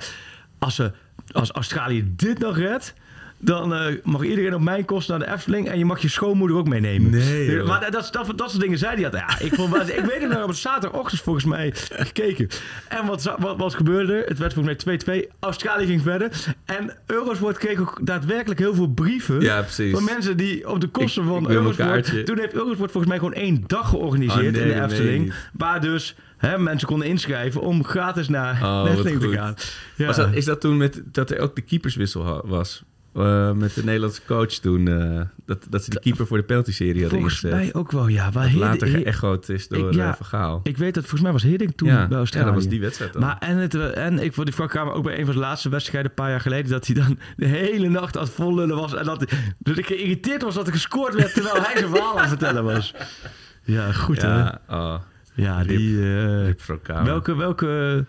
als, 0.57 0.75
ze, 0.75 0.91
als 1.31 1.51
Australië 1.51 2.13
dit 2.15 2.39
nog 2.39 2.57
redt... 2.57 2.93
Dan 3.41 3.73
eh, 3.73 3.95
mag 4.03 4.23
iedereen 4.23 4.53
op 4.55 4.61
mijn 4.61 4.85
kosten 4.85 5.17
naar 5.19 5.27
de 5.27 5.33
Efteling. 5.33 5.69
En 5.69 5.77
je 5.77 5.85
mag 5.85 5.99
je 6.01 6.07
schoonmoeder 6.07 6.57
ook 6.57 6.67
meenemen. 6.67 7.11
Nee, 7.11 7.51
joh. 7.51 7.67
Maar 7.67 7.91
dat, 7.91 8.09
dat, 8.11 8.37
dat 8.37 8.49
soort 8.49 8.61
dingen 8.61 8.77
zei 8.77 8.95
hij 8.95 9.05
altijd. 9.05 9.23
Ja, 9.29 9.39
ik, 9.45 9.53
vond, 9.53 9.89
ik 9.89 10.05
weet 10.05 10.21
het 10.21 10.29
nog 10.29 10.43
op 10.43 10.53
zaterdagochtend 10.53 11.21
volgens 11.21 11.45
mij 11.45 11.71
gekeken. 11.89 12.47
En 12.87 13.05
wat, 13.05 13.35
wat, 13.39 13.57
wat 13.57 13.73
gebeurde 13.73 14.13
er? 14.13 14.27
Het 14.27 14.37
werd 14.37 14.53
volgens 14.53 14.83
mij 14.85 15.25
2-2. 15.25 15.27
Australië 15.39 15.85
ging 15.85 16.01
verder. 16.01 16.55
En 16.65 16.93
Eurosport 17.05 17.57
kreeg 17.57 17.79
ook 17.79 17.99
daadwerkelijk 18.01 18.59
heel 18.59 18.73
veel 18.75 18.87
brieven. 18.87 19.41
Ja, 19.41 19.61
precies. 19.61 19.91
Van 19.93 20.03
mensen 20.03 20.37
die 20.37 20.69
op 20.69 20.81
de 20.81 20.87
kosten 20.87 21.23
Ik- 21.23 21.29
van 21.29 21.43
ik 21.43 21.49
Eurosport... 21.49 22.25
Toen 22.25 22.37
heeft 22.39 22.53
Eurosport 22.53 22.91
volgens 22.91 23.07
mij 23.13 23.17
gewoon 23.17 23.33
één 23.33 23.63
dag 23.67 23.89
georganiseerd 23.89 24.55
Oh, 24.57 24.63
nee, 24.63 24.71
in 24.71 24.77
de 24.77 24.83
Efteling. 24.83 25.33
Waar 25.53 25.81
dus 25.81 26.15
hè, 26.37 26.57
mensen 26.57 26.87
konden 26.87 27.07
inschrijven 27.07 27.61
om 27.61 27.83
gratis 27.83 28.27
naar 28.27 28.61
Oh, 28.63 28.83
de 28.83 28.89
Efteling 28.89 29.19
te 29.21 29.31
gaan. 29.31 29.55
Ja. 29.95 30.05
Was 30.05 30.15
dat, 30.15 30.33
is 30.33 30.45
dat 30.45 30.61
toen 30.61 30.77
met, 30.77 31.01
dat 31.05 31.31
er 31.31 31.39
ook 31.39 31.55
de 31.55 31.61
keeperswissel 31.61 32.41
was? 32.45 32.83
Eh, 33.13 33.51
met 33.51 33.73
de 33.73 33.83
Nederlandse 33.83 34.21
coach 34.25 34.47
toen. 34.53 34.87
eh, 34.87 35.21
dat, 35.45 35.65
dat 35.69 35.83
ze 35.83 35.89
die 35.89 35.99
keeper 35.99 36.27
voor 36.27 36.37
de 36.37 36.43
penalty-serie 36.43 37.01
hadden 37.01 37.09
Volgens 37.19 37.43
ingezet. 37.43 37.59
mij 37.63 37.73
ook 37.81 37.91
wel, 37.91 38.07
ja. 38.07 38.31
Waar 38.31 38.43
Heerde- 38.43 38.59
later 38.59 38.87
geëchoed 38.87 39.49
is 39.49 39.67
door 39.67 39.87
Ik- 39.89 39.95
ja, 39.95 40.09
eh, 40.09 40.15
Van 40.15 40.25
Gaal. 40.25 40.59
Ik 40.63 40.77
weet 40.77 40.93
dat 40.93 41.03
volgens 41.03 41.21
mij 41.21 41.31
was 41.31 41.43
Hiddink 41.43 41.71
toen 41.75 41.87
ja, 41.87 41.95
bij 42.01 42.07
ja, 42.09 42.15
Australië. 42.15 42.45
dat 42.45 42.53
was 42.53 42.67
die 42.67 42.79
wedstrijd 42.79 43.13
dan. 43.13 43.21
Maar 43.21 43.37
en, 43.39 43.57
het, 43.57 43.75
en 43.93 44.19
ik 44.19 44.33
vond 44.33 44.55
die 44.57 44.79
ook 44.81 45.03
bij 45.03 45.19
een 45.19 45.25
van 45.25 45.33
zijn 45.33 45.45
laatste 45.45 45.69
wedstrijden, 45.69 46.09
een 46.09 46.15
paar 46.15 46.29
jaar 46.29 46.39
geleden, 46.41 46.71
dat 46.71 46.85
hij 46.85 46.95
dan 46.95 47.19
de 47.35 47.45
hele 47.45 47.89
nacht 47.89 48.17
aan 48.17 48.23
het 48.23 48.31
vollullen 48.31 48.75
was. 48.75 48.93
En 48.95 49.05
dat, 49.05 49.25
dat 49.59 49.77
ik 49.77 49.85
geïrriteerd 49.85 50.41
was 50.41 50.55
dat 50.55 50.67
er 50.67 50.73
gescoord 50.73 51.13
werd 51.15 51.33
terwijl 51.33 51.61
hij 51.61 51.77
zijn 51.77 51.89
verhaal 51.89 52.13
aan 52.13 52.19
het 52.19 52.29
vertellen 52.29 52.63
was. 52.63 52.93
Ja, 53.63 53.91
goed 53.91 54.21
hè. 54.21 54.27
ja, 54.37 54.61
oh, 54.69 54.95
Ja, 55.33 55.61
Rip. 55.61 55.67
die... 55.77 56.43
Rip 56.45 56.79
Kramer. 56.83 57.05
welke, 57.05 57.35
welke 57.35 58.05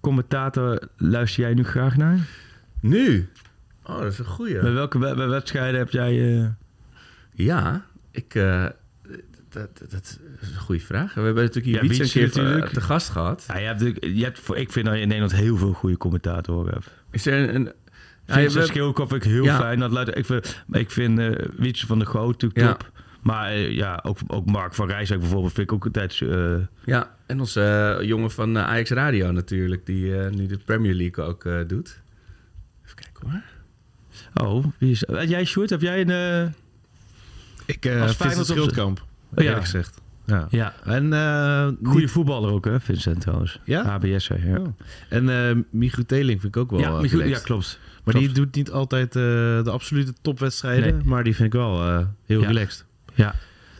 commentator 0.00 0.78
luister 0.96 1.42
jij 1.42 1.54
nu 1.54 1.64
graag 1.64 1.96
naar? 1.96 2.18
Nu? 2.80 3.28
Oh, 3.86 3.98
dat 4.00 4.12
is 4.12 4.18
een 4.18 4.24
goeie. 4.24 4.58
Bij 4.60 4.72
welke 4.72 4.98
we- 4.98 5.14
bij 5.14 5.28
wedstrijden 5.28 5.78
heb 5.78 5.90
jij... 5.90 6.38
eh, 6.40 6.46
Ja, 7.34 7.84
ik... 8.10 8.34
eh, 8.34 8.66
dat, 9.48 9.78
dat, 9.78 9.90
dat 9.90 10.18
is 10.40 10.50
een 10.54 10.58
goede 10.60 10.80
vraag. 10.80 11.14
We 11.14 11.20
hebben 11.20 11.42
natuurlijk 11.44 11.66
hier 11.66 11.74
Ja, 11.84 11.90
een 11.90 11.96
Wietse 11.96 12.18
keer 12.18 12.30
te, 12.30 12.40
natuurlijk. 12.42 12.72
te 12.72 12.80
gast 12.80 13.08
gehad. 13.08 13.44
ja, 13.48 13.58
je 13.58 13.66
hebt, 13.66 13.80
natuurlijk- 13.80 14.16
je 14.16 14.24
hebt, 14.24 14.38
voor- 14.38 14.56
ik 14.56 14.72
vind 14.72 14.86
dat 14.86 14.94
je 14.94 15.00
in 15.00 15.08
Nederland 15.08 15.34
heel 15.36 15.56
veel 15.56 15.72
goede 15.72 15.96
commentatoren 15.96 16.72
hebt. 16.72 16.90
Is 17.10 17.26
er 17.26 17.48
een... 17.48 17.54
een 17.54 17.72
ja, 18.26 18.32
Vincent 18.34 18.52
je 18.52 18.58
hebt- 18.58 18.70
Schilkop 18.70 19.08
vind 19.10 19.24
ik 19.24 19.30
heel 19.30 19.44
Ja. 19.44 19.58
fijn. 19.58 19.78
Dat 19.78 19.90
luidt, 19.92 20.16
ik 20.16 20.26
vind, 20.26 20.64
ik 20.70 20.90
vind 20.90 21.18
eh 21.18 21.46
Wietse 21.56 21.86
van 21.86 21.98
der 21.98 22.06
Goot 22.06 22.42
natuurlijk 22.42 22.60
Ja. 22.60 22.72
top. 22.72 22.90
Maar 23.22 23.48
eh, 23.50 23.70
ja, 23.70 24.00
ook, 24.02 24.18
ook 24.26 24.46
Mark 24.46 24.74
van 24.74 24.88
Rijswijk 24.88 25.20
bijvoorbeeld 25.20 25.52
vind 25.52 25.66
ik 25.70 25.74
ook 25.74 25.84
altijd... 25.84 26.20
eh, 26.20 26.54
ja, 26.84 27.16
en 27.26 27.40
onze 27.40 27.60
eh, 28.00 28.06
jongen 28.06 28.30
van 28.30 28.56
eh, 28.56 28.64
Ajax 28.66 28.90
Radio 28.90 29.30
natuurlijk, 29.32 29.86
die 29.86 30.18
eh, 30.18 30.30
nu 30.30 30.46
de 30.46 30.58
Premier 30.64 30.94
League 30.94 31.24
ook 31.24 31.44
eh, 31.44 31.58
doet. 31.66 32.00
Even 32.84 32.96
kijken 32.96 33.30
hoor. 33.30 33.40
Oh, 34.34 34.64
wie 34.78 34.90
is... 34.90 35.04
Weet 35.06 35.28
jij, 35.28 35.44
Sjoerd, 35.44 35.70
heb 35.70 35.80
jij 35.80 36.00
een... 36.00 36.10
eh, 36.10 36.52
Ik 37.66 37.86
uh, 37.86 38.08
Vincent 38.08 38.46
Schildkamp, 38.46 38.98
Oh, 39.00 39.06
ja. 39.36 39.42
eerlijk 39.44 39.64
gezegd. 39.64 40.02
Ja. 40.26 40.46
ja, 40.50 40.74
En, 40.84 41.12
eh, 41.12 41.68
goede 41.90 42.08
voetballer 42.08 42.50
ook 42.52 42.64
hè, 42.64 42.80
Vincent 42.80 43.20
trouwens. 43.20 43.60
Ja? 43.64 43.82
ABS, 43.82 44.26
ja. 44.26 44.58
Oh. 44.58 44.66
En 45.08 45.28
eh 45.28 45.56
Michu 45.70 46.04
Teling 46.04 46.40
vind 46.40 46.56
ik 46.56 46.62
ook 46.62 46.70
wel 46.70 46.80
ja, 46.80 46.88
eh, 46.88 47.00
Michiel- 47.00 47.24
ja, 47.24 47.38
klopt. 47.38 47.78
Maar 48.04 48.14
klopt. 48.14 48.26
die 48.34 48.44
doet 48.44 48.54
niet 48.54 48.70
altijd 48.70 49.16
eh, 49.16 49.22
de 49.22 49.70
absolute 49.70 50.12
topwedstrijden. 50.22 50.94
Nee. 50.96 51.04
Maar 51.04 51.24
die 51.24 51.34
vind 51.34 51.46
ik 51.54 51.60
wel 51.60 51.82
eh, 51.86 52.06
heel 52.26 52.40
Ja. 52.40 52.46
relaxed. 52.46 52.84
Ja. 53.14 53.34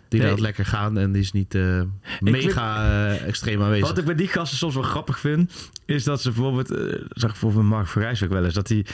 Die 0.08 0.20
Nee. 0.20 0.30
laat 0.30 0.40
lekker 0.40 0.64
gaan 0.66 0.98
en 0.98 1.12
die 1.12 1.22
is 1.22 1.32
niet 1.32 1.54
eh, 1.54 1.80
mega 2.20 2.84
eh, 2.86 3.26
extreem 3.26 3.62
aanwezig. 3.62 3.88
Wat 3.88 3.98
ik 3.98 4.04
bij 4.04 4.14
die 4.14 4.28
gasten 4.28 4.58
soms 4.58 4.74
wel 4.74 4.82
grappig 4.82 5.18
vind, 5.18 5.70
is 5.84 6.04
dat 6.04 6.22
ze 6.22 6.30
bijvoorbeeld, 6.30 6.70
eh, 6.70 6.78
zag 6.92 7.30
ik 7.34 7.40
bijvoorbeeld 7.40 7.64
Mark 7.64 7.86
Verrijswijk 7.88 8.32
wel 8.32 8.44
eens, 8.44 8.54
dat 8.54 8.66
die, 8.66 8.86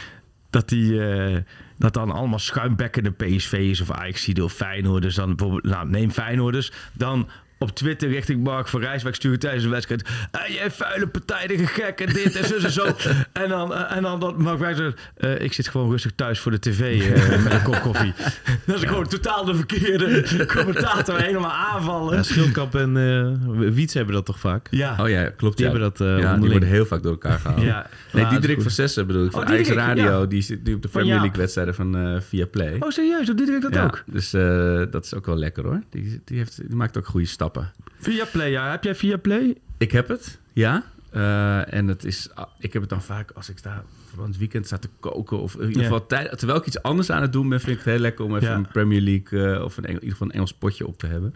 dat 0.51 0.69
die, 0.69 1.07
eh, 1.09 1.37
dat 1.79 1.95
dan 1.95 2.11
allemaal 2.11 2.39
schuimbekkende 2.39 3.11
PSV's 3.11 3.81
of 3.81 3.91
Ajax 3.91 4.29
of 4.33 4.53
Feyenoorders 4.53 5.15
dan 5.15 5.37
bijvoorbeeld, 5.37 5.75
nou 5.75 5.89
neem 5.89 6.11
Feyenoorders, 6.11 6.73
dan 6.93 7.29
op 7.63 7.71
Twitter 7.71 8.09
richting 8.09 8.43
Mark 8.43 8.69
van 8.69 8.81
Rijswijk 8.81 9.15
stuurt 9.15 9.41
tijdens 9.41 9.65
een 9.65 9.71
wedstrijd. 9.71 10.09
"Ah, 10.31 10.47
jij 10.47 10.71
vuile 10.71 11.07
partijdige 11.07 11.67
gek 11.67 12.01
en 12.01 12.13
dit 12.13 12.37
en 12.37 12.47
zo 12.47 12.55
en 12.57 12.71
zo. 12.71 12.87
en 13.43 13.49
dan, 13.49 13.75
eh, 13.75 13.97
en 13.97 14.03
dan 14.03 14.21
dat 14.21 14.39
Mark 14.39 14.59
van 14.59 14.67
Rijswijk 14.67 14.99
eh, 15.17 15.41
ik 15.41 15.53
zit 15.53 15.69
gewoon 15.69 15.91
rustig 15.91 16.13
thuis 16.15 16.39
voor 16.39 16.51
de 16.53 16.59
tv 16.59 17.13
eh, 17.13 17.43
met 17.45 17.53
een 17.53 17.63
kop 17.71 17.81
koffie. 17.81 18.13
dat 18.67 18.77
is 18.77 18.89
gewoon 18.89 19.07
totaal 19.07 19.45
de 19.45 19.55
verkeerde 19.55 20.47
commentator 20.47 21.21
helemaal 21.21 21.53
aanvallen. 21.53 22.17
Ja, 22.17 22.23
Schildkamp 22.23 22.75
en 22.75 22.97
eh 22.97 23.71
Wiets 23.73 23.95
hebben 23.95 24.15
dat 24.15 24.27
toch 24.27 24.39
vaak? 24.39 24.69
Ja. 24.71 24.97
Oh 25.01 25.09
ja, 25.09 25.31
klopt. 25.31 25.57
Die 25.57 25.67
ja. 25.67 25.73
hebben 25.73 25.91
dat, 25.91 26.09
eh, 26.09 26.19
ja, 26.19 26.37
die 26.37 26.51
worden 26.51 26.69
heel 26.69 26.87
vaak 26.87 27.03
door 27.03 27.13
elkaar 27.13 27.39
gehaald. 27.39 27.63
Ja. 27.63 27.87
Nee, 28.13 28.23
die 28.25 28.33
Diederik 28.33 28.63
van 28.63 28.71
Zessen 28.71 29.07
bedoel 29.07 29.25
ik. 29.25 29.31
Van 29.33 29.43
Oh, 29.43 29.49
Ajax 29.49 29.69
Radio. 29.69 30.05
ja. 30.21 30.27
Die 30.27 30.43
zit 30.43 30.65
nu 30.65 30.75
op 30.75 30.83
de 30.83 30.89
Premier. 30.89 31.15
League 31.15 31.37
wedstrijden 31.37 31.75
van 31.75 31.97
eh 31.97 32.21
via 32.21 32.47
Play. 32.47 32.77
Oh, 32.81 32.91
serieus? 32.91 33.27
Doet 33.27 33.37
Diederik 33.37 33.63
dat 33.63 33.75
ja, 33.75 33.85
ook? 33.85 34.03
Dus 34.07 34.33
eh, 34.33 34.83
dat 34.91 35.05
is 35.05 35.15
ook 35.15 35.27
wel 35.27 35.37
lekker 35.37 35.65
hoor. 35.65 35.83
Die, 35.91 36.21
die, 36.25 36.39
heeft, 36.39 36.57
die 36.69 36.77
maakt 36.77 36.97
ook 36.99 37.07
goede 37.07 37.27
stappen. 37.27 37.73
Via 37.99 38.25
Play, 38.33 38.51
ja. 38.51 38.71
Heb 38.71 38.85
jij 38.85 38.95
via 38.95 39.17
Play? 39.17 39.57
Ik 39.79 39.93
heb 39.93 40.09
het, 40.09 40.39
ja. 40.53 40.85
Eh, 41.11 41.73
en 41.75 41.89
het 41.89 42.05
is, 42.05 42.29
ah, 42.35 42.47
ik 42.59 42.73
heb 42.73 42.83
het 42.83 42.91
dan 42.91 43.03
vaak 43.03 43.31
als 43.31 43.49
ik 43.51 43.59
sta 43.59 43.85
van 44.15 44.25
het 44.27 44.39
weekend 44.39 44.67
sta 44.67 44.79
te 44.79 44.89
koken. 45.01 45.41
Of 45.41 45.55
in 45.55 45.67
ieder 45.69 45.83
geval 45.83 46.07
tijd, 46.07 46.39
terwijl 46.39 46.59
ik 46.59 46.67
iets 46.67 46.83
anders 46.83 47.11
aan 47.11 47.23
het 47.23 47.33
doen 47.33 47.49
ben, 47.49 47.61
vind 47.61 47.71
ik 47.79 47.85
het 47.85 47.93
heel 47.93 48.03
lekker 48.03 48.25
om 48.25 48.37
even 48.37 48.49
Ja. 48.49 48.55
een 48.55 48.69
Premier 48.69 49.01
League 49.01 49.65
of 49.65 49.77
een, 49.77 49.85
in 49.85 49.93
ieder 49.95 50.11
geval 50.11 50.27
een 50.27 50.33
Engels 50.33 50.53
potje 50.55 50.87
op 50.87 50.99
te 50.99 51.07
hebben. 51.07 51.35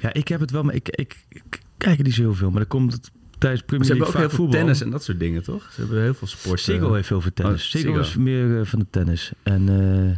Ja, 0.00 0.12
ik 0.12 0.28
heb 0.28 0.40
het 0.40 0.50
wel, 0.50 0.62
maar 0.62 0.74
ik, 0.74 0.88
ik, 0.88 1.24
ik 1.28 1.60
kijk 1.76 1.98
er 1.98 2.04
niet 2.04 2.14
zo 2.14 2.22
heel 2.22 2.34
veel. 2.34 2.48
Maar 2.50 2.58
dan 2.58 2.68
komt 2.68 2.92
het 2.92 3.10
tijdens 3.42 3.62
Premier 3.62 3.84
ze 3.86 3.90
hebben 3.90 4.08
ook 4.08 4.12
heel 4.14 4.22
vaak 4.22 4.30
veel 4.30 4.38
voetbal. 4.44 4.60
tennis 4.60 4.80
en 4.80 4.90
dat 4.90 5.04
soort 5.04 5.18
dingen, 5.20 5.42
toch? 5.42 5.68
Ze 5.72 5.80
hebben 5.80 6.02
heel 6.02 6.14
veel 6.14 6.28
sport. 6.28 6.60
Siggo 6.60 6.86
eh. 6.86 6.92
heeft 6.92 7.06
veel 7.06 7.20
voor 7.20 7.32
tennis. 7.32 7.64
Oh, 7.64 7.80
Ziggo. 7.80 7.98
is 7.98 8.16
meer 8.16 8.58
eh, 8.60 8.66
van 8.66 8.78
de 8.78 8.86
tennis. 8.90 9.32
En 9.42 9.68
eh, 9.68 10.16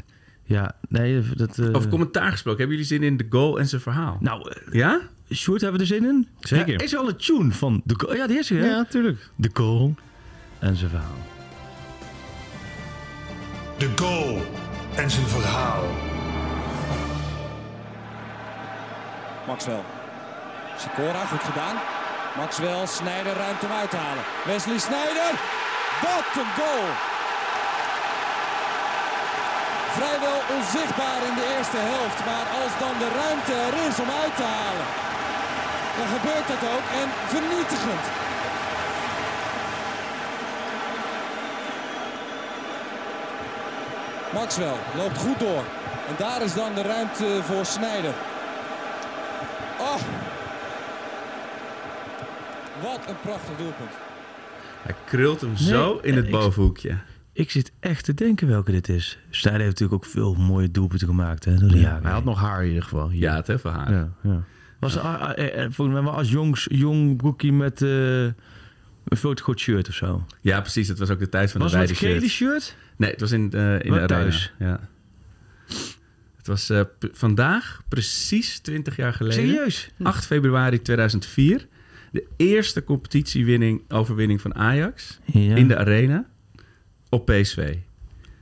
ja, 0.56 0.74
nee, 0.88 1.22
dat... 1.34 1.58
eh, 1.58 1.68
Over 1.72 1.88
commentaar 1.88 2.30
gesproken, 2.30 2.58
hebben 2.60 2.76
jullie 2.76 2.92
zin 2.92 3.02
in 3.02 3.16
de 3.16 3.26
goal 3.30 3.58
en 3.58 3.66
zijn 3.68 3.80
verhaal? 3.80 4.16
nou, 4.20 4.52
Ja? 4.70 5.00
Sjoerd, 5.32 5.60
hebben 5.60 5.80
we 5.80 5.86
er 5.86 5.92
zin 5.94 6.04
in? 6.08 6.28
Zeker. 6.40 6.72
Ja, 6.72 6.78
is 6.78 6.92
er 6.92 6.98
al 6.98 7.08
een 7.08 7.16
tune 7.16 7.52
van 7.52 7.82
de 7.84 7.94
goal? 7.96 8.14
Ja, 8.14 8.26
die 8.26 8.38
is 8.38 8.50
er, 8.50 8.58
hè? 8.58 8.66
Ja, 8.66 8.84
tuurlijk. 8.84 9.28
De 9.36 9.50
goal 9.52 9.94
en 10.58 10.76
zijn 10.76 10.90
verhaal. 10.90 11.18
De 13.78 13.90
goal 13.96 14.42
en 14.96 15.10
zijn 15.10 15.26
verhaal. 15.26 15.84
Maxwell. 19.46 19.80
Sikora, 20.78 21.24
goed 21.26 21.40
gedaan. 21.42 21.76
Maxwell, 22.36 22.86
Snijder, 22.86 23.36
ruimte 23.36 23.66
om 23.66 23.72
uit 23.72 23.90
te 23.90 23.96
halen. 23.96 24.24
Wesley 24.44 24.78
Snijder. 24.78 25.30
Wat 26.04 26.30
een 26.40 26.52
goal! 26.58 26.86
Vrijwel 29.96 30.40
onzichtbaar 30.56 31.20
in 31.28 31.34
de 31.34 31.46
eerste 31.56 31.80
helft. 31.92 32.18
Maar 32.28 32.46
als 32.60 32.72
dan 32.82 32.94
de 32.98 33.10
ruimte 33.20 33.52
er 33.68 33.76
is 33.88 33.98
om 34.04 34.10
uit 34.22 34.36
te 34.36 34.46
halen, 34.56 34.86
dan 35.96 36.06
gebeurt 36.16 36.48
dat 36.52 36.62
ook. 36.74 36.86
En 37.00 37.08
vernietigend. 37.34 38.04
Maxwell 44.32 44.78
loopt 44.94 45.18
goed 45.18 45.38
door. 45.38 45.64
En 46.08 46.14
daar 46.16 46.42
is 46.42 46.54
dan 46.54 46.74
de 46.74 46.82
ruimte 46.82 47.42
voor 47.42 47.64
Snijder. 47.64 48.14
Oh. 49.78 50.00
Wat 52.82 53.00
een 53.08 53.20
prachtig 53.22 53.56
doelpunt. 53.56 53.90
Hij 54.82 54.94
krult 55.06 55.40
hem 55.40 55.56
zo 55.56 55.98
in 56.02 56.14
het 56.16 56.24
ik- 56.24 56.30
bovenhoekje. 56.30 56.96
Ik 57.32 57.50
zit 57.50 57.72
echt 57.80 58.04
te 58.04 58.14
denken 58.14 58.48
welke 58.48 58.70
dit 58.72 58.88
is. 58.88 59.18
Snijder 59.30 59.62
heeft 59.62 59.80
natuurlijk 59.80 60.04
ook 60.04 60.10
veel 60.10 60.34
mooie 60.34 60.70
doelpunten 60.70 61.08
gemaakt, 61.08 61.44
hè? 61.44 61.54
Door 61.54 61.68
de 61.68 61.78
jaren. 61.78 62.02
Hij 62.02 62.12
had 62.12 62.24
nog 62.24 62.40
haar 62.40 62.62
in 62.62 62.68
ieder 62.68 62.82
geval. 62.82 63.08
Hier. 63.10 63.20
Ja, 63.20 63.36
het 63.36 63.46
heeft 63.46 63.62
wel 63.62 63.72
haar. 63.72 63.92
ja, 63.92 64.12
ja. 64.22 64.42
Was 64.80 64.94
er, 64.94 65.00
ah, 65.00 65.20
ah, 65.20 65.38
eh, 65.38 65.64
eh, 65.64 65.70
volgens 65.72 65.96
mij 65.96 66.04
wel 66.06 66.16
als 66.16 66.30
jongs, 66.30 66.66
jong 66.70 67.16
broekie 67.16 67.52
met 67.52 67.82
eh, 67.82 68.22
een 68.24 69.16
fotogroot 69.16 69.60
shirt 69.60 69.88
of 69.88 69.94
zo. 69.94 70.24
Ja, 70.40 70.60
precies. 70.60 70.88
Het 70.88 70.98
was 70.98 71.10
ook 71.10 71.18
de 71.18 71.28
tijd 71.28 71.50
van 71.50 71.60
Was 71.60 71.72
de 71.72 71.78
het 71.78 71.88
met 71.90 71.98
wijde 72.00 72.14
gele 72.18 72.28
shirt. 72.30 72.62
shirt? 72.62 72.76
Nee, 72.96 73.10
het 73.10 73.20
was 73.20 73.30
in, 73.32 73.52
eh, 73.52 73.80
in 73.80 73.92
de 73.92 74.04
thuis? 74.06 74.52
Ja. 74.58 74.80
Het 76.36 76.46
was 76.46 76.70
eh, 76.70 76.80
vandaag 77.12 77.82
precies 77.88 78.58
20 78.58 78.96
jaar 78.96 79.12
geleden. 79.12 79.46
Serieus? 79.48 79.90
8 80.02 80.26
februari 80.26 80.82
2004. 80.82 81.66
De 82.14 82.26
eerste 82.36 82.84
competitiewinning, 82.84 83.82
overwinning 83.90 84.40
van 84.40 84.54
Ajax 84.54 85.18
Ja. 85.24 85.54
in 85.54 85.68
de 85.68 85.76
arena 85.76 86.26
op 87.08 87.26
PSV. 87.26 87.74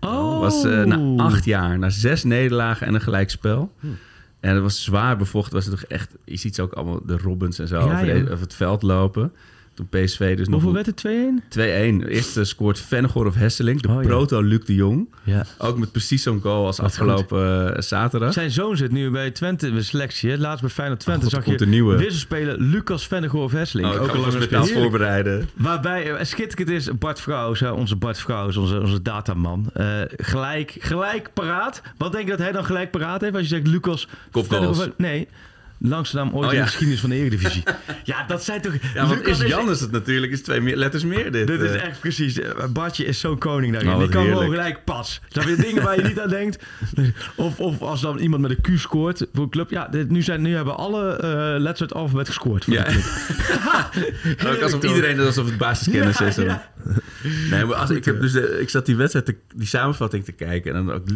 Oh. 0.01 0.41
was 0.41 0.65
eh, 0.65 0.85
na 0.85 1.23
acht 1.25 1.45
jaar, 1.45 1.79
na 1.79 1.91
zes 1.91 2.25
nederlagen 2.25 2.87
en 2.87 2.95
een 2.95 3.01
gelijkspel. 3.01 3.73
Hm. 3.81 3.87
En 4.41 4.55
het 4.55 4.63
was 4.63 4.83
zwaar 4.85 5.17
bevochten. 5.17 5.55
Was 5.55 5.67
het 5.67 5.75
toch 5.81 5.89
echt, 5.89 6.15
je 6.25 6.37
ziet 6.37 6.55
ze 6.55 6.63
ook 6.63 6.73
allemaal 6.73 7.01
de 7.07 7.17
Robbins 7.19 7.59
en 7.59 7.69
zo 7.69 7.79
Ja, 7.79 7.85
over, 7.95 8.07
de- 8.07 8.13
ja. 8.13 8.23
over 8.23 8.41
het 8.41 8.55
veld 8.55 8.83
lopen. 8.83 9.33
Toen 9.75 9.89
PSV 9.89 10.37
dus 10.37 10.47
Hoeveel 10.49 10.73
nog 10.73 10.85
werd 10.85 10.87
het? 10.87 12.03
2-1? 12.05 12.05
2-1. 12.05 12.09
Eerst 12.09 12.37
eh, 12.37 12.45
scoort 12.45 12.81
Vennegoor 12.81 13.27
of 13.27 13.35
Hesseling, 13.35 13.81
de 13.81 13.89
Oh, 13.89 14.03
ja. 14.03 14.09
proto 14.09 14.41
Luc 14.41 14.65
de 14.65 14.75
Jong. 14.75 15.09
Ja. 15.25 15.47
Ook 15.59 15.79
met 15.79 15.93
precies 15.93 16.23
zo'n 16.23 16.41
goal 16.41 16.67
als 16.67 16.81
afgelopen 16.81 17.75
eh, 17.77 17.83
zaterdag. 17.83 18.33
Zijn 18.33 18.51
zoon 18.51 18.77
zit 18.77 18.91
nu 18.93 19.11
bij 19.11 19.31
Twente 19.31 19.67
in 19.67 19.75
de 19.75 19.83
selectie. 19.83 20.31
Hè? 20.31 20.37
Laatst 20.37 20.61
bij 20.61 20.71
Feyenoord 20.71 21.01
Twente 21.01 21.23
God, 21.23 21.31
zag 21.31 21.45
komt 21.45 21.61
je 21.61 21.67
nieuwe. 21.67 21.97
wisselspeler 21.97 22.61
Lucas 22.61 23.07
Vennegoor 23.07 23.45
of 23.45 23.53
Hesseling. 23.53 23.89
Oh, 23.89 24.03
ook 24.03 24.15
een 24.15 24.21
lange 24.21 24.41
speler. 24.43 24.67
voorbereiden. 24.67 25.49
Waarbij, 25.55 26.13
eh, 26.15 26.25
schitterend 26.25 26.71
is, 26.71 26.99
Bart 26.99 27.21
Vrouws, 27.21 27.63
onze 27.63 27.97
Bart 27.97 28.19
Vrouws, 28.19 28.57
onze, 28.57 28.81
onze 28.81 29.03
dataman. 29.03 29.71
eh, 29.75 30.01
gelijk, 30.17 30.77
gelijk 30.79 31.31
paraat. 31.35 31.83
Wat 31.97 32.13
denk 32.13 32.25
je 32.25 32.31
dat 32.31 32.39
hij 32.41 32.53
dan 32.53 32.65
gelijk 32.65 32.91
paraat 32.91 33.21
heeft 33.21 33.35
als 33.35 33.43
je 33.43 33.49
zegt 33.49 33.67
Lucas... 33.67 34.09
Kopgoals. 34.31 34.89
Nee, 34.97 35.29
langste 35.88 36.16
naam 36.16 36.31
ooit 36.33 36.47
Oh, 36.47 36.53
in 36.53 36.59
ja. 36.59 36.62
de 36.64 36.68
geschiedenis 36.68 37.01
van 37.01 37.11
de 37.11 37.16
Eredivisie. 37.16 37.62
ja, 38.05 38.25
dat 38.27 38.45
zijn 38.45 38.61
toch... 38.61 38.73
Ja, 38.95 39.07
want 39.07 39.18
Lucas 39.18 39.40
is 39.40 39.49
Jan 39.49 39.71
is 39.71 39.81
het 39.81 39.90
natuurlijk, 39.90 40.33
is 40.33 40.42
twee 40.42 40.61
meer, 40.61 40.77
letters 40.77 41.05
meer 41.05 41.33
dit. 41.33 41.47
Dit 41.47 41.61
is 41.61 41.71
eh. 41.71 41.85
echt 41.85 42.01
precies. 42.01 42.40
eh, 42.40 42.64
Bartje 42.66 43.05
is 43.05 43.21
zo'n 43.21 43.38
koning 43.38 43.73
daarin. 43.73 43.92
Oh, 43.92 43.99
die 43.99 44.09
kan 44.09 44.25
gewoon 44.27 44.51
gelijk 44.51 44.85
pas. 44.85 45.21
Snap 45.29 45.45
je 45.45 45.57
dingen 45.57 45.83
waar 45.83 45.97
je 45.97 46.03
niet 46.03 46.21
aan 46.21 46.29
denkt? 46.40 46.64
Of, 47.35 47.61
of 47.61 47.81
als 47.83 48.01
dan 48.01 48.18
iemand 48.18 48.42
met 48.42 48.51
een 48.51 48.61
Q 48.61 48.79
scoort 48.79 49.27
voor 49.33 49.42
een 49.45 49.51
club. 49.51 49.71
Ja, 49.71 49.88
dit, 49.88 50.11
nu, 50.11 50.23
zijn, 50.23 50.42
nu 50.42 50.55
hebben 50.55 50.77
alle 50.77 51.11
eh 51.16 51.29
letters 51.61 51.81
uit 51.81 51.95
alfabet 51.95 52.27
gescoord. 52.27 52.64
Voor 52.64 52.75
Ja. 52.75 52.85
de 52.85 52.90
club. 54.38 54.47
Ook 54.55 54.62
alsof 54.62 54.83
iedereen 54.85 55.16
het 55.18 55.27
alsof 55.27 55.47
het 55.47 55.59
basiskennis 55.59 56.21
is. 56.21 56.37
Nee, 57.51 57.64
maar 57.64 57.75
als, 57.75 57.90
ik, 57.90 58.05
heb 58.05 58.21
dus 58.21 58.33
de- 58.33 58.59
ik 58.61 58.68
zat 58.68 58.87
die 58.87 58.97
wedstrijd, 58.97 59.27
te- 59.27 59.37
die 59.55 59.66
samenvatting 59.66 60.25
te 60.25 60.33
kijken. 60.33 60.75
En 60.75 60.87
dan 60.87 60.95
ook 60.97 61.07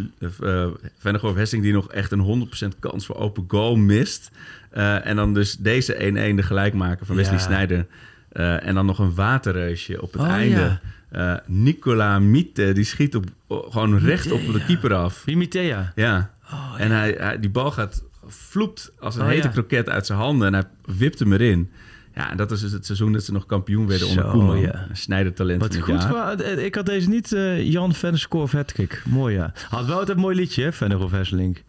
uh, 1.24 1.36
Hessing 1.36 1.62
die 1.62 1.72
nog 1.72 1.90
echt 1.92 2.12
een 2.12 2.48
100% 2.74 2.78
kans 2.78 3.06
voor 3.06 3.16
open 3.16 3.44
goal 3.48 3.76
mist. 3.76 4.30
Eh, 4.70 5.06
en 5.06 5.16
dan 5.16 5.34
dus 5.34 5.56
deze 5.56 5.94
1-1 6.32 6.36
de 6.36 6.42
gelijkmaker 6.42 7.06
van 7.06 7.16
Wesley 7.16 7.36
Ja. 7.36 7.42
Sneijder. 7.42 7.86
Eh, 8.28 8.66
en 8.66 8.74
dan 8.74 8.86
nog 8.86 8.98
een 8.98 9.14
waterreusje 9.14 10.02
op 10.02 10.12
het 10.12 10.22
Oh, 10.22 10.28
einde. 10.28 10.56
ja. 10.60 10.80
Eh, 11.10 11.34
Nicola 11.46 12.18
Miete, 12.18 12.72
die 12.72 12.84
schiet 12.84 13.14
op, 13.16 13.24
gewoon 13.48 13.98
recht 13.98 14.30
op 14.32 14.40
de 14.52 14.64
keeper 14.66 14.94
af. 14.94 15.22
Wie 15.24 15.36
Mitea? 15.36 15.92
Ja. 15.94 16.30
En 16.78 16.90
hij, 16.90 17.14
hij- 17.18 17.40
die 17.40 17.50
bal 17.50 17.70
gaat 17.70 18.04
vloept 18.26 18.92
als 18.98 19.14
een 19.16 19.22
Oh, 19.22 19.28
hete 19.28 19.46
ja. 19.46 19.52
kroket 19.52 19.88
uit 19.88 20.06
zijn 20.06 20.18
handen. 20.18 20.46
En 20.46 20.54
hij 20.54 20.64
wipt 20.96 21.18
hem 21.18 21.32
erin. 21.32 21.70
Ja, 22.14 22.30
en 22.30 22.36
dat 22.36 22.50
is 22.50 22.60
dus 22.60 22.72
het 22.72 22.86
seizoen 22.86 23.12
dat 23.12 23.24
ze 23.24 23.32
nog 23.32 23.46
kampioen 23.46 23.86
werden 23.86 24.08
onder 24.08 24.24
Koeman. 24.24 24.58
ja. 24.60 24.86
Snijdertalent 24.92 25.60
Wat 25.60 25.76
goed. 25.76 26.02
jaar. 26.02 26.40
Ik 26.40 26.74
had 26.74 26.86
deze 26.86 27.08
niet. 27.08 27.32
eh, 27.32 27.70
Jan 27.70 27.94
Vennegoor 27.94 28.42
of 28.42 28.52
Hattrick. 28.52 29.02
Mooi 29.04 29.34
ja. 29.34 29.52
Had 29.68 29.86
wel 29.86 29.98
altijd 29.98 30.16
een 30.16 30.22
mooi 30.22 30.36
liedje, 30.36 30.72
hè? 30.78 30.94
Of 30.96 31.10
Hesseling. 31.10 31.62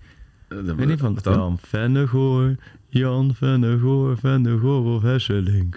Eh, 0.47 0.57
Ik 0.57 0.75
weet 0.75 0.87
niet 0.87 0.99
van? 0.99 1.19
Jan 1.23 1.59
Vennegoor. 1.67 2.55
Jan 2.93 3.33
Vennegoor, 3.33 4.15
Vennegoor 4.15 4.95
of 4.95 5.03
Hesseling. 5.03 5.75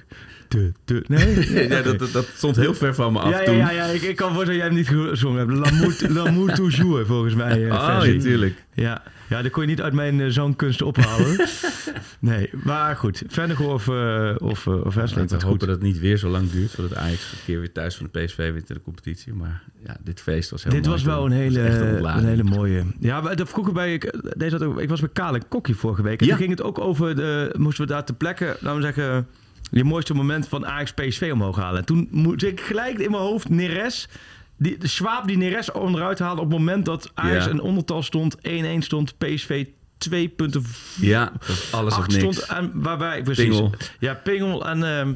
De, 0.51 0.73
de, 0.85 1.05
nee? 1.09 1.53
ja, 1.69 1.83
dat, 1.83 1.99
dat, 1.99 2.13
dat 2.13 2.27
stond 2.35 2.57
heel 2.57 2.75
ver 2.75 2.95
van 2.95 3.13
me 3.13 3.19
af 3.19 3.31
ja, 3.31 3.39
ja, 3.39 3.45
toen. 3.45 3.57
ja, 3.57 3.71
ja, 3.71 3.85
ik, 3.85 4.03
ik 4.03 4.17
kan 4.17 4.35
voor 4.35 4.45
dat 4.45 4.55
jij 4.55 4.65
hem 4.65 4.75
niet 4.75 4.89
gezongen 4.89 5.39
hebt. 5.39 5.51
L'amour, 5.71 5.97
l'amour 6.09 6.55
toujours, 6.55 7.07
volgens 7.07 7.35
mij. 7.35 7.67
eh, 7.69 7.73
Oh, 7.75 8.01
versie. 8.01 8.39
ja. 8.41 8.49
Ja, 8.75 9.03
ja, 9.29 9.43
dat 9.43 9.51
kon 9.53 9.63
je 9.63 9.69
niet 9.69 9.81
uit 9.83 9.93
mijn 9.93 10.21
eh, 10.21 10.27
zangkunsten 10.29 10.87
ophalen. 10.87 11.49
nee, 12.19 12.51
maar 12.65 12.97
goed. 12.97 13.23
Vennegoor 13.29 13.73
of, 13.75 13.89
eh 13.89 14.35
of, 14.39 14.67
eh, 14.67 14.85
of 14.85 14.95
Hesseling. 14.95 15.11
Laten 15.17 15.29
we 15.29 15.35
goed. 15.35 15.43
hopen 15.43 15.59
dat 15.67 15.77
het 15.77 15.83
niet 15.85 15.99
weer 15.99 16.17
zo 16.17 16.29
lang 16.29 16.51
duurt... 16.51 16.71
voordat 16.71 16.99
Ajax 16.99 17.33
een 17.33 17.39
keer 17.45 17.59
weer 17.59 17.73
thuis 17.73 17.97
van 17.97 18.09
de 18.13 18.21
PSV 18.25 18.37
wint 18.53 18.69
in 18.71 18.75
de 18.75 18.83
competitie. 18.83 19.33
Maar 19.33 19.63
ja, 19.85 19.97
dit 20.05 20.21
feest 20.21 20.51
was 20.51 20.63
heel 20.63 20.73
Dit 20.73 20.81
mooi 20.87 20.95
was 20.95 21.05
wel 21.05 21.25
een 21.27 21.33
hele, 21.33 21.61
een 21.61 22.25
hele 22.25 22.43
mooie. 22.45 22.85
Ja, 23.01 23.21
maar 23.21 23.37
dat 23.37 23.49
vroeger 23.49 23.73
bij 23.73 23.93
ik, 23.95 24.15
deze 24.37 24.57
had 24.57 24.65
ook, 24.65 24.81
ik 24.81 24.89
was 24.89 25.01
bij 25.01 25.11
Kale 25.13 25.41
Kokkie 25.49 25.75
vorige 25.77 26.03
week. 26.03 26.21
En 26.21 26.27
Ja. 26.27 26.31
toen 26.33 26.41
ging 26.41 26.59
het 26.59 26.63
ook 26.67 26.79
over 26.79 27.17
de 27.17 27.55
moesten 27.59 27.85
we 27.87 27.93
daar 27.93 28.05
te 28.05 28.13
plekken, 28.15 28.47
laten 28.61 28.75
we 28.77 28.83
zeggen, 28.83 29.27
je 29.71 29.85
mooiste 29.85 30.15
moment 30.15 30.49
van 30.49 30.67
Ajax 30.67 30.93
PSV 30.93 31.31
omhoog 31.33 31.57
halen. 31.57 31.79
En 31.79 31.85
toen 31.87 32.09
moest 32.11 32.43
ik 32.43 32.61
gelijk 32.61 32.99
in 32.99 33.11
mijn 33.11 33.23
hoofd 33.23 33.49
Neres, 33.49 34.09
die 34.57 34.79
de 34.79 34.87
Schwab 34.89 35.27
die 35.27 35.37
Neres 35.37 35.73
onderuit 35.73 36.19
haalde 36.19 36.41
op 36.41 36.51
het 36.51 36.59
moment 36.59 36.85
dat 36.85 37.11
Ajax 37.15 37.45
Ja. 37.45 37.51
een 37.51 37.61
ondertal 37.61 38.03
stond, 38.03 38.37
1-1 38.43 38.83
stond, 38.83 39.19
PSV 39.19 39.67
twee 39.99 40.29
punten 40.29 40.63
Ja, 41.01 41.33
alles 41.71 41.97
of 41.99 42.07
niks. 42.07 42.15
stond. 42.15 42.39
En 42.59 42.71
waarbij, 42.75 43.23
precies. 43.23 43.45
Pingel. 43.45 43.75
Ja, 43.99 44.15
Pingel. 44.15 44.67
En, 44.67 44.83
ehm, 44.83 45.15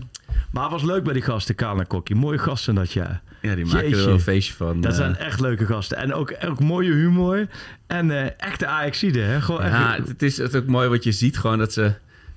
maar 0.50 0.62
het 0.62 0.72
was 0.72 0.82
leuk 0.82 1.04
bij 1.04 1.12
die 1.12 1.22
gasten, 1.22 1.54
Kaan 1.54 1.78
en 1.80 1.86
Kokkie. 1.86 2.16
Mooie 2.16 2.38
gasten 2.38 2.74
dat, 2.74 2.92
ja. 2.92 3.22
Ja, 3.42 3.54
die 3.54 3.64
maken 3.64 3.90
er 3.90 3.96
wel 3.96 4.08
een 4.08 4.20
feestje 4.20 4.54
van. 4.54 4.80
Dat 4.80 4.90
eh. 4.90 4.96
zijn 4.98 5.16
echt 5.16 5.40
leuke 5.40 5.66
gasten. 5.66 5.96
En 5.96 6.14
ook, 6.14 6.34
ook 6.46 6.60
mooie 6.60 6.92
humor. 6.92 7.46
En 7.86 8.10
eh, 8.10 8.30
echte 8.36 8.66
Ajaxide, 8.66 9.20
hè? 9.20 9.40
Gewoon 9.40 9.62
echt, 9.62 9.72
Ja, 9.72 9.98
het 10.06 10.22
is, 10.22 10.36
het 10.36 10.54
is 10.54 10.60
ook 10.60 10.66
mooi 10.66 10.88
wat 10.88 11.04
je 11.04 11.12
ziet, 11.12 11.38
gewoon 11.38 11.58
dat 11.58 11.72
ze 11.72 11.92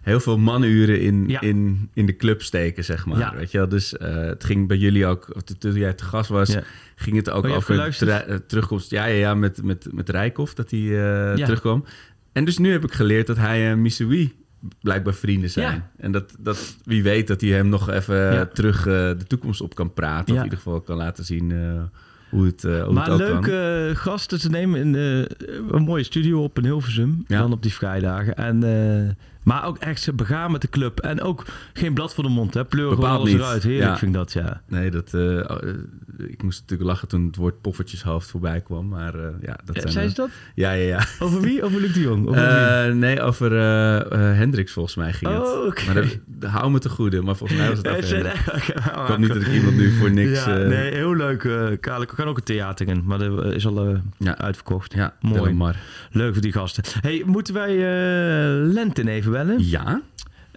heel 0.07 0.19
veel 0.19 0.37
manuren 0.37 1.01
in, 1.01 1.27
Ja. 1.27 1.41
in, 1.41 1.89
in 1.93 2.05
de 2.05 2.15
club 2.15 2.41
steken, 2.41 2.83
zeg 2.83 3.05
maar. 3.05 3.17
Ja. 3.19 3.35
Weet 3.35 3.51
je 3.51 3.57
wel? 3.57 3.67
Dus 3.69 3.97
eh, 3.97 4.15
het 4.15 4.43
ging 4.43 4.67
bij 4.67 4.77
jullie 4.77 5.05
ook, 5.05 5.35
of 5.35 5.41
toen 5.41 5.73
jij 5.73 5.93
te 5.93 6.03
gast 6.03 6.29
was, 6.29 6.53
Ja. 6.53 6.63
ging 6.95 7.15
het 7.15 7.29
ook 7.29 7.45
Oh, 7.45 7.55
over 7.55 7.79
eh, 7.79 8.35
terugkomst. 8.47 8.89
Ja, 8.91 9.05
ja, 9.05 9.13
ja, 9.15 9.33
met, 9.33 9.63
met, 9.63 9.87
met 9.93 10.09
Rijkoff, 10.09 10.53
dat 10.53 10.71
hij 10.71 10.79
eh, 10.79 11.33
terugkwam. 11.43 11.83
En 12.31 12.45
dus 12.45 12.57
nu 12.57 12.71
heb 12.71 12.83
ik 12.83 12.93
geleerd 12.93 13.27
dat 13.27 13.37
hij 13.37 13.69
en 13.69 13.81
Missouri 13.81 14.33
blijkbaar 14.81 15.13
vrienden 15.13 15.49
zijn. 15.49 15.89
En 15.97 16.11
dat, 16.11 16.35
dat 16.39 16.77
wie 16.83 17.03
weet 17.03 17.27
dat 17.27 17.41
hij 17.41 17.49
hem 17.49 17.69
nog 17.69 17.89
even 17.89 18.49
terug 18.53 18.83
de 18.83 19.25
toekomst 19.27 19.61
op 19.61 19.75
kan 19.75 19.93
praten. 19.93 20.33
Of 20.33 20.37
in 20.37 20.43
ieder 20.43 20.57
geval 20.59 20.81
kan 20.81 20.97
laten 20.97 21.25
zien 21.25 21.53
hoe 22.29 22.45
het, 22.45 22.61
hoe 22.61 22.93
maar 22.93 23.03
het 23.11 23.13
ook 23.13 23.19
leuk 23.19 23.41
kan. 23.41 23.89
eh, 23.89 23.95
gasten 23.95 24.39
te 24.39 24.49
nemen 24.49 24.79
in 24.79 24.95
eh, 24.95 25.47
een 25.75 25.83
mooie 25.83 26.03
studio 26.03 26.43
op 26.43 26.57
in 26.57 26.63
Hilversum. 26.63 27.23
Ja. 27.27 27.39
Dan 27.39 27.51
op 27.51 27.61
die 27.61 27.73
vrijdagen. 27.73 28.35
En, 28.35 28.63
eh, 28.63 29.13
maar 29.43 29.65
ook 29.65 29.77
echt 29.77 30.01
ze 30.01 30.13
begaan 30.13 30.51
met 30.51 30.61
de 30.61 30.69
club. 30.69 30.99
En 30.99 31.21
ook 31.21 31.45
geen 31.73 31.93
blad 31.93 32.13
voor 32.13 32.23
de 32.23 32.29
mond. 32.29 32.53
Hè. 32.53 32.65
Pleur 32.65 32.89
gewoon 32.93 33.09
alles 33.09 33.31
niet. 33.31 33.39
eruit. 33.39 33.63
Heerlijk 33.63 33.85
Ja. 33.91 33.97
vind 33.97 34.11
ik 34.11 34.17
dat, 34.17 34.33
ja. 34.33 34.61
Nee, 34.67 34.91
dat, 34.91 35.13
ik 36.17 36.43
moest 36.43 36.61
natuurlijk 36.61 36.89
lachen 36.89 37.07
toen 37.07 37.25
het 37.25 37.35
woord 37.35 37.61
poffertjeshoofd 37.61 38.29
voorbij 38.29 38.61
kwam. 38.61 38.87
Maar 38.87 39.15
eh, 39.15 39.29
ja, 39.41 39.59
dat 39.65 39.75
Ja, 39.75 39.81
zijn... 39.81 39.93
zei 39.93 40.07
ze 40.09 40.15
dat? 40.15 40.29
Ja, 40.55 40.71
ja, 40.71 40.87
ja. 40.87 41.05
Over 41.19 41.41
wie? 41.41 41.63
Over 41.63 41.81
Luc 41.81 41.93
de 41.93 41.99
Jong? 42.01 42.27
Over? 42.27 42.43
Eh, 42.43 42.93
nee, 42.93 43.21
over 43.21 43.57
eh 43.57 44.37
Hendricks 44.37 44.71
volgens 44.71 44.95
mij 44.95 45.13
ging 45.13 45.31
het. 45.33 45.41
Oh. 45.43 45.85
Maar 45.85 46.17
dat, 46.25 46.49
hou 46.51 46.71
me 46.71 46.79
te 46.79 46.89
goede. 46.89 47.21
Maar 47.21 47.35
volgens 47.35 47.59
mij 47.59 47.69
was 47.69 47.77
het 47.77 47.87
over 47.87 48.03
Hendricks. 48.15 48.67
ik 48.67 48.75
Ik 48.75 48.83
hoop 48.83 49.17
niet 49.17 49.27
dat 49.27 49.41
ik 49.41 49.47
iemand 49.47 49.75
nu 49.77 49.91
voor 49.91 50.11
niks... 50.11 50.45
Ja, 50.45 50.55
nee, 50.57 50.93
heel 50.93 51.15
leuk. 51.15 51.39
Kale, 51.81 52.05
we 52.05 52.15
gaan 52.15 52.27
ook 52.27 52.37
een 52.37 52.43
theater 52.43 52.87
in, 52.87 53.01
maar 53.05 53.17
dat 53.19 53.53
is 53.53 53.65
al 53.67 54.01
Ja. 54.17 54.37
uitverkocht. 54.37 54.93
Ja, 54.93 55.13
Mooi. 55.21 55.73
Leuk 56.11 56.33
voor 56.33 56.41
die 56.41 56.51
gasten. 56.51 56.83
Hey, 57.01 57.23
moeten 57.25 57.53
wij 57.53 57.75
Lenten 58.73 59.07
even 59.07 59.31
bellen? 59.31 59.67
Ja? 59.67 60.01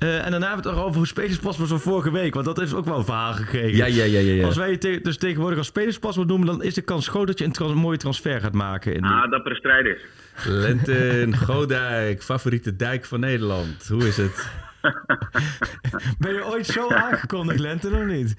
Eh, 0.01 0.25
en 0.25 0.31
daarna 0.31 0.47
hebben 0.47 0.65
we 0.65 0.71
het 0.79 0.79
over 0.87 1.07
spelerspaspoort 1.07 1.69
van 1.69 1.81
vorige 1.81 2.11
week, 2.13 2.35
want 2.35 2.47
dat 2.47 2.57
heeft 2.59 2.75
ook 2.75 2.85
wel 2.85 2.99
een 2.99 3.05
verhaal 3.05 3.33
gekregen. 3.33 3.77
Ja, 3.77 3.87
ja, 3.87 4.05
ja, 4.05 4.19
ja. 4.19 4.33
ja. 4.33 4.45
Als 4.45 4.57
wij 4.57 4.71
je 4.71 4.79
te- 4.79 5.01
dus 5.03 5.17
tegenwoordig 5.17 5.59
als 5.59 5.67
spelerspaspoort 5.67 6.29
noemen, 6.29 6.47
dan 6.47 6.63
is 6.63 6.75
de 6.75 6.83
kans 6.83 7.09
groot 7.09 7.27
dat 7.27 7.39
je 7.39 7.45
een, 7.45 7.53
trans- 7.53 7.75
mooie 7.75 7.97
transfer 7.99 8.41
gaat 8.41 8.53
maken. 8.53 8.95
In 8.95 9.05
Ah, 9.05 9.31
dappere 9.31 9.55
strijders. 9.55 10.03
Lenten, 10.47 11.37
Godijk, 11.37 12.23
favoriete 12.23 12.77
dijk 12.77 13.05
van 13.05 13.21
Nederland. 13.21 13.89
Hoe 13.89 14.07
is 14.07 14.17
het? 14.17 14.49
Ben 16.19 16.33
je 16.35 16.45
ooit 16.47 16.67
zo 16.67 16.89
aangekondigd, 16.89 17.59
Lenten, 17.59 17.95
of 17.95 18.05
niet? 18.05 18.35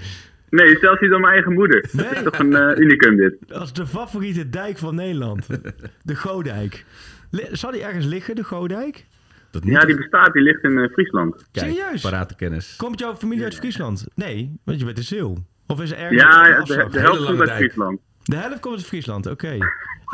Nee, 0.49 0.77
zelfs 0.79 1.01
niet 1.01 1.09
door 1.09 1.19
mijn 1.19 1.33
eigen 1.33 1.53
moeder. 1.53 1.85
Nee. 1.91 2.05
Dat 2.05 2.15
is 2.15 2.23
toch 2.23 2.39
een 2.39 2.55
eh, 2.55 2.77
unicum 2.77 3.15
dit. 3.17 3.35
Als 3.53 3.73
de 3.73 3.87
favoriete 3.87 4.49
dijk 4.49 4.77
van 4.77 4.95
Nederland. 4.95 5.47
De 6.03 6.15
Godijk. 6.15 6.85
Zal 7.51 7.71
die 7.71 7.83
ergens 7.83 8.05
liggen, 8.05 8.35
de 8.35 8.43
Godijk? 8.43 9.05
Dat 9.51 9.63
moet 9.63 9.73
Ja, 9.73 9.79
die 9.79 9.95
bestaat, 9.95 10.33
die 10.33 10.41
ligt 10.41 10.63
in 10.63 10.77
eh, 10.77 10.89
Friesland. 10.91 11.45
Kijk, 11.51 11.71
Serieus? 11.71 12.01
parate 12.01 12.35
kennis. 12.35 12.75
Komt 12.75 12.99
jouw 12.99 13.15
familie 13.15 13.43
uit 13.43 13.55
Friesland? 13.55 14.05
Nee, 14.15 14.59
want 14.63 14.79
je 14.79 14.85
bent 14.85 14.97
een 14.97 15.03
Zeeuw. 15.03 15.37
Of 15.67 15.81
is 15.81 15.91
er 15.91 15.97
ergens 15.97 16.21
Ja, 16.21 16.47
ja, 16.47 16.63
de, 16.63 16.99
helft 16.99 17.25
komt 17.25 17.39
uit. 17.39 17.51
Friesland. 17.51 17.99
De 18.23 18.35
helft 18.35 18.59
komt 18.59 18.75
uit 18.75 18.85
Friesland, 18.85 19.25
oké. 19.27 19.57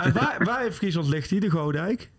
En 0.03 0.13
waar, 0.13 0.35
waar 0.43 0.65
in 0.65 0.71
Friesland 0.71 1.07
ligt 1.07 1.29
die, 1.29 1.39
de 1.39 1.49
Godijk? 1.49 2.09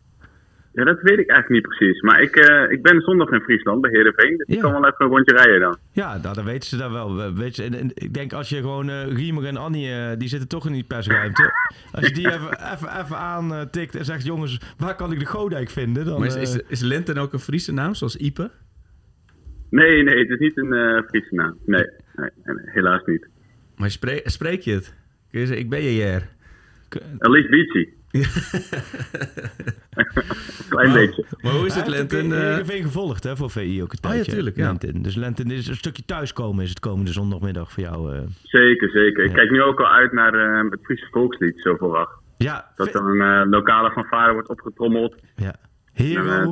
Ja, 0.72 0.84
dat 0.84 1.00
weet 1.02 1.18
ik 1.18 1.28
eigenlijk 1.30 1.48
niet 1.48 1.76
precies. 1.76 2.00
Maar 2.00 2.22
ik, 2.22 2.36
eh, 2.36 2.70
ik 2.70 2.82
ben 2.82 3.00
zondag 3.00 3.30
in 3.30 3.40
Friesland, 3.40 3.80
bij 3.80 3.90
Heerenveen. 3.90 4.36
Dus 4.36 4.46
Ja. 4.46 4.54
ik 4.54 4.60
kan 4.60 4.72
wel 4.72 4.84
even 4.86 5.04
een 5.04 5.10
rondje 5.10 5.34
rijden 5.34 5.60
dan. 5.60 5.76
Ja, 5.92 6.16
nou, 6.22 6.34
dan 6.34 6.44
weten 6.44 6.68
ze 6.68 6.76
dat 6.76 6.90
wel. 6.90 7.16
We- 7.16 7.32
Weet 7.32 7.56
je, 7.56 7.62
en, 7.64 7.74
en 7.74 7.90
ik 7.94 8.14
denk 8.14 8.32
als 8.32 8.48
je 8.48 8.56
gewoon 8.56 8.88
eh 8.90 9.12
Riemer 9.12 9.44
en 9.44 9.56
Annie, 9.56 9.90
eh, 9.92 10.16
die 10.18 10.28
zitten 10.28 10.48
toch 10.48 10.66
in 10.66 10.72
die 10.72 10.84
persruimte. 10.84 11.52
Als 11.92 12.06
je 12.08 12.14
die 12.14 12.26
even, 12.32 12.72
even, 12.72 12.88
even 13.04 13.16
aantikt 13.16 13.94
en 13.94 14.04
zegt, 14.04 14.24
jongens, 14.24 14.60
waar 14.78 14.94
kan 14.94 15.12
ik 15.12 15.18
de 15.18 15.26
Godijk 15.26 15.70
vinden? 15.70 16.04
Dan, 16.04 16.18
Maar 16.18 16.26
is, 16.28 16.34
is, 16.36 16.60
is 16.68 16.80
Lenten 16.80 17.16
ook 17.16 17.32
een 17.32 17.38
Friese 17.38 17.72
naam, 17.72 17.94
zoals 17.94 18.16
Ipe? 18.16 18.50
Nee, 19.70 20.02
nee, 20.02 20.18
het 20.18 20.28
is 20.30 20.38
niet 20.38 20.56
een 20.58 20.72
eh 20.72 21.02
Friese 21.08 21.34
naam. 21.34 21.58
Nee, 21.66 21.86
nee, 22.16 22.30
helaas 22.64 23.02
niet. 23.04 23.28
Maar 23.76 23.90
spreek, 23.90 24.28
spreek 24.28 24.60
je 24.60 24.72
het? 24.72 24.94
Kun 25.30 25.40
je 25.40 25.46
zeggen, 25.46 25.64
ik 25.64 25.70
ben 25.70 25.82
JR. 25.94 26.22
Alice 27.18 27.48
Beachy. 27.48 27.88
Klein 30.68 30.92
beetje. 30.92 31.24
Maar 31.42 31.52
hoe 31.52 31.66
is 31.66 31.74
het, 31.74 31.86
Lenten? 31.86 32.24
ook 32.26 32.32
eh, 32.32 32.38
Heerenveen 32.38 32.82
gevolgd 32.82 33.24
hè, 33.24 33.36
voor 33.36 33.50
VI 33.50 33.82
ook 33.82 33.92
een 33.92 33.98
Oh 33.98 34.04
ja, 34.04 34.11
tijdje. 34.11 34.32
tuurlijk, 34.32 34.56
ja. 34.56 34.66
Lenten. 34.66 35.02
Dus 35.02 35.14
Lenten 35.14 35.50
is 35.50 35.66
een 35.66 35.74
stukje 35.76 36.02
thuiskomen 36.04 36.62
is 36.64 36.68
het 36.70 36.80
komende 36.80 37.12
zondagmiddag 37.12 37.72
voor 37.72 37.82
jou. 37.82 38.14
eh. 38.14 38.20
Zeker, 38.42 38.90
zeker. 38.90 39.24
Ik 39.24 39.30
Ja. 39.30 39.36
kijk 39.36 39.50
nu 39.50 39.62
ook 39.62 39.80
al 39.80 39.88
uit 39.88 40.12
naar 40.12 40.34
eh, 40.34 40.70
het 40.70 40.80
Friese 40.82 41.06
volkslied, 41.11 41.61
zo 41.61 41.76
vooraf. 41.76 42.09
Ja, 42.36 42.72
Dat 42.76 42.92
dan 42.92 43.06
een 43.06 43.42
eh, 43.42 43.50
lokale 43.50 43.90
fanfare 43.90 44.32
wordt 44.32 44.48
opgetrommeld. 44.48 45.14
ja. 45.36 45.54
Hero, 45.92 46.22
eh, 46.42 46.48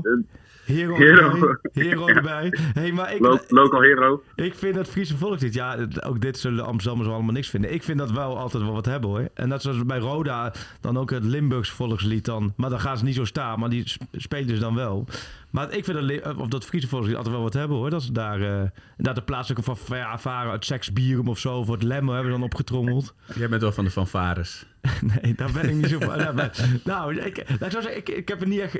hero, 0.66 0.96
Hero. 0.96 1.30
erbij. 1.30 1.56
Hero 1.72 2.06
Ja. 2.08 2.14
erbij. 2.14 2.52
Hey, 2.72 2.92
maar 2.92 3.14
ik, 3.14 3.20
lo- 3.20 3.38
local 3.48 3.80
hero. 3.80 4.22
Ik 4.34 4.54
vind 4.54 4.74
dat 4.74 4.88
Friese 4.88 5.16
volkslied, 5.16 5.54
ja, 5.54 5.76
ook 6.04 6.20
dit 6.20 6.38
zullen 6.38 6.56
de 6.56 6.62
Amsterdammers 6.64 7.06
wel 7.08 7.16
allemaal 7.16 7.34
niks 7.34 7.50
vinden. 7.50 7.72
Ik 7.74 7.82
vind 7.82 7.98
dat 7.98 8.10
wel 8.10 8.38
altijd 8.38 8.62
wel 8.62 8.72
wat 8.72 8.84
hebben 8.86 9.10
hoor. 9.10 9.28
En 9.34 9.48
dat 9.48 9.62
zoals 9.62 9.84
bij 9.86 9.98
Roda, 9.98 10.52
dan 10.80 10.98
ook 10.98 11.10
het 11.10 11.24
Limburgs 11.24 11.70
volkslied 11.70 12.24
dan. 12.24 12.52
Maar 12.56 12.70
dan 12.70 12.80
gaan 12.80 12.98
ze 12.98 13.04
niet 13.04 13.14
zo 13.14 13.24
staan, 13.24 13.58
maar 13.58 13.68
die 13.68 13.88
sp- 13.88 14.02
spelen 14.12 14.54
ze 14.54 14.60
dan 14.60 14.74
wel. 14.74 15.04
Maar 15.50 15.72
ik 15.72 15.84
vind 15.84 16.08
dat, 16.24 16.36
of 16.36 16.48
dat 16.48 16.64
Friese 16.64 16.88
volkslied 16.88 17.16
altijd 17.16 17.34
wel 17.34 17.42
wat 17.44 17.52
hebben 17.52 17.76
hoor. 17.76 17.90
Dat 17.90 18.02
ze 18.02 18.12
daar, 18.12 18.40
eh 18.40 18.68
daar 18.96 19.14
de 19.14 19.22
plaatselijke 19.22 19.74
van 19.74 19.76
varen 20.18 20.50
uit 20.50 20.64
Seksbierum 20.64 21.28
of 21.28 21.38
zo, 21.38 21.64
voor 21.64 21.74
het 21.74 21.82
lemmen 21.82 22.14
hebben 22.14 22.32
ze 22.32 22.38
dan 22.38 22.46
opgetrommeld. 22.48 23.14
Jij 23.34 23.48
bent 23.48 23.62
wel 23.62 23.72
van 23.72 23.84
de 23.84 23.90
fanfares. 23.90 24.66
nee, 25.22 25.34
daar 25.34 25.52
ben 25.52 25.68
ik 25.68 25.74
niet 25.74 25.86
zo 25.88 25.98
van. 26.00 26.18
Nou, 26.18 26.34
nou, 26.84 27.16
ik, 27.16 27.36
nou, 27.48 27.64
ik 27.64 27.70
zou 27.70 27.82
zeggen, 27.82 27.96
ik, 27.96 28.08
ik 28.08 28.28
heb 28.28 28.40
er 28.40 28.48
niet 28.48 28.60
echt, 28.60 28.78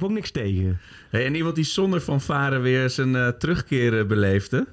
heb 0.00 0.04
ook 0.04 0.14
niks 0.14 0.30
tegen. 0.30 0.78
Hey, 1.10 1.26
en 1.26 1.34
iemand 1.34 1.54
die 1.54 1.64
zonder 1.64 2.00
fanfare 2.00 2.58
weer 2.58 2.90
zijn 2.90 3.16
eh, 3.16 3.28
terugkeer 3.28 3.98
eh, 3.98 4.06
beleefde, 4.06 4.66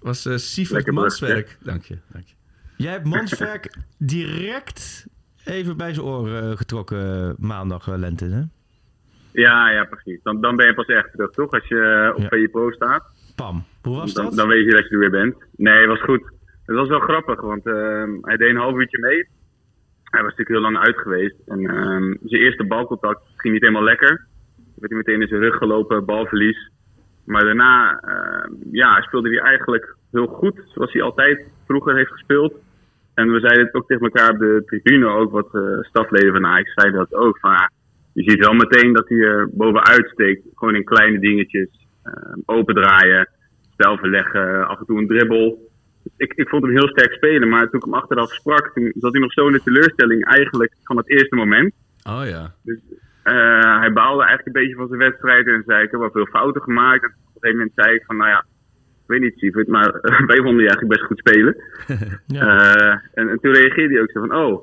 was 0.00 0.26
eh 0.26 0.36
Sievert 0.36 0.76
Lekker 0.76 0.94
Manswerk. 0.94 1.58
Dank 1.60 1.84
je, 1.84 1.98
dank 2.12 2.26
je. 2.26 2.34
Jij 2.76 2.92
hebt 2.92 3.04
Manswerk 3.04 3.76
direct 3.98 5.06
even 5.48 5.76
bij 5.76 5.94
zijn 5.94 6.06
oren 6.06 6.56
getrokken 6.56 7.34
maandag, 7.38 7.88
eh, 7.88 7.94
Lente, 7.96 8.24
hè? 8.24 8.42
Ja, 9.32 9.70
ja, 9.70 9.84
precies. 9.84 10.22
Dan, 10.22 10.40
dan 10.40 10.56
ben 10.56 10.66
je 10.66 10.74
pas 10.74 10.86
echt 10.86 11.12
terug, 11.12 11.30
toch? 11.30 11.50
Als 11.50 11.66
je 11.68 12.12
eh, 12.16 12.24
op 12.24 12.32
Ja. 12.32 12.48
Pro 12.48 12.70
staat. 12.70 13.04
Pam. 13.36 13.64
Hoe 13.82 13.96
was 13.96 14.14
dan, 14.14 14.24
dat? 14.24 14.34
dan 14.34 14.48
weet 14.48 14.64
je 14.64 14.70
dat 14.70 14.88
je 14.88 14.94
er 14.94 14.98
weer 14.98 15.10
bent. 15.10 15.36
Nee, 15.56 15.78
het 15.78 15.88
was 15.88 16.00
goed. 16.00 16.22
Het 16.66 16.76
was 16.76 16.88
wel 16.88 17.00
grappig, 17.00 17.40
want 17.40 17.66
ehm, 17.66 18.10
hij 18.22 18.36
deed 18.36 18.50
een 18.50 18.56
half 18.56 18.76
uurtje 18.76 18.98
mee. 18.98 19.28
Hij 20.04 20.22
was 20.22 20.34
natuurlijk 20.36 20.48
heel 20.48 20.70
lang 20.70 20.78
uit 20.78 20.98
geweest. 20.98 21.34
En 21.46 21.66
ehm, 21.66 22.14
zijn 22.24 22.42
eerste 22.42 22.64
balcontact 22.64 23.20
ging 23.36 23.54
niet 23.54 23.62
helemaal 23.62 23.84
lekker. 23.84 24.26
Werd 24.80 24.92
hij 24.92 24.96
meteen 24.96 25.20
in 25.20 25.28
zijn 25.28 25.40
rug 25.40 25.56
gelopen, 25.56 26.04
balverlies. 26.04 26.70
Maar 27.24 27.44
daarna 27.44 28.00
ehm, 28.00 28.52
ja, 28.70 29.00
speelde 29.00 29.28
hij 29.28 29.38
eigenlijk 29.38 29.96
heel 30.10 30.26
goed, 30.26 30.60
zoals 30.74 30.92
hij 30.92 31.02
altijd 31.02 31.46
vroeger 31.66 31.96
heeft 31.96 32.12
gespeeld. 32.12 32.54
En 33.14 33.32
we 33.32 33.40
zeiden 33.40 33.64
het 33.64 33.74
ook 33.74 33.86
tegen 33.86 34.02
elkaar 34.02 34.30
op 34.30 34.38
de 34.38 34.62
tribune, 34.66 35.06
ook 35.06 35.32
wat 35.32 35.54
eh, 35.54 35.62
stafleden 35.80 36.32
van 36.32 36.46
Ajax 36.46 36.72
zeiden 36.74 36.98
dat 36.98 37.14
ook. 37.14 37.38
Van, 37.38 37.50
ja, 37.50 37.70
je 38.12 38.30
ziet 38.30 38.44
wel 38.44 38.52
meteen 38.52 38.92
dat 38.92 39.08
hij 39.08 39.18
er 39.18 39.50
bovenuit 39.52 40.08
steekt. 40.12 40.42
Gewoon 40.54 40.74
in 40.74 40.84
kleine 40.84 41.18
dingetjes. 41.18 41.68
ehm, 42.02 42.40
open 42.44 42.74
draaien, 42.74 43.28
spel 43.72 43.96
verleggen, 43.96 44.68
af 44.68 44.78
en 44.78 44.86
toe 44.86 44.98
een 44.98 45.06
dribbel. 45.06 45.70
Ik, 46.16 46.32
ik 46.32 46.48
vond 46.48 46.62
hem 46.62 46.76
heel 46.76 46.88
sterk 46.88 47.12
spelen, 47.12 47.48
maar 47.48 47.68
toen 47.68 47.80
ik 47.80 47.84
hem 47.84 47.94
achteraf 47.94 48.32
sprak, 48.32 48.70
toen 48.74 48.92
zat 48.94 49.12
hij 49.12 49.20
nog 49.20 49.32
zo 49.32 49.46
in 49.46 49.52
de 49.52 49.62
teleurstelling 49.62 50.24
eigenlijk 50.24 50.72
van 50.82 50.96
het 50.96 51.10
eerste 51.10 51.36
moment. 51.36 51.74
Oh 52.06 52.22
ja. 52.24 52.54
Eh, 52.64 52.74
hij 53.80 53.92
baalde 53.92 54.24
eigenlijk 54.24 54.46
een 54.46 54.62
beetje 54.62 54.76
van 54.76 54.88
zijn 54.88 55.00
wedstrijd 55.00 55.46
en 55.46 55.62
zei 55.66 55.82
ik 55.82 55.90
heb 55.90 56.00
wel 56.00 56.10
veel 56.10 56.26
fouten 56.26 56.62
gemaakt. 56.62 57.02
En 57.02 57.08
op 57.08 57.34
een 57.34 57.40
gegeven 57.40 57.56
moment 57.58 57.72
zei 57.74 57.94
ik 57.94 58.04
van, 58.04 58.16
nou 58.16 58.30
ja, 58.30 58.38
ik 59.08 59.14
weet 59.14 59.20
niet 59.20 59.38
Sievert, 59.38 59.68
maar 59.68 59.88
eh, 59.88 60.26
wij 60.32 60.36
vonden 60.36 60.62
je 60.62 60.68
eigenlijk 60.68 60.88
best 60.88 61.06
goed 61.06 61.18
spelen. 61.18 61.56
Eh, 62.28 62.90
en, 63.14 63.28
en 63.28 63.38
toen 63.40 63.52
reageerde 63.52 63.94
hij 63.94 64.02
ook 64.02 64.10
zo 64.10 64.20
van, 64.20 64.34
oh, 64.36 64.62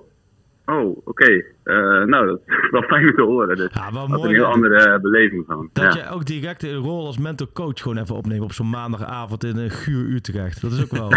oh, 0.66 0.98
oké. 1.04 1.44
Eh, 1.64 2.04
nou, 2.04 2.26
dat 2.28 2.42
is 2.46 2.70
wel 2.72 2.82
fijn 2.82 3.10
om 3.10 3.16
te 3.16 3.22
horen. 3.22 3.58
Dus 3.58 3.74
Ja, 3.74 3.92
wel 3.94 4.08
mooi, 4.08 4.30
een 4.30 4.36
heel 4.36 4.46
andere 4.46 4.76
eh, 4.76 5.00
beleving 5.00 5.46
van. 5.48 5.70
Dat 5.74 5.94
ja. 5.94 6.04
je 6.04 6.10
ook 6.10 6.26
direct 6.26 6.64
een 6.64 6.76
rol 6.76 7.06
als 7.06 7.18
mentor 7.18 7.48
coach 7.54 7.82
gewoon 7.82 7.98
even 7.98 8.16
opneemt 8.16 8.44
op 8.44 8.52
zo'n 8.52 8.70
maandagavond 8.70 9.44
in 9.44 9.58
een 9.58 9.70
guur 9.70 10.14
Utrecht. 10.14 10.62
Dat 10.62 10.72
is 10.72 10.84
ook 10.84 10.92
wel... 10.92 11.10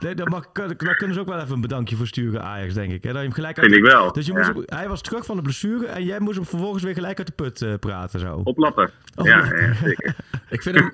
nee, 0.00 0.14
daar, 0.14 0.28
mag, 0.28 0.52
daar 0.52 0.96
kunnen 0.96 1.14
ze 1.14 1.20
ook 1.20 1.28
wel 1.28 1.40
even 1.40 1.54
een 1.54 1.60
bedankje 1.60 1.96
voor 1.96 2.06
sturen, 2.06 2.42
Ajax, 2.42 2.74
denk 2.74 2.92
ik. 2.92 3.02
Hè? 3.02 3.08
Dat 3.08 3.18
je 3.18 3.24
hem 3.26 3.32
gelijk 3.32 3.58
uit 3.58 3.66
Vind 3.72 3.84
ik 3.84 3.90
wel, 3.92 4.12
Dus 4.12 4.26
je 4.26 4.32
ja. 4.32 4.38
moest 4.38 4.50
ook- 4.56 4.62
hij 4.70 4.88
was 4.88 5.00
terug 5.02 5.24
van 5.24 5.36
de 5.36 5.42
blessure 5.42 5.86
en 5.86 6.04
jij 6.04 6.20
moest 6.20 6.36
hem 6.36 6.44
vervolgens 6.46 6.82
weer 6.82 6.94
gelijk 6.94 7.18
uit 7.18 7.26
de 7.26 7.32
put 7.32 7.62
eh, 7.62 7.74
praten. 7.80 8.20
Zo. 8.20 8.40
Oplappen. 8.44 8.90
Oh, 9.16 9.26
ja, 9.26 9.44
ja. 9.44 9.54
ja, 9.60 9.74
zeker. 9.74 10.14
Ik 10.50 10.62
vind 10.62 10.76
hem, 10.76 10.90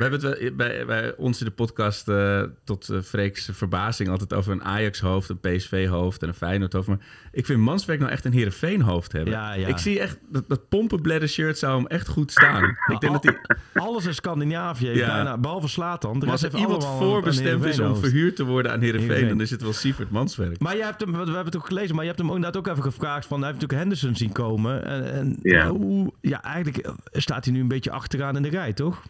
We 0.00 0.06
hebben 0.06 0.30
het 0.30 0.40
wel 0.40 0.50
bij, 0.52 0.86
bij 0.86 1.14
ons 1.16 1.40
in 1.40 1.46
de 1.46 1.52
podcast 1.52 2.08
uh, 2.08 2.42
tot 2.64 2.88
uh, 2.88 3.00
Freek's 3.00 3.48
verbazing 3.52 4.08
altijd 4.08 4.34
over 4.34 4.52
een 4.52 4.64
Ajax-hoofd, 4.64 5.28
een 5.28 5.40
PSV-hoofd 5.40 6.22
en 6.22 6.28
een 6.28 6.34
Feyenoord-hoofd. 6.34 6.88
Maar 6.88 6.98
ik 7.32 7.46
vind 7.46 7.60
Manswerk 7.60 7.98
nou 7.98 8.12
echt 8.12 8.24
een 8.24 8.32
Heerenveen-hoofd 8.32 9.12
hebben. 9.12 9.32
Ja, 9.32 9.52
ja. 9.52 9.66
Ik 9.66 9.78
zie 9.78 10.00
echt, 10.00 10.18
dat, 10.28 10.48
dat 10.48 10.68
pompenbladder 10.68 11.28
shirt 11.28 11.58
zou 11.58 11.76
hem 11.76 11.86
echt 11.86 12.08
goed 12.08 12.30
staan. 12.30 12.64
ik 12.94 13.00
denk 13.00 13.12
dat 13.12 13.24
hij... 13.24 13.36
Alles 13.74 14.06
in 14.06 14.14
Scandinavië, 14.14 14.90
ja. 14.90 15.06
bijna, 15.06 15.38
behalve 15.38 15.68
Slatan. 15.68 16.18
Maar 16.18 16.30
als 16.30 16.42
er 16.42 16.56
iemand 16.56 16.84
voorbestemd 16.86 17.64
is 17.64 17.78
om 17.78 17.96
verhuurd 17.96 18.36
te 18.36 18.44
worden 18.44 18.72
aan 18.72 18.80
Heerenveen, 18.80 19.28
dan 19.28 19.40
is 19.40 19.50
het 19.50 19.62
wel 19.62 19.72
Sievert 19.72 20.10
Manswerk. 20.10 20.60
Maar 20.60 20.76
je 20.76 20.84
hebt 20.84 21.00
hem, 21.00 21.10
we 21.12 21.16
hebben 21.16 21.44
het 21.44 21.56
ook 21.56 21.66
gelezen, 21.66 21.94
maar 21.94 22.04
je 22.04 22.10
hebt 22.10 22.22
hem 22.22 22.30
inderdaad 22.30 22.56
ook 22.56 22.66
even 22.66 22.82
gevraagd 22.82 23.26
van, 23.26 23.38
hij 23.38 23.48
heeft 23.48 23.60
natuurlijk 23.60 23.88
Henderson 23.88 24.16
zien 24.16 24.32
komen. 24.32 24.84
En, 24.84 25.12
en 25.12 25.38
Ja. 25.42 25.68
hoe, 25.68 26.12
ja, 26.20 26.42
eigenlijk 26.42 26.90
staat 27.12 27.44
hij 27.44 27.54
nu 27.54 27.60
een 27.60 27.68
beetje 27.68 27.90
achteraan 27.90 28.36
in 28.36 28.42
de 28.42 28.48
rij, 28.48 28.72
toch? 28.72 29.02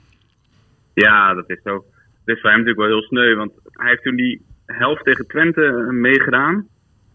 Ja, 0.95 1.35
dat 1.35 1.51
is 1.51 1.61
zo. 1.63 1.85
Het 2.25 2.37
is 2.37 2.41
voor 2.41 2.51
hem 2.51 2.59
natuurlijk 2.59 2.89
wel 2.89 2.99
heel 2.99 3.09
sneu, 3.09 3.35
want 3.35 3.53
hij 3.73 3.89
heeft 3.89 4.03
toen 4.03 4.17
die 4.17 4.43
helft 4.67 5.05
tegen 5.05 5.27
Twente 5.27 5.65
eh, 5.65 5.87
meegedaan. 5.89 6.69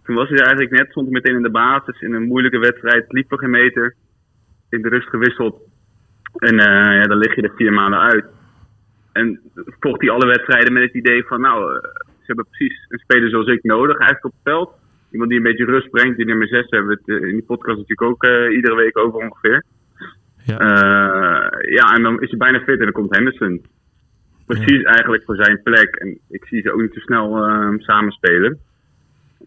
Toen 0.03 0.15
was 0.15 0.29
hij 0.29 0.37
eigenlijk 0.37 0.71
net, 0.71 0.89
stond 0.89 1.05
hij 1.05 1.15
meteen 1.15 1.35
in 1.35 1.43
de 1.43 1.49
basis 1.49 2.01
in 2.01 2.13
een 2.13 2.27
moeilijke 2.27 2.59
wedstrijd, 2.59 3.11
liep 3.11 3.31
er 3.31 3.39
geen 3.39 3.49
meter, 3.49 3.95
in 4.69 4.81
de 4.81 4.89
rust 4.89 5.09
gewisseld. 5.09 5.61
En 6.35 6.59
eh, 6.59 6.95
ja, 6.99 7.03
dan 7.03 7.17
lig 7.17 7.35
je 7.35 7.41
er 7.41 7.55
vier 7.55 7.73
maanden 7.73 7.99
uit. 7.99 8.25
En 9.11 9.39
vocht 9.79 10.01
hij 10.01 10.09
alle 10.09 10.27
wedstrijden 10.27 10.73
met 10.73 10.83
het 10.83 10.93
idee 10.93 11.23
van, 11.23 11.41
nou, 11.41 11.75
eh, 11.75 11.81
ze 12.03 12.25
hebben 12.25 12.45
precies 12.49 12.85
een 12.89 12.99
speler 12.99 13.29
zoals 13.29 13.47
ik 13.47 13.63
nodig, 13.63 13.97
eigenlijk 13.97 14.25
op 14.25 14.31
het 14.31 14.53
veld. 14.53 14.73
Iemand 15.11 15.29
die 15.29 15.39
een 15.39 15.45
beetje 15.45 15.65
rust 15.65 15.89
brengt. 15.89 16.17
Die 16.17 16.25
nummer 16.25 16.47
6 16.47 16.69
hebben 16.69 16.89
we 16.89 17.13
het 17.13 17.21
in 17.23 17.31
die 17.31 17.43
podcast 17.43 17.77
natuurlijk 17.77 18.01
ook 18.01 18.23
iedere 18.51 18.75
week 18.75 18.97
over 18.97 19.19
ongeveer. 19.19 19.63
Ja. 20.45 20.57
Eh, 20.57 21.71
ja, 21.73 21.95
en 21.95 22.03
dan 22.03 22.21
is 22.21 22.29
hij 22.29 22.37
bijna 22.37 22.59
fit 22.59 22.77
en 22.77 22.83
dan 22.83 22.91
komt 22.91 23.15
Henderson. 23.15 23.65
Precies 24.45 24.83
eigenlijk 24.83 25.23
voor 25.23 25.35
zijn 25.35 25.61
plek. 25.63 25.95
En 25.95 26.19
ik 26.29 26.45
zie 26.45 26.61
ze 26.61 26.71
ook 26.71 26.81
niet 26.81 26.93
zo 26.93 26.99
snel 26.99 27.45
eh, 27.45 27.69
samenspelen. 27.77 28.59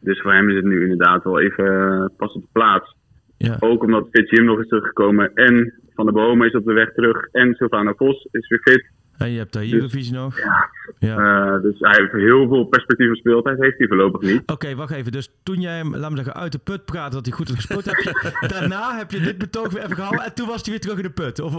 Dus 0.01 0.20
voor 0.20 0.32
hem 0.32 0.49
is 0.49 0.57
het 0.57 0.64
nu 0.64 0.82
inderdaad 0.82 1.24
wel 1.24 1.40
even 1.40 1.66
eh, 1.66 2.05
pas 2.16 2.32
op 2.32 2.42
de 2.42 2.49
plaats. 2.53 2.96
Ja. 3.36 3.57
Ook 3.61 3.82
omdat 3.82 4.09
Fit 4.11 4.30
Jim 4.30 4.44
nog 4.44 4.61
is 4.61 4.68
teruggekomen. 4.68 5.34
En 5.34 5.74
Van 5.94 6.05
der 6.05 6.14
Bomen 6.14 6.46
is 6.46 6.55
op 6.55 6.64
de 6.64 6.72
weg 6.72 6.92
terug. 6.92 7.28
En 7.32 7.55
Sylvana 7.55 7.94
Vos 7.96 8.28
is 8.30 8.49
weer 8.49 8.61
fit. 8.62 8.90
En 9.19 9.31
je 9.31 9.39
hebt 9.39 9.53
daar 9.53 9.64
Jugovic 9.64 10.11
nog. 10.11 10.39
Ja. 10.39 10.71
Ja. 10.99 11.16
Eh, 11.16 11.62
dus 11.62 11.75
hij 11.79 11.97
heeft 12.01 12.12
heel 12.12 12.49
veel 12.49 12.64
perspectief 12.64 13.09
op 13.11 13.16
speeltijd. 13.16 13.59
Heeft 13.59 13.79
hij 13.79 13.87
voorlopig 13.87 14.21
niet. 14.21 14.43
Oké, 14.47 14.75
wacht 14.75 14.93
even. 14.93 15.12
Dus 15.12 15.31
toen 15.43 15.61
jij 15.61 15.77
hem, 15.77 15.97
laat 15.97 16.11
me 16.11 16.16
zeggen, 16.16 16.35
uit 16.35 16.53
de 16.53 16.59
put 16.59 16.85
praatte 16.85 17.16
dat 17.16 17.27
hij 17.27 17.35
goed 17.35 17.49
had 17.49 17.57
gespeeld, 17.57 17.85
heb 17.85 17.97
je, 17.97 18.47
daarna 18.59 18.97
heb 18.97 19.11
je 19.11 19.21
dit 19.21 19.39
betoog 19.39 19.73
weer 19.73 19.83
even 19.83 19.97
gehouden 19.97 20.25
en 20.25 20.35
toen 20.35 20.47
was 20.47 20.62
hij 20.62 20.71
weer 20.71 20.81
terug 20.81 20.97
in 20.97 21.03
de 21.03 21.11
put. 21.11 21.41
Of, 21.41 21.53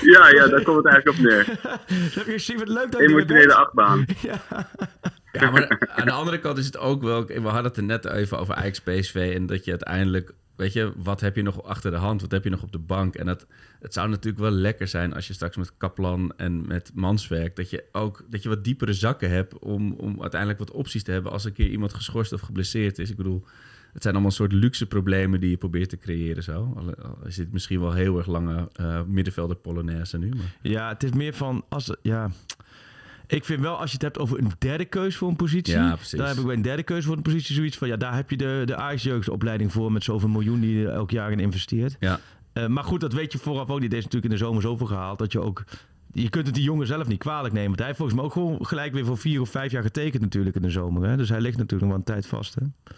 Ja, 0.00 0.28
ja, 0.28 0.46
daar 0.46 0.62
komt 0.62 0.76
het 0.76 0.86
eigenlijk 0.86 1.18
op 1.18 1.24
neer. 1.24 1.58
dat 1.62 2.14
heb 2.14 2.26
je 2.26 2.32
gezien, 2.32 2.58
wat 2.58 2.68
leuk 2.68 2.92
dat 2.92 3.00
je 3.00 3.08
Emotionele 3.08 3.54
achtbaan. 3.54 4.04
Ja, 5.32 5.50
maar 5.50 5.88
aan 5.94 6.04
de 6.04 6.12
andere 6.12 6.38
kant 6.38 6.58
is 6.58 6.66
het 6.66 6.78
ook 6.78 7.02
wel... 7.02 7.26
We 7.26 7.40
hadden 7.40 7.64
het 7.64 7.76
er 7.76 7.82
net 7.82 8.04
even 8.04 8.38
over 8.38 8.54
Ajax 8.54 8.80
PSV... 8.80 9.32
en 9.34 9.46
dat 9.46 9.64
je 9.64 9.70
uiteindelijk... 9.70 10.32
Weet 10.62 10.72
je, 10.72 10.92
wat 10.96 11.20
heb 11.20 11.36
je 11.36 11.42
nog 11.42 11.62
achter 11.62 11.90
de 11.90 11.96
hand? 11.96 12.20
Wat 12.20 12.30
heb 12.30 12.44
je 12.44 12.50
nog 12.50 12.62
op 12.62 12.72
de 12.72 12.78
bank? 12.78 13.14
En 13.14 13.26
dat, 13.26 13.46
het 13.80 13.92
zou 13.92 14.08
natuurlijk 14.08 14.42
wel 14.42 14.50
lekker 14.50 14.88
zijn 14.88 15.14
als 15.14 15.26
je 15.26 15.32
straks 15.32 15.56
met 15.56 15.76
Kaplan 15.76 16.32
en 16.36 16.66
met 16.66 16.90
Manswerk... 16.94 17.56
dat 17.56 17.70
je 17.70 17.84
ook 17.92 18.24
dat 18.28 18.42
je 18.42 18.48
wat 18.48 18.64
diepere 18.64 18.92
zakken 18.92 19.30
hebt... 19.30 19.58
om, 19.58 19.92
om 19.92 20.20
uiteindelijk 20.20 20.60
wat 20.60 20.70
opties 20.70 21.02
te 21.02 21.10
hebben... 21.10 21.32
als 21.32 21.44
een 21.44 21.52
keer 21.52 21.68
iemand 21.68 21.94
geschorst 21.94 22.32
of 22.32 22.40
geblesseerd 22.40 22.98
is. 22.98 23.10
Ik 23.10 23.16
bedoel, 23.16 23.44
het 23.92 24.02
zijn 24.02 24.14
allemaal 24.14 24.32
soort 24.32 24.52
luxe 24.52 24.86
problemen... 24.86 25.40
die 25.40 25.50
je 25.50 25.56
probeert 25.56 25.88
te 25.88 25.98
creëren 25.98 26.42
zo. 26.42 26.72
Al 26.76 27.26
is 27.26 27.36
dit 27.36 27.52
misschien 27.52 27.80
wel 27.80 27.92
heel 27.92 28.16
erg 28.18 28.26
lange 28.26 28.68
eh 28.72 29.02
middenvelder 29.06 29.56
Polonaise 29.56 30.18
nu. 30.18 30.28
Maar... 30.28 30.56
Ja, 30.62 30.88
het 30.88 31.02
is 31.02 31.12
meer 31.12 31.34
van 31.34 31.64
als 31.68 31.96
ja. 32.02 32.30
Ik 33.26 33.44
vind 33.44 33.60
wel, 33.60 33.76
als 33.76 33.88
je 33.88 33.92
het 33.92 34.02
hebt 34.02 34.18
over 34.18 34.38
een 34.38 34.52
derde 34.58 34.84
keus 34.84 35.16
voor 35.16 35.28
een 35.28 35.36
positie. 35.36 35.74
Ja. 35.74 35.96
Daar 36.10 36.28
heb 36.28 36.36
ik 36.36 36.44
bij 36.44 36.54
een 36.54 36.62
derde 36.62 36.82
keuze 36.82 37.06
voor 37.06 37.16
een 37.16 37.22
positie 37.22 37.54
zoiets 37.54 37.76
van. 37.76 37.88
Ja, 37.88 37.96
daar 37.96 38.14
heb 38.14 38.30
je 38.30 38.36
de, 38.36 38.62
de 38.64 38.76
Ajax-jeugdopleiding 38.76 39.72
voor 39.72 39.92
met 39.92 40.04
zoveel 40.04 40.28
miljoen 40.28 40.60
die 40.60 40.78
je 40.78 40.88
elk 40.88 41.10
jaar 41.10 41.32
in 41.32 41.40
investeert. 41.40 41.96
Ja. 42.00 42.20
Eh, 42.52 42.66
maar 42.66 42.84
goed, 42.84 43.00
dat 43.00 43.12
weet 43.12 43.32
je 43.32 43.38
vooraf 43.38 43.70
ook 43.70 43.80
niet. 43.80 43.90
Deze 43.90 44.06
is 44.06 44.12
natuurlijk 44.12 44.32
in 44.32 44.38
de 44.38 44.44
zomer 44.44 44.62
zoveel 44.62 44.86
gehaald 44.86 45.18
dat 45.18 45.32
je 45.32 45.40
ook. 45.40 45.64
Je 46.12 46.28
kunt 46.28 46.46
het 46.46 46.54
die 46.54 46.64
jongen 46.64 46.86
zelf 46.86 47.08
niet 47.08 47.18
kwalijk 47.18 47.52
nemen. 47.52 47.68
Want 47.68 47.78
hij 47.78 47.86
heeft 47.86 47.98
volgens 47.98 48.18
mij 48.18 48.26
ook 48.26 48.32
gewoon 48.32 48.66
gelijk 48.66 48.92
weer 48.92 49.04
voor 49.04 49.18
vier 49.18 49.40
of 49.40 49.50
vijf 49.50 49.72
jaar 49.72 49.82
getekend 49.82 50.22
natuurlijk 50.22 50.56
in 50.56 50.62
de 50.62 50.70
zomer. 50.70 51.08
Hè? 51.08 51.16
Dus 51.16 51.28
hij 51.28 51.40
ligt 51.40 51.56
natuurlijk 51.56 51.82
nog 51.82 51.90
wel 51.90 51.98
een 51.98 52.22
tijd 52.22 52.26
vast. 52.26 52.54
Hè? 52.54 52.94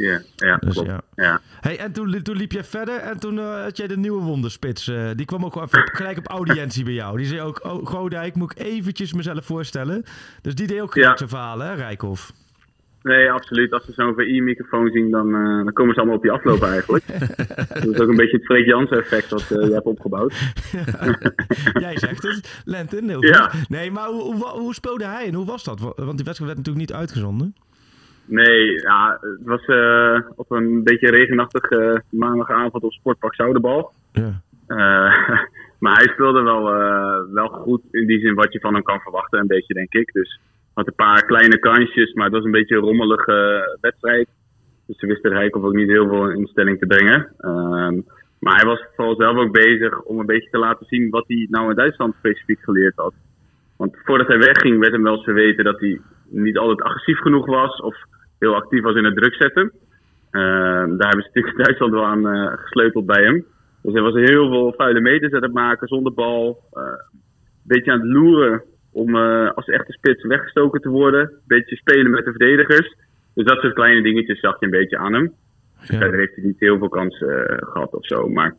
Ja, 0.00 0.20
ja, 0.36 0.56
Dus 0.56 0.72
klopt. 0.74 0.88
ja. 0.88 1.00
ja. 1.14 1.40
Hey, 1.60 1.78
en 1.78 1.92
toen, 1.92 2.22
toen 2.22 2.36
liep 2.36 2.52
jij 2.52 2.64
verder 2.64 2.98
en 2.98 3.18
toen 3.18 3.38
eh, 3.38 3.62
had 3.62 3.76
jij 3.76 3.86
de 3.86 3.96
nieuwe 3.96 4.22
wonderspits. 4.22 4.88
eh, 4.88 5.10
die 5.16 5.26
kwam 5.26 5.44
ook 5.44 5.56
even 5.62 5.88
gelijk 5.92 6.18
op 6.18 6.26
audiëntie 6.26 6.84
bij 6.84 6.92
jou. 6.92 7.16
Die 7.16 7.26
zei 7.26 7.40
ook, 7.40 7.64
oh, 7.64 7.86
Godijk, 7.86 8.34
moet 8.34 8.50
ik 8.50 8.58
eventjes 8.66 9.12
mezelf 9.12 9.44
voorstellen. 9.44 10.04
Dus 10.42 10.54
die 10.54 10.66
deed 10.66 10.80
ook 10.80 10.92
gelijk 10.92 11.10
Ja. 11.10 11.16
zijn 11.16 11.28
verhalen, 11.28 11.66
hè, 11.66 11.74
Rijkhoff? 11.74 12.32
Nee, 13.02 13.30
absoluut. 13.30 13.72
Als 13.72 13.84
ze 13.84 13.92
zo'n 13.92 14.14
VI-microfoon 14.14 14.90
zien, 14.90 15.10
dan, 15.10 15.34
eh, 15.34 15.64
dan 15.64 15.72
komen 15.72 15.94
ze 15.94 16.00
allemaal 16.00 16.18
op 16.18 16.24
je 16.24 16.30
aflopen 16.30 16.68
eigenlijk. 16.68 17.04
dat 17.74 17.86
is 17.86 17.98
ook 18.00 18.08
een 18.08 18.16
beetje 18.16 18.36
het 18.36 18.44
Freek 18.46 18.66
Jansen 18.66 18.98
effect 18.98 19.30
dat 19.30 19.48
je 19.48 19.70
hebt 19.72 19.84
opgebouwd. 19.86 20.34
Jij 21.84 21.98
zegt 21.98 22.22
het, 22.22 22.62
Lenton, 22.64 23.08
heel 23.08 23.24
Ja. 23.24 23.50
Nee, 23.68 23.90
maar 23.90 24.06
hoe, 24.08 24.22
hoe, 24.22 24.44
hoe 24.48 24.74
speelde 24.74 25.04
hij 25.04 25.26
en 25.26 25.34
hoe 25.34 25.46
was 25.46 25.64
dat? 25.64 25.80
Want 25.80 25.96
die 25.96 26.24
wedstrijd 26.24 26.38
werd 26.38 26.56
natuurlijk 26.56 26.76
niet 26.88 26.92
uitgezonden. 26.92 27.54
Nee, 28.30 28.80
ja, 28.80 29.18
het 29.20 29.44
was 29.44 29.64
eh, 29.64 30.20
op 30.36 30.50
een 30.50 30.82
beetje 30.82 31.10
regenachtige 31.10 32.02
maandagavond 32.10 32.82
op 32.82 32.92
Sportpark 32.92 33.34
Zoudenbal. 33.34 33.92
Ja. 34.12 34.40
Eh, 34.66 35.38
maar 35.82 35.96
hij 35.96 36.08
speelde 36.12 36.42
wel, 36.42 36.74
eh, 36.74 37.32
wel 37.32 37.48
goed 37.48 37.82
in 37.90 38.06
die 38.06 38.20
zin 38.20 38.34
wat 38.34 38.52
je 38.52 38.60
van 38.60 38.74
hem 38.74 38.82
kan 38.82 39.00
verwachten, 39.00 39.38
een 39.38 39.46
beetje 39.46 39.74
denk 39.74 39.92
ik. 39.92 40.12
Dus 40.12 40.40
had 40.74 40.86
een 40.86 40.94
paar 40.94 41.24
kleine 41.24 41.58
kansjes, 41.58 42.12
maar 42.12 42.24
het 42.24 42.34
was 42.34 42.44
een 42.44 42.50
beetje 42.50 42.76
een 42.76 42.82
rommelige 42.82 43.78
wedstrijd. 43.80 44.28
Dus 44.86 44.98
ze 44.98 45.06
wisten 45.06 45.30
Rijkoff 45.30 45.64
ook 45.64 45.74
niet 45.74 45.88
heel 45.88 46.08
veel 46.08 46.30
in 46.30 46.46
stelling 46.46 46.78
te 46.78 46.86
brengen. 46.86 47.32
Ehm, 47.38 48.00
maar 48.38 48.56
hij 48.56 48.66
was 48.66 48.84
vooral 48.96 49.14
zelf 49.14 49.36
ook 49.36 49.52
bezig 49.52 50.02
om 50.02 50.18
een 50.18 50.26
beetje 50.26 50.50
te 50.50 50.58
laten 50.58 50.86
zien 50.86 51.10
wat 51.10 51.24
hij 51.26 51.46
nou 51.50 51.70
in 51.70 51.76
Duitsland 51.76 52.14
specifiek 52.18 52.60
geleerd 52.62 52.96
had. 52.96 53.14
Want 53.76 53.96
voordat 54.04 54.26
hij 54.26 54.38
wegging 54.38 54.78
werd 54.78 54.92
hem 54.92 55.02
wel 55.02 55.14
eens 55.14 55.24
verweten 55.24 55.64
dat 55.64 55.80
hij 55.80 56.00
niet 56.28 56.58
altijd 56.58 56.82
agressief 56.82 57.18
genoeg 57.18 57.46
was 57.46 57.80
of 57.80 57.96
heel 58.40 58.54
actief 58.54 58.82
was 58.82 58.96
in 58.96 59.04
het 59.04 59.16
druk 59.16 59.34
zetten. 59.34 59.72
Ehm, 60.30 60.96
daar 60.96 61.08
hebben 61.08 61.22
ze 61.22 61.30
natuurlijk 61.32 61.56
Duitsland 61.56 61.92
wel 61.92 62.06
aan 62.06 62.28
eh, 62.28 62.52
gesleuteld 62.56 63.06
bij 63.06 63.24
hem. 63.24 63.44
Dus 63.82 63.92
hij 63.92 64.02
was 64.02 64.14
heel 64.14 64.48
veel 64.48 64.74
vuile 64.76 65.00
meters 65.00 65.32
aan 65.32 65.42
het 65.42 65.52
maken 65.52 65.88
zonder 65.88 66.14
bal. 66.14 66.62
eh, 66.72 66.82
een 66.82 67.76
beetje 67.76 67.92
aan 67.92 68.00
het 68.00 68.08
loeren 68.08 68.62
om 68.92 69.16
eh, 69.16 69.50
als 69.50 69.66
echte 69.66 69.92
spits 69.92 70.24
weggestoken 70.24 70.80
te 70.80 70.88
worden. 70.88 71.20
Een 71.20 71.38
beetje 71.46 71.76
spelen 71.76 72.10
met 72.10 72.24
de 72.24 72.30
verdedigers. 72.30 72.96
Dus 73.34 73.44
dat 73.44 73.60
soort 73.60 73.74
kleine 73.74 74.02
dingetjes 74.02 74.40
zag 74.40 74.60
je 74.60 74.64
een 74.64 74.70
beetje 74.70 74.98
aan 74.98 75.12
hem. 75.12 75.34
Verder 75.80 76.18
heeft 76.18 76.34
hij 76.34 76.44
niet 76.44 76.60
heel 76.60 76.78
veel 76.78 76.88
kansen 76.88 77.48
eh, 77.48 77.68
gehad 77.72 77.94
of 77.94 78.06
zo. 78.06 78.28
Maar 78.28 78.56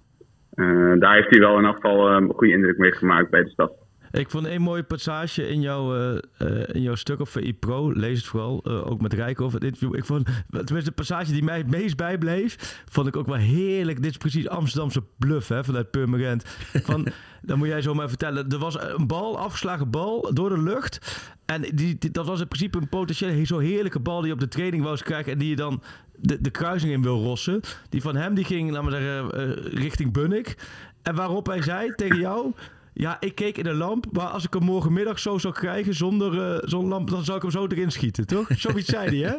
eh, 0.54 0.94
daar 1.00 1.16
heeft 1.16 1.30
hij 1.30 1.40
wel 1.40 1.58
in 1.58 1.66
eh, 1.66 2.16
een 2.20 2.34
goede 2.34 2.54
indruk 2.54 2.78
mee 2.78 2.92
gemaakt 2.92 3.30
bij 3.30 3.44
de 3.44 3.50
stad. 3.50 3.74
Ik 4.12 4.30
vond 4.30 4.46
een 4.46 4.62
mooie 4.62 4.84
passage 4.84 5.48
in 5.48 5.62
jouw, 5.62 5.96
eh, 5.96 6.18
eh, 6.38 6.76
in 6.76 6.82
jouw 6.82 6.96
stuk 6.96 7.20
op 7.20 7.28
VI 7.28 7.54
Pro. 7.54 7.92
Lees 7.94 8.18
het 8.18 8.28
vooral, 8.28 8.62
eh, 8.64 8.92
ook 8.92 9.02
met 9.02 9.14
Rijkoff. 9.14 9.54
Het 9.54 9.64
interview. 9.64 9.96
Ik 9.96 10.06
vond, 10.06 10.26
tenminste, 10.50 10.84
de 10.90 10.92
passage 10.92 11.32
die 11.32 11.44
mij 11.44 11.58
het 11.58 11.70
meest 11.70 11.96
bijbleef, 11.98 12.84
vond 12.90 13.08
ik 13.08 13.16
ook 13.16 13.28
wel 13.28 13.36
heerlijk. 13.36 14.02
Dit 14.02 14.12
is 14.12 14.18
precies 14.18 14.48
Amsterdamse 14.48 15.04
bluff 15.18 15.48
hè, 15.48 15.64
vanuit 15.64 15.92
Purmerend. 15.92 16.44
Van, 16.84 17.08
dan 17.42 17.58
moet 17.58 17.68
jij 17.68 17.82
zo 17.82 17.94
maar 17.94 18.10
vertellen. 18.10 18.50
Er 18.50 18.58
was 18.58 18.80
een 18.82 19.08
bal, 19.08 19.38
afgeslagen 19.40 19.90
bal, 19.90 20.34
door 20.34 20.50
de 20.50 20.62
lucht. 20.62 21.26
En 21.46 21.62
die, 21.62 21.98
die- 21.98 22.12
dat 22.12 22.26
was 22.26 22.40
in 22.42 22.48
principe 22.48 22.78
een 22.78 22.90
potentieel 22.90 23.46
zo 23.46 23.58
heerlijke 23.58 24.00
bal 24.00 24.18
die 24.20 24.28
je 24.28 24.34
op 24.34 24.40
de 24.40 24.48
training 24.48 24.84
wou 24.84 24.98
krijgen. 24.98 25.32
En 25.32 25.38
die 25.38 25.50
je 25.50 25.56
dan 25.56 25.82
de, 26.16 26.42
de 26.42 26.50
kruising 26.52 26.92
in 26.94 27.02
wil 27.02 27.24
rossen. 27.24 27.62
Die 27.90 28.02
van 28.02 28.16
hem 28.16 28.34
die 28.34 28.46
ging, 28.46 28.72
laten 28.72 28.90
we 28.90 28.96
zeggen, 28.96 29.54
richting 29.80 30.14
Bunnik. 30.14 30.56
En 31.02 31.16
waarop 31.16 31.46
hij 31.48 31.62
zei 31.62 31.96
tegen 31.96 32.20
jou... 32.20 32.52
Ja, 32.94 33.18
ik 33.20 33.36
keek 33.36 33.58
in 33.58 33.64
de 33.64 33.74
lamp, 33.74 34.06
maar 34.12 34.26
als 34.26 34.44
ik 34.46 34.54
hem 34.54 34.64
morgenmiddag 34.64 35.20
zo 35.20 35.38
zou 35.38 35.54
krijgen 35.54 35.94
zonder 35.94 36.42
eh, 36.42 36.58
zo'n 36.70 36.88
lamp, 36.88 37.10
dan 37.10 37.24
zou 37.24 37.36
ik 37.38 37.42
hem 37.44 37.52
zo 37.52 37.68
erin 37.68 37.92
schieten, 37.92 38.28
toch? 38.28 38.48
Zoiets 38.58 38.90
zei 38.90 39.22
hij, 39.22 39.30
hè? 39.30 39.38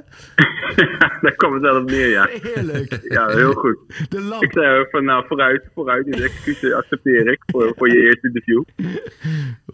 Daar 1.20 1.34
kwam 1.36 1.52
het 1.52 1.62
wel 1.62 1.80
op 1.80 1.90
neer, 1.90 2.08
ja. 2.08 2.28
Heerlijk. 2.42 2.98
Ja, 3.08 3.28
heel 3.28 3.52
goed. 3.52 3.76
De 4.08 4.20
lamp. 4.20 4.42
Ik 4.42 4.52
zei 4.52 4.86
van, 4.90 5.04
nou, 5.04 5.24
vooruit, 5.28 5.62
vooruit. 5.74 6.06
Dus 6.06 6.20
excuses 6.20 6.72
accepteer 6.72 7.26
ik 7.32 7.42
voor, 7.46 7.72
voor 7.76 7.88
je 7.88 8.00
eerste 8.02 8.26
interview. 8.26 8.62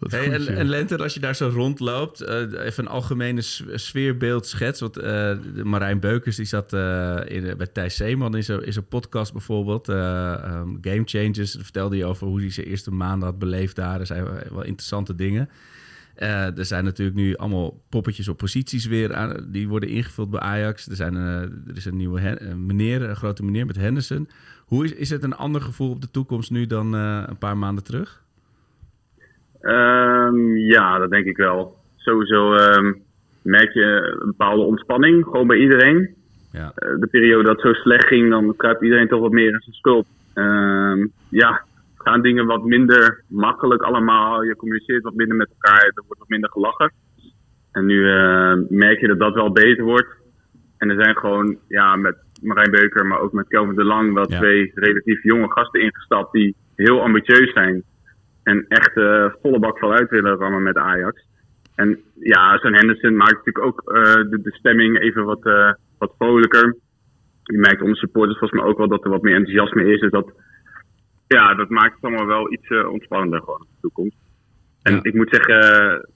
Hey, 0.09 0.33
en, 0.33 0.49
en 0.57 0.67
Lenter, 0.69 1.03
als 1.03 1.15
je 1.15 1.21
daar 1.21 1.35
zo 1.35 1.51
rondloopt, 1.55 2.21
eh, 2.21 2.37
even 2.41 2.85
een 2.85 2.91
algemene 2.91 3.41
sfeerbeeld 3.75 4.47
schets. 4.47 4.81
Want 4.81 4.97
eh, 4.97 5.05
de 5.55 5.65
Marijn 5.65 6.01
Beukers 6.01 6.37
die 6.37 6.47
zat 6.47 6.73
eh, 6.73 7.17
in, 7.25 7.57
bij 7.57 7.67
Thijs 7.67 7.97
Zeeman 7.97 8.37
in 8.37 8.45
zijn, 8.45 8.65
in 8.65 8.73
zijn 8.73 8.89
podcast 8.89 9.33
bijvoorbeeld. 9.33 9.89
eh, 9.89 10.33
ehm, 10.33 10.69
Game 10.81 11.03
Changers, 11.05 11.53
daar 11.53 11.63
vertelde 11.63 11.97
hij 11.97 12.05
over 12.07 12.27
hoe 12.27 12.41
hij 12.41 12.51
zijn 12.51 12.67
eerste 12.67 12.91
maanden 12.91 13.29
had 13.29 13.39
beleefd 13.39 13.68
daar. 13.75 14.01
Er 14.01 14.07
zijn 14.07 14.25
wel 14.25 14.65
interessante 14.65 15.15
dingen. 15.15 15.49
Eh, 16.19 16.59
er 16.59 16.65
zijn 16.65 16.85
natuurlijk 16.85 17.17
nu 17.17 17.37
allemaal 17.37 17.83
poppetjes 17.89 18.29
op 18.29 18.37
posities 18.37 18.87
weer 18.87 19.15
aan, 19.15 19.47
die 19.49 19.69
worden 19.69 19.89
ingevuld 19.89 20.31
bij 20.31 20.41
Ajax. 20.41 20.89
Er, 20.89 20.97
zijn, 20.97 21.17
eh, 21.17 21.41
er 21.43 21.77
is 21.77 21.85
een 21.85 21.97
nieuwe 21.97 22.21
Hen- 22.21 22.51
een 22.51 22.67
meneer, 22.67 23.03
een 23.03 23.17
grote 23.17 23.45
meneer 23.45 23.67
met 23.67 23.77
Henderson. 23.77 24.29
Hoe 24.67 24.85
is, 24.85 24.95
is 24.95 25.11
het 25.11 25.23
een 25.23 25.37
ander 25.37 25.61
gevoel 25.61 25.91
op 25.91 26.01
de 26.01 26.11
toekomst 26.11 26.51
nu 26.51 26.67
dan 26.67 26.95
eh, 26.95 27.23
een 27.27 27.39
paar 27.39 27.57
maanden 27.57 27.85
terug? 27.85 28.23
Ehm, 29.61 30.57
ja, 30.57 30.99
dat 30.99 31.11
denk 31.11 31.27
ik 31.27 31.37
wel. 31.37 31.77
Sowieso 31.97 32.55
ehm, 32.55 32.93
merk 33.43 33.73
je 33.73 34.17
een 34.21 34.27
bepaalde 34.27 34.63
ontspanning, 34.63 35.25
gewoon 35.25 35.47
bij 35.47 35.59
iedereen. 35.59 36.15
Ja. 36.53 36.73
De 36.75 37.09
periode 37.11 37.45
dat 37.45 37.63
het 37.63 37.67
zo 37.67 37.73
slecht 37.83 38.07
ging, 38.07 38.31
dan 38.31 38.57
kruipt 38.57 38.83
iedereen 38.83 39.09
toch 39.09 39.21
wat 39.21 39.33
meer 39.33 39.53
in 39.53 39.61
zijn 39.61 39.77
schuld. 39.77 40.07
Ehm, 40.35 41.07
ja, 41.29 41.65
gaan 42.09 42.23
dingen 42.23 42.47
wat 42.47 42.65
minder 42.65 43.25
makkelijk 43.29 43.83
allemaal. 43.83 44.43
Je 44.43 44.57
communiceert 44.57 45.03
wat 45.03 45.15
minder 45.15 45.37
met 45.37 45.49
elkaar, 45.51 45.85
er 45.85 46.03
wordt 46.07 46.19
wat 46.19 46.29
minder 46.29 46.51
gelachen. 46.51 46.93
En 47.73 47.87
nu 47.87 48.11
eh, 48.11 48.55
merk 48.69 49.01
je 49.01 49.07
dat 49.07 49.19
dat 49.19 49.35
wel 49.35 49.53
beter 49.53 49.85
wordt. 49.85 50.09
En 50.79 50.91
er 50.91 51.03
zijn 51.03 51.17
gewoon, 51.17 51.59
ja, 51.69 51.97
met 51.97 52.17
Marijn 52.43 52.71
Beuker, 52.71 53.07
maar 53.07 53.21
ook 53.21 53.33
met 53.33 53.49
Kelvin 53.49 53.75
de 53.75 53.85
Lang, 53.85 54.15
wel 54.15 54.31
Ja. 54.31 54.39
twee 54.39 54.73
relatief 54.75 55.23
jonge 55.23 55.51
gasten 55.51 55.81
ingestapt 55.81 56.33
die 56.33 56.57
heel 56.75 57.03
ambitieus 57.03 57.53
zijn. 57.53 57.83
En 58.43 58.65
echt 58.69 58.97
eh, 58.97 59.27
volle 59.43 59.59
bak 59.59 59.79
vooruit 59.79 60.11
willen 60.11 60.37
rammen 60.37 60.63
met 60.63 60.77
Ajax. 60.77 61.27
En 61.75 61.99
ja, 62.15 62.59
zo'n 62.59 62.75
Henderson 62.75 63.17
maakt 63.17 63.37
natuurlijk 63.45 63.65
ook 63.67 63.81
eh, 63.93 64.15
de, 64.31 64.41
de 64.43 64.53
stemming 64.53 65.01
even 65.01 65.25
wat, 65.25 65.43
wat 65.99 66.15
vrolijker. 66.19 66.77
Je 67.43 67.59
merkt 67.59 67.83
onder 67.83 67.97
supporters 67.97 68.39
volgens 68.39 68.61
mij 68.61 68.71
ook 68.71 68.79
wel 68.79 68.89
dat 68.89 69.05
er 69.05 69.11
wat 69.11 69.23
meer 69.23 69.35
enthousiasme 69.35 69.93
is. 69.93 70.01
Dus 70.01 70.11
dat, 70.11 70.33
ja, 71.29 71.55
dat 71.55 71.69
maakt 71.69 71.95
het 71.95 72.05
allemaal 72.05 72.27
wel 72.27 72.53
iets 72.53 72.69
eh, 72.69 72.91
ontspannender 72.93 73.41
gewoon 73.41 73.61
in 73.61 73.67
de 73.75 73.81
toekomst. 73.81 74.17
En 74.83 74.95
Ja. 74.95 75.01
ik 75.03 75.15
moet 75.15 75.29
zeggen, 75.31 76.09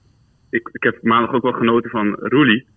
ik, 0.49 0.69
ik 0.71 0.83
heb 0.83 1.03
maandag 1.03 1.33
ook 1.33 1.43
wel 1.43 1.51
genoten 1.53 1.89
van 1.89 2.13
Roelie. 2.19 2.67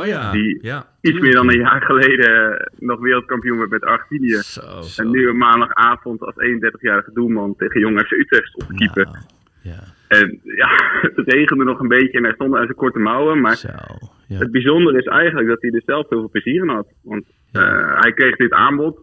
Oh 0.00 0.06
ja, 0.06 0.32
Die 0.32 0.58
ja. 0.62 0.86
iets 1.00 1.18
meer 1.20 1.32
dan 1.32 1.48
een 1.50 1.58
jaar 1.58 1.82
geleden 1.82 2.58
eh, 2.58 2.66
nog 2.78 3.00
wereldkampioen 3.00 3.58
werd 3.58 3.70
met 3.70 3.84
Argentinië. 3.84 4.34
Zo, 4.42 4.60
En 4.96 5.10
nu 5.10 5.28
een 5.28 5.38
maandagavond 5.38 6.20
als 6.20 6.34
31-jarige 6.34 7.10
doelman 7.12 7.56
tegen 7.56 7.80
Jong 7.80 8.00
FC 8.00 8.10
Utrecht 8.12 8.52
te 8.58 8.74
keeper. 8.74 9.04
Nou, 9.04 9.16
ja. 9.62 9.78
En 10.08 10.40
ja, 10.42 10.68
het 11.16 11.32
regende 11.32 11.64
nog 11.64 11.80
een 11.80 11.88
beetje 11.88 12.18
en 12.18 12.24
hij 12.24 12.32
stond 12.32 12.54
aan 12.54 12.64
zijn 12.64 12.74
korte 12.76 12.98
mouwen. 12.98 13.40
Maar 13.40 13.56
Zo, 13.56 13.68
ja. 14.26 14.38
het 14.38 14.50
bijzondere 14.50 14.98
is 14.98 15.04
eigenlijk 15.06 15.48
dat 15.48 15.62
hij 15.62 15.70
er 15.70 15.82
zelf 15.86 16.08
heel 16.08 16.18
veel 16.18 16.30
plezier 16.30 16.62
in 16.62 16.68
had. 16.68 16.88
Want 17.02 17.24
eh, 17.52 18.00
hij 18.00 18.12
kreeg 18.12 18.36
dit 18.36 18.52
aanbod. 18.52 18.98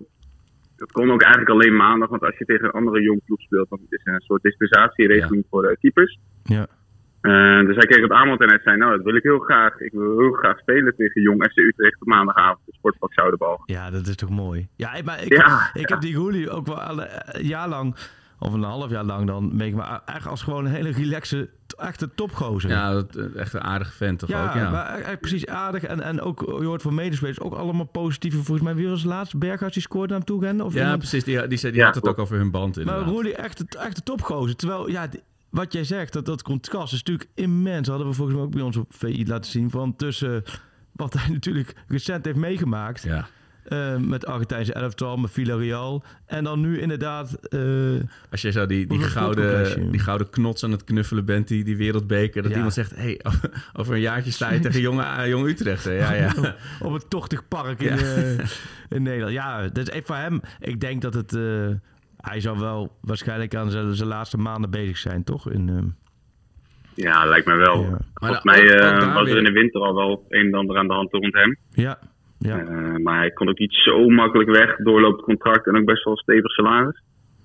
Dat 0.77 0.91
kon 0.91 1.11
ook 1.11 1.21
eigenlijk 1.21 1.51
alleen 1.53 1.75
maandag, 1.75 2.09
want 2.09 2.21
als 2.21 2.37
je 2.37 2.45
tegen 2.45 2.65
een 2.65 2.71
andere 2.71 3.01
jong 3.01 3.21
ploeg 3.25 3.41
speelt, 3.41 3.69
dan 3.69 3.79
is 3.89 4.01
er 4.03 4.13
een 4.13 4.21
soort 4.21 4.41
dispensatieregeling 4.43 5.43
voor 5.49 5.63
eh, 5.65 5.75
keepers. 5.79 6.19
Ja. 6.43 6.67
Eh, 7.21 7.65
dus 7.65 7.75
hij 7.75 7.85
kreeg 7.85 8.01
het 8.01 8.11
aanbod 8.11 8.41
en 8.41 8.49
hij 8.49 8.59
zei, 8.63 8.77
nou 8.77 8.91
dat 8.95 9.03
wil 9.05 9.15
ik 9.15 9.23
heel 9.23 9.39
graag. 9.39 9.79
Ik 9.79 9.91
wil 9.91 10.19
heel 10.19 10.31
graag 10.31 10.59
spelen 10.59 10.95
tegen 10.95 11.21
Jong 11.21 11.43
FC 11.51 11.57
Utrecht 11.57 12.01
op 12.01 12.07
maandagavond, 12.07 12.59
de 12.65 12.73
sportpak 12.73 13.13
Zoudenbal. 13.13 13.61
Ja, 13.65 13.89
dat 13.89 14.07
is 14.07 14.15
toch 14.15 14.29
mooi. 14.29 14.67
Ja, 14.75 14.93
ik- 14.93 15.05
maar 15.05 15.23
ik, 15.23 15.33
Ja, 15.33 15.69
ik 15.73 15.89
heb 15.89 16.01
die 16.01 16.15
Roelie 16.15 16.49
ook 16.49 16.65
wel 16.67 17.01
een 17.01 17.45
jaar 17.45 17.67
lang, 17.69 17.95
of 18.39 18.53
een 18.53 18.63
half 18.63 18.89
jaar 18.89 19.03
lang 19.03 19.27
dan, 19.27 19.55
meek 19.55 19.73
maar 19.75 19.87
eigenlijk 19.89 20.25
als 20.27 20.41
gewoon 20.41 20.65
een 20.65 20.71
hele 20.71 20.89
relaxe, 20.91 21.49
echte 21.77 22.09
topgozer. 22.15 22.69
Ja, 22.69 22.91
dat, 22.93 23.15
eh, 23.15 23.35
echt 23.35 23.53
een 23.53 23.61
aardige 23.61 23.91
vent 23.91 24.19
toch 24.19 24.29
Ja, 24.29 24.47
ook? 24.47 24.53
Ja. 24.53 24.69
maar 24.69 24.85
eigenlijk 24.85 25.19
precies 25.21 25.45
aardig. 25.47 25.83
En, 25.83 26.01
en 26.01 26.21
ook, 26.21 26.39
je 26.59 26.65
hoort 26.65 26.81
van 26.81 26.93
medespelers 26.95 27.39
ook 27.39 27.53
allemaal 27.53 27.85
positieve. 27.85 28.37
Volgens 28.37 28.61
mij, 28.61 28.75
wie 28.75 28.87
was 28.89 28.99
het 29.01 29.09
laatst? 29.11 29.37
Berghuis 29.37 29.73
die 29.73 29.81
scoorde 29.81 30.07
naar 30.07 30.17
hem 30.17 30.25
toe 30.25 30.41
rennen? 30.41 30.65
Of 30.65 30.73
ja, 30.73 30.79
iemand? 30.81 30.97
precies. 30.99 31.23
Die, 31.23 31.47
die, 31.47 31.57
zei- 31.57 31.71
die 31.71 31.81
Ja, 31.81 31.87
had 31.87 31.95
het 31.95 32.07
ook 32.07 32.19
over 32.19 32.37
hun 32.37 32.51
band 32.51 32.75
Maar 32.75 32.85
inderdaad. 32.85 33.09
Roelie, 33.13 33.35
echt, 33.35 33.57
het- 33.57 33.75
echt 33.75 33.97
een 33.97 34.03
topgozer. 34.03 34.55
Terwijl, 34.55 34.89
ja, 34.89 35.07
die- 35.07 35.21
wat 35.49 35.73
jij 35.73 35.83
zegt, 35.83 36.13
dat, 36.13 36.25
dat 36.25 36.41
contrast 36.41 36.93
is 36.93 37.03
natuurlijk 37.03 37.29
immens. 37.35 37.87
Hadden 37.87 38.07
we 38.07 38.13
volgens 38.13 38.37
mij 38.37 38.45
ook 38.45 38.51
bij 38.53 38.61
ons 38.61 38.77
op 38.77 38.93
VI 38.93 39.27
laten 39.27 39.51
zien. 39.51 39.69
Van 39.69 39.95
tussen 39.95 40.43
wat 40.91 41.13
hij 41.13 41.29
natuurlijk 41.37 41.75
recent 41.87 42.25
heeft 42.25 42.37
meegemaakt. 42.37 43.03
Ja. 43.03 43.27
Eh, 43.67 43.97
met 43.97 44.25
Argentijnse 44.25 44.73
elftal, 44.73 45.17
met 45.17 45.31
Villarreal. 45.31 46.03
En 46.25 46.43
dan 46.43 46.59
nu 46.61 46.79
inderdaad... 46.79 47.33
eh, 47.33 47.59
Als 48.31 48.41
jij 48.41 48.51
zo 48.51 48.65
die, 48.65 48.87
die, 48.87 48.99
gouden, 49.01 49.91
die 49.91 49.99
gouden 49.99 50.29
knots 50.29 50.63
aan 50.63 50.71
het 50.71 50.83
knuffelen 50.83 51.25
bent, 51.25 51.47
die, 51.47 51.63
die 51.63 51.77
wereldbeker. 51.77 52.41
Dat 52.41 52.51
Ja. 52.51 52.55
iemand 52.57 52.73
zegt, 52.73 52.95
hey, 52.95 53.21
over, 53.79 53.93
een 53.93 53.99
jaartje 53.99 54.31
sta 54.31 54.51
je 54.51 54.59
tegen 54.59 54.81
jonge, 54.81 55.03
eh, 55.03 55.27
jong 55.27 55.47
Utrecht. 55.47 55.83
hè. 55.83 55.91
Ja, 55.91 56.13
ja. 56.13 56.31
op 56.87 56.93
een 56.93 57.07
tochtig 57.07 57.47
park 57.47 57.81
in, 57.81 57.97
eh, 57.97 58.31
in 58.89 59.03
Nederland. 59.03 59.33
Ja, 59.33 59.61
dat 59.61 59.77
is 59.77 59.89
echt 59.89 60.05
voor 60.07 60.15
hem. 60.15 60.41
Ik 60.59 60.79
denk 60.79 61.01
dat 61.01 61.13
het... 61.13 61.35
eh, 61.35 61.67
hij 62.17 62.39
zal 62.39 62.59
wel 62.59 62.97
waarschijnlijk 63.01 63.55
aan 63.55 63.71
zijn, 63.71 63.95
zijn 63.95 64.09
laatste 64.09 64.37
maanden 64.37 64.69
bezig 64.69 64.97
zijn, 64.97 65.23
toch? 65.23 65.49
In, 65.51 65.69
ehm, 65.69 65.85
Ja, 66.93 67.25
lijkt 67.25 67.45
mij 67.45 67.55
wel. 67.57 67.81
Ja. 67.81 67.97
Volgens 68.13 68.43
Maar 68.43 68.55
mij 68.57 68.77
eh, 68.79 69.13
was 69.13 69.29
er 69.29 69.37
in 69.37 69.43
de 69.43 69.51
winter 69.51 69.81
al 69.81 69.95
wel 69.95 70.25
een 70.29 70.45
en 70.45 70.53
ander 70.53 70.77
aan 70.77 70.87
de 70.87 70.93
hand 70.93 71.11
rond 71.11 71.33
hem. 71.33 71.57
ja, 71.71 71.99
ja, 72.47 72.59
Eh, 72.59 72.95
maar 73.03 73.17
hij 73.17 73.31
kon 73.31 73.49
ook 73.49 73.59
niet 73.59 73.73
zo 73.73 74.09
makkelijk 74.09 74.49
weg, 74.49 74.75
doorloopt 74.75 75.21
contract 75.21 75.67
en 75.67 75.77
ook 75.77 75.85
best 75.85 76.03
wel 76.03 76.17
stevig 76.17 76.51
salaris. 76.51 77.01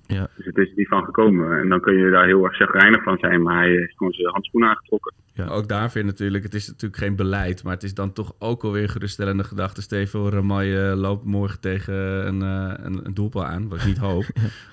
ja. 0.07 0.27
Dus 0.35 0.45
het 0.45 0.57
is 0.57 0.69
er 0.69 0.73
niet 0.75 0.87
van 0.87 1.03
gekomen. 1.03 1.59
En 1.59 1.69
dan 1.69 1.81
kun 1.81 1.97
je 1.97 2.09
daar 2.09 2.25
heel 2.25 2.43
erg 2.43 2.55
chagrijnig 2.55 3.03
van 3.03 3.17
zijn, 3.17 3.41
maar 3.41 3.57
hij 3.57 3.69
heeft 3.69 3.97
gewoon 3.97 4.13
zijn 4.13 4.31
handschoen 4.33 4.63
aangetrokken. 4.65 5.13
Ja. 5.33 5.47
Ook 5.47 5.67
daar 5.67 5.91
weer 5.93 6.05
natuurlijk, 6.05 6.43
het 6.43 6.53
is 6.53 6.67
natuurlijk 6.67 7.01
geen 7.01 7.15
beleid, 7.15 7.63
maar 7.63 7.73
het 7.73 7.83
is 7.83 7.93
dan 7.93 8.13
toch 8.13 8.33
ook 8.39 8.63
alweer 8.63 8.83
een 8.83 8.89
geruststellende 8.89 9.43
gedachte. 9.43 9.81
Steven 9.81 10.29
Ramay 10.29 10.89
eh, 10.89 10.97
loopt 10.97 11.25
morgen 11.25 11.59
tegen 11.59 11.93
een, 12.27 12.41
eh, 12.41 12.85
een, 12.85 13.05
een 13.05 13.13
doelpaal 13.13 13.45
aan, 13.45 13.69
wat 13.69 13.79
ik 13.79 13.85
niet 13.85 13.97
hoop. 14.09 14.25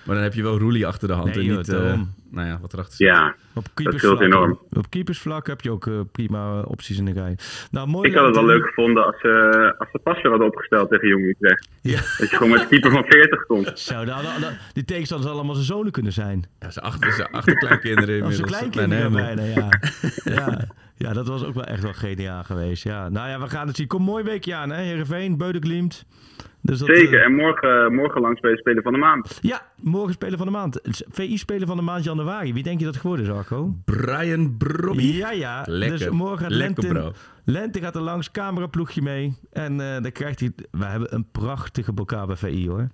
Maar 0.04 0.14
dan 0.14 0.24
heb 0.24 0.34
je 0.34 0.42
wel 0.42 0.58
Roelie 0.58 0.86
achter 0.86 1.08
de 1.08 1.14
hand 1.14 1.34
Nee, 1.34 1.38
en 1.38 1.44
joh, 1.44 1.56
niet, 1.56 1.68
eh, 1.68 1.78
daarom. 1.78 2.08
Nou 2.30 2.46
ja, 2.48 2.58
wat 2.60 2.72
erachter 2.72 2.94
zit. 2.96 3.06
Ja, 3.06 3.26
Op 3.54 3.64
scheelt 3.64 3.74
keepersvlak, 3.74 4.20
enorm. 4.20 4.58
op 4.72 4.90
keepersvlak 4.90 5.46
heb 5.46 5.60
je 5.60 5.70
ook 5.70 5.86
eh, 5.86 6.00
prima 6.12 6.58
eh, 6.60 6.70
opties 6.70 6.98
in 6.98 7.04
de 7.04 7.12
rij. 7.12 7.38
Nou, 7.70 7.88
mooi. 7.88 8.08
ik 8.08 8.14
had 8.16 8.26
het 8.26 8.34
wel 8.34 8.44
leuk 8.46 8.66
gevonden 8.66 9.06
als 9.06 9.20
ze, 9.20 9.74
als 9.78 9.88
ze 9.92 9.98
passer 9.98 10.30
hadden 10.30 10.46
opgesteld 10.48 10.90
tegen 10.90 11.08
Jong 11.08 11.24
Utrecht. 11.24 11.68
Ja. 11.82 11.96
Dat 12.18 12.30
je 12.30 12.36
gewoon 12.36 12.50
met 12.52 12.60
een 12.60 12.68
keeper 12.68 12.90
van 12.90 13.04
40 13.04 13.46
komt. 13.46 13.78
Zo, 13.78 13.94
nou, 13.94 14.22
nou, 14.22 14.40
nou, 14.40 14.52
die 14.72 14.84
tegenstanders 14.84 15.32
allemaal 15.32 15.54
zijn 15.54 15.66
zonen 15.66 15.92
kunnen 15.92 16.12
zijn. 16.12 16.44
Ja, 16.58 16.70
zijn 16.70 16.84
achter, 16.84 17.12
zijn 17.12 17.30
achterkleinkinderen 17.30 18.22
Als 18.22 18.34
inmiddels. 18.38 18.58
zijn 18.58 18.70
Kleine 18.70 18.94
kleinkinderen 18.94 19.36
bijna, 19.36 19.68
ja. 20.24 20.48
ja. 20.48 20.66
Ja, 21.02 21.12
dat 21.12 21.28
was 21.28 21.44
ook 21.44 21.54
wel 21.54 21.64
echt 21.64 21.82
wel 21.82 21.92
geniaal 21.92 22.44
geweest. 22.44 22.82
Ja. 22.82 23.08
Nou 23.08 23.28
ja, 23.28 23.40
we 23.40 23.48
gaan 23.48 23.66
het 23.66 23.76
zien. 23.76 23.86
Kom 23.86 24.02
mooi 24.02 24.24
weekje 24.24 24.54
aan, 24.54 24.70
hè? 24.70 24.82
Heerenveen, 24.82 25.36
Beudenklimt. 25.36 26.06
Dus 26.62 26.78
dat, 26.78 26.88
Zeker, 26.88 27.18
eh, 27.18 27.24
en 27.24 27.34
morgen, 27.34 27.94
morgen 27.94 28.20
langs 28.20 28.40
bij 28.40 28.50
de 28.50 28.56
Speler 28.58 28.82
van 28.82 28.92
de 28.92 28.98
Maand. 28.98 29.38
ja, 29.40 29.62
morgen 29.76 30.12
Speler 30.12 30.36
van 30.38 30.46
de 30.46 30.52
Maand. 30.52 30.80
VI-speler 31.10 31.66
van 31.66 31.76
de 31.76 31.82
maand 31.82 32.04
januari. 32.04 32.52
Wie 32.52 32.62
denk 32.62 32.78
je 32.78 32.84
dat 32.84 32.92
het 32.94 33.02
geworden 33.02 33.26
is, 33.26 33.32
Arco? 33.32 33.74
Brian 33.84 34.56
Brobby. 34.56 35.02
Ja, 35.02 35.30
ja. 35.30 35.62
Lekker. 35.66 35.98
Dus 35.98 36.08
morgen 36.08 36.38
gaat 36.38 36.50
Lekker, 36.50 36.82
Lente, 36.84 37.00
bro. 37.00 37.12
Lente 37.44 37.80
gaat 37.80 37.94
er 37.94 38.02
langs, 38.02 38.30
cameraploegje 38.30 39.02
mee. 39.02 39.34
En 39.52 39.80
eh, 39.80 40.02
dan 40.02 40.12
krijgt 40.12 40.40
hij... 40.40 40.52
We 40.70 40.84
hebben 40.84 41.14
een 41.14 41.30
prachtige 41.32 41.92
bokaal 41.92 42.26
bij 42.26 42.36
VI, 42.36 42.68
hoor. 42.68 42.88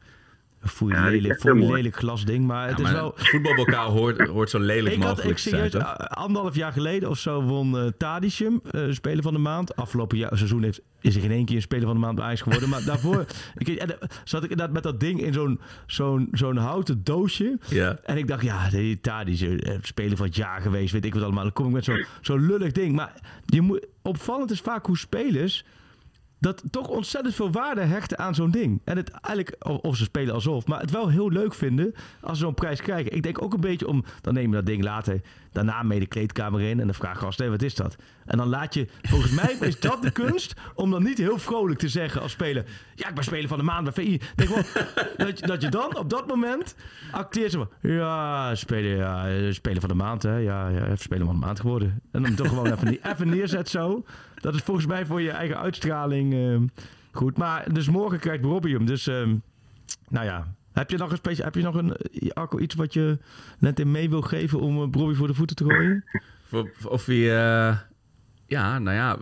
Ja, 0.63 1.07
die 1.09 1.17
is 1.17 1.23
lelijk, 1.23 1.41
foei 1.41 1.55
mooi. 1.55 1.73
lelijk 1.73 1.97
glasding. 1.97 2.47
Maar 2.47 2.69
het 2.69 2.79
Ja, 2.79 2.85
is 2.85 2.91
wel... 2.93 3.13
voetbalbokaal 3.17 3.91
hoort, 3.91 4.27
hoort 4.29 4.51
zo 4.51 4.59
lelijk 4.59 4.95
Ik 4.97 5.03
had, 5.03 5.17
mogelijk 5.17 5.39
ik 5.39 5.49
zijn, 5.49 5.83
a- 5.83 5.93
anderhalf 5.95 6.55
jaar 6.55 6.73
geleden 6.73 7.09
of 7.11 7.19
zo 7.19 7.43
won 7.43 7.79
eh 7.79 7.87
Tadicum, 7.99 8.61
eh, 8.71 8.83
speler 8.91 9.23
van 9.23 9.33
de 9.33 9.39
maand. 9.39 9.77
Afgelopen 9.77 10.19
jaar, 10.19 10.37
seizoen 10.37 10.63
heeft, 10.63 10.81
is 11.01 11.17
er 11.17 11.25
in 11.25 11.31
één 11.31 11.45
keer 11.45 11.57
een 11.57 11.63
speler 11.63 11.85
van 11.87 11.95
de 11.95 12.01
maand 12.01 12.15
bij 12.17 12.25
Ajax 12.25 12.41
geworden. 12.41 12.69
Maar 12.69 12.85
daarvoor 12.85 13.25
ik, 13.57 13.69
en, 13.69 14.01
eh, 14.01 14.09
zat 14.25 14.45
ik 14.45 14.51
inderdaad 14.51 14.75
met 14.75 14.83
dat 14.83 15.01
ding 15.01 15.21
in 15.23 15.33
zo'n 15.33 15.61
zo'n 15.87 16.29
zo'n 16.33 16.57
houten 16.57 17.05
doosje. 17.05 17.59
Ja. 17.69 17.99
En 18.05 18.17
ik 18.17 18.29
dacht, 18.29 18.43
ja, 18.43 18.69
die 18.71 19.01
Tadic, 19.01 19.41
eh, 19.41 19.75
speler 19.83 20.17
van 20.17 20.27
het 20.27 20.37
jaar 20.37 20.61
geweest, 20.61 20.93
weet 20.93 21.05
ik 21.05 21.15
wat 21.15 21.23
allemaal. 21.23 21.43
Dan 21.43 21.53
kom 21.53 21.67
ik 21.67 21.73
met 21.73 21.85
zo'n 21.85 22.05
zo'n 22.21 22.47
lullig 22.47 22.73
ding. 22.73 22.95
Maar 22.95 23.13
je 23.45 23.61
moet, 23.61 23.87
opvallend 24.03 24.51
is 24.51 24.61
vaak 24.61 24.87
hoe 24.87 24.99
spelers 24.99 25.65
dat 26.39 26.62
toch 26.70 26.89
ontzettend 26.89 27.34
veel 27.34 27.51
waarde 27.51 27.80
hechten 27.80 28.18
aan 28.18 28.34
zo'n 28.34 28.51
ding. 28.51 28.80
En 28.84 28.97
het 28.97 29.11
eigenlijk, 29.11 29.57
of, 29.82 29.97
ze 29.97 30.05
spelen 30.05 30.34
alsof, 30.34 30.66
maar 30.66 30.80
het 30.80 30.91
wel 30.91 31.09
heel 31.09 31.30
leuk 31.30 31.55
vinden 31.55 31.95
als 32.20 32.39
ze 32.39 32.45
zo'n 32.45 32.55
prijs 32.55 32.80
krijgen. 32.80 33.12
Ik 33.12 33.22
denk 33.22 33.43
ook 33.43 33.55
een 33.55 33.61
beetje 33.61 33.89
om, 33.89 34.05
dan 34.20 34.34
neem 34.34 34.49
je 34.49 34.57
dat 34.57 34.66
ding 34.66 34.82
later 34.82 35.20
daarna 35.57 35.83
mee 35.83 36.01
de 36.01 36.07
kleedkamer 36.07 36.61
in 36.61 36.81
en 36.81 36.87
dan 36.87 36.95
vraag 36.95 37.19
je 37.19 37.25
gast, 37.25 37.39
hé, 37.39 37.49
wat 37.49 37.63
is 37.63 37.75
dat? 37.75 37.97
En 38.25 38.39
dan 38.39 38.49
laat 38.49 38.75
je, 38.75 38.87
volgens 39.03 39.33
mij 39.33 39.57
is 39.61 39.81
dat 39.81 40.03
de 40.03 40.11
kunst, 40.11 40.55
om 40.75 40.91
dan 40.91 41.03
niet 41.03 41.19
heel 41.19 41.39
vrolijk 41.39 41.79
te 41.79 41.89
zeggen 41.89 42.21
als 42.21 42.33
speler, 42.33 42.65
ja, 42.95 43.09
ik 43.09 43.15
ben 43.15 43.25
speler 43.25 43.49
van 43.49 43.59
de 43.59 43.65
maand 43.65 43.85
bij 43.85 43.93
VI. 43.93 44.21
Denk 44.35 44.51
dat, 45.17 45.39
je, 45.39 45.47
dat 45.47 45.63
je 45.63 45.69
dan 45.69 45.97
op 45.97 46.11
dat 46.11 46.27
moment 46.27 46.75
acteert 47.11 47.51
ze 47.51 47.67
ja, 47.81 48.55
speler, 48.55 48.97
ja, 48.97 49.53
speler 49.53 49.81
van 49.81 49.89
de 49.89 49.95
maand, 49.95 50.23
hè, 50.23 50.37
ja, 50.37 50.69
ja, 50.69 50.97
speler 50.97 51.27
van 51.27 51.35
de 51.35 51.47
maand 51.47 51.61
geworden. 51.61 52.01
En 52.13 52.23
dan 52.23 52.35
toch 52.35 52.49
gewoon 52.49 52.73
even, 52.73 53.11
even 53.11 53.29
neerzet 53.29 53.69
zo. 53.69 54.05
Dat 54.35 54.55
is 54.55 54.61
volgens 54.61 54.87
mij 54.87 55.07
voor 55.07 55.23
je 55.23 55.31
eigen 55.31 55.59
uitstraling 55.59 56.35
ehm, 56.35 56.67
goed. 57.13 57.37
Maar 57.37 57.73
dus 57.73 57.89
morgen 57.89 58.19
krijgt 58.19 58.45
Robbie 58.45 58.75
hem. 58.75 58.87
Dus 58.87 59.07
ehm, 59.07 59.35
nou 60.09 60.27
ja. 60.27 60.47
Heb 60.79 60.91
je 60.91 60.97
nog 60.97 61.11
een, 61.11 61.16
specia- 61.16 61.45
heb 61.45 61.55
je 61.55 61.62
nog 61.62 61.74
een 61.74 61.97
eh, 61.97 62.31
Arco, 62.31 62.59
iets 62.59 62.74
wat 62.74 62.93
je 62.93 63.18
net 63.59 63.81
in 63.81 63.91
mee 63.91 64.11
wil 64.11 64.20
geven 64.22 64.61
om 64.61 64.77
uh, 64.77 64.89
Robbie 64.93 65.16
voor 65.16 65.27
de 65.27 65.35
voeten 65.35 65.57
te 65.57 65.64
gooien? 65.64 66.05
Of, 66.51 66.87
of 66.87 67.07
hij... 67.07 67.16
eh, 67.16 67.77
ja, 68.47 68.79
nou 68.79 68.97
ja, 68.97 69.16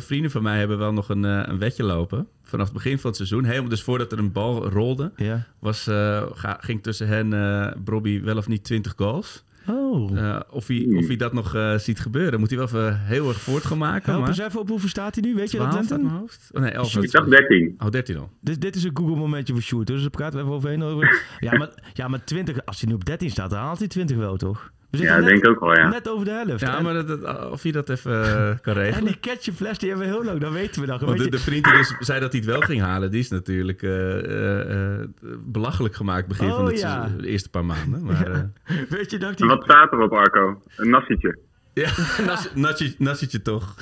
vrienden 0.00 0.30
van 0.30 0.42
mij 0.42 0.58
hebben 0.58 0.78
wel 0.78 0.92
nog 0.92 1.08
een, 1.08 1.24
eh, 1.24 1.40
een 1.44 1.58
wetje 1.58 1.82
lopen. 1.84 2.28
Vanaf 2.42 2.64
het 2.64 2.74
begin 2.74 2.98
van 2.98 3.06
het 3.06 3.16
seizoen. 3.16 3.44
Helemaal 3.44 3.68
dus 3.68 3.82
voordat 3.82 4.12
er 4.12 4.18
een 4.18 4.32
bal 4.32 4.68
rolde. 4.68 5.12
Ja. 5.16 5.46
Was, 5.58 5.86
eh, 5.86 6.22
ga- 6.32 6.58
ging 6.60 6.82
tussen 6.82 7.06
hen 7.08 7.32
eh 7.32 7.72
Bobby 7.78 8.22
wel 8.22 8.36
of 8.36 8.48
niet 8.48 8.64
20 8.64 8.92
goals. 8.96 9.44
Oh. 9.66 10.18
Eh, 10.18 10.40
of, 10.50 10.66
hij, 10.66 10.86
of 10.96 11.06
hij 11.06 11.16
dat 11.16 11.32
nog 11.32 11.54
eh, 11.54 11.78
ziet 11.78 12.00
gebeuren. 12.00 12.40
Moet 12.40 12.48
hij 12.48 12.58
wel 12.58 12.66
even 12.66 13.00
heel 13.00 13.28
erg 13.28 13.40
voort 13.40 13.64
gaan 13.64 13.78
maken. 13.78 14.04
Help 14.04 14.20
maar... 14.20 14.28
eens 14.28 14.38
even 14.38 14.60
op 14.60 14.68
hoeveel 14.68 14.88
staat 14.88 15.14
hij 15.14 15.24
nu? 15.24 15.34
Weet 15.34 15.50
je 15.50 15.58
dat, 15.58 15.70
12 15.70 15.80
uit 15.80 15.90
Lenten? 15.90 16.06
mijn 16.06 16.20
hoofd? 16.20 16.50
Oh, 16.52 16.60
nee, 16.60 16.70
11. 16.70 16.90
Sjoerd. 16.90 17.04
Ik 17.04 17.12
dacht 17.12 17.30
13. 17.30 17.74
Oh, 17.78 17.88
13 17.88 18.16
al. 18.16 18.30
Dit, 18.40 18.60
dit 18.60 18.76
is 18.76 18.84
een 18.84 18.96
Google 18.96 19.16
momentje 19.16 19.52
voor 19.52 19.62
Sjoerd. 19.62 19.86
Dus 19.86 20.00
daar 20.00 20.10
praten 20.10 20.38
we 20.38 20.44
even 20.44 20.56
overheen. 20.56 20.82
Over. 20.82 21.20
Ja, 21.40 21.56
maar, 21.56 21.70
ja, 21.92 22.08
maar 22.08 22.24
20, 22.24 22.64
als 22.64 22.80
hij 22.80 22.88
nu 22.88 22.94
op 22.94 23.04
13 23.04 23.30
staat, 23.30 23.50
dan 23.50 23.58
haalt 23.58 23.78
hij 23.78 23.88
20 23.88 24.16
wel, 24.16 24.36
toch? 24.36 24.72
We 24.92 24.98
zitten 24.98 25.16
Ja, 25.16 25.22
net, 25.22 25.28
denk 25.30 25.44
ik 25.44 25.50
ook 25.50 25.60
wel, 25.60 25.76
ja. 25.76 25.88
net 25.88 26.08
over 26.08 26.24
de 26.24 26.30
helft. 26.30 26.60
Ja, 26.60 26.76
En- 26.76 26.82
maar 26.84 26.94
dat, 26.94 27.06
dat- 27.20 27.50
of 27.50 27.62
je 27.62 27.72
dat 27.72 27.88
even 27.88 28.22
eh, 28.24 28.50
kan 28.62 28.74
En 28.74 28.82
regelen. 28.82 29.04
die 29.04 29.16
ketchupfles, 29.18 29.78
die 29.78 29.88
hebben 29.88 30.06
we 30.08 30.12
heel 30.14 30.24
lang, 30.24 30.40
dat 30.40 30.52
weten 30.52 30.80
we 30.80 30.86
dan. 30.86 30.98
Want 30.98 31.18
de, 31.18 31.24
je- 31.24 31.30
de 31.30 31.38
vriend 31.38 31.64
die 31.64 31.72
dus 31.72 31.94
zei 31.98 32.20
dat 32.20 32.32
hij 32.32 32.40
het 32.40 32.50
wel 32.50 32.60
ging 32.60 32.80
halen, 32.80 33.10
die 33.10 33.20
is 33.20 33.28
natuurlijk 33.30 33.82
eh, 33.82 34.92
eh, 35.00 35.08
belachelijk 35.46 35.94
gemaakt 35.94 36.26
begin 36.28 36.48
Oh, 36.48 36.54
van 36.56 36.66
het 36.66 36.80
ja. 36.80 37.08
de 37.20 37.26
eerste 37.26 37.48
paar 37.50 37.64
maanden. 37.64 38.04
Maar, 38.06 38.30
eh, 38.30 38.40
Weet 38.88 39.10
je 39.10 39.18
dat 39.18 39.30
En 39.30 39.36
die... 39.36 39.46
wat 39.46 39.62
staat 39.64 39.92
er 39.92 40.00
op, 40.00 40.12
Arco? 40.12 40.62
Een 40.76 40.90
nassietje. 40.90 41.38
ja, 41.74 41.90
nas, 42.26 42.48
nasje- 42.54 42.94
nassietje 42.98 43.42
toch. 43.42 43.74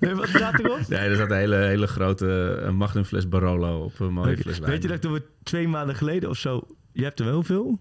Nee, 0.00 0.14
wat 0.14 0.28
staat 0.28 0.58
erop? 0.58 0.78
Nee, 0.88 0.98
er 0.98 1.16
zat 1.16 1.30
een 1.30 1.36
hele, 1.36 1.56
hele 1.56 1.86
grote 1.86 2.60
magnumfles 2.74 3.28
Barolo 3.28 3.82
op 3.84 4.00
een 4.00 4.12
mooie 4.12 4.36
fles 4.36 4.58
wijn. 4.58 4.70
Weet 4.70 4.82
je 4.82 4.88
dat 4.88 5.04
ik 5.04 5.10
er 5.14 5.22
twee 5.42 5.68
maanden 5.68 5.94
geleden 5.96 6.28
of 6.28 6.36
zo... 6.36 6.66
Je 6.94 7.04
hebt 7.04 7.18
er 7.18 7.24
wel 7.24 7.34
hoeveel? 7.34 7.80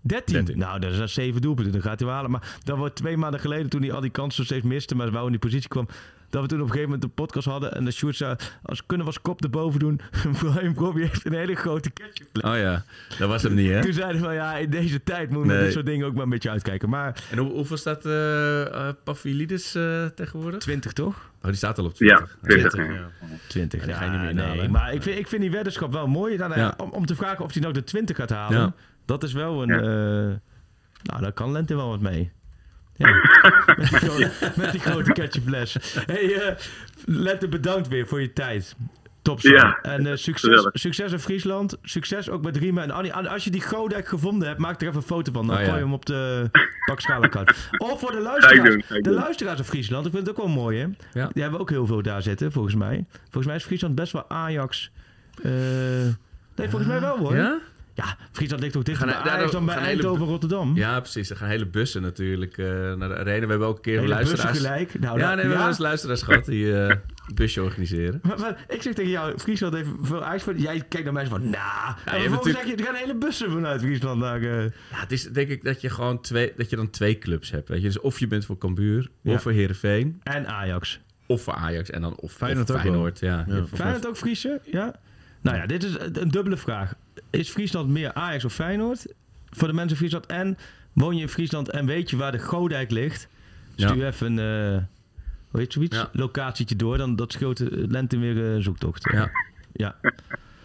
13. 0.00 0.34
13. 0.34 0.58
Nou, 0.58 0.78
dat 0.80 0.92
is 0.92 1.14
zeven 1.14 1.40
doelpunten. 1.40 1.72
Dan 1.72 1.82
gaat 1.82 1.98
hij 1.98 2.06
wel 2.08 2.16
halen. 2.16 2.30
Maar 2.30 2.56
dat 2.64 2.76
wordt 2.76 2.96
twee 2.96 3.16
maanden 3.16 3.40
geleden, 3.40 3.68
toen 3.68 3.82
hij 3.82 3.92
al 3.92 4.00
die 4.00 4.10
kansen 4.10 4.44
steeds 4.44 4.64
miste, 4.66 4.94
maar 4.94 5.12
wel 5.12 5.24
in 5.24 5.30
die 5.30 5.38
positie 5.40 5.68
kwam, 5.68 5.88
dat 6.30 6.42
we 6.42 6.48
toen 6.48 6.58
op 6.58 6.64
een 6.64 6.70
gegeven 6.70 6.90
moment 6.90 7.04
een 7.08 7.14
podcast 7.24 7.46
hadden 7.46 7.74
en 7.74 7.84
de 7.84 7.90
Sjoerd 7.90 8.16
zei, 8.16 8.36
als 8.62 8.86
kunnen 8.86 9.06
we 9.06 9.12
als 9.12 9.22
kop 9.22 9.42
erboven 9.42 9.80
doen, 9.80 10.00
Brian 10.38 10.74
Bobby 10.74 11.00
heeft 11.00 11.26
een 11.26 11.32
hele 11.32 11.54
grote 11.54 11.90
ketchupfles. 11.90 12.44
Oh 12.44 12.56
ja, 12.58 12.84
dat 13.18 13.28
was 13.28 13.42
hem 13.42 13.54
niet, 13.54 13.70
hè? 13.70 13.82
Toen 13.82 13.92
zeiden 13.92 14.16
we 14.20 14.24
van 14.26 14.34
ja, 14.34 14.56
in 14.56 14.70
deze 14.70 15.02
tijd 15.02 15.30
moeten 15.30 15.48
we 15.50 15.54
Nee. 15.54 15.64
dit 15.64 15.72
soort 15.72 15.86
dingen 15.86 16.06
ook 16.06 16.14
maar 16.14 16.22
een 16.22 16.28
beetje 16.28 16.50
uitkijken. 16.50 16.88
Maar 16.88 17.24
En 17.30 17.38
hoe, 17.38 17.50
hoeveel 17.52 17.76
staat 17.76 18.04
eh 18.06 18.88
eh, 18.88 18.94
Pavlidis 19.04 19.74
eh, 19.74 20.06
tegenwoordig? 20.06 20.58
20 20.60 20.92
toch? 20.92 21.30
Oh, 21.42 21.46
die 21.46 21.54
staat 21.54 21.78
al 21.78 21.84
op 21.84 21.96
Ja, 21.96 22.26
20. 22.42 22.70
20. 22.72 22.96
ja. 22.96 23.08
20. 23.48 23.80
Ja, 23.80 23.86
die 23.86 23.94
Ja, 23.94 24.00
ga 24.00 24.04
je 24.04 24.10
niet 24.10 24.34
meer 24.34 24.56
nee, 24.56 24.68
maar 24.68 24.92
ik 24.94 25.02
vind, 25.02 25.18
ik 25.18 25.28
vind 25.28 25.42
die 25.42 25.50
weddenschap 25.50 25.92
wel 25.92 26.06
mooi. 26.06 26.36
Dan, 26.36 26.52
Ja. 26.56 26.74
om, 26.76 26.90
om 26.90 27.06
te 27.06 27.14
vragen 27.14 27.44
of 27.44 27.52
hij 27.52 27.62
nou 27.62 27.74
de 27.74 27.84
20 27.84 28.16
gaat 28.16 28.30
halen. 28.30 28.74
Dat 29.10 29.22
is 29.22 29.32
wel 29.32 29.62
een... 29.62 29.68
Ja. 29.68 29.76
eh, 29.76 30.36
nou, 31.02 31.20
daar 31.20 31.32
kan 31.32 31.52
Lente 31.52 31.74
wel 31.76 31.88
wat 31.88 32.00
mee. 32.00 32.30
Ja. 32.96 33.08
met, 33.78 33.88
die 33.88 33.98
grote, 33.98 34.30
met 34.56 34.70
die 34.72 34.80
grote 34.80 35.12
ketchupfles. 35.12 35.76
Hey, 36.06 36.34
eh, 36.34 36.56
Lente, 37.04 37.48
bedankt 37.48 37.88
weer 37.88 38.06
voor 38.06 38.20
je 38.20 38.32
tijd. 38.32 38.76
Top 39.22 39.40
zo. 39.40 39.48
Ja, 39.48 39.78
En 39.82 40.06
eh, 40.06 40.16
succes, 40.16 40.68
succes 40.72 41.12
in 41.12 41.18
Friesland. 41.18 41.76
Succes 41.82 42.28
ook 42.30 42.42
met 42.42 42.56
Riemen 42.56 42.82
en 42.82 42.90
Annie. 42.90 43.12
En 43.12 43.26
als 43.26 43.44
je 43.44 43.50
die 43.50 43.60
Godijk 43.62 44.08
gevonden 44.08 44.48
hebt, 44.48 44.60
maak 44.60 44.80
er 44.80 44.86
even 44.86 45.00
een 45.00 45.06
foto 45.06 45.32
van. 45.32 45.46
Dan 45.46 45.56
Oh, 45.56 45.60
ja. 45.60 45.66
gooi 45.66 45.78
je 45.78 45.84
hem 45.84 45.94
op 45.94 46.06
de 46.06 46.48
pakschaal-account. 46.90 47.54
Of 47.78 48.00
voor 48.00 48.10
de 48.10 48.16
ik 48.16 48.22
luisteraars. 48.22 48.74
ik 48.88 49.04
de 49.04 49.10
luisteraars 49.10 49.58
in 49.58 49.64
Friesland. 49.64 50.06
Ik 50.06 50.12
vind 50.12 50.26
het 50.26 50.36
ook 50.38 50.44
wel 50.44 50.54
mooi, 50.54 50.78
hè? 50.78 50.86
Ja. 51.20 51.28
Die 51.32 51.42
hebben 51.42 51.60
ook 51.60 51.70
heel 51.70 51.86
veel 51.86 52.02
daar 52.02 52.22
zitten, 52.22 52.52
volgens 52.52 52.74
mij. 52.74 53.04
Volgens 53.22 53.46
mij 53.46 53.56
is 53.56 53.64
Friesland 53.64 53.94
best 53.94 54.12
wel 54.12 54.28
Ajax. 54.30 54.90
eh, 55.42 55.50
nee, 56.56 56.68
volgens 56.68 56.86
mij 56.86 57.00
wel 57.00 57.18
hoor. 57.18 57.36
Ja? 57.36 57.58
Ja, 58.04 58.16
Friesland 58.32 58.62
ligt 58.62 58.76
ook 58.76 58.84
dichter 58.84 59.08
Gaan- 59.08 59.16
bij 59.22 59.30
daar- 59.30 59.38
Ajax 59.38 59.52
dan 59.52 59.64
bij 59.66 59.74
hele- 59.74 59.86
Eindhoven 59.86 60.22
en 60.22 60.28
Rotterdam. 60.28 60.76
Ja, 60.76 61.00
precies. 61.00 61.30
Er 61.30 61.36
gaan 61.36 61.48
hele 61.48 61.66
bussen 61.66 62.02
natuurlijk 62.02 62.58
eh, 62.58 62.66
naar 62.94 63.08
de 63.08 63.16
arena. 63.16 63.44
We 63.44 63.50
hebben 63.50 63.68
ook 63.68 63.76
een 63.76 63.82
keer 63.82 64.00
Hele 64.00 64.16
bussen 64.16 64.36
luisteraars. 64.38 64.58
gelijk. 64.58 65.00
Nou, 65.00 65.18
ja, 65.18 65.26
nee, 65.26 65.34
we 65.34 65.40
hebben 65.40 65.58
wel 65.58 65.66
eens 65.68 65.78
luisteraars 65.78 66.22
gehad 66.22 66.44
die 66.44 66.72
eh 66.76 66.88
een 66.88 67.34
busje 67.34 67.62
organiseren. 67.62 68.20
Maar, 68.22 68.38
maar 68.38 68.64
ik 68.68 68.82
zeg 68.82 68.94
tegen 68.94 69.10
jou, 69.10 69.38
Friesland 69.38 69.74
heeft 69.74 69.88
veel 70.02 70.24
Ajax. 70.24 70.44
Jij 70.56 70.78
kijkt 70.88 71.04
naar 71.04 71.12
mij 71.12 71.26
van, 71.26 71.40
nah. 71.50 71.50
en 71.50 71.60
hebt 71.94 71.96
vervolgens 72.04 72.30
natuurlijk- 72.30 72.56
zeg 72.56 72.66
je, 72.66 72.76
er 72.76 72.84
gaan 72.84 72.94
hele 72.94 73.14
bussen 73.18 73.50
vanuit 73.50 73.80
Friesland 73.80 74.20
naar... 74.20 74.40
eh, 74.42 74.62
Ja, 74.64 74.70
het 74.90 75.12
is 75.12 75.22
denk 75.24 75.48
ik 75.48 75.64
dat 75.64 75.80
je 75.80 75.90
gewoon 75.90 76.20
twee, 76.20 76.52
dat 76.56 76.70
je 76.70 76.76
dan 76.76 76.90
twee 76.90 77.18
clubs 77.18 77.50
hebt. 77.50 77.68
Weet 77.68 77.80
je? 77.80 77.86
Dus 77.86 78.00
of 78.00 78.18
je 78.18 78.26
bent 78.26 78.44
voor 78.44 78.58
Cambuur, 78.58 79.10
Ja. 79.20 79.32
of 79.34 79.42
voor 79.42 79.52
Herenveen, 79.52 80.20
en 80.22 80.46
Ajax. 80.48 81.00
of 81.26 81.42
voor 81.42 81.54
Ajax 81.54 81.90
en 81.90 82.00
dan 82.02 82.14
of 82.16 82.32
Feyenoord 82.32 82.70
of 82.70 82.76
ook. 82.76 82.82
Feyenoord. 82.82 83.18
Ja. 83.18 83.46
Feyenoord 83.74 84.06
ook 84.08 84.16
Friese? 84.16 84.60
Ja. 84.64 84.94
Nou 85.42 85.56
ja, 85.56 85.66
dit 85.66 85.84
is 85.84 85.94
een 86.12 86.30
dubbele 86.30 86.56
vraag. 86.56 86.94
Is 87.30 87.48
Friesland 87.50 87.88
meer 87.88 88.12
Ajax 88.12 88.44
of 88.44 88.52
Feyenoord? 88.54 89.06
Voor 89.50 89.68
de 89.68 89.74
mensen 89.74 89.90
in 89.90 89.96
Friesland. 89.96 90.26
En 90.26 90.58
woon 90.92 91.16
je 91.16 91.22
in 91.22 91.28
Friesland 91.28 91.70
en 91.70 91.86
weet 91.86 92.10
je 92.10 92.16
waar 92.16 92.32
de 92.32 92.38
Godijk 92.38 92.90
ligt? 92.90 93.28
Stuur 93.76 93.96
Ja. 93.96 94.06
even 94.06 94.38
een, 94.38 94.74
eh 94.76 94.82
hoe 95.50 95.60
heet 95.60 95.72
zoiets? 95.72 95.96
Ja. 95.96 96.08
Locatietje 96.12 96.76
door. 96.76 96.98
Dan 96.98 97.16
dat 97.16 97.32
scheelt 97.32 97.56
de 97.56 97.84
lente 97.88 98.18
weer 98.18 98.54
eh, 98.54 98.62
zoektocht. 98.62 99.08
Ja. 99.12 99.30
ja. 99.72 99.96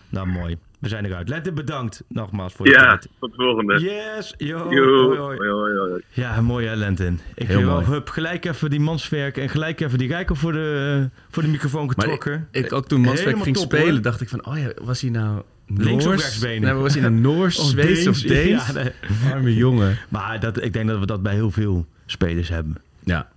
Nou, 0.09 0.27
mooi. 0.27 0.57
We 0.79 0.87
zijn 0.89 1.05
eruit. 1.05 1.29
Lente, 1.29 1.51
bedankt 1.51 2.03
nogmaals 2.07 2.53
voor 2.53 2.65
je 2.67 2.71
Ja, 2.71 2.87
tijd. 2.87 3.07
tot 3.19 3.29
de 3.31 3.35
volgende. 3.43 3.79
Yes. 3.79 4.33
Yo. 4.37 4.57
Yo, 4.73 5.05
Hoi, 5.05 5.17
hoi. 5.19 5.37
hoi, 5.37 5.49
hoi, 5.49 5.77
hoi. 5.89 6.01
Ja, 6.09 6.41
mooi 6.41 6.67
hè, 6.67 6.75
Lentin. 6.75 7.19
Ik 7.35 7.47
wel 7.47 7.61
mooi. 7.61 7.85
hup, 7.85 8.09
gelijk 8.09 8.45
even 8.45 8.69
die 8.69 8.79
manswerk 8.79 9.37
en 9.37 9.49
gelijk 9.49 9.79
even 9.81 9.97
die 9.97 10.07
rijker 10.07 10.35
voor 10.35 10.51
de, 10.51 11.09
voor 11.29 11.43
de 11.43 11.49
microfoon 11.49 11.85
Maar 11.85 11.95
getrokken. 11.95 12.47
ik, 12.51 12.65
ik 12.65 12.73
ook 12.73 12.87
toen 12.87 12.97
Manswerk 12.99 13.23
Helemaal 13.23 13.43
ging 13.43 13.55
top, 13.57 13.65
spelen, 13.65 13.91
hoor. 13.93 14.01
dacht 14.01 14.21
ik 14.21 14.29
van, 14.29 14.45
oh 14.45 14.57
ja, 14.57 14.71
was 14.81 15.01
hij 15.01 15.09
nou? 15.09 15.41
Links 15.67 16.05
of? 16.05 16.41
Nee, 16.41 16.59
maar 16.61 16.79
was 16.79 16.93
hij 16.93 17.01
nou 17.01 17.13
Noors, 17.13 17.59
Of 17.59 17.65
Zweeds 17.67 18.07
of 18.07 18.19
Deens? 18.21 18.67
Ja, 18.67 18.73
nee. 18.73 18.91
Arme 19.31 19.53
jongen. 19.55 19.97
Maar 20.09 20.39
dat, 20.39 20.63
ik 20.63 20.73
denk 20.73 20.87
dat 20.87 20.99
we 20.99 21.05
dat 21.05 21.23
bij 21.23 21.33
heel 21.33 21.51
veel 21.51 21.85
spelers 22.05 22.49
hebben. 22.49 22.75
Ja. 23.03 23.29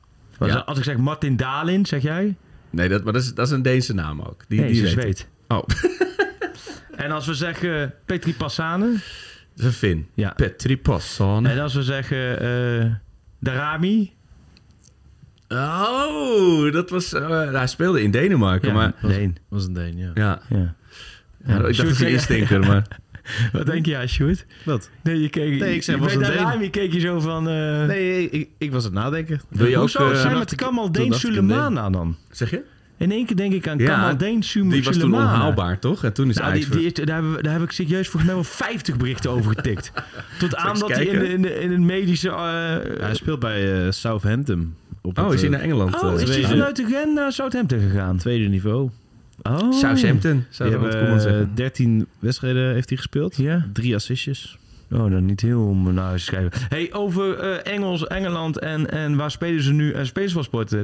Als 0.65 0.79
ik 0.79 0.85
zeg 0.85 0.97
Martin 0.97 1.37
Dalin, 1.37 1.87
zeg 1.87 2.03
jij? 2.03 2.35
Nee, 2.71 2.89
dat, 2.89 3.05
maar 3.05 3.13
dat 3.13 3.23
is, 3.23 3.35
dat 3.35 3.47
is 3.47 3.53
een 3.53 3.63
Deense 3.63 3.95
naam 3.95 4.21
ook. 4.21 4.45
Die, 4.49 4.61
Nee, 4.61 4.69
die 4.73 4.77
ze 4.77 4.83
weet 4.83 4.93
zweet. 4.93 5.21
ik. 5.21 5.27
Oh, 5.57 5.63
En 7.05 7.11
als 7.11 7.27
we 7.27 7.35
zeggen 7.35 7.95
Petri 8.07 8.35
Passane. 8.35 8.87
dat 8.93 8.99
is 9.57 9.65
een 9.65 9.73
Fin. 9.73 10.07
Ja. 10.15 10.33
Petri 10.37 10.79
Passon. 10.79 11.47
En 11.47 11.59
als 11.61 11.75
we 11.75 11.83
zeggen 11.83 12.41
eh 12.41 12.93
Darami. 13.41 14.13
Oh, 15.49 16.73
dat 16.73 16.91
was... 16.91 17.13
eh, 17.13 17.53
hij 17.53 17.67
speelde 17.67 18.03
in 18.03 18.11
Denemarken, 18.11 18.69
Ja, 18.69 18.75
maar... 18.75 18.93
nee. 19.03 19.33
was 19.49 19.67
een 19.67 19.73
Deen, 19.73 19.97
ja. 19.97 20.11
Ja, 20.15 20.41
Ja. 20.49 20.75
Ja, 21.47 21.55
ik 21.57 21.63
dacht 21.63 21.75
Sjoerd, 21.75 21.99
dat 21.99 22.09
instinker, 22.09 22.61
maar... 22.61 22.87
Wat 23.53 23.67
denk 23.67 23.87
je, 23.87 24.03
Sjoerd? 24.07 24.47
Wat? 24.65 24.91
Nee, 25.03 25.21
je 25.23 25.29
keek, 25.29 25.61
Nee, 25.61 25.75
ik 25.75 25.83
zei, 25.83 25.97
je- 25.97 26.03
was 26.03 26.15
bij 26.17 26.23
een 26.27 26.31
Deen. 26.33 26.43
Darami 26.45 26.71
keek 26.71 26.93
je 26.93 27.01
zo 27.01 27.21
van... 27.21 27.49
eh 27.49 27.87
Nee, 27.87 28.31
ik, 28.31 28.49
ik 28.59 28.73
was 28.73 28.85
aan 28.87 28.91
het 28.95 29.03
nadenken. 29.03 29.41
Wil 29.49 29.67
je 29.67 29.79
ook... 29.79 29.89
Zijn 29.89 30.39
met 30.39 30.55
Kamal 30.55 30.93
Deen 30.93 31.13
Sulemana 31.13 31.91
dan? 31.91 32.17
zeg 32.31 32.51
je? 32.51 32.63
In 32.97 33.11
één 33.13 33.27
keer 33.27 33.37
denk 33.37 33.53
ik 33.53 33.69
aan 33.69 33.79
Ja, 33.79 33.87
Kamal 33.87 34.17
Deen 34.17 34.43
Sulemana. 34.43 34.75
Die 34.77 34.85
was 34.85 34.99
toen 34.99 35.15
onhaalbaar, 35.15 35.79
toch? 35.79 36.05
En 36.05 36.13
toen 36.13 36.29
is 36.29 36.37
Nou, 36.37 36.65
die, 36.71 36.93
daar, 37.05 37.33
we- 37.33 37.43
daar 37.43 37.53
heb 37.53 37.63
ik 37.63 37.71
serieus 37.71 38.09
volgens 38.09 38.25
mij 38.25 38.35
wel 38.35 38.45
50 38.45 38.97
berichten 38.97 39.31
over 39.31 39.53
getikt. 39.55 39.93
Tot 40.39 40.57
aan 40.57 40.79
dat 40.79 40.89
hij 40.91 41.05
in, 41.05 41.19
de, 41.19 41.29
in, 41.29 41.43
de, 41.43 41.61
in 41.61 41.73
een 41.73 41.87
medische... 41.87 42.29
eh, 42.29 43.01
hij 43.05 43.15
speelt 43.15 43.39
bij 43.41 43.85
eh, 43.87 43.91
Southampton. 43.91 44.75
Op 45.03 45.19
Oh, 45.19 45.25
het, 45.25 45.35
is 45.35 45.41
hij 45.41 45.51
naar 45.51 45.61
Engeland? 45.61 46.03
oh, 46.03 46.21
is 46.21 46.29
hij 46.37 46.43
vanuit 46.45 46.77
de 46.77 46.85
Gen 46.87 47.15
naar 47.15 47.33
Southampton 47.33 47.81
gegaan? 47.81 48.17
tweede 48.17 48.49
niveau. 48.49 48.91
Oh. 49.43 49.73
Southampton, 49.73 50.45
zou 50.51 50.71
Ronald 50.73 50.91
Koeman 50.91 51.07
hebben 51.09 51.21
zeggen. 51.23 51.49
eh, 51.51 51.55
13 51.57 52.07
wedstrijden 52.19 52.73
heeft 52.73 52.89
hij 52.89 52.97
gespeeld. 52.99 53.37
Ja? 53.37 53.67
Drie 53.73 53.95
assistjes. 53.95 54.59
Oh, 54.91 55.11
dan 55.11 55.25
niet 55.27 55.41
heel 55.41 55.63
om 55.67 55.95
naar 55.95 56.05
huis 56.05 56.25
te 56.25 56.31
schrijven. 56.31 56.53
hey, 56.69 56.93
over 56.93 57.39
eh, 57.39 57.73
Engels, 57.75 58.07
Engeland 58.07 58.59
en, 58.59 58.91
en 58.91 59.17
waar 59.17 59.31
spelen 59.31 59.63
ze 59.63 59.73
nu? 59.73 59.93
En 59.93 60.07
spelerspaspoort. 60.07 60.73
eh, 60.73 60.81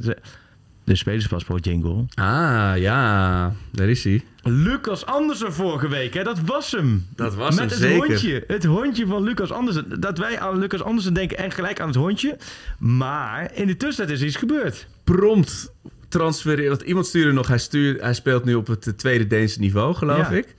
De 0.85 0.95
spelerspaspoort 0.97 1.65
jingle. 1.65 2.05
Ah, 2.15 2.73
ja. 2.77 3.53
Daar 3.73 3.89
is 3.89 4.05
hij. 4.05 4.23
Lucas 4.43 5.07
Andersen 5.07 5.53
vorige 5.53 5.89
week, 5.89 6.15
hè? 6.15 6.23
dat 6.23 6.41
was 6.41 6.71
hem. 6.73 7.07
Dat 7.17 7.35
was 7.35 7.49
Met 7.57 7.59
hem 7.59 7.69
het 7.69 7.79
zeker. 7.79 8.07
hondje. 8.07 8.45
Het 8.47 8.65
hondje 8.65 9.07
van 9.07 9.23
Lucas 9.23 9.51
Andersen. 9.53 10.01
Dat 10.01 10.19
wij 10.19 10.41
aan 10.41 10.59
Lucas 10.59 10.83
Andersen 10.83 11.15
denken 11.15 11.39
en 11.39 11.51
gelijk 11.51 11.81
aan 11.81 11.87
het 11.87 11.97
hondje. 11.97 12.37
Maar 12.79 13.51
in 13.55 13.67
de 13.67 13.77
tussentijd 13.77 14.19
is 14.21 14.25
iets 14.27 14.37
gebeurd. 14.37 14.87
Prompt 15.05 15.73
transfereren. 16.19 16.69
Want 16.71 16.83
iemand 16.83 17.07
stuurde 17.07 17.33
nog, 17.33 17.49
hij, 17.49 17.59
stuurt, 17.59 18.01
hij 18.01 18.15
speelt 18.15 18.45
nu 18.45 18.55
op 18.55 18.67
het 18.67 18.87
eh, 18.87 18.93
tweede 18.93 19.27
Deense 19.27 19.61
niveau, 19.61 19.95
geloof 19.95 20.31
Ja. 20.31 20.37
ik. 20.37 20.55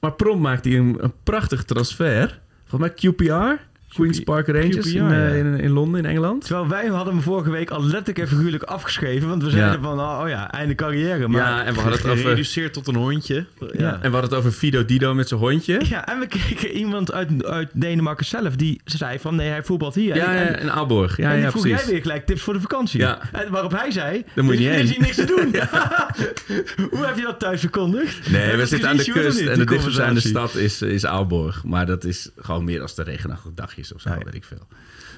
Maar 0.00 0.12
prompt 0.12 0.42
maakt 0.42 0.64
hij 0.64 0.76
een, 0.76 0.96
een 1.00 1.12
prachtig 1.22 1.64
transfer. 1.64 2.40
Volgens 2.66 2.90
mij 2.90 3.12
QPR. 3.12 3.62
Queen's 3.98 4.20
Park 4.20 4.46
Rangers 4.46 4.90
QPR, 4.90 4.96
in, 4.96 5.10
eh, 5.12 5.28
ja. 5.28 5.34
in, 5.34 5.60
in 5.60 5.70
Londen, 5.70 6.04
in 6.04 6.10
Engeland. 6.10 6.44
Terwijl 6.44 6.68
wij 6.68 6.86
hadden 6.86 7.14
hem 7.14 7.22
vorige 7.22 7.50
week 7.50 7.70
al 7.70 7.82
letterlijk 7.82 8.18
en 8.18 8.28
figuurlijk 8.28 8.62
afgeschreven. 8.62 9.28
Want 9.28 9.42
we 9.42 9.50
zeiden 9.50 9.72
Ja. 9.72 9.88
van, 9.88 10.00
oh, 10.00 10.20
oh 10.22 10.28
ja, 10.28 10.52
einde 10.52 10.74
carrière. 10.74 11.28
Maar, 11.28 11.40
Ja, 11.40 11.64
en 11.64 11.74
we 11.74 11.80
hadden 11.80 11.98
het 11.98 12.08
over... 12.08 12.22
Gereduceerd 12.22 12.72
tot 12.72 12.86
een 12.86 12.94
hondje. 12.94 13.46
Ja. 13.76 13.92
En 13.92 13.98
we 14.00 14.16
hadden 14.16 14.20
het 14.20 14.34
over 14.34 14.50
Fido 14.50 14.84
Dido 14.84 15.14
met 15.14 15.28
zijn 15.28 15.40
hondje. 15.40 15.80
Ja, 15.88 16.06
en 16.08 16.18
we 16.18 16.26
kregen 16.26 16.70
iemand 16.70 17.12
uit, 17.12 17.44
uit 17.44 17.70
Denemarken 17.72 18.26
zelf 18.26 18.56
die 18.56 18.80
zei 18.84 19.18
van 19.18 19.34
nee, 19.34 19.48
hij 19.48 19.62
voetbalt 19.62 19.94
hier. 19.94 20.14
Ja, 20.14 20.34
en, 20.34 20.44
ja, 20.44 20.56
in 20.56 20.70
Aalborg. 20.70 21.16
Ja, 21.16 21.28
en 21.28 21.34
die 21.34 21.42
ja, 21.44 21.50
vroeg 21.50 21.62
precies. 21.62 21.80
jij 21.80 21.90
weer 21.92 22.02
gelijk 22.02 22.26
tips 22.26 22.42
voor 22.42 22.54
de 22.54 22.60
vakantie. 22.60 23.00
Ja. 23.00 23.18
En 23.32 23.50
waarop 23.50 23.70
hij 23.78 23.90
zei, 23.90 24.24
Daar 24.34 24.44
moet 24.44 24.58
je 24.58 24.68
er 24.68 24.74
niet 24.76 24.84
is 24.84 24.90
hier 24.90 25.00
niks 25.00 25.16
te 25.16 25.24
doen. 25.24 25.54
Hoe 26.98 27.06
heb 27.06 27.16
je 27.16 27.22
dat 27.22 27.38
thuis 27.38 27.60
verkondigd? 27.60 28.30
Nee, 28.30 28.56
we 28.56 28.66
zitten 28.66 28.88
aan 28.88 28.96
de 28.96 29.10
kust 29.12 29.40
en 29.40 29.58
de 29.58 29.64
dichtstbijzijnde 29.64 30.20
stad 30.20 30.54
is, 30.54 30.82
is 30.82 31.06
Aalborg. 31.06 31.64
Maar 31.64 31.86
dat 31.86 32.04
is 32.04 32.30
gewoon 32.36 32.64
meer 32.64 32.82
als 32.82 32.94
de 32.94 33.02
regenachtig 33.02 33.50
dagjes 33.54 33.87
of 33.92 34.00
zo, 34.00 34.10
weet 34.24 34.34
ik 34.34 34.44
veel. 34.44 34.66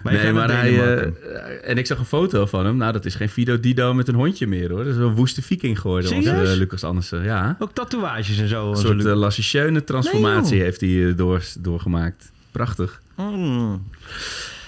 Maar 0.03 0.13
nee, 0.13 0.33
maar 0.33 0.51
hij... 0.51 0.97
Eh, 0.97 1.71
en 1.71 1.79
ik 1.79 1.87
zag 1.87 1.99
een 1.99 2.05
foto 2.05 2.47
van 2.47 2.67
hem. 2.67 2.77
Nou, 2.77 2.93
dat 2.93 3.05
is 3.05 3.15
geen 3.15 3.29
Fido 3.29 3.61
Dido 3.61 3.95
met 3.95 4.09
een 4.09 4.15
hondje 4.15 4.47
meer, 4.47 4.71
hoor. 4.71 4.85
Dat 4.85 4.95
is 4.95 5.01
een 5.01 5.15
woeste 5.15 5.43
viking 5.43 5.81
geworden, 5.81 6.15
onze 6.15 6.31
eh, 6.31 6.57
Lucas 6.57 6.85
Andersen. 6.85 7.23
Ja. 7.23 7.57
Ook 7.59 7.73
tatoeages 7.73 8.39
en 8.39 8.49
zo. 8.49 8.71
Een 8.71 8.77
soort 8.77 9.05
uh, 9.05 9.77
transformatie 9.77 10.55
Nee, 10.55 10.63
heeft 10.63 10.81
hij 10.81 11.15
door, 11.15 11.43
doorgemaakt. 11.59 12.33
Prachtig. 12.51 13.03
Mm. 13.17 13.83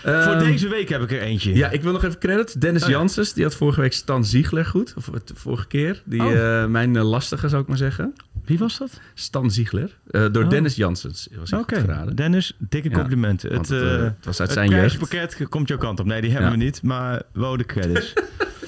Voor 0.02 0.12
Ehm, 0.12 0.38
deze 0.38 0.68
week 0.68 0.88
heb 0.88 1.02
ik 1.02 1.10
er 1.12 1.20
eentje. 1.20 1.54
Ja, 1.54 1.70
ik 1.70 1.82
wil 1.82 1.92
nog 1.92 2.04
even 2.04 2.18
credit. 2.18 2.60
Dennis 2.60 2.82
Oh 2.82 2.88
ja. 2.88 2.94
Janssens, 2.96 3.32
die 3.32 3.44
had 3.44 3.54
vorige 3.54 3.80
week 3.80 3.92
Stan 3.92 4.24
Ziegler 4.24 4.64
goed. 4.64 4.94
Of 4.96 5.06
het 5.12 5.32
vorige 5.34 5.66
keer. 5.66 6.02
Die, 6.04 6.22
Oh. 6.22 6.60
eh, 6.62 6.66
mijn 6.68 6.96
eh, 6.96 7.08
lastige, 7.08 7.48
zou 7.48 7.62
ik 7.62 7.68
maar 7.68 7.76
zeggen. 7.76 8.14
Wie 8.44 8.58
was 8.58 8.78
dat? 8.78 9.00
Stan 9.14 9.50
Ziegler. 9.50 9.98
Eh, 10.10 10.26
door 10.32 10.42
Oh. 10.44 10.50
Dennis 10.50 10.74
Janssens 10.76 11.28
was 11.38 11.52
Oké, 11.52 11.80
geraden. 11.80 12.16
Dennis, 12.16 12.56
dikke 12.58 12.90
complimenten. 12.90 13.52
het, 13.52 13.68
het, 13.68 13.80
het 14.00 14.24
was 14.24 14.40
uit 14.40 14.48
het 14.48 14.58
zijn 14.58 14.70
jeugd. 14.70 15.48
komt 15.48 15.68
jouw 15.68 15.78
kant 15.78 16.00
op. 16.00 16.06
Nee, 16.06 16.20
die 16.20 16.30
hebben 16.30 16.50
Ja. 16.50 16.56
we 16.56 16.62
niet, 16.64 16.82
maar 16.82 17.22
wel 17.32 17.56
de 17.56 17.64
credits. 17.64 18.12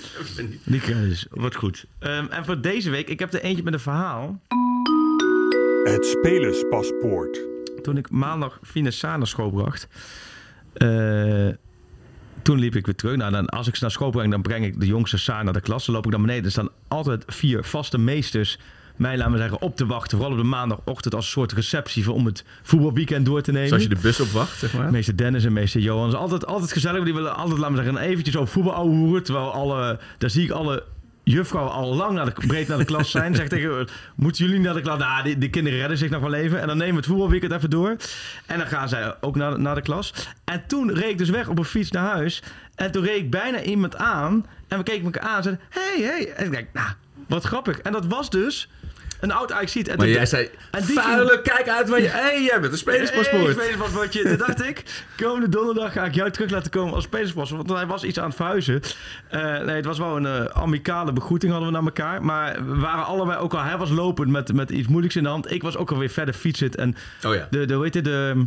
die 0.65 0.81
credits, 0.81 1.27
wat 1.31 1.55
goed. 1.55 1.85
Ehm, 1.99 2.27
en 2.31 2.45
voor 2.45 2.61
deze 2.61 2.91
week, 2.91 3.09
ik 3.09 3.19
heb 3.19 3.33
er 3.33 3.41
eentje 3.43 3.63
met 3.63 3.73
een 3.73 3.81
verhaal. 3.81 4.41
Het 5.85 6.07
spelerspaspoort. 6.07 7.41
Toen 7.83 7.97
ik 7.97 8.11
maandag 8.11 8.59
Finesza 8.63 9.17
naar 9.17 9.27
school 9.27 9.51
bracht, 9.51 9.89
eh, 10.75 11.55
toen 12.43 12.59
liep 12.59 12.77
ik 12.77 12.87
weer 12.87 12.95
terug. 12.95 13.17
Nou, 13.17 13.33
dan, 13.33 13.47
als 13.47 13.67
ik 13.69 13.75
ze 13.77 13.83
naar 13.83 13.91
school 13.93 14.11
breng, 14.11 14.31
dan 14.31 14.43
breng 14.43 14.65
ik 14.65 14.81
de 14.81 14.87
jongste 14.87 15.19
Saar 15.19 15.45
naar 15.45 15.53
de 15.53 15.61
klas. 15.61 15.87
Dan 15.87 15.95
loop 15.95 16.05
ik 16.05 16.11
naar 16.11 16.21
beneden. 16.21 16.45
Er 16.45 16.51
staan 16.51 16.69
altijd 16.89 17.25
vier 17.27 17.65
vaste 17.65 17.99
meesters 17.99 18.59
mij, 18.97 19.17
laten 19.17 19.33
we 19.33 19.39
zeggen, 19.39 19.61
op 19.61 19.77
te 19.77 19.87
wachten. 19.87 20.17
Vooral 20.19 20.37
op 20.37 20.43
de 20.43 20.49
maandagochtend 20.49 21.15
als 21.15 21.25
een 21.25 21.31
soort 21.31 21.53
receptie 21.53 22.05
voor- 22.05 22.15
om 22.15 22.27
het 22.27 22.45
voetbalweekend 22.63 23.27
door 23.27 23.43
te 23.43 23.53
nemen. 23.53 23.69
Zoals 23.69 23.83
je 23.83 23.89
de 23.89 24.01
bus 24.01 24.21
opwacht, 24.21 24.59
zeg 24.59 24.73
maar. 24.75 24.91
Meester 24.91 25.17
Dennis 25.17 25.45
en 25.45 25.53
meester 25.53 25.81
Johan. 25.81 26.09
is 26.09 26.15
altijd, 26.15 26.47
altijd 26.47 26.73
gezellig. 26.73 27.05
Die 27.05 27.15
willen 27.15 27.37
altijd, 27.37 27.59
laten 27.59 27.77
we 27.77 27.83
zeggen, 27.83 28.03
eventjes 28.03 28.37
over 28.37 28.53
voetbal 28.53 28.73
ouwehoeren. 28.75 29.23
Terwijl 29.23 29.53
alle, 29.53 29.99
daar 30.19 30.31
zie 30.31 30.45
ik 30.45 30.51
alle 30.51 30.83
juffrouwen 31.25 31.73
al 31.73 31.95
lang 31.95 32.13
naar 32.13 32.25
de, 32.25 32.47
breed 32.47 32.69
naar 32.69 32.79
de 32.79 32.85
klas 32.85 33.11
zijn. 33.11 33.35
Zeg 33.35 33.49
tegen, 33.49 33.89
moeten 34.15 34.45
jullie 34.45 34.61
naar 34.61 34.75
de 34.75 34.81
klas? 34.81 34.99
Nou, 34.99 35.39
die, 35.39 35.51
kinderen 35.51 35.79
redden 35.79 35.99
zich 35.99 36.11
nog 36.11 36.21
wel 36.21 36.35
even. 36.35 36.61
En 36.61 36.67
dan 36.67 36.77
nemen 36.77 36.93
we 36.93 37.01
het 37.01 37.09
voetbalweekend 37.09 37.53
even 37.53 37.71
door. 37.71 37.97
En 38.47 38.59
dan 38.59 38.67
gaan 38.67 38.89
zij 38.89 39.15
ook 39.21 39.37
naar, 39.37 39.61
naar 39.61 39.75
de 39.75 39.83
klas. 39.83 40.15
En 40.45 40.65
toen 40.67 40.95
reed 40.95 41.11
ik 41.11 41.19
dus 41.19 41.31
weg 41.31 41.49
op 41.49 41.59
een 41.59 41.65
fiets 41.65 41.91
naar 41.91 42.11
huis. 42.15 42.43
En 42.75 42.93
toen 42.93 43.05
reed 43.05 43.19
ik 43.19 43.31
bijna 43.31 43.63
iemand 43.63 43.97
aan. 43.97 44.47
En 44.69 44.79
we 44.79 44.85
keken 44.85 45.05
elkaar 45.05 45.23
aan 45.23 45.37
en 45.37 45.43
zeiden, 45.43 45.65
hey, 45.69 46.03
hey. 46.03 46.33
En 46.33 46.45
ik 46.45 46.51
denk, 46.51 46.69
nou, 46.73 46.89
wat 47.29 47.45
grappig. 47.45 47.79
En 47.79 47.93
dat 47.93 48.07
was 48.07 48.31
dus 48.31 48.69
een 49.25 49.33
oud 49.33 49.53
ajax 49.53 49.77
En 49.77 49.97
Maar 49.97 50.09
jij 50.09 50.27
zei, 50.27 50.49
en 50.71 50.85
die 50.85 51.01
vuile, 51.01 51.29
ging- 51.31 51.43
kijk 51.43 51.69
uit 51.69 51.89
waar 51.89 52.01
je... 52.01 52.09
Hé, 52.09 52.21
hey, 52.21 52.43
jij 52.43 52.61
bent 52.61 52.73
een 52.73 52.79
spelerspaspoort. 52.79 53.43
Hey, 53.43 53.53
spelerspaspoortje. 53.53 54.23
Toen 54.23 54.37
dacht 54.37 54.63
ik, 54.65 54.83
komende 55.17 55.49
donderdag 55.49 55.93
ga 55.93 56.05
ik 56.05 56.15
jou 56.15 56.31
terug 56.31 56.51
laten 56.51 56.71
komen 56.71 56.95
als 56.95 57.05
spelerspaspoort. 57.05 57.67
Want 57.67 57.79
hij 57.79 57.89
was 57.89 58.05
iets 58.05 58.19
aan 58.19 58.27
het 58.27 58.37
verhuizen. 58.37 58.81
Eh, 59.29 59.41
nee, 59.43 59.77
het 59.77 59.85
was 59.85 59.99
wel 59.99 60.17
een 60.17 60.27
eh, 60.27 60.45
amicale 60.45 61.13
begroeting 61.13 61.53
hadden 61.53 61.71
we 61.71 61.77
naar 61.77 61.87
elkaar. 61.87 62.25
Maar 62.25 62.67
we 62.67 62.75
waren 62.81 63.05
allebei 63.05 63.39
ook 63.39 63.55
al... 63.55 63.63
Hij 63.63 63.77
was 63.77 63.91
lopend 63.91 64.31
met, 64.31 64.53
met 64.53 64.71
iets 64.71 64.89
moeilijks 64.89 65.17
in 65.17 65.23
de 65.23 65.29
hand. 65.29 65.51
Ik 65.51 65.63
was 65.63 65.77
ook 65.77 65.91
alweer 65.91 66.11
verder 66.11 66.35
fietsend. 66.35 66.77
En 66.77 66.95
Oh 67.27 67.35
ja. 67.35 67.47
de, 67.51 67.65
de, 67.65 67.79
heet 67.79 67.95
het, 67.95 68.05
de... 68.05 68.45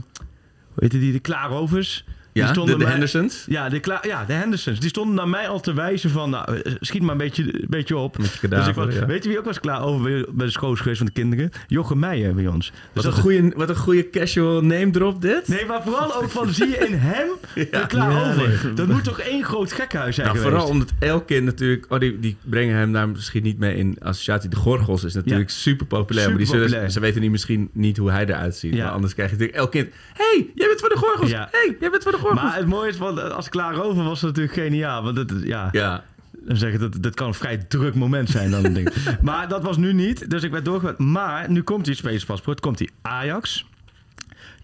Heet 0.79 0.91
het 0.91 1.01
die? 1.01 1.11
De 1.11 1.19
Klaarovers. 1.19 2.05
Die 2.37 2.45
Ja, 2.45 2.51
stonden 2.51 2.73
de, 2.73 2.79
de 2.79 2.83
mij- 2.83 2.91
Hendersons. 2.91 3.45
Ja, 3.47 3.69
de, 3.69 3.99
ja, 4.01 4.25
de 4.25 4.33
Hendersons. 4.33 4.79
Die 4.79 4.89
stonden 4.89 5.15
naar 5.15 5.27
mij 5.29 5.47
al 5.47 5.59
te 5.59 5.73
wijzen 5.73 6.09
van... 6.09 6.29
Nou, 6.29 6.55
eh, 6.61 6.73
schiet 6.79 7.01
maar 7.01 7.11
een 7.11 7.17
beetje, 7.17 7.43
een 7.43 7.65
beetje 7.69 7.97
op. 7.97 8.17
Kadaver, 8.41 8.57
dus 8.57 8.67
ik 8.67 8.73
was, 8.75 8.93
ja. 8.93 9.05
Weet 9.05 9.23
je 9.23 9.29
wie 9.29 9.39
ook 9.39 9.45
was 9.45 9.59
klaar 9.59 9.81
over 9.83 10.25
bij 10.31 10.45
de 10.45 10.51
school 10.51 10.73
is 10.73 10.79
geweest 10.79 10.97
van 10.97 11.05
de 11.05 11.11
kinderen? 11.13 11.49
Jochem 11.67 11.99
Meijer 11.99 12.35
bij 12.35 12.47
ons. 12.47 12.71
Dus 12.93 13.03
Wat 13.03 13.05
een, 13.15 13.21
goede, 13.21 13.51
wat 13.55 13.69
een 13.69 13.75
goede 13.75 14.09
casual 14.09 14.61
name 14.61 14.89
drop 14.89 15.21
dit. 15.21 15.47
Nee, 15.47 15.65
maar 15.65 15.83
vooral 15.83 16.15
ook 16.15 16.29
van 16.29 16.53
zie 16.53 16.67
je 16.67 16.77
in 16.77 16.93
hem 16.93 17.27
er 17.71 17.87
klaar 17.87 18.11
Ja, 18.11 18.29
over. 18.31 18.59
nee. 18.63 18.73
Dat 18.73 18.87
moet 18.87 19.03
toch 19.03 19.19
één 19.19 19.43
groot 19.43 19.71
gekhuis 19.71 20.15
zijn 20.15 20.27
Nou, 20.27 20.39
vooral 20.39 20.67
omdat 20.67 20.91
elk 20.99 21.27
kind 21.27 21.45
natuurlijk... 21.45 21.85
Oh, 21.89 21.99
die, 21.99 22.19
die 22.19 22.37
brengen 22.43 22.75
hem 22.75 22.91
daar 22.93 23.09
misschien 23.09 23.43
niet 23.43 23.59
mee 23.59 23.75
in 23.75 23.97
associatie. 23.99 24.49
De 24.49 24.55
Gorgels 24.55 25.03
is 25.03 25.13
natuurlijk 25.13 25.49
super 25.49 25.85
populair. 25.85 26.27
Maar 26.29 26.37
die 26.37 26.45
zullen, 26.47 26.61
Superpopulair. 26.61 26.91
ze 26.91 26.99
weten 26.99 27.21
niet 27.21 27.31
misschien 27.31 27.69
niet 27.73 27.97
hoe 27.97 28.11
hij 28.11 28.25
eruit 28.25 28.55
ziet. 28.55 28.73
Ja. 28.73 28.83
Maar 28.83 28.93
anders 28.93 29.13
krijg 29.13 29.29
je 29.29 29.35
natuurlijk 29.35 29.61
elk 29.63 29.71
kind... 29.71 29.87
hey, 30.13 30.49
jij 30.55 30.67
bent 30.67 30.79
van 30.79 30.89
de 30.89 30.95
Gorgels. 30.97 31.29
Ja. 31.29 31.47
hey, 31.51 31.75
jij 31.79 31.89
bent 31.89 32.03
van 32.03 32.11
de 32.11 32.17
Gorgels. 32.17 32.26
Maar 32.33 32.55
het 32.55 32.65
mooie 32.67 32.89
is, 32.89 32.95
van, 32.95 33.33
als 33.35 33.49
klaar 33.49 33.81
over 33.83 34.03
was 34.03 34.21
het 34.21 34.29
natuurlijk 34.35 34.67
geniaal. 34.67 35.03
Want 35.03 35.17
het, 35.17 35.33
ja, 35.43 35.69
ja. 35.71 36.03
dan 36.31 36.57
zeg 36.57 36.73
ik, 36.73 36.79
dat, 36.79 36.97
dat 37.03 37.13
kan 37.13 37.27
een 37.27 37.33
vrij 37.33 37.57
druk 37.57 37.95
moment 37.95 38.29
zijn 38.29 38.51
dan. 38.51 38.73
denk. 38.73 38.89
Maar 39.21 39.47
dat 39.47 39.63
was 39.63 39.77
nu 39.77 39.93
niet, 39.93 40.29
dus 40.29 40.43
ik 40.43 40.51
werd 40.51 40.65
doorgegaan. 40.65 41.11
Maar 41.11 41.51
nu 41.51 41.61
komt 41.61 41.85
die 41.85 41.95
spelerspaspoort. 41.95 42.59
Komt 42.59 42.77
die 42.77 42.89
Ajax, 43.01 43.65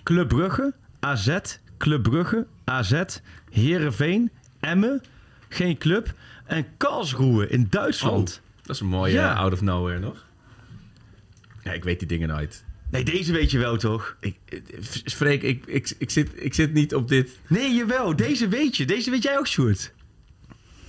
Club 0.04 0.28
Brugge, 0.28 0.74
AZ, 1.00 1.38
Club 1.78 2.04
Brugge, 2.04 2.46
AZ, 2.64 3.04
Heerenveen, 3.50 4.32
Emmen, 4.60 5.02
geen 5.50 5.78
club. 5.78 6.14
En 6.46 6.66
Karlsruhe 6.78 7.48
in 7.48 7.68
Duitsland. 7.70 8.42
Oh, 8.46 8.62
dat 8.62 8.76
is 8.76 8.82
een 8.82 8.88
mooie 8.88 9.14
Ja. 9.14 9.32
eh, 9.32 9.40
out 9.40 9.54
of 9.54 9.62
nowhere 9.62 10.00
nog. 10.00 10.26
Ja, 11.64 11.72
ik 11.72 11.84
weet 11.84 12.00
die 12.00 12.08
dingen 12.08 12.28
nooit. 12.28 12.64
Nee, 12.94 13.04
deze 13.04 13.32
weet 13.32 13.52
je 13.52 13.60
wel 13.60 13.78
toch? 13.78 14.16
Ik, 14.20 14.36
Freek, 15.06 15.44
ik, 15.44 15.66
ik, 15.66 15.94
ik, 15.98 16.10
zit, 16.10 16.30
ik 16.36 16.54
zit 16.54 16.74
niet 16.74 16.96
op 16.96 17.08
dit... 17.08 17.30
Nee, 17.48 17.74
jawel. 17.74 18.16
Deze 18.16 18.48
weet 18.48 18.78
je. 18.78 18.86
Deze 18.86 19.12
weet 19.12 19.24
jij 19.24 19.38
ook, 19.38 19.48
Sjoerd. 19.48 19.94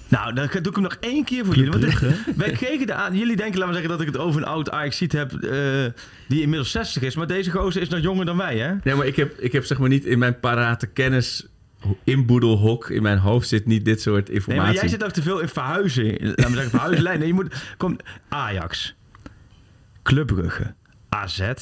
Nou, 0.09 0.35
dan 0.35 0.49
doe 0.53 0.61
ik 0.69 0.75
hem 0.75 0.83
nog 0.83 0.97
één 1.01 1.25
keer 1.25 1.45
voor 1.45 1.55
jullie. 1.55 1.71
Want 1.71 2.01
wij 2.37 2.51
kregen 2.51 2.87
de 2.87 2.95
aan. 2.95 3.17
Jullie 3.17 3.37
denken, 3.37 3.59
laten 3.59 3.75
we 3.75 3.81
zeggen, 3.81 3.91
dat 3.91 4.01
ik 4.01 4.07
het 4.07 4.17
over 4.17 4.41
een 4.41 4.47
oud 4.47 4.71
ajax 4.71 5.01
heb 5.01 5.33
eh, 5.33 5.85
die 6.29 6.41
inmiddels 6.41 6.71
60 6.71 7.03
is. 7.03 7.15
Maar 7.15 7.27
deze 7.27 7.51
gozer 7.51 7.83
is 7.83 7.89
nog 7.89 8.01
jonger 8.01 8.25
dan 8.25 8.37
wij, 8.37 8.59
hè? 8.59 8.75
Nee, 8.83 8.95
maar 8.95 9.07
ik 9.07 9.17
heb, 9.17 9.39
ik 9.39 9.53
heb 9.53 9.65
zeg 9.65 9.79
maar 9.79 9.89
niet 9.89 10.05
in 10.05 10.19
mijn 10.19 10.41
parate 10.41 10.87
kennis 10.87 11.47
inboedelhok. 12.05 12.91
In 12.91 13.03
mijn 13.03 13.19
hoofd 13.19 13.49
zit 13.49 13.67
niet 13.67 13.85
dit 13.85 14.01
soort 14.01 14.27
Nee, 14.27 14.37
informatie. 14.37 14.73
maar 14.73 14.75
jij 14.75 14.89
zit 14.89 15.05
ook 15.05 15.11
te 15.11 15.23
veel 15.23 15.41
in 15.41 15.49
verhuizen. 15.49 16.05
Laten 16.05 16.35
we 16.45 16.53
zeggen, 16.53 16.71
verhuizenlijn. 16.71 17.19
Nee, 17.19 17.29
je 17.29 17.35
moet... 17.35 17.55
Kom, 17.77 17.99
Ajax. 18.29 18.95
Club 20.03 20.27
Brugge. 20.27 20.75
AZ. 21.09 21.53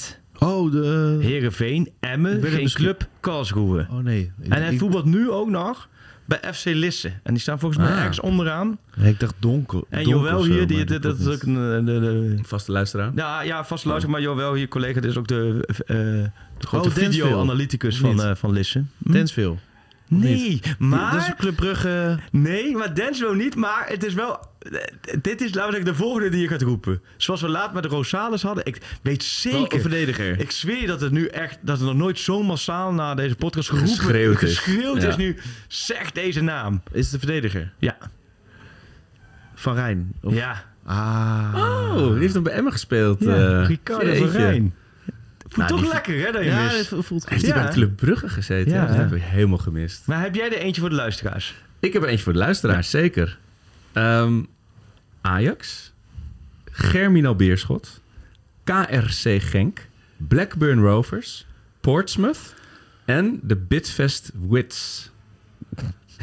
Oh, 0.43 0.72
de... 0.72 1.18
Heerenveen. 1.20 1.90
Emmen. 2.01 2.43
Geen 2.43 2.62
misschien- 2.62 2.84
club. 2.84 3.09
Karlsruhe. 3.20 3.86
Oh 3.90 3.99
nee. 3.99 4.32
En 4.49 4.62
hij 4.62 4.72
ik, 4.72 4.78
voetbalt 4.78 5.05
nu 5.05 5.30
ook 5.30 5.49
nog 5.49 5.88
bij 6.24 6.40
FC 6.55 6.64
Lisse. 6.64 7.09
En 7.22 7.32
die 7.32 7.43
staan 7.43 7.59
volgens 7.59 7.82
mij 7.82 7.90
Ah. 7.93 7.99
ergens 7.99 8.20
onderaan. 8.20 8.78
Nee, 8.97 9.12
ik 9.12 9.20
dacht 9.20 9.34
donker. 9.38 9.82
En 9.88 10.05
donker 10.05 10.22
Joël 10.22 10.38
of 10.38 10.45
zo, 10.45 10.53
hier, 10.53 10.66
die, 10.66 10.84
dat, 10.84 11.03
dat 11.03 11.18
is 11.18 11.26
ook 11.26 11.43
een... 11.43 11.57
eh, 11.57 11.86
De, 11.86 12.01
de, 12.01 12.36
Vaste 12.43 12.72
luisteraar. 12.72 13.12
ja, 13.14 13.40
ja, 13.43 13.64
vast 13.64 13.84
luister, 13.84 14.11
maar 14.11 14.20
Joël 14.20 14.55
hier, 14.55 14.68
collega, 14.68 15.01
dit 15.01 15.11
is 15.11 15.16
ook 15.16 15.28
de, 15.28 15.64
eh, 15.86 15.97
de 16.59 16.66
grote 16.66 16.88
Oh, 16.88 16.95
Densville. 16.95 17.24
video-analyticus 17.24 17.99
van, 17.99 18.22
eh, 18.22 18.34
van 18.34 18.53
Lisse. 18.53 18.84
Hm? 19.05 19.12
Densville. 19.12 19.55
Nee, 20.09 20.61
maar... 20.78 21.12
Dat 21.12 21.20
is 21.20 21.32
Club 21.38 21.57
Brugge. 21.57 22.18
Nee, 22.32 22.76
maar 22.76 22.95
Denslo 22.95 23.34
niet, 23.34 23.57
maar 23.57 23.84
het 23.88 24.05
is 24.05 24.14
wel... 24.14 24.51
Dit 25.23 25.41
is, 25.41 25.51
zeggen, 25.53 25.85
de 25.85 25.95
volgende 25.95 26.29
die 26.29 26.41
je 26.41 26.49
gaat 26.49 26.63
roepen. 26.63 27.03
Zoals 27.17 27.41
we 27.41 27.49
laat 27.49 27.73
met 27.75 27.83
de 27.83 27.89
Rosales 27.89 28.43
hadden. 28.43 28.65
Ik 28.67 28.79
weet 29.03 29.23
zeker... 29.23 29.81
verdediger. 29.81 30.41
Ik 30.41 30.51
zweer 30.51 30.81
je 30.81 30.87
dat 30.87 31.01
het 31.01 31.13
nu 31.13 31.27
echt... 31.27 31.59
Dat 31.61 31.79
er 31.79 31.85
nog 31.85 31.95
nooit 31.95 32.19
zo 32.19 32.43
massaal 32.43 32.93
na 32.93 33.15
deze 33.15 33.35
podcast 33.37 33.69
geroepen... 33.69 33.91
Geschreeuwd 33.97 34.43
is. 34.43 34.59
geschreeuwd 34.59 35.03
is 35.03 35.17
nu. 35.17 35.37
Zeg 35.69 36.13
deze 36.13 36.41
naam. 36.43 36.83
Is 36.93 37.11
het 37.13 37.21
de 37.21 37.27
verdediger? 37.27 37.73
Ja. 37.79 37.97
Van 39.55 39.75
Rijn. 39.75 40.13
Of... 40.23 40.35
Ja. 40.35 40.65
Ah. 40.85 41.93
Oh, 41.97 42.09
die 42.11 42.19
heeft 42.19 42.35
nog 42.35 42.43
bij 42.43 42.53
Emma 42.53 42.71
gespeeld. 42.71 43.21
ja. 43.21 43.61
eh. 43.61 43.67
Ricardo 43.67 44.15
van. 44.15 44.29
Rijn. 44.29 44.75
Voelt 45.39 45.57
Nou, 45.57 45.69
toch 45.71 45.81
die- 45.81 45.89
lekker, 45.93 46.27
hè, 46.27 46.33
dat 46.33 46.43
je 46.45 46.49
Ja, 46.51 46.63
mist. 46.63 46.91
het 46.91 47.05
voelt 47.07 47.29
Heeft 47.29 47.43
goed. 47.45 47.53
hij 47.53 47.61
Ja. 47.63 47.67
bij 47.67 47.73
Club 47.75 47.97
Brugge 47.97 48.29
gezeten? 48.29 48.73
Ja. 48.73 48.81
Ja, 48.83 48.87
dat 48.87 48.97
heb 48.97 49.13
ik 49.13 49.23
helemaal 49.23 49.59
gemist. 49.59 50.03
Maar 50.07 50.21
heb 50.23 50.35
jij 50.35 50.47
er 50.53 50.59
eentje 50.59 50.81
voor 50.81 50.91
de 50.91 50.97
luisteraars? 50.97 51.55
Ik 51.81 51.93
heb 51.93 52.03
er 52.03 52.09
eentje 52.09 52.25
voor 52.25 52.33
de 52.33 52.39
luisteraars, 52.39 52.91
zeker. 52.91 53.39
Ehm, 53.93 54.47
Ajax. 55.20 55.93
Germinal 56.64 57.36
Beerschot. 57.36 58.01
KRC 58.64 59.40
Genk. 59.40 59.88
Blackburn 60.16 60.80
Rovers. 60.80 61.47
Portsmouth. 61.80 62.55
En 63.05 63.40
de 63.43 63.57
Bitfest 63.57 64.30
Wits. 64.49 65.12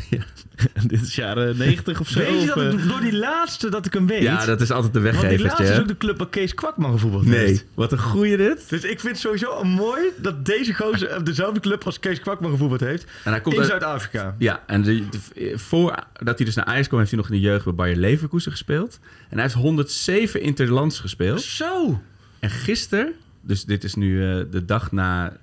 Dit 0.88 1.02
is 1.02 1.16
jaren 1.16 1.58
90 1.58 2.00
of 2.00 2.08
zo. 2.10 2.20
Weet 2.20 2.42
je 2.42 2.48
dat 2.48 2.58
eh, 2.58 2.72
ik 2.74 2.88
door 2.88 3.00
die 3.00 3.18
laatste 3.18 3.70
dat 3.70 3.86
ik 3.86 3.94
hem 3.94 4.08
weet? 4.08 4.22
Ja, 4.22 4.46
dat 4.46 4.62
is 4.62 4.72
altijd 4.72 4.94
de 4.94 5.02
Want 5.02 5.30
die 5.30 5.40
laatste 5.40 5.64
is 5.64 5.80
ook 5.80 5.88
de 5.88 5.98
club 5.98 6.18
waar 6.18 6.28
Kees 6.30 6.54
Kwakman 6.54 6.92
gevoetbald 6.92 7.26
Nee, 7.26 7.46
heeft. 7.46 7.66
wat 7.74 7.92
een 7.92 8.00
goeie 8.00 8.38
dit. 8.38 8.70
Dus 8.70 8.84
ik 8.84 9.00
vind 9.00 9.12
het 9.12 9.20
sowieso 9.20 9.64
mooi 9.64 10.02
dat 10.18 10.46
deze 10.46 10.74
gozer 10.74 11.16
op 11.18 11.26
dezelfde 11.26 11.60
club 11.60 11.84
als 11.86 12.00
Kees 12.00 12.20
Kwakman 12.20 12.52
gevoetbald 12.52 12.80
heeft. 12.82 13.04
En 13.24 13.32
hij 13.32 13.42
komt 13.42 13.56
in 13.56 13.62
uit- 13.62 13.70
Zuid-Afrika. 13.70 14.36
Ja, 14.38 14.64
en 14.68 14.82
de, 14.82 15.04
de- 15.10 15.54
voordat 15.58 16.38
hij 16.38 16.46
dus 16.46 16.56
naar 16.56 16.66
Ajax 16.66 16.88
kwam, 16.88 17.00
heeft 17.00 17.12
hij 17.12 17.20
nog 17.20 17.30
in 17.30 17.36
de 17.36 17.42
jeugd 17.42 17.64
bij 17.66 17.74
Bayer 17.74 17.96
Leverkusen 17.98 18.52
gespeeld. 18.52 19.00
En 19.30 19.34
hij 19.38 19.42
heeft 19.44 19.56
107 19.56 20.42
interlands 20.42 21.00
gespeeld. 21.00 21.42
Zo! 21.42 22.02
En 22.40 22.50
gisteren, 22.50 23.14
dus 23.42 23.66
dit 23.66 23.84
is 23.84 23.96
nu 23.96 24.24
eh, 24.24 24.46
de 24.52 24.66
dag 24.66 24.92
na 24.92 25.32
eh, 25.32 25.38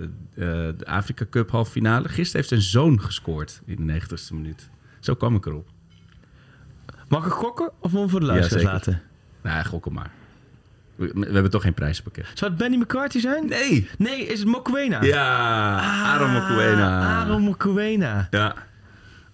de 0.76 0.84
Afrika 0.84 1.24
Cup 1.30 1.50
halve 1.50 1.70
finale. 1.70 2.08
Gisteren 2.08 2.36
heeft 2.36 2.48
zijn 2.48 2.60
zoon 2.60 3.00
gescoord 3.00 3.60
in 3.64 3.86
de 3.86 4.00
90ste 4.00 4.30
minuut. 4.34 4.68
Zo 5.00 5.14
kwam 5.14 5.34
ik 5.36 5.46
erop. 5.46 5.68
Mag 7.08 7.26
ik 7.26 7.32
gokken 7.32 7.70
of 7.80 7.92
moet 7.92 8.04
ik 8.04 8.10
voor 8.10 8.20
de 8.20 8.26
luisteraars 8.26 8.62
zeker. 8.62 8.72
laten? 8.76 9.02
Nou, 9.42 9.64
gok 9.64 9.84
hem 9.84 9.94
maar. 9.94 10.10
We, 10.94 11.10
we 11.14 11.32
hebben 11.32 11.50
toch 11.50 11.62
geen 11.62 11.74
prijspakket. 11.74 12.26
Zou 12.34 12.50
het 12.50 12.60
Benny 12.60 12.76
McCarthy 12.76 13.18
zijn? 13.20 13.46
Nee! 13.46 13.88
Nee, 13.98 14.26
is 14.26 14.38
het 14.38 14.48
Mokwena? 14.48 15.02
Ja, 15.02 15.78
Aaron 15.80 16.30
Mokoena. 16.30 17.00
Aaron 17.00 17.42
Mokwena. 17.42 18.26
Ja, 18.30 18.54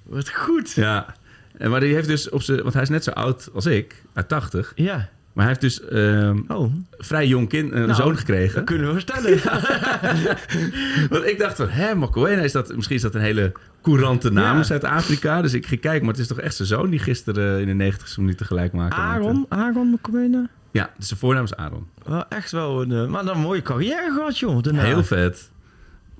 Wat 0.03 0.31
goed. 0.31 0.73
ja. 0.73 1.15
En 1.59 1.71
maar 1.71 1.81
die 1.81 1.95
heeft 1.95 2.09
dus 2.09 2.29
op 2.31 2.43
zijn, 2.43 2.63
want 2.63 2.75
hij 2.75 2.83
is 2.83 2.89
net 2.89 3.05
zo 3.05 3.11
oud 3.11 3.51
als 3.55 3.67
ik, 3.67 4.03
uit 4.13 4.29
80. 4.29 4.73
Ja. 4.75 5.09
Maar 5.33 5.45
hij 5.45 5.57
heeft 5.59 5.61
dus 5.61 5.89
ehm, 5.89 6.39
Oh, 6.49 6.72
vrij 6.99 7.26
jong 7.26 7.49
kind, 7.49 7.72
een 7.72 7.80
Nou, 7.80 7.95
zoon 7.95 8.16
gekregen. 8.16 8.55
dat 8.55 8.64
kunnen 8.64 8.95
we 8.95 9.01
stellen. 9.01 9.39
Want 11.11 11.26
ik 11.26 11.39
dacht 11.39 11.57
van, 11.57 11.68
hè, 11.68 11.95
Mokoena, 11.95 12.43
is 12.43 12.53
dat, 12.53 12.74
misschien 12.76 12.97
is 12.97 13.03
dat 13.03 13.14
een 13.14 13.20
hele 13.20 13.53
courante 13.83 14.30
naam 14.30 14.57
Ja. 14.57 14.62
Zuid-Afrika. 14.62 15.43
Dus 15.43 15.53
ik 15.55 15.66
ging 15.66 15.80
kijken, 15.80 16.01
maar 16.05 16.12
het 16.14 16.22
is 16.22 16.28
toch 16.28 16.41
echt 16.41 16.55
zijn 16.55 16.68
zoon 16.68 16.91
die 16.91 16.99
gisteren 16.99 17.61
in 17.61 17.66
de 17.66 17.72
90 17.74 18.16
minuten 18.18 18.47
gelijk 18.47 18.72
maakte. 18.72 18.97
Aaron, 18.97 19.47
Aaron 19.49 19.91
McQueen. 19.91 20.49
Ja, 20.70 20.91
dus 20.97 21.07
zijn 21.09 21.20
voornaam 21.20 21.45
is 21.45 21.55
Aaron. 21.55 21.87
Wel 22.07 22.28
echt 22.28 22.51
wel 22.51 22.83
een, 22.83 22.93
eh, 22.93 23.07
maar 23.07 23.26
een 23.26 23.39
mooie 23.41 23.62
carrière 23.62 24.12
gehad, 24.14 24.39
joh. 24.39 24.62
Daarna. 24.62 24.83
Heel 24.83 25.05
vet. 25.05 25.51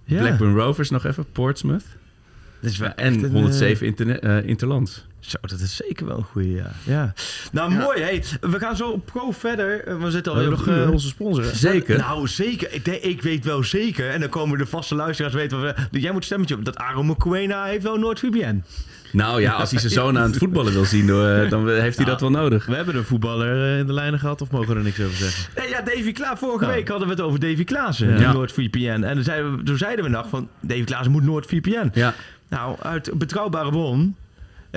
Ja. 0.05 0.19
Blackburn 0.21 0.55
Rovers 0.57 0.91
nog 0.91 1.05
even, 1.05 1.25
Portsmouth. 1.33 1.85
Dat 2.61 2.71
is 2.71 2.79
wel 2.79 2.89
Ja, 2.89 2.97
echt 2.97 3.17
en 3.17 3.25
een, 3.25 3.31
107 3.31 3.87
interne- 3.87 4.19
eh, 4.19 4.47
interlands. 4.49 5.07
Zo, 5.23 5.37
dat 5.41 5.61
is 5.61 5.77
zeker 5.77 6.07
wel 6.07 6.17
een 6.17 6.25
goeie, 6.25 6.55
ja. 6.55 6.71
ja. 6.85 7.13
Nou, 7.53 7.71
mooi. 7.75 8.01
Hey, 8.01 8.25
we 8.41 8.59
gaan 8.59 8.77
zo 8.77 8.97
pro 8.97 9.31
verder. 9.31 9.85
Eh, 9.85 9.97
We 10.03 10.11
zitten 10.11 10.33
We 10.33 10.39
alweer 10.39 10.59
op 10.59 10.67
nog 10.67 10.77
eh, 10.77 10.91
onze 10.91 11.07
sponsor. 11.09 11.45
Zeker. 11.45 11.99
Nou, 11.99 12.29
zeker. 12.29 12.73
Ik, 12.75 12.87
ik 12.87 13.23
weet 13.23 13.45
wel 13.45 13.65
zeker. 13.65 14.11
En 14.11 14.21
dan 14.21 14.29
komen 14.29 14.59
de 14.59 14.67
vaste 14.67 14.95
luisteraars 14.95 15.35
weten. 15.35 15.63
Wat 15.63 15.75
we, 15.91 16.01
jij 16.01 16.13
moet 16.13 16.25
stemmetje 16.25 16.55
op. 16.55 16.65
Dat 16.65 16.77
Aaron 16.77 17.07
McQueen 17.07 17.53
heeft 17.65 17.83
wel 17.83 17.97
NoordVPN. 17.99 18.63
Nou 19.13 19.41
ja, 19.41 19.53
als 19.53 19.71
hij 19.71 19.81
zijn 19.81 19.93
zoon 19.93 20.19
aan 20.19 20.31
het 20.31 20.39
voetballen 20.39 20.73
wil 20.73 20.85
zien, 20.85 21.07
dan 21.51 21.69
heeft 21.71 21.97
hij 21.97 22.07
dat 22.07 22.21
wel 22.21 22.31
nodig. 22.31 22.67
We 22.67 22.75
hebben 22.75 22.97
een 22.97 23.05
voetballer 23.05 23.79
in 23.79 23.87
de 23.87 23.93
lijnen 23.93 24.21
gehad, 24.21 24.41
of 24.43 24.51
mogen 24.51 24.69
we 24.69 24.75
er 24.75 24.83
niks 24.83 25.01
over 25.01 25.17
zeggen? 25.17 25.45
Nee, 25.57 25.69
ja, 25.69 25.81
Davy 25.81 26.13
Klaas. 26.13 26.39
Vorige 26.39 26.65
Ja. 26.65 26.71
week 26.71 26.89
hadden 26.89 27.09
we 27.09 27.15
het 27.15 27.23
over 27.23 27.39
Davy 27.41 27.65
Klaassen. 27.65 28.09
Ja. 28.09 28.15
die 28.17 28.23
Ja. 28.27 28.33
NoordVPN. 28.33 29.03
En 29.03 29.15
toen 29.15 29.23
zeiden, 29.25 29.57
we, 29.57 29.63
toen 29.63 29.77
zeiden 29.79 30.05
we 30.05 30.11
nog 30.11 30.29
van... 30.29 30.49
Davy 30.61 30.85
Klaassen 30.85 31.13
moet 31.13 31.23
NoordVPN. 31.23 31.91
Ja, 31.95 32.15
Nou, 32.49 32.77
uit 32.83 33.19
betrouwbare 33.19 33.71
bron... 33.71 34.17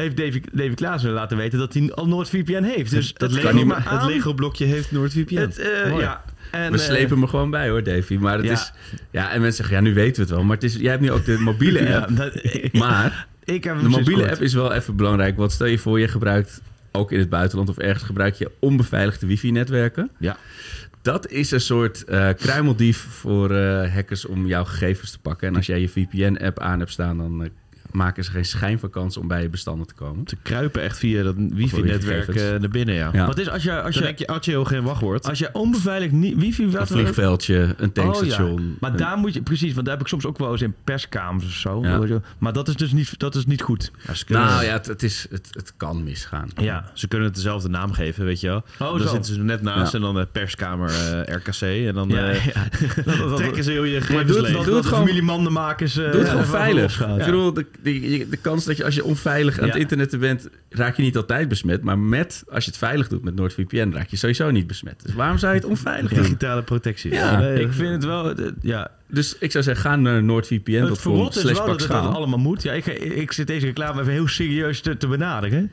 heeft 0.03 0.17
Davy, 0.17 0.41
Davy 0.51 0.73
Klaassen 0.73 1.11
laten 1.11 1.37
weten 1.37 1.59
dat 1.59 1.73
hij 1.73 1.91
al 1.93 2.07
NoordVPN 2.07 2.63
heeft. 2.63 2.91
Dus 2.91 3.13
dat 3.13 3.31
geeft 3.31 3.53
Lego, 3.53 3.65
maar 3.65 3.77
het 3.77 3.87
aan. 3.87 4.07
Lego-blokje 4.07 4.65
heeft 4.65 4.91
NoordVPN. 4.91 5.35
Het, 5.35 5.59
eh, 5.59 5.99
ja. 5.99 6.23
En, 6.51 6.71
we 6.71 6.77
eh, 6.77 6.83
slepen 6.83 7.19
me 7.19 7.27
gewoon 7.27 7.49
bij 7.49 7.69
hoor, 7.69 7.83
Davy. 7.83 8.15
Maar 8.15 8.37
het 8.37 8.45
ja. 8.45 8.51
is... 8.51 8.71
Ja, 9.11 9.31
en 9.31 9.41
mensen 9.41 9.57
zeggen, 9.57 9.75
ja, 9.75 9.81
nu 9.81 9.93
weten 9.93 10.15
we 10.15 10.21
het 10.21 10.29
wel. 10.29 10.43
Maar 10.43 10.55
het 10.55 10.65
is, 10.65 10.75
jij 10.75 10.89
hebt 10.89 11.01
nu 11.01 11.11
ook 11.11 11.25
de 11.25 11.37
mobiele 11.39 11.83
ja, 11.89 11.97
app. 11.97 12.15
dat, 12.17 12.33
Maar 12.71 13.27
ik 13.43 13.63
heb 13.63 13.75
hem 13.75 13.83
de 13.83 13.89
mobiele 13.89 14.31
app 14.31 14.41
is 14.41 14.53
wel 14.53 14.73
even 14.73 14.95
belangrijk. 14.95 15.37
Want 15.37 15.51
stel 15.51 15.67
je 15.67 15.77
voor, 15.77 15.99
je 15.99 16.07
gebruikt 16.07 16.61
ook 16.91 17.11
in 17.11 17.19
het 17.19 17.29
buitenland 17.29 17.69
of 17.69 17.77
ergens 17.77 18.03
gebruik 18.03 18.35
je 18.35 18.51
onbeveiligde 18.59 19.27
wifi-netwerken. 19.27 20.09
Ja. 20.17 20.37
Dat 21.01 21.27
is 21.27 21.51
een 21.51 21.61
soort 21.61 22.03
eh 22.03 22.29
kruimeldief 22.37 22.97
voor 22.97 23.51
eh, 23.51 23.93
hackers 23.93 24.25
om 24.25 24.47
jouw 24.47 24.63
gegevens 24.63 25.11
te 25.11 25.19
pakken. 25.19 25.47
En 25.47 25.55
als 25.55 25.65
jij 25.65 25.79
je 25.79 25.89
VPN-app 25.89 26.59
aan 26.59 26.79
hebt 26.79 26.91
staan, 26.91 27.17
dan 27.17 27.49
maken 27.95 28.23
ze 28.23 28.31
geen 28.31 28.45
schijn 28.45 28.79
van 28.79 28.89
kans 28.89 29.17
om 29.17 29.27
bij 29.27 29.41
je 29.41 29.49
bestanden 29.49 29.87
te 29.87 29.93
komen. 29.93 30.23
Ze 30.27 30.35
kruipen 30.41 30.81
echt 30.81 30.97
via 30.97 31.23
dat 31.23 31.35
wifi-netwerk 31.37 32.27
eh, 32.35 32.49
naar 32.59 32.69
binnen, 32.69 32.95
ja. 32.95 33.09
Ja. 33.13 33.25
Wat 33.25 33.37
is 33.39 33.49
als 33.49 33.63
je, 33.63 33.81
als 33.81 33.95
Dan 33.95 34.07
je, 34.07 34.15
denk 34.15 34.43
je, 34.43 34.51
heel 34.51 34.65
geen 34.65 34.83
wachtwoord. 34.83 35.27
als 35.29 35.39
je 35.39 35.49
onbeveiligd 35.53 36.11
niet, 36.11 36.35
wifi... 36.37 36.63
Een 36.63 36.87
vliegveldje, 36.87 37.73
een 37.77 37.91
tankstation. 37.91 38.51
Oh, 38.51 38.59
ja. 38.59 38.65
Maar 38.79 38.91
een- 38.91 38.97
daar 38.97 39.17
moet 39.17 39.33
je, 39.33 39.41
precies, 39.41 39.73
want 39.73 39.85
daar 39.85 39.93
heb 39.95 40.03
ik 40.03 40.09
soms 40.09 40.25
ook 40.25 40.37
wel 40.37 40.51
eens 40.51 40.61
in 40.61 40.73
perskamers 40.83 41.45
of 41.45 41.51
zo. 41.51 41.81
Ja. 41.83 42.19
Maar 42.37 42.53
dat 42.53 42.67
is 42.67 42.75
dus 42.75 42.91
niet, 42.91 43.19
dat 43.19 43.35
is 43.35 43.45
niet 43.45 43.61
goed. 43.61 43.91
Ja, 44.07 44.13
ze, 44.13 44.25
kunnen, 44.25 44.45
Nou 44.45 44.63
ja, 44.63 44.71
het, 44.71 44.85
het, 44.85 45.03
is, 45.03 45.27
het, 45.29 45.47
het 45.51 45.73
kan 45.77 46.03
misgaan. 46.03 46.49
Ja. 46.55 46.91
ze 46.93 47.07
kunnen 47.07 47.27
het 47.27 47.35
dezelfde 47.35 47.69
naam 47.69 47.91
geven, 47.93 48.25
weet 48.25 48.39
je 48.39 48.47
wel. 48.47 48.63
Oh, 48.79 48.89
dan 48.97 48.99
zo. 48.99 49.07
zitten 49.13 49.33
ze 49.33 49.43
net 49.43 49.61
naast 49.61 49.91
Ja. 49.91 49.97
en 49.97 50.03
dan 50.03 50.15
de 50.15 50.27
perskamer 50.31 50.89
eh, 50.89 51.35
RKC. 51.35 51.61
En 51.87 51.93
dan 51.93 52.15
eh, 52.17 52.47
trekken 53.35 53.63
ze 53.63 53.71
heel 53.71 53.83
je 53.83 53.91
doe 53.91 54.01
gegevens 54.01 54.35
het- 54.35 54.65
doe 54.65 54.75
het 54.75 54.85
gewoon- 54.85 55.07
eh, 55.07 56.11
Doe 56.11 56.19
het 56.19 56.29
gewoon 56.29 56.45
veilig. 56.45 57.01
Ik 57.01 57.25
bedoel, 57.25 57.53
de, 57.85 57.99
de, 57.99 58.27
de 58.29 58.37
kans 58.37 58.65
dat 58.65 58.77
je 58.77 58.83
als 58.85 58.95
je 58.95 59.03
onveilig 59.03 59.59
aan 59.59 59.67
het 59.67 59.75
internet 59.77 60.19
bent, 60.19 60.49
raak 60.69 60.95
je 60.95 61.01
niet 61.03 61.15
altijd 61.17 61.47
besmet. 61.47 61.81
Maar 61.83 61.99
met, 61.99 62.43
als 62.49 62.63
je 62.63 62.69
het 62.69 62.79
veilig 62.79 63.07
doet 63.07 63.23
met 63.23 63.35
NordVPN, 63.35 63.91
raak 63.93 64.07
je 64.07 64.17
sowieso 64.17 64.51
niet 64.51 64.67
besmet. 64.67 65.01
Dus 65.05 65.13
waarom 65.13 65.37
zou 65.37 65.53
je 65.53 65.59
het 65.59 65.67
onveilig 65.69 66.11
doen? 66.13 66.21
Digitale 66.23 66.63
protectie. 66.63 67.11
Ja, 67.13 67.39
Nee, 67.39 67.59
Ik 67.59 67.73
vind 67.73 67.91
het 67.91 68.05
wel... 68.05 68.31
eh, 68.31 68.45
Ja, 68.61 68.91
Dus 69.07 69.37
ik 69.39 69.51
zou 69.51 69.63
zeggen, 69.63 69.83
ga 69.89 69.95
naar 69.95 70.15
het 70.15 70.23
noordvpn.com 70.23 70.95
verrot 70.95 71.35
is 71.35 71.41
slash 71.41 71.57
wel 71.57 71.67
dat 71.67 71.81
het 71.81 71.91
allemaal 71.91 72.39
moet. 72.39 72.63
Ja, 72.63 72.73
ik, 72.73 72.85
ik 72.87 73.31
zit 73.31 73.47
deze 73.47 73.65
reclame 73.65 74.01
even 74.01 74.13
heel 74.13 74.27
serieus 74.27 74.81
te, 74.81 74.97
te 74.97 75.07
benaderen. 75.07 75.71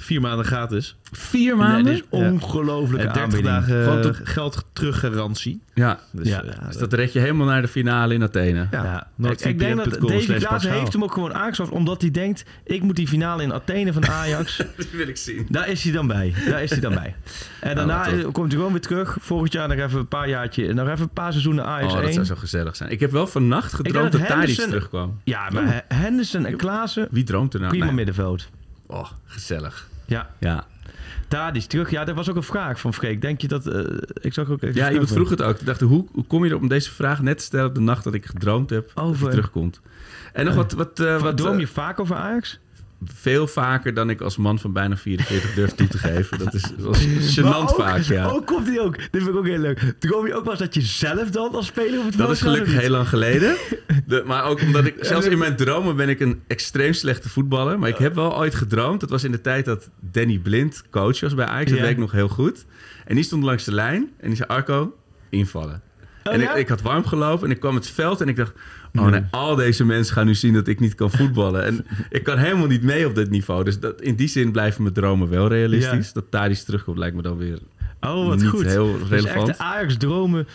Vier 0.00 0.20
maanden 0.20 0.44
gratis. 0.44 0.96
Vier 1.12 1.56
maanden? 1.56 2.02
ongelooflijke 2.08 3.06
En 3.06 3.12
30 3.14 3.22
aanbieding. 3.22 3.54
dagen 3.54 3.84
Gewoon 3.84 4.02
eh, 4.14 4.20
geld 4.24 4.64
teruggarantie. 4.72 5.60
Ja, 5.74 5.98
Dus, 6.12 6.28
Ja. 6.28 6.42
eh, 6.42 6.66
dus 6.66 6.76
dat 6.76 6.92
red 6.92 7.12
je 7.12 7.18
helemaal 7.18 7.46
naar 7.46 7.62
de 7.62 7.68
finale 7.68 8.14
in 8.14 8.22
Athene. 8.22 8.66
Ja, 8.70 8.82
Ja, 9.16 9.30
ik, 9.30 9.58
denk 9.58 9.76
dat 9.76 10.00
Davy 10.00 10.34
Klaassen 10.34 10.72
heeft 10.72 10.92
hem 10.92 11.02
ook 11.02 11.12
gewoon 11.12 11.34
aangeschaft... 11.34 11.70
omdat 11.70 12.00
hij 12.00 12.10
denkt, 12.10 12.44
ik 12.64 12.82
moet 12.82 12.96
die 12.96 13.08
finale 13.08 13.42
in 13.42 13.52
Athene 13.52 13.92
van 13.92 14.06
Ajax... 14.08 14.56
Dat 14.76 14.90
wil 14.90 15.08
ik 15.08 15.16
zien. 15.16 15.46
Daar 15.50 15.68
is 15.68 15.82
hij 15.82 15.92
dan 15.92 16.06
bij. 16.06 16.34
Daar 16.48 16.62
is 16.62 16.70
hij 16.70 16.80
dan 16.80 16.94
bij. 16.94 17.14
En 17.60 17.74
daarna 17.76 18.04
komt 18.32 18.46
hij 18.52 18.56
gewoon 18.56 18.72
weer 18.72 18.80
terug. 18.80 19.16
Volgend 19.20 19.52
jaar 19.52 19.68
nog 19.68 19.78
even 19.78 19.98
een 19.98 20.08
paar 20.08 20.28
jaartje. 20.28 20.72
Nog 20.72 20.88
even 20.88 21.00
een 21.02 21.08
paar 21.10 21.30
seizoenen 21.30 21.64
Ajax 21.64 21.88
Oh, 21.92 21.94
dat 21.98 22.04
1. 22.04 22.12
zou 22.14 22.26
zo 22.26 22.34
gezellig 22.36 22.76
zijn. 22.76 22.90
Ik 22.90 23.00
heb 23.00 23.10
wel 23.10 23.26
vannacht 23.26 23.72
gedroomd 23.72 24.12
dat 24.12 24.20
dat 24.20 24.30
Tadic 24.30 24.56
terugkwam. 24.56 25.20
Ja, 25.24 25.50
maar 25.50 25.84
Henderson 25.88 26.46
en 26.46 26.56
Klaassen, 26.56 27.08
Wie 27.10 27.24
droomt 27.24 27.54
er 27.54 27.58
nou? 27.60 27.70
prima 27.72 27.86
Nee. 27.86 27.94
middenveld. 27.94 28.48
Oh, 28.86 29.10
gezellig. 29.24 29.88
Ja, 30.10 30.30
Ja. 30.38 30.64
daar 31.28 31.56
is 31.56 31.66
terug. 31.66 31.90
Ja, 31.90 32.04
dat 32.04 32.14
was 32.14 32.30
ook 32.30 32.36
een 32.36 32.42
vraag 32.42 32.80
van 32.80 32.94
Freek. 32.94 33.20
Denk 33.20 33.40
je 33.40 33.48
dat... 33.48 33.66
eh, 33.66 33.84
ik 34.20 34.32
zag 34.32 34.50
ook 34.50 34.62
even... 34.62 34.76
Ja, 34.76 34.90
iemand 34.90 35.12
vroeg 35.12 35.30
het 35.30 35.42
ook. 35.42 35.60
Ik 35.60 35.66
dacht, 35.66 35.80
hoe, 35.80 36.06
hoe 36.12 36.24
kom 36.26 36.44
je 36.44 36.50
erop 36.50 36.62
om 36.62 36.68
deze 36.68 36.90
vraag 36.90 37.22
net 37.22 37.38
te 37.38 37.44
stellen 37.44 37.66
op 37.66 37.74
de 37.74 37.80
nacht 37.80 38.04
dat 38.04 38.14
ik 38.14 38.26
gedroomd 38.26 38.70
heb 38.70 38.90
dat 38.94 39.04
Over- 39.04 39.22
hij 39.22 39.30
terugkomt? 39.30 39.80
En 40.32 40.44
nog 40.44 40.54
wat, 40.54 40.72
wat, 40.72 41.00
eh, 41.00 41.12
Wat 41.12 41.20
wat 41.22 41.36
droom 41.36 41.54
eh, 41.54 41.60
je 41.60 41.66
vaak 41.66 42.00
over 42.00 42.16
Ajax? 42.16 42.58
Veel 43.04 43.46
vaker 43.46 43.94
dan 43.94 44.10
ik 44.10 44.20
als 44.20 44.36
man 44.36 44.58
van 44.58 44.72
bijna 44.72 44.96
44 44.96 45.54
durf 45.54 45.70
toe 45.70 45.86
te 45.88 45.98
geven. 45.98 46.38
Dat 46.38 46.54
is 46.54 46.64
was 46.78 47.04
gênant 47.38 47.44
ook- 47.44 47.74
vaak, 47.74 48.00
ja. 48.02 48.34
Oh, 48.34 48.46
komt 48.46 48.66
hij 48.66 48.80
ook. 48.80 48.96
Dit 48.98 49.08
vind 49.10 49.28
ik 49.28 49.34
ook 49.36 49.46
heel 49.46 49.58
leuk. 49.58 49.94
Droom 49.98 50.26
je 50.26 50.34
ook 50.34 50.42
wel 50.42 50.50
eens 50.52 50.62
dat 50.62 50.74
je 50.74 50.80
zelf 50.80 51.30
dan 51.30 51.54
als 51.54 51.66
speler 51.66 51.98
op 51.98 52.04
het 52.06 52.16
Dat 52.16 52.30
is 52.30 52.40
gelukkig 52.40 52.72
heel 52.80 52.90
lang 52.90 53.08
geleden. 53.08 53.56
De, 54.06 54.22
maar 54.26 54.44
ook 54.44 54.60
omdat 54.60 54.84
ik, 54.86 54.94
zelfs 55.00 55.26
in 55.26 55.38
mijn 55.38 55.56
dromen 55.56 55.96
ben 55.96 56.08
ik 56.08 56.20
een 56.20 56.40
extreem 56.46 56.92
slechte 56.92 57.28
voetballer. 57.28 57.78
Maar 57.78 57.88
ik 57.88 57.96
heb 57.98 58.14
wel 58.14 58.36
ooit 58.38 58.54
gedroomd. 58.54 59.00
Dat 59.00 59.10
was 59.10 59.24
in 59.24 59.30
de 59.32 59.40
tijd 59.40 59.64
dat 59.64 59.90
Danny 60.00 60.38
Blind 60.38 60.82
coach 60.90 61.20
was 61.20 61.34
bij 61.34 61.46
Ajax. 61.46 61.68
Dat 61.70 61.78
Ja. 61.78 61.82
weet 61.84 61.92
ik 61.92 61.98
nog 61.98 62.12
heel 62.12 62.28
goed. 62.28 62.64
En 63.06 63.14
die 63.14 63.24
stond 63.24 63.42
langs 63.44 63.64
de 63.64 63.72
lijn. 63.74 64.10
En 64.20 64.26
die 64.28 64.36
zei, 64.36 64.48
Arco, 64.48 64.96
invallen. 65.28 65.82
Oh, 66.24 66.32
en 66.32 66.40
ja? 66.40 66.52
ik, 66.52 66.58
ik 66.58 66.68
had 66.68 66.82
warm 66.82 67.04
gelopen 67.06 67.44
en 67.46 67.50
ik 67.54 67.60
kwam 67.60 67.74
het 67.74 67.88
veld 67.90 68.20
en 68.20 68.28
ik 68.28 68.36
dacht... 68.36 68.52
Oh 68.98 69.06
nee, 69.06 69.22
al 69.30 69.54
deze 69.54 69.84
mensen 69.84 70.14
gaan 70.14 70.26
nu 70.26 70.34
zien 70.34 70.54
dat 70.54 70.68
ik 70.68 70.80
niet 70.80 70.94
kan 70.94 71.10
voetballen. 71.10 71.64
En 71.64 71.86
ik 72.10 72.22
kan 72.22 72.38
helemaal 72.38 72.66
niet 72.66 72.82
mee 72.82 73.06
op 73.06 73.14
dit 73.14 73.30
niveau. 73.30 73.64
Dus 73.64 73.80
dat, 73.80 74.00
in 74.00 74.14
die 74.14 74.28
zin 74.28 74.52
blijven 74.52 74.82
mijn 74.82 74.94
dromen 74.94 75.28
wel 75.28 75.48
realistisch. 75.48 76.06
Ja. 76.06 76.12
Dat 76.12 76.24
Tadic 76.30 76.58
terugkomt 76.58 76.98
lijkt 76.98 77.16
me 77.16 77.22
dan 77.22 77.36
weer 77.36 77.58
Oh, 78.00 78.26
wat 78.26 78.36
niet 78.38 78.48
goed. 78.48 78.64
heel 78.66 78.98
Dus 78.98 79.08
relevant. 79.08 79.48
echt 79.48 79.58
Ajax-dromen. 79.58 80.48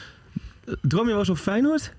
Droom 0.82 1.04
je 1.04 1.10
wel 1.10 1.20
eens 1.20 1.30
op 1.30 1.38
Feyenoord? 1.38 1.94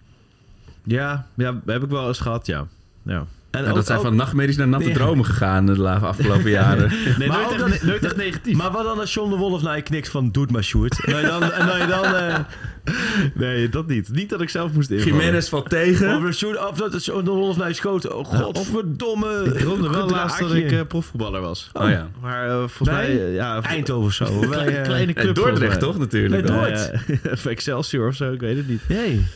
Ja, 0.82 1.26
ja, 1.34 1.60
heb 1.66 1.82
ik 1.82 1.90
wel 1.90 2.08
eens 2.08 2.18
gehad, 2.20 2.46
ja. 2.46 2.66
ja. 3.02 3.26
En 3.50 3.62
Ja, 3.62 3.68
ook- 3.68 3.74
dat 3.74 3.86
zijn 3.86 3.98
ook- 3.98 4.04
van 4.04 4.16
nachtmerries 4.16 4.56
naar 4.56 4.68
natte 4.68 4.90
dromen 4.90 5.24
gegaan 5.24 5.66
de 5.66 5.72
afgelopen 6.06 6.50
jaren. 6.60 6.92
Nee, 7.18 7.28
Maar 7.28 7.38
nooit, 7.42 7.50
echt, 7.50 7.70
dat- 7.80 7.82
nooit 7.82 8.04
echt 8.04 8.16
negatief. 8.16 8.56
Maar 8.56 8.70
wat 8.70 8.84
dan 8.84 8.98
als 9.00 9.14
John 9.14 9.30
de 9.30 9.36
Wolf 9.36 9.62
naar 9.62 9.76
je 9.76 9.82
knikt 9.82 10.08
van 10.08 10.30
doet 10.30 10.50
maar 10.50 10.62
Sjoerd? 10.64 11.04
En 11.04 11.12
dan, 11.12 11.22
je 11.22 11.26
dan, 11.26 11.42
en 11.68 11.88
dan, 11.88 12.04
eh, 12.04 12.38
nee, 13.34 13.68
dat 13.68 13.86
niet. 13.86 14.08
Niet 14.12 14.28
dat 14.30 14.40
ik 14.40 14.48
zelf 14.48 14.72
moest 14.72 14.90
invallen. 14.90 15.14
Jiménez 15.16 15.48
valt 15.48 15.68
tegen. 15.68 16.16
of, 16.16 16.22
de 16.24 16.32
Sjoerd, 16.32 16.68
of 16.68 16.76
dat 16.78 16.94
John 17.04 17.24
de 17.24 17.30
Wolf 17.30 17.56
naar 17.56 17.68
je 17.68 17.74
schoot. 17.74 18.12
Oh, 18.12 18.24
godverdomme. 18.24 19.42
Ik 19.44 19.58
droomde 19.58 19.88
wel 19.90 20.08
laatst 20.08 20.38
dat 20.38 20.52
ik 20.54 20.72
eh, 20.72 20.80
profvoetballer 20.88 21.40
was. 21.40 21.70
Oh 21.72 21.88
ja. 21.90 22.08
Maar 22.22 22.48
eh, 22.48 22.56
volgens 22.56 22.88
Bij 22.88 23.14
mij... 23.14 23.30
ja, 23.32 23.62
Eindhoven 23.62 24.06
of 24.06 24.12
zo. 24.12 24.38
Kleine, 24.82 25.12
eh, 25.12 25.22
club. 25.22 25.34
Dordrecht 25.34 25.80
toch 25.80 25.98
natuurlijk? 25.98 26.42
Nee, 26.48 26.52
wel. 26.52 26.60
Dordrecht. 26.66 27.32
Of 27.32 27.46
Excelsior 27.46 28.08
of 28.08 28.14
zo, 28.14 28.32
ik 28.32 28.40
weet 28.40 28.56
het 28.56 28.68
niet. 28.68 28.80
Nee. 28.88 29.26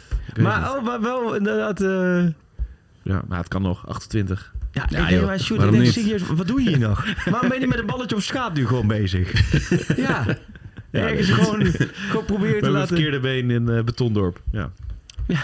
Maar, 0.41 0.77
oh, 0.77 0.85
maar 0.85 1.01
wel 1.01 1.35
inderdaad... 1.35 1.81
Ja, 3.03 3.23
maar 3.29 3.39
het 3.39 3.49
kan 3.49 3.63
nog. 3.63 3.87
28. 3.87 4.53
ja, 4.73 4.87
Ja, 4.89 5.03
ik 5.03 5.09
denk, 5.09 5.27
maar 5.27 5.67
ik 5.67 5.71
denk 5.71 5.87
serieus, 5.87 6.23
wat 6.27 6.47
doe 6.47 6.63
je 6.63 6.69
hier 6.69 6.79
nog? 6.79 7.07
Waarom 7.25 7.49
ben 7.49 7.61
je 7.61 7.67
met 7.67 7.79
een 7.79 7.87
balletje 7.87 8.17
op 8.17 8.23
straat 8.23 8.55
nu 8.55 8.67
gewoon 8.67 8.87
bezig? 8.87 9.33
ja. 9.97 10.25
Ergens 10.91 11.29
nee, 11.29 11.37
gewoon, 11.37 11.67
gewoon 12.09 12.25
proberen 12.25 12.63
te 12.63 12.71
laten... 12.71 12.89
verkeerde 12.89 13.21
been 13.21 13.51
in 13.51 13.69
eh, 13.69 13.83
Betondorp. 13.83 14.41
Ja. 14.53 14.71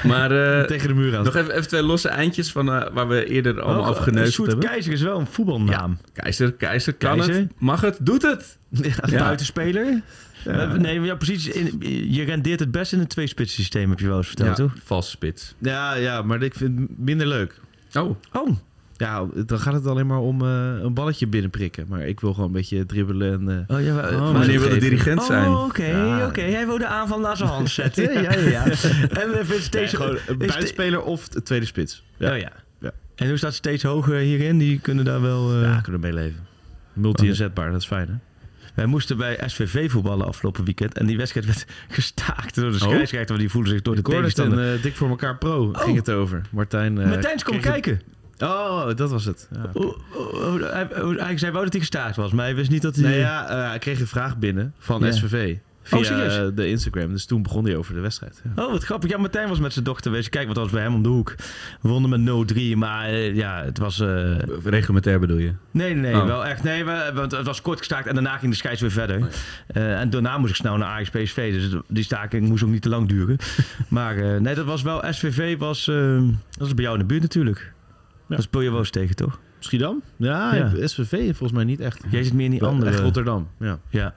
Maar 0.02 0.58
eh, 0.58 0.64
Tegen 0.72 0.88
de 0.88 0.94
muur 0.94 1.16
aan. 1.16 1.24
nog 1.24 1.36
even, 1.36 1.54
even 1.54 1.68
twee 1.68 1.82
losse 1.82 2.08
eindjes 2.08 2.52
van 2.52 2.72
eh, 2.72 2.92
waar 2.92 3.08
we 3.08 3.26
eerder 3.26 3.60
allemaal 3.60 3.90
Oh, 3.90 4.26
Sjoerd 4.26 4.50
hebben. 4.50 4.68
Keizer 4.68 4.92
is 4.92 5.02
wel 5.02 5.18
een 5.18 5.26
voetbalnaam. 5.26 5.98
Keizer, 6.12 6.52
Keizer, 6.52 6.92
kan 6.92 7.16
Keizer. 7.16 7.34
het, 7.34 7.52
mag 7.58 7.80
het, 7.80 7.98
doet 8.00 8.22
het. 8.22 8.58
Ja. 8.70 9.18
Buitenspeler. 9.18 10.02
Eh, 10.46 10.72
Nee, 10.72 11.00
ja, 11.00 11.14
precies. 11.14 11.48
In, 11.48 11.76
je 12.12 12.22
rendeert 12.22 12.60
het 12.60 12.70
best 12.70 12.92
in 12.92 13.00
een 13.00 13.06
twee-spits 13.06 13.54
systeem, 13.54 13.90
heb 13.90 14.00
je 14.00 14.06
wel 14.08 14.16
eens 14.16 14.26
verteld, 14.26 14.48
Ja, 14.48 14.54
toch? 14.54 14.72
valse 14.84 15.10
spits. 15.10 15.54
Ja, 15.58 15.94
ja, 15.94 16.22
maar 16.22 16.42
ik 16.42 16.54
vind 16.54 16.78
het 16.80 16.98
minder 16.98 17.26
leuk. 17.26 17.60
Oh, 17.94 18.16
Oh, 18.32 18.56
Ja, 18.96 19.26
dan 19.46 19.58
gaat 19.58 19.72
het 19.74 19.86
alleen 19.86 20.06
maar 20.06 20.18
om 20.18 20.42
eh, 20.42 20.72
een 20.82 20.94
balletje 20.94 21.26
binnenprikken. 21.26 21.86
Maar 21.88 22.00
ik 22.06 22.20
wil 22.20 22.32
gewoon 22.32 22.46
een 22.46 22.52
beetje 22.52 22.86
dribbelen 22.86 23.32
en... 23.48 23.64
eh, 23.68 23.76
oh 23.76 23.82
ja. 23.84 23.94
maar- 23.94 24.14
oh 24.14 24.32
maar- 24.32 24.46
wil 24.46 24.68
de 24.68 24.76
dirigent 24.78 25.22
zijn. 25.22 25.48
Oh, 25.48 25.64
oké, 25.64 25.84
Ja. 25.86 26.26
oké. 26.26 26.40
Hij 26.40 26.66
wil 26.66 26.78
de 26.78 26.86
aanval 26.86 27.20
naar 27.20 27.36
zijn 27.36 27.48
hand 27.48 27.70
zetten. 27.70 28.12
ja, 28.22 28.32
ja, 28.34 28.40
ja. 28.50 28.64
En 29.22 29.30
we 29.30 29.40
vinden 29.42 29.62
steeds... 29.62 29.94
gewoon 29.94 30.18
een 30.26 30.38
buitenspeler 30.38 31.02
of 31.02 31.28
de 31.28 31.42
tweede 31.42 31.66
spits. 31.66 32.04
Ja. 32.16 32.32
Oh, 32.32 32.38
ja. 32.38 32.52
Ja. 32.80 32.92
En 33.14 33.28
hoe 33.28 33.36
staat 33.36 33.54
steeds 33.54 33.82
hoger 33.82 34.16
hierin? 34.18 34.58
Die 34.58 34.78
kunnen 34.80 35.04
daar 35.04 35.20
wel... 35.20 35.52
eh, 35.54 35.62
Ja, 35.62 35.80
kunnen 35.80 36.00
meeleven. 36.00 36.46
Multi-inzetbaar, 36.92 37.70
dat 37.70 37.80
is 37.80 37.86
fijn 37.86 38.08
hè? 38.08 38.14
Wij 38.76 38.86
moesten 38.86 39.16
bij 39.16 39.38
SVV 39.46 39.90
voetballen 39.90 40.26
afgelopen 40.26 40.64
weekend. 40.64 40.98
En 40.98 41.06
die 41.06 41.16
wedstrijd 41.16 41.46
werd 41.46 41.66
gestaakt 41.88 42.54
door 42.54 42.70
de 42.70 42.76
Oh. 42.76 42.82
scheidsrechter. 42.82 43.28
Want 43.28 43.40
die 43.40 43.50
voelde 43.50 43.68
zich 43.68 43.82
door 43.82 43.94
de 43.94 44.00
Ik 44.00 44.06
tegenstander. 44.08 44.74
eh, 44.74 44.82
Dik 44.82 44.96
voor 44.96 45.08
elkaar 45.08 45.36
pro 45.36 45.70
ging 45.72 45.96
het 45.96 46.10
over. 46.10 46.42
Martijn... 46.50 46.98
eh, 46.98 47.08
Martijn 47.08 47.34
is 47.34 47.42
komen 47.42 47.60
kreeg 47.60 47.74
het- 47.74 47.82
kijken. 47.84 48.06
Oh, 48.38 48.86
dat 48.94 49.10
was 49.10 49.24
het. 49.24 49.48
Ja. 49.54 49.70
Oh, 49.72 49.84
oh, 50.14 50.34
oh, 50.54 50.72
hij, 50.72 51.02
oh, 51.02 51.18
hij 51.18 51.38
zei 51.38 51.52
wel 51.52 51.62
dat 51.62 51.72
hij 51.72 51.80
gestaakt 51.80 52.16
was. 52.16 52.32
Maar 52.32 52.44
hij 52.44 52.54
wist 52.54 52.70
niet 52.70 52.82
dat 52.82 52.96
hij... 52.96 53.04
Nee, 53.04 53.18
ja, 53.18 53.48
eh, 53.48 53.68
hij 53.68 53.78
kreeg 53.78 54.00
een 54.00 54.06
vraag 54.06 54.38
binnen 54.38 54.74
van. 54.78 55.12
SVV. 55.12 55.56
Via 55.88 56.02
serieus? 56.02 56.36
eh, 56.36 56.46
de 56.54 56.68
Instagram. 56.68 57.10
Dus 57.12 57.26
toen 57.26 57.42
begon 57.42 57.64
hij 57.64 57.76
over 57.76 57.94
de 57.94 58.00
wedstrijd. 58.00 58.42
Ja. 58.56 58.64
Oh, 58.64 58.70
wat 58.72 58.84
grappig. 58.84 59.10
Ja, 59.10 59.18
Martijn 59.18 59.48
was 59.48 59.58
met 59.60 59.72
zijn 59.72 59.84
dochter 59.84 60.10
wezen. 60.12 60.30
Kijk, 60.30 60.46
wat 60.46 60.56
was 60.56 60.70
bij 60.70 60.82
hem 60.82 60.94
om 60.94 61.02
de 61.02 61.08
hoek. 61.08 61.34
We 61.80 61.88
wonnen 61.88 62.24
met 62.24 62.54
0-3, 62.74 62.76
maar 62.76 63.04
eh, 63.08 63.34
ja, 63.34 63.62
het 63.64 63.78
was... 63.78 64.00
eh, 64.00 64.36
Reglementair 64.64 65.20
bedoel 65.20 65.36
je? 65.38 65.52
Nee, 65.70 65.94
nee, 65.94 66.12
nee, 66.12 66.20
Oh. 66.20 66.26
wel 66.26 66.46
echt. 66.46 66.62
Nee, 66.62 66.84
we, 66.84 67.10
want 67.14 67.32
het 67.32 67.46
was 67.46 67.62
kort 67.62 67.78
gestaakt 67.78 68.06
en 68.06 68.14
daarna 68.14 68.36
ging 68.38 68.50
de 68.50 68.56
scheids 68.58 68.80
weer 68.80 68.90
verder. 68.90 69.28
Eh, 69.66 70.00
en 70.00 70.10
daarna 70.10 70.38
moest 70.38 70.50
ik 70.50 70.56
snel 70.56 70.76
naar 70.76 70.88
Ajax 70.88 71.10
PSV, 71.10 71.52
dus 71.52 71.80
die 71.88 72.04
staking 72.04 72.48
moest 72.48 72.62
ook 72.64 72.70
niet 72.70 72.82
te 72.82 72.88
lang 72.88 73.08
duren. 73.08 73.36
maar 73.88 74.16
eh, 74.16 74.40
nee, 74.40 74.54
dat 74.54 74.64
was 74.64 74.82
wel, 74.82 75.02
SVV 75.10 75.58
was, 75.58 75.88
eh, 75.88 76.22
dat 76.58 76.66
is 76.66 76.74
bij 76.74 76.84
jou 76.84 76.94
in 76.96 77.00
de 77.00 77.06
buurt 77.08 77.22
natuurlijk. 77.22 77.72
Dat 78.28 78.42
speel 78.42 78.60
je 78.60 78.70
wel 78.70 78.78
eens 78.78 78.90
tegen, 78.90 79.16
toch? 79.16 79.38
Schiedam? 79.58 80.02
Ja, 80.16 80.54
Ja. 80.54 80.70
SVV 80.86 81.10
volgens 81.24 81.52
mij 81.52 81.64
niet 81.64 81.80
echt. 81.80 82.04
Jij 82.10 82.22
zit 82.22 82.32
meer 82.32 82.44
in 82.44 82.50
die 82.50 82.64
andere... 82.64 82.90
Echt 82.90 83.00
Rotterdam, 83.00 83.48
ja. 83.58 83.78
Ja. 83.88 84.14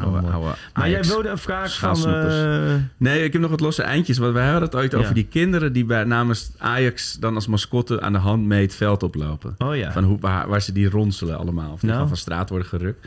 Oude, 0.00 0.26
Oh, 0.26 0.52
Maar 0.74 0.90
jij 0.90 1.02
wilde 1.02 1.28
een 1.28 1.38
vraag 1.38 1.78
van... 1.78 2.06
eh, 2.06 2.74
Nee, 2.96 3.24
ik 3.24 3.32
heb 3.32 3.42
nog 3.42 3.50
wat 3.50 3.60
losse 3.60 3.82
eindjes. 3.82 4.18
Want 4.18 4.32
wij 4.32 4.44
hadden 4.44 4.62
het 4.62 4.74
ooit 4.74 4.92
Ja. 4.92 4.98
over 4.98 5.14
die 5.14 5.26
kinderen 5.26 5.72
die 5.72 5.84
bij, 5.84 6.04
namens 6.04 6.50
Ajax 6.58 7.16
dan 7.20 7.34
als 7.34 7.46
mascotte 7.46 8.00
aan 8.00 8.12
de 8.12 8.18
hand 8.18 8.44
mee 8.46 8.62
het 8.62 8.74
veld 8.74 9.02
oplopen. 9.02 9.54
oh 9.58 9.76
ja. 9.76 9.92
Van 9.92 10.04
hoe, 10.04 10.18
waar, 10.20 10.48
waar 10.48 10.62
ze 10.62 10.72
die 10.72 10.90
ronselen 10.90 11.38
allemaal. 11.38 11.72
Of 11.72 11.80
die 11.80 11.90
Nou. 11.90 12.08
van 12.08 12.16
straat 12.16 12.48
worden 12.48 12.68
gerukt. 12.68 13.06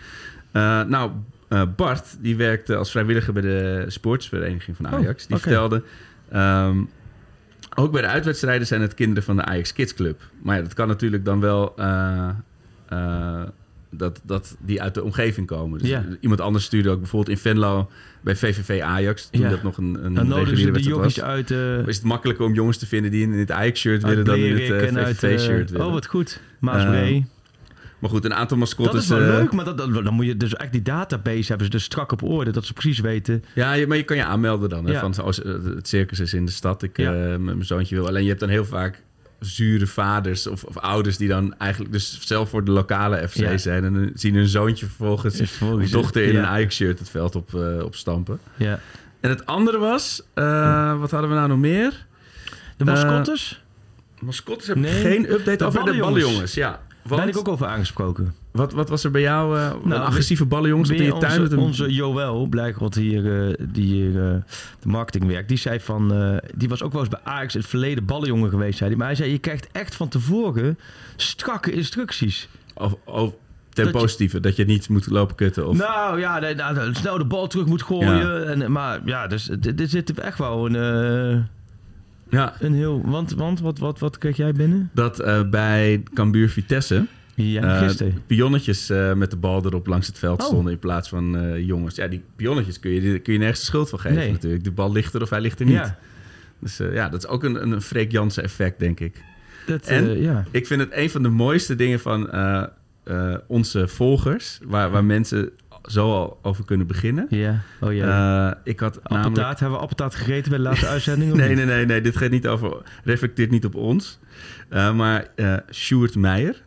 Eh, 0.52 0.82
nou, 0.84 1.12
eh, 1.48 1.62
Bart, 1.76 2.16
die 2.20 2.36
werkte 2.36 2.76
als 2.76 2.92
vrijwilliger 2.92 3.34
bij 3.34 3.42
de 3.42 3.86
sportsvereniging 3.88 4.76
van 4.78 4.88
Ajax. 4.88 5.28
die 5.28 5.38
vertelde... 5.38 5.84
ehm, 6.32 6.78
ook 7.78 7.92
bij 7.92 8.02
de 8.02 8.08
uitwedstrijden 8.08 8.68
zijn 8.68 8.82
het 8.82 8.94
kinderen 8.94 9.24
van 9.24 9.36
de 9.36 9.44
Ajax 9.46 9.74
Kids 9.74 9.94
Club. 9.94 10.22
Maar 10.42 10.56
ja, 10.56 10.62
dat 10.62 10.74
kan 10.74 10.88
natuurlijk 10.88 11.26
dan 11.26 11.40
wel... 11.40 11.74
eh, 11.78 12.30
eh, 12.90 13.42
dat, 13.98 14.22
dat 14.24 14.56
die 14.60 14.82
uit 14.82 14.94
de 14.94 15.04
omgeving 15.04 15.48
komen. 15.48 15.80
Dus 15.80 15.90
Ja. 15.90 16.06
iemand 16.20 16.42
anders 16.42 16.66
stuurde 16.66 16.90
ook 16.90 17.00
bijvoorbeeld 17.00 17.38
in 17.38 17.42
Venlo 17.42 17.90
bij 18.22 18.36
VVV 18.36 18.82
Ajax. 18.82 19.30
Toen 19.30 19.42
Ja. 19.42 19.50
dat 19.50 19.64
nog 19.64 19.78
een, 19.78 19.98
een 20.06 20.14
dan 20.14 20.34
reguliere 20.34 20.72
wedstrijd 20.72 20.98
was. 21.02 21.22
uit... 21.22 21.52
eh 21.52 21.88
Is 21.88 21.96
het 21.96 22.06
makkelijker 22.06 22.46
om 22.46 22.54
jongens 22.54 22.78
te 22.78 22.86
vinden 22.88 23.12
die 23.12 23.22
in 23.22 23.32
het 23.32 23.52
Ajax-shirt 23.52 24.04
willen 24.04 24.26
dan 24.26 24.36
in 24.36 24.52
het 24.54 24.62
eh, 24.62 24.70
uit, 24.72 24.96
eh, 24.98 25.30
VVV-shirt. 25.30 25.76
Oh, 25.76 25.92
wat 25.92 26.06
goed. 26.06 26.42
Maasbree. 26.60 27.16
Eh, 27.16 27.24
Maar 28.00 28.10
goed, 28.10 28.26
een 28.26 28.34
aantal 28.34 28.58
mascottes... 28.58 28.94
dat 29.08 29.20
is 29.20 29.26
wel 29.26 29.38
leuk, 29.40 29.52
maar 29.54 29.66
dat, 29.66 29.78
dat- 29.78 29.94
dan 30.04 30.14
moet 30.14 30.26
je 30.26 30.38
dus 30.38 30.54
echt 30.56 30.72
die 30.72 30.82
database 30.82 31.48
hebben 31.48 31.66
ze 31.66 31.72
dus 31.72 31.84
strak 31.84 32.12
op 32.12 32.24
orde, 32.24 32.52
dat 32.52 32.66
ze 32.66 32.74
precies 32.74 33.00
weten. 33.00 33.44
Ja, 33.56 33.88
maar 33.88 33.98
je 33.98 34.04
kan 34.04 34.18
je 34.18 34.24
aanmelden 34.24 34.70
dan. 34.70 34.86
Hè, 34.86 34.92
Ja. 34.92 35.00
van, 35.00 35.24
als, 35.24 35.42
eh, 35.44 35.54
het 35.76 35.88
circus 35.88 36.20
is 36.20 36.34
in 36.34 36.46
de 36.46 36.52
stad, 36.52 36.84
ik 36.84 36.98
mijn 37.40 37.66
zoontje 37.66 37.96
wil. 37.96 38.08
Alleen 38.08 38.22
je 38.24 38.28
hebt 38.28 38.40
dan 38.40 38.50
heel 38.50 38.66
vaak 38.66 39.02
zure 39.40 39.88
vaders 39.88 40.48
of, 40.48 40.64
of 40.64 40.78
ouders 40.78 41.18
die 41.18 41.28
dan 41.28 41.56
eigenlijk 41.58 41.92
dus 41.92 42.20
zelf 42.22 42.50
voor 42.50 42.64
de 42.66 42.72
lokale 42.72 43.28
FC 43.28 43.36
Ja. 43.36 43.58
zijn. 43.58 43.84
En 43.84 43.94
dan 43.94 44.12
zien 44.14 44.36
hun 44.36 44.48
zoontje 44.48 44.86
vervolgens, 44.86 45.36
vervolgens- 45.36 45.92
dochter 45.92 46.24
in 46.24 46.34
ja. 46.34 46.40
een 46.40 46.46
Ajax-shirt 46.46 47.00
het 47.00 47.10
veld 47.10 47.36
op, 47.36 47.54
eh, 47.56 47.84
op 47.84 47.96
stampen. 47.96 48.40
Ja. 48.56 48.80
En 49.20 49.30
het 49.30 49.46
andere 49.46 49.78
was, 49.78 50.22
eh, 50.34 51.00
wat 51.00 51.12
hadden 51.12 51.30
we 51.30 51.36
nou 51.36 51.48
nog 51.48 51.58
meer? 51.60 52.06
De 52.78 52.86
mascottes? 52.86 53.64
Mascottes 54.20 54.68
heb 54.68 54.76
ik 54.78 54.82
Nee. 54.82 55.02
geen 55.02 55.32
update 55.32 55.58
De 55.58 55.66
over 55.66 55.86
de 55.86 55.98
ballenjongens. 55.98 56.54
Ja. 56.54 56.82
Daar 57.08 57.18
ben 57.20 57.28
ik 57.28 57.38
ook 57.38 57.48
over 57.48 57.68
aangesproken. 57.68 58.34
wat, 58.52 58.74
wat 58.74 58.90
was 58.90 59.04
er 59.04 59.12
bij 59.12 59.22
jou? 59.22 59.56
Nou, 59.56 59.84
een 59.86 59.94
agressieve 60.02 60.46
ballenjongens 60.46 60.90
in 60.90 61.04
je 61.04 61.10
tuin? 61.10 61.24
onze, 61.24 61.42
met 61.42 61.52
een- 61.52 61.58
onze 61.60 61.94
Joël 61.94 62.46
Blijkrot 62.48 62.96
hier, 62.96 63.48
eh, 63.50 63.54
die 63.70 63.86
hier 63.86 64.08
eh, 64.10 64.36
de 64.80 64.88
marketing 64.88 65.32
werkt, 65.32 65.48
die 65.48 65.58
zei 65.58 65.80
van, 65.80 66.14
eh, 66.14 66.38
die 66.56 66.70
was 66.70 66.84
ook 66.84 66.92
wel 66.92 67.02
eens 67.02 67.10
bij 67.10 67.20
Ajax 67.24 67.54
in 67.54 67.60
het 67.60 67.70
verleden 67.70 68.06
ballenjongen 68.06 68.50
geweest, 68.50 68.78
zei 68.78 68.90
hij. 68.90 68.98
Maar 69.00 69.08
hij 69.08 69.16
zei, 69.16 69.32
je 69.32 69.38
krijgt 69.38 69.68
echt 69.72 69.96
van 69.96 70.08
tevoren 70.08 70.80
strakke 71.16 71.72
instructies. 71.72 72.50
Of, 72.74 72.96
of 73.06 73.34
ten 73.70 73.86
Dat 73.86 73.94
je- 73.94 74.00
positieve, 74.00 74.40
dat 74.40 74.56
je 74.56 74.66
niet 74.66 74.90
moet 74.90 75.10
lopen 75.10 75.36
kutten. 75.36 75.68
Of, 75.68 75.78
Nou 75.78 76.20
ja, 76.20 76.40
nee, 76.40 76.56
nou, 76.56 76.94
snel 76.94 77.18
de 77.18 77.26
bal 77.26 77.48
terug 77.48 77.66
moet 77.66 77.84
gooien. 77.84 78.18
Ja. 78.18 78.38
En, 78.40 78.72
maar 78.72 79.00
ja, 79.06 79.28
dus 79.28 79.44
dit 79.60 79.78
dit 79.78 79.90
zit 79.90 80.20
echt 80.20 80.38
wel 80.38 80.66
een, 80.66 80.76
eh, 80.76 81.40
ja, 82.36 82.54
een 82.60 82.74
heel... 82.74 83.02
Want, 83.06 83.32
want 83.34 83.60
wat, 83.60 83.80
wat, 83.80 84.00
wat 84.00 84.18
kreeg 84.18 84.38
jij 84.38 84.52
binnen? 84.52 84.90
dat 84.94 85.20
eh, 85.20 85.50
bij 85.50 86.04
Cambuur 86.14 86.50
Vitesse 86.50 87.06
Ja, 87.36 87.62
eh, 87.62 87.80
gisteren. 87.88 88.22
pionnetjes 88.28 88.90
eh, 88.90 89.14
met 89.14 89.32
de 89.32 89.38
bal 89.38 89.66
erop 89.66 89.88
langs 89.88 90.08
het 90.08 90.20
veld 90.20 90.42
Oh. 90.42 90.48
stonden 90.48 90.72
in 90.74 90.80
plaats 90.80 91.10
van 91.10 91.56
jongens. 91.66 91.96
Ja, 91.96 92.08
die 92.08 92.22
pionnetjes 92.36 92.80
kun 92.80 92.92
je, 92.92 93.02
die 93.02 93.20
kun 93.20 93.34
je 93.34 93.40
nergens 93.40 93.60
de 93.60 93.66
schuld 93.66 93.90
van 93.90 94.00
geven 94.00 94.18
Nee. 94.18 94.32
natuurlijk. 94.32 94.64
De 94.64 94.72
bal 94.72 94.92
ligt 94.92 95.14
er 95.14 95.22
of 95.22 95.30
hij 95.30 95.42
ligt 95.42 95.60
er 95.60 95.66
niet. 95.66 95.76
Ja, 95.76 95.98
Dus 96.60 96.78
ja, 96.78 97.10
dat 97.10 97.24
is 97.24 97.30
ook 97.30 97.44
een, 97.44 97.62
een 97.72 97.82
Freek 97.82 98.12
Jansen 98.12 98.44
effect, 98.44 98.80
denk 98.80 99.00
ik. 99.00 99.24
dat, 99.68 99.86
En? 99.88 100.22
ja. 100.22 100.44
Ik 100.52 100.68
vind 100.68 100.82
het 100.82 100.90
een 100.94 101.10
van 101.10 101.24
de 101.24 101.30
mooiste 101.30 101.76
dingen 101.76 102.00
van 102.00 102.30
onze 103.48 103.88
volgers, 103.88 104.60
waar, 104.64 104.90
waar 104.92 105.06
mensen 105.06 105.50
zo 105.86 106.12
al 106.12 106.40
over 106.42 106.66
kunnen 106.66 106.88
beginnen. 106.88 107.26
Ja, 107.30 107.62
oh 107.82 107.94
ja. 107.94 108.50
Eh, 108.52 108.60
ik 108.64 108.80
had 108.80 109.00
namelijk... 109.04 109.60
hebben 109.60 109.72
we 109.72 109.78
appeltaart 109.78 110.16
gegeten 110.16 110.50
bij 110.50 110.58
de 110.58 110.64
laatste 110.64 110.88
uitzending? 110.96 111.34
Nee, 111.34 111.56
nee, 111.56 111.66
nee, 111.66 111.86
nee, 111.86 112.02
dit 112.02 112.18
gaat 112.18 112.30
niet 112.30 112.48
over, 112.48 112.78
reflecteert 113.04 113.52
niet 113.52 113.66
op 113.66 113.76
ons. 113.76 114.20
Eh, 114.70 114.96
maar 114.96 115.28
eh 115.36 115.58
Sjoerd 115.72 116.16
Meijer, 116.16 116.64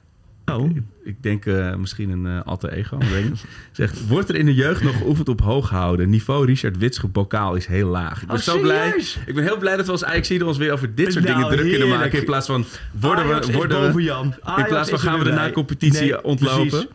Oh, 0.52 0.70
ik 1.04 1.22
denk 1.22 1.44
misschien 1.78 2.10
een 2.10 2.26
eh, 2.26 2.42
alter 2.44 2.72
ego, 2.72 2.98
zegt... 3.72 4.06
Wordt 4.06 4.28
er 4.28 4.34
in 4.36 4.46
de 4.46 4.54
jeugd 4.54 4.82
nog 4.82 4.96
geoefend 4.96 5.28
op 5.28 5.40
hoog 5.40 5.70
houden? 5.70 6.10
Niveau 6.10 6.46
Richard 6.46 6.78
Witsche 6.78 7.06
bokaal 7.08 7.54
is 7.54 7.66
heel 7.66 7.88
laag. 7.88 8.20
Ik 8.22 8.26
ben 8.26 8.36
Oh, 8.36 8.42
zo 8.42 8.60
blij. 8.60 9.04
Ik 9.26 9.34
ben 9.34 9.44
heel 9.44 9.58
blij 9.58 9.76
dat 9.76 9.86
we 9.86 9.92
als 9.92 10.04
Ajax 10.04 10.30
ons 10.42 10.56
weer 10.56 10.72
over 10.72 10.94
dit 10.94 11.12
soort 11.12 11.24
Nou, 11.24 11.36
dingen 11.36 11.56
druk 11.56 11.70
kunnen 11.70 11.88
maken. 11.88 12.18
In 12.18 12.24
plaats 12.24 12.46
van 12.46 12.64
worden 13.00 13.24
Ajax 13.24 13.46
we, 13.46 13.52
worden 13.52 13.94
we, 13.94 14.02
Jan. 14.02 14.34
in 14.56 14.64
plaats 14.64 14.90
van 14.90 14.98
gaan 14.98 15.18
we 15.18 15.24
de 15.24 15.30
na-competitie 15.30 16.00
Nee, 16.00 16.24
ontlopen. 16.24 16.68
precies. 16.68 16.88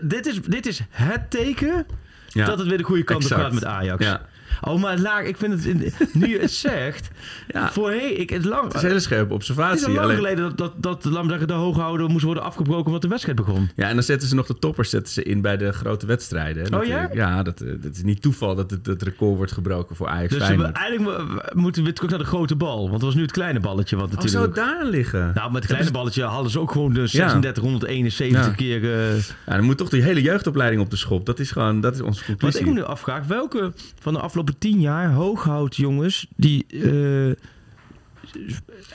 Dit, 0.00 0.26
is, 0.26 0.40
dit 0.42 0.66
is 0.66 0.80
het 0.90 1.30
teken 1.30 1.86
Ja, 2.28 2.46
dat 2.46 2.58
het 2.58 2.68
weer 2.68 2.78
de 2.78 2.84
goede 2.84 3.04
kant 3.04 3.24
op 3.24 3.30
gaat 3.30 3.52
met 3.52 3.64
Ajax. 3.64 4.04
Ja. 4.04 4.26
Oh, 4.60 4.80
maar 4.80 4.98
laag, 4.98 5.22
ik 5.24 5.36
vind 5.36 5.64
het, 5.64 6.14
nu 6.14 6.28
je 6.28 6.38
het 6.38 6.50
zegt, 6.50 7.08
Ja. 7.54 7.70
voorheen, 7.70 8.20
ik, 8.20 8.30
het, 8.30 8.44
lang, 8.44 8.64
Het 8.64 8.74
is 8.74 8.82
een 8.82 8.88
hele 8.88 9.00
scherpe 9.00 9.22
het 9.34 9.42
is 9.42 9.48
observatie. 9.50 9.86
al 9.86 9.92
lang 9.92 10.04
alleen- 10.04 10.16
geleden 10.16 10.44
dat, 10.56 10.58
dat, 10.58 11.02
dat 11.02 11.04
laat 11.12 11.22
me 11.22 11.28
zeggen, 11.28 11.48
de 11.48 11.52
hooghouder 11.54 12.08
moest 12.08 12.24
worden 12.24 12.42
afgebroken 12.42 12.86
omdat 12.86 13.02
de 13.02 13.08
wedstrijd 13.08 13.36
begon. 13.38 13.70
Ja, 13.76 13.88
en 13.88 13.94
dan 13.94 14.02
zetten 14.02 14.28
ze 14.28 14.34
nog 14.34 14.46
de 14.46 14.58
toppers 14.58 14.90
zetten 14.90 15.12
ze 15.12 15.22
in 15.22 15.40
bij 15.40 15.56
de 15.56 15.72
grote 15.72 16.06
wedstrijden. 16.06 16.62
Oh 16.74 16.84
ja? 16.84 16.94
natuurlijk. 16.94 17.14
Ja, 17.14 17.42
dat, 17.42 17.60
eh, 17.60 17.68
dat 17.80 17.94
is 17.94 18.02
niet 18.02 18.22
toeval 18.22 18.54
dat 18.54 18.70
het, 18.70 18.86
het 18.86 19.02
record 19.02 19.36
wordt 19.36 19.52
gebroken 19.52 19.96
voor 19.96 20.08
Ajax 20.08 20.32
Dus 20.34 20.48
we, 20.48 20.62
eigenlijk 20.64 21.00
mo- 21.18 21.40
moeten 21.52 21.84
we 21.84 21.92
terug 21.92 22.10
naar 22.10 22.18
de 22.18 22.24
grote 22.24 22.56
bal. 22.56 22.80
Want 22.80 22.92
het 22.92 23.02
was 23.02 23.14
nu 23.14 23.22
het 23.22 23.32
kleine 23.32 23.60
balletje. 23.60 23.96
Wat 23.96 24.04
Oh, 24.04 24.10
zou 24.12 24.24
natuurlijk 24.24 24.54
het 24.56 24.64
daar 24.80 24.84
liggen? 24.90 25.30
Nou, 25.34 25.46
met 25.52 25.62
het 25.62 25.66
kleine 25.72 25.90
balletje 25.90 26.22
hadden 26.22 26.50
ze 26.50 26.60
ook 26.60 26.70
gewoon 26.72 26.92
de 26.92 27.08
3671 27.08 28.46
Ja. 28.46 28.54
keer... 28.54 28.84
eh, 28.84 29.16
Ja, 29.46 29.56
dan 29.56 29.64
moet 29.64 29.76
toch 29.78 29.88
die 29.88 30.02
hele 30.02 30.22
jeugdopleiding 30.22 30.82
op 30.82 30.90
de 30.90 30.96
schop. 30.96 31.26
Dat 31.26 31.38
is 31.38 31.50
gewoon, 31.50 31.80
dat 31.80 31.94
is 31.94 32.00
onze 32.00 32.20
Wat 32.20 32.28
ik 32.30 32.38
conclusie. 32.38 32.66
me 32.66 32.72
nu 32.72 32.82
afvraag, 32.82 33.26
welke 33.26 33.72
van 34.00 34.12
de 34.12 34.20
afgelopen 34.20 34.47
tien 34.58 34.80
jaar 34.80 35.10
hooghoudjongens 35.12 36.26
die... 36.36 36.66
eh, 36.66 37.44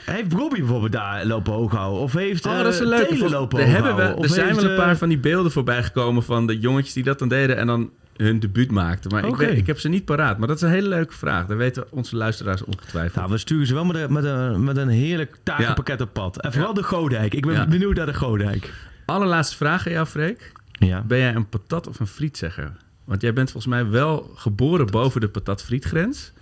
heeft 0.00 0.32
Robbie 0.32 0.58
bijvoorbeeld 0.60 0.92
daar 0.92 1.26
lopen 1.26 1.52
hooghouden? 1.52 2.00
Of 2.00 2.12
heeft 2.12 2.46
Oh, 2.46 2.52
eh, 2.52 2.62
dat 2.62 2.72
is 2.72 2.78
een 2.80 2.86
leuke. 2.88 3.28
Lopen 3.30 3.60
er 3.60 3.66
hebben 3.66 3.96
we, 3.96 4.02
er 4.22 4.28
zijn 4.28 4.54
wel 4.54 4.64
een 4.64 4.70
eh, 4.70 4.76
paar 4.76 4.96
van 4.96 5.08
die 5.08 5.18
beelden 5.18 5.52
voorbij 5.52 5.82
gekomen 5.82 6.22
van 6.22 6.46
de 6.46 6.58
jongetjes 6.58 6.92
die 6.94 7.02
dat 7.04 7.18
dan 7.18 7.28
deden 7.28 7.56
en 7.56 7.66
dan 7.66 7.90
hun 8.16 8.40
debuut 8.40 8.70
maakten. 8.70 9.10
Maar 9.10 9.24
ik, 9.24 9.36
weet, 9.36 9.56
ik 9.58 9.66
heb 9.66 9.78
ze 9.78 9.88
niet 9.88 10.04
paraat. 10.04 10.38
Maar 10.38 10.48
dat 10.48 10.56
is 10.56 10.62
een 10.62 10.68
hele 10.68 10.88
leuke 10.88 11.12
vraag. 11.14 11.46
Daar 11.46 11.56
weten 11.56 11.84
onze 11.90 12.16
luisteraars 12.16 12.64
ongetwijfeld. 12.64 13.14
Nou, 13.14 13.30
we 13.30 13.38
sturen 13.38 13.66
ze 13.66 13.74
wel 13.74 13.84
met 13.84 13.96
een, 13.96 14.12
met 14.12 14.24
een, 14.24 14.64
met 14.64 14.76
een 14.76 14.88
heerlijk 14.88 15.36
takenpakket 15.42 16.00
op 16.00 16.12
pad. 16.12 16.40
En 16.40 16.52
vooral 16.52 16.74
de 16.74 16.82
Godijk. 16.82 17.34
Ik 17.34 17.46
ben 17.46 17.54
Ja. 17.54 17.66
benieuwd 17.66 17.96
naar 17.96 18.06
de 18.06 18.14
Godijk. 18.14 18.72
Allerlaatste 19.06 19.56
vraag 19.56 19.86
aan 19.86 19.92
jou, 19.92 20.06
Freek. 20.06 20.52
Ja. 20.70 21.02
Ben 21.02 21.18
jij 21.18 21.34
een 21.34 21.48
patat 21.48 21.86
of 21.88 22.00
een 22.00 22.06
frietzegger? 22.06 22.72
Want 23.04 23.20
jij 23.20 23.32
bent 23.32 23.50
volgens 23.50 23.72
mij 23.74 23.88
wel 23.88 24.32
geboren 24.34 24.86
boven 24.86 25.20
de 25.20 25.28
patat-frietgrens. 25.28 26.32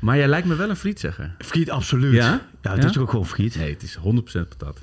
Maar 0.00 0.16
jij 0.16 0.28
lijkt 0.28 0.46
me 0.46 0.54
wel 0.54 0.70
een 0.70 0.76
frietzegger. 0.76 1.34
Friet, 1.38 1.70
absoluut. 1.70 2.12
Ja? 2.14 2.40
Ja, 2.62 2.70
het 2.70 2.80
Ja? 2.80 2.86
is 2.86 2.92
toch 2.92 3.02
ook 3.02 3.10
gewoon 3.10 3.26
friet? 3.26 3.56
Nee, 3.56 3.70
het 3.72 3.82
is 3.82 3.98
100% 3.98 4.48
patat. 4.48 4.80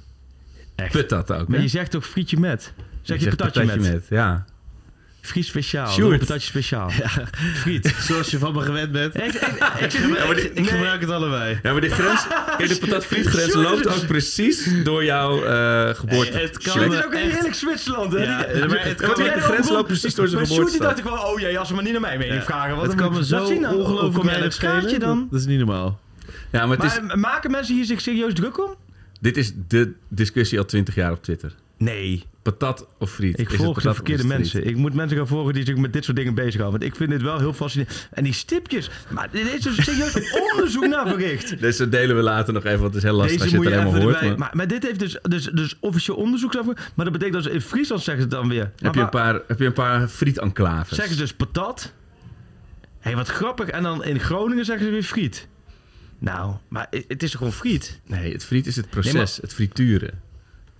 Echt. 0.75 0.91
Patat 0.93 1.31
ook, 1.31 1.47
Maar 1.47 1.57
hè? 1.57 1.63
je 1.63 1.69
zegt 1.69 1.91
toch 1.91 2.07
frietje 2.07 2.39
met? 2.39 2.73
Zeg 3.01 3.23
je 3.23 3.35
patatje, 3.35 3.79
met? 3.79 4.05
Ja. 4.09 4.45
Friet 5.21 5.45
speciaal. 5.45 5.87
Sjoerd. 5.91 6.13
Een 6.13 6.19
patatje 6.19 6.47
speciaal. 6.47 6.89
Friet. 7.55 7.95
Zoals 7.99 8.31
je 8.31 8.37
van 8.37 8.53
me 8.53 8.61
gewend 8.61 8.91
bent. 8.91 9.15
Ik, 9.15 9.23
ik, 9.23 9.33
ik, 9.33 9.43
Ik, 9.79 9.93
gebruik- 9.93 10.39
ik 10.53 10.67
gebruik 10.69 11.01
het 11.01 11.09
allebei. 11.09 11.59
Ja, 11.63 11.71
maar 11.71 11.81
de 11.81 11.89
grens... 11.89 12.27
Kijk, 12.57 12.69
de 12.69 12.77
patat-frietgrens 12.79 13.51
Sjoerd, 13.51 13.69
loopt 13.69 13.87
ook 13.87 14.07
precies 14.07 14.69
door 14.83 15.03
jouw 15.03 15.43
eh 15.43 15.89
geboorte. 15.95 16.37
het 16.37 16.57
kan 16.57 16.79
Dit 16.79 16.87
me 16.89 16.97
is 16.97 17.05
ook 17.05 17.13
een 17.13 17.29
heerlijk 17.29 17.53
Zwitserland, 17.53 18.13
hè? 18.13 18.23
Ja, 18.23 18.37
maar 18.67 18.83
het 18.85 18.99
Ja, 18.99 19.07
kan- 19.07 19.23
de 19.23 19.29
grens 19.41 19.69
loopt 19.69 19.87
precies 19.87 20.15
door 20.15 20.27
zijn 20.27 20.41
Maar 20.41 20.51
Sjoerd, 20.51 20.79
dacht 20.79 20.97
ik 20.97 21.03
wel, 21.03 21.13
oh 21.17 21.39
jee, 21.39 21.59
als 21.59 21.67
ze 21.67 21.73
maar 21.73 21.83
niet 21.83 21.91
naar 21.91 22.01
mij 22.01 22.17
mening 22.17 22.43
vragen. 22.43 22.75
Wat 22.75 22.85
het 22.85 22.95
kan 22.95 23.13
me 23.13 23.25
zo 23.25 23.45
zien 23.45 23.61
dan? 23.61 23.75
ongelooflijk 23.75 24.51
schelen. 24.53 24.99
dan? 24.99 25.27
Dat, 25.31 25.39
is 25.39 25.45
niet 25.45 25.57
normaal. 25.57 25.99
Ja, 26.51 26.65
maar 26.65 26.77
het 26.77 26.85
is, 26.91 26.99
Maar 27.07 27.19
maken 27.19 27.51
mensen 27.51 27.75
hier 27.75 27.85
zich 27.85 28.01
serieus 28.01 28.33
druk 28.33 28.59
om? 28.59 28.75
dit 29.21 29.37
is 29.37 29.53
de 29.67 29.91
discussie 30.07 30.57
al 30.59 30.65
twintig 30.65 30.95
jaar 30.95 31.11
op 31.11 31.23
Twitter. 31.23 31.55
Nee. 31.81 32.23
Patat 32.41 32.87
of 32.99 33.11
friet? 33.11 33.39
Ik 33.39 33.45
Is 33.45 33.53
het 33.53 33.61
volg 33.63 33.81
de 33.81 33.93
verkeerde 33.93 34.21
het 34.23 34.31
mensen. 34.31 34.65
Ik 34.67 34.75
moet 34.75 34.93
mensen 34.93 35.17
gaan 35.17 35.27
volgen 35.27 35.53
die 35.53 35.65
zich 35.65 35.75
met 35.75 35.93
dit 35.93 36.03
soort 36.03 36.17
dingen 36.17 36.33
bezighouden. 36.33 36.79
Want 36.79 36.91
ik 36.91 36.97
vind 36.97 37.09
dit 37.09 37.21
wel 37.21 37.39
heel 37.39 37.53
fascinerend. 37.53 38.07
En 38.11 38.23
die 38.23 38.33
stipjes. 38.33 38.89
Maar 39.09 39.29
dit 39.31 39.53
is 39.53 39.61
dus 39.61 39.83
serieus 39.85 40.31
onderzoek 40.51 40.87
naar 40.87 41.07
verricht. 41.07 41.61
Dat 41.79 41.91
delen 41.91 42.15
we 42.15 42.21
later 42.21 42.53
nog 42.53 42.63
even, 42.65 42.79
want 42.79 42.93
het 42.93 43.03
is 43.03 43.09
heel 43.09 43.17
lastig 43.17 43.41
Deze 43.41 43.43
als 43.57 43.63
je 43.65 43.69
het 43.69 43.79
alleen 43.79 43.91
maar 43.93 44.01
hoort. 44.01 44.13
erbij. 44.15 44.29
maar- 44.29 44.37
Maar, 44.39 44.49
maar 44.53 44.67
dit 44.67 44.83
heeft 44.83 44.99
dus, 44.99 45.17
dus, 45.21 45.43
dus 45.45 45.77
officieel 45.79 46.17
onderzoek. 46.17 46.53
Maar 46.53 46.75
dat 46.95 47.11
betekent 47.11 47.33
dat 47.33 47.43
ze 47.43 47.51
in 47.51 47.61
Friesland 47.61 48.01
zeggen 48.01 48.23
ze 48.23 48.29
dan 48.29 48.47
weer. 48.49 48.71
Heb 48.77 48.93
je, 48.95 49.01
een 49.01 49.09
paar, 49.09 49.41
heb 49.47 49.59
je 49.59 49.65
een 49.65 49.73
paar 49.73 50.07
friet-enclaves? 50.07 50.95
Zeggen 50.97 51.13
ze 51.15 51.21
dus 51.21 51.33
patat. 51.33 51.93
Hé, 52.81 52.87
hey, 52.99 53.15
wat 53.15 53.27
grappig. 53.27 53.67
En 53.67 53.83
dan 53.83 54.03
in 54.03 54.19
Groningen 54.19 54.65
zeggen 54.65 54.85
ze 54.85 54.91
weer 54.91 55.03
friet. 55.03 55.47
Nou, 56.19 56.55
maar 56.67 56.87
het 56.89 57.23
is 57.23 57.29
toch 57.31 57.37
gewoon 57.37 57.53
friet? 57.53 57.99
Nee, 58.07 58.31
het 58.33 58.45
friet 58.45 58.67
is 58.67 58.75
het 58.75 58.89
proces, 58.89 59.13
Nee, 59.13 59.21
maar- 59.23 59.31
het 59.41 59.53
frituren. 59.53 60.29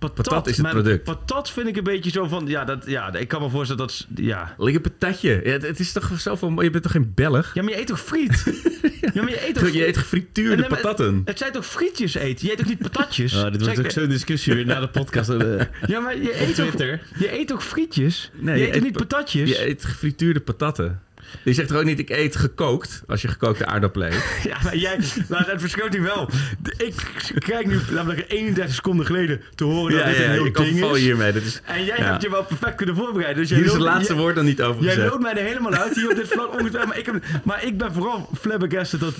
Patat, 0.08 0.24
Patat 0.28 0.46
is 0.46 0.52
het 0.56 0.62
maar 0.62 0.72
product. 0.72 1.04
Patat 1.04 1.50
vind 1.50 1.66
ik 1.68 1.76
een 1.76 1.84
beetje 1.84 2.10
zo 2.10 2.26
van... 2.26 2.46
Ja, 2.46 2.64
dat, 2.64 2.82
ja 2.86 3.14
ik 3.14 3.28
kan 3.28 3.42
me 3.42 3.50
voorstellen 3.50 3.86
dat... 3.86 4.06
Ja. 4.14 4.54
Lekker 4.58 4.80
patatje. 4.82 5.40
Ja, 5.44 5.50
het, 5.50 5.62
het 5.62 5.80
is 5.80 5.92
toch 5.92 6.10
zoveel... 6.20 6.62
Je 6.62 6.70
bent 6.70 6.82
toch 6.82 6.92
geen 6.92 7.12
Belg? 7.14 7.54
ja, 7.54 7.62
maar 7.62 7.72
je 7.72 7.78
eet 7.78 7.86
toch 7.86 8.00
friet? 8.00 8.44
ja, 9.14 9.22
maar 9.22 9.30
je 9.30 9.48
eet 9.48 9.54
toch... 9.54 9.68
Je 9.68 9.86
eet 9.86 9.96
gefrituurde 9.96 10.56
Nee, 10.56 10.68
patatten. 10.68 11.22
Het 11.24 11.38
zijn 11.38 11.52
toch 11.52 11.66
frietjes 11.66 12.14
eten? 12.14 12.46
Je 12.46 12.52
eet 12.52 12.58
toch 12.58 12.68
niet 12.68 12.78
patatjes? 12.78 13.34
Ah, 13.42 13.52
dit 13.52 13.60
wordt 13.60 13.76
Zeg- 13.76 13.84
ook 13.84 13.90
zo'n 13.90 14.08
discussie 14.08 14.54
weer 14.54 14.66
na 14.66 14.80
de 14.80 14.88
podcast. 14.88 15.28
eh, 15.30 15.60
Ja, 15.86 16.00
maar 16.00 16.16
je 16.16 16.40
eet, 16.40 16.56
toch, 16.56 16.74
je 17.18 17.38
eet 17.38 17.46
toch 17.48 17.64
frietjes? 17.64 18.30
Nee, 18.34 18.54
je 18.54 18.60
je 18.60 18.66
eet 18.66 18.72
toch 18.72 18.82
niet 18.82 18.92
pa- 18.92 18.98
patatjes? 18.98 19.48
Je 19.50 19.66
eet 19.68 19.84
gefrituurde 19.84 20.40
patatten. 20.40 21.00
Je 21.44 21.52
zegt 21.52 21.70
er 21.70 21.76
ook 21.76 21.84
niet, 21.84 21.98
ik 21.98 22.10
eet 22.10 22.36
gekookt, 22.36 23.02
als 23.06 23.22
je 23.22 23.28
gekookte 23.28 23.66
aardappelen 23.66 24.12
eet. 24.12 24.22
Ja, 24.50 24.56
maar 24.62 24.76
jij, 24.76 24.98
maar 25.28 25.46
het 25.50 25.60
verschilt 25.60 25.92
hier 25.92 26.02
wel. 26.02 26.28
Ik 26.76 26.94
krijg 27.38 27.66
nu 27.66 27.80
namelijk 27.90 28.24
31 28.28 28.74
seconden 28.74 29.06
geleden 29.06 29.40
te 29.54 29.64
horen 29.64 29.92
dat 29.92 30.00
ja, 30.02 30.06
dit 30.08 30.16
een 30.16 30.22
ja, 30.24 30.30
heel 30.30 30.52
ding 30.52 30.92
is. 30.94 30.98
hiermee. 31.00 31.32
Dat 31.32 31.42
is, 31.42 31.60
En 31.64 31.84
jij 31.84 31.96
ja. 31.98 32.04
hebt 32.04 32.22
je 32.22 32.30
wel 32.30 32.44
perfect 32.44 32.74
kunnen 32.74 32.96
voorbereiden. 32.96 33.36
Dus 33.40 33.48
jij 33.48 33.58
Hier 33.58 33.66
is 33.66 33.72
het 33.72 33.82
laatste 33.82 34.12
jij- 34.12 34.22
woord 34.22 34.34
dan 34.34 34.44
niet 34.44 34.62
over 34.62 34.82
Jij 34.82 34.98
loopt 34.98 35.22
mij 35.22 35.36
er 35.36 35.44
helemaal 35.44 35.72
uit 35.74 35.94
hier 35.94 36.10
op 36.10 36.16
dit 36.16 36.28
vlak 36.28 36.52
ongetwijfeld. 36.52 36.86
Maar 36.88 36.98
ik, 36.98 37.06
heb, 37.06 37.24
maar 37.44 37.64
ik 37.64 37.78
ben 37.78 37.92
vooral 37.92 38.28
flabbergasted 38.40 39.00
dat... 39.00 39.14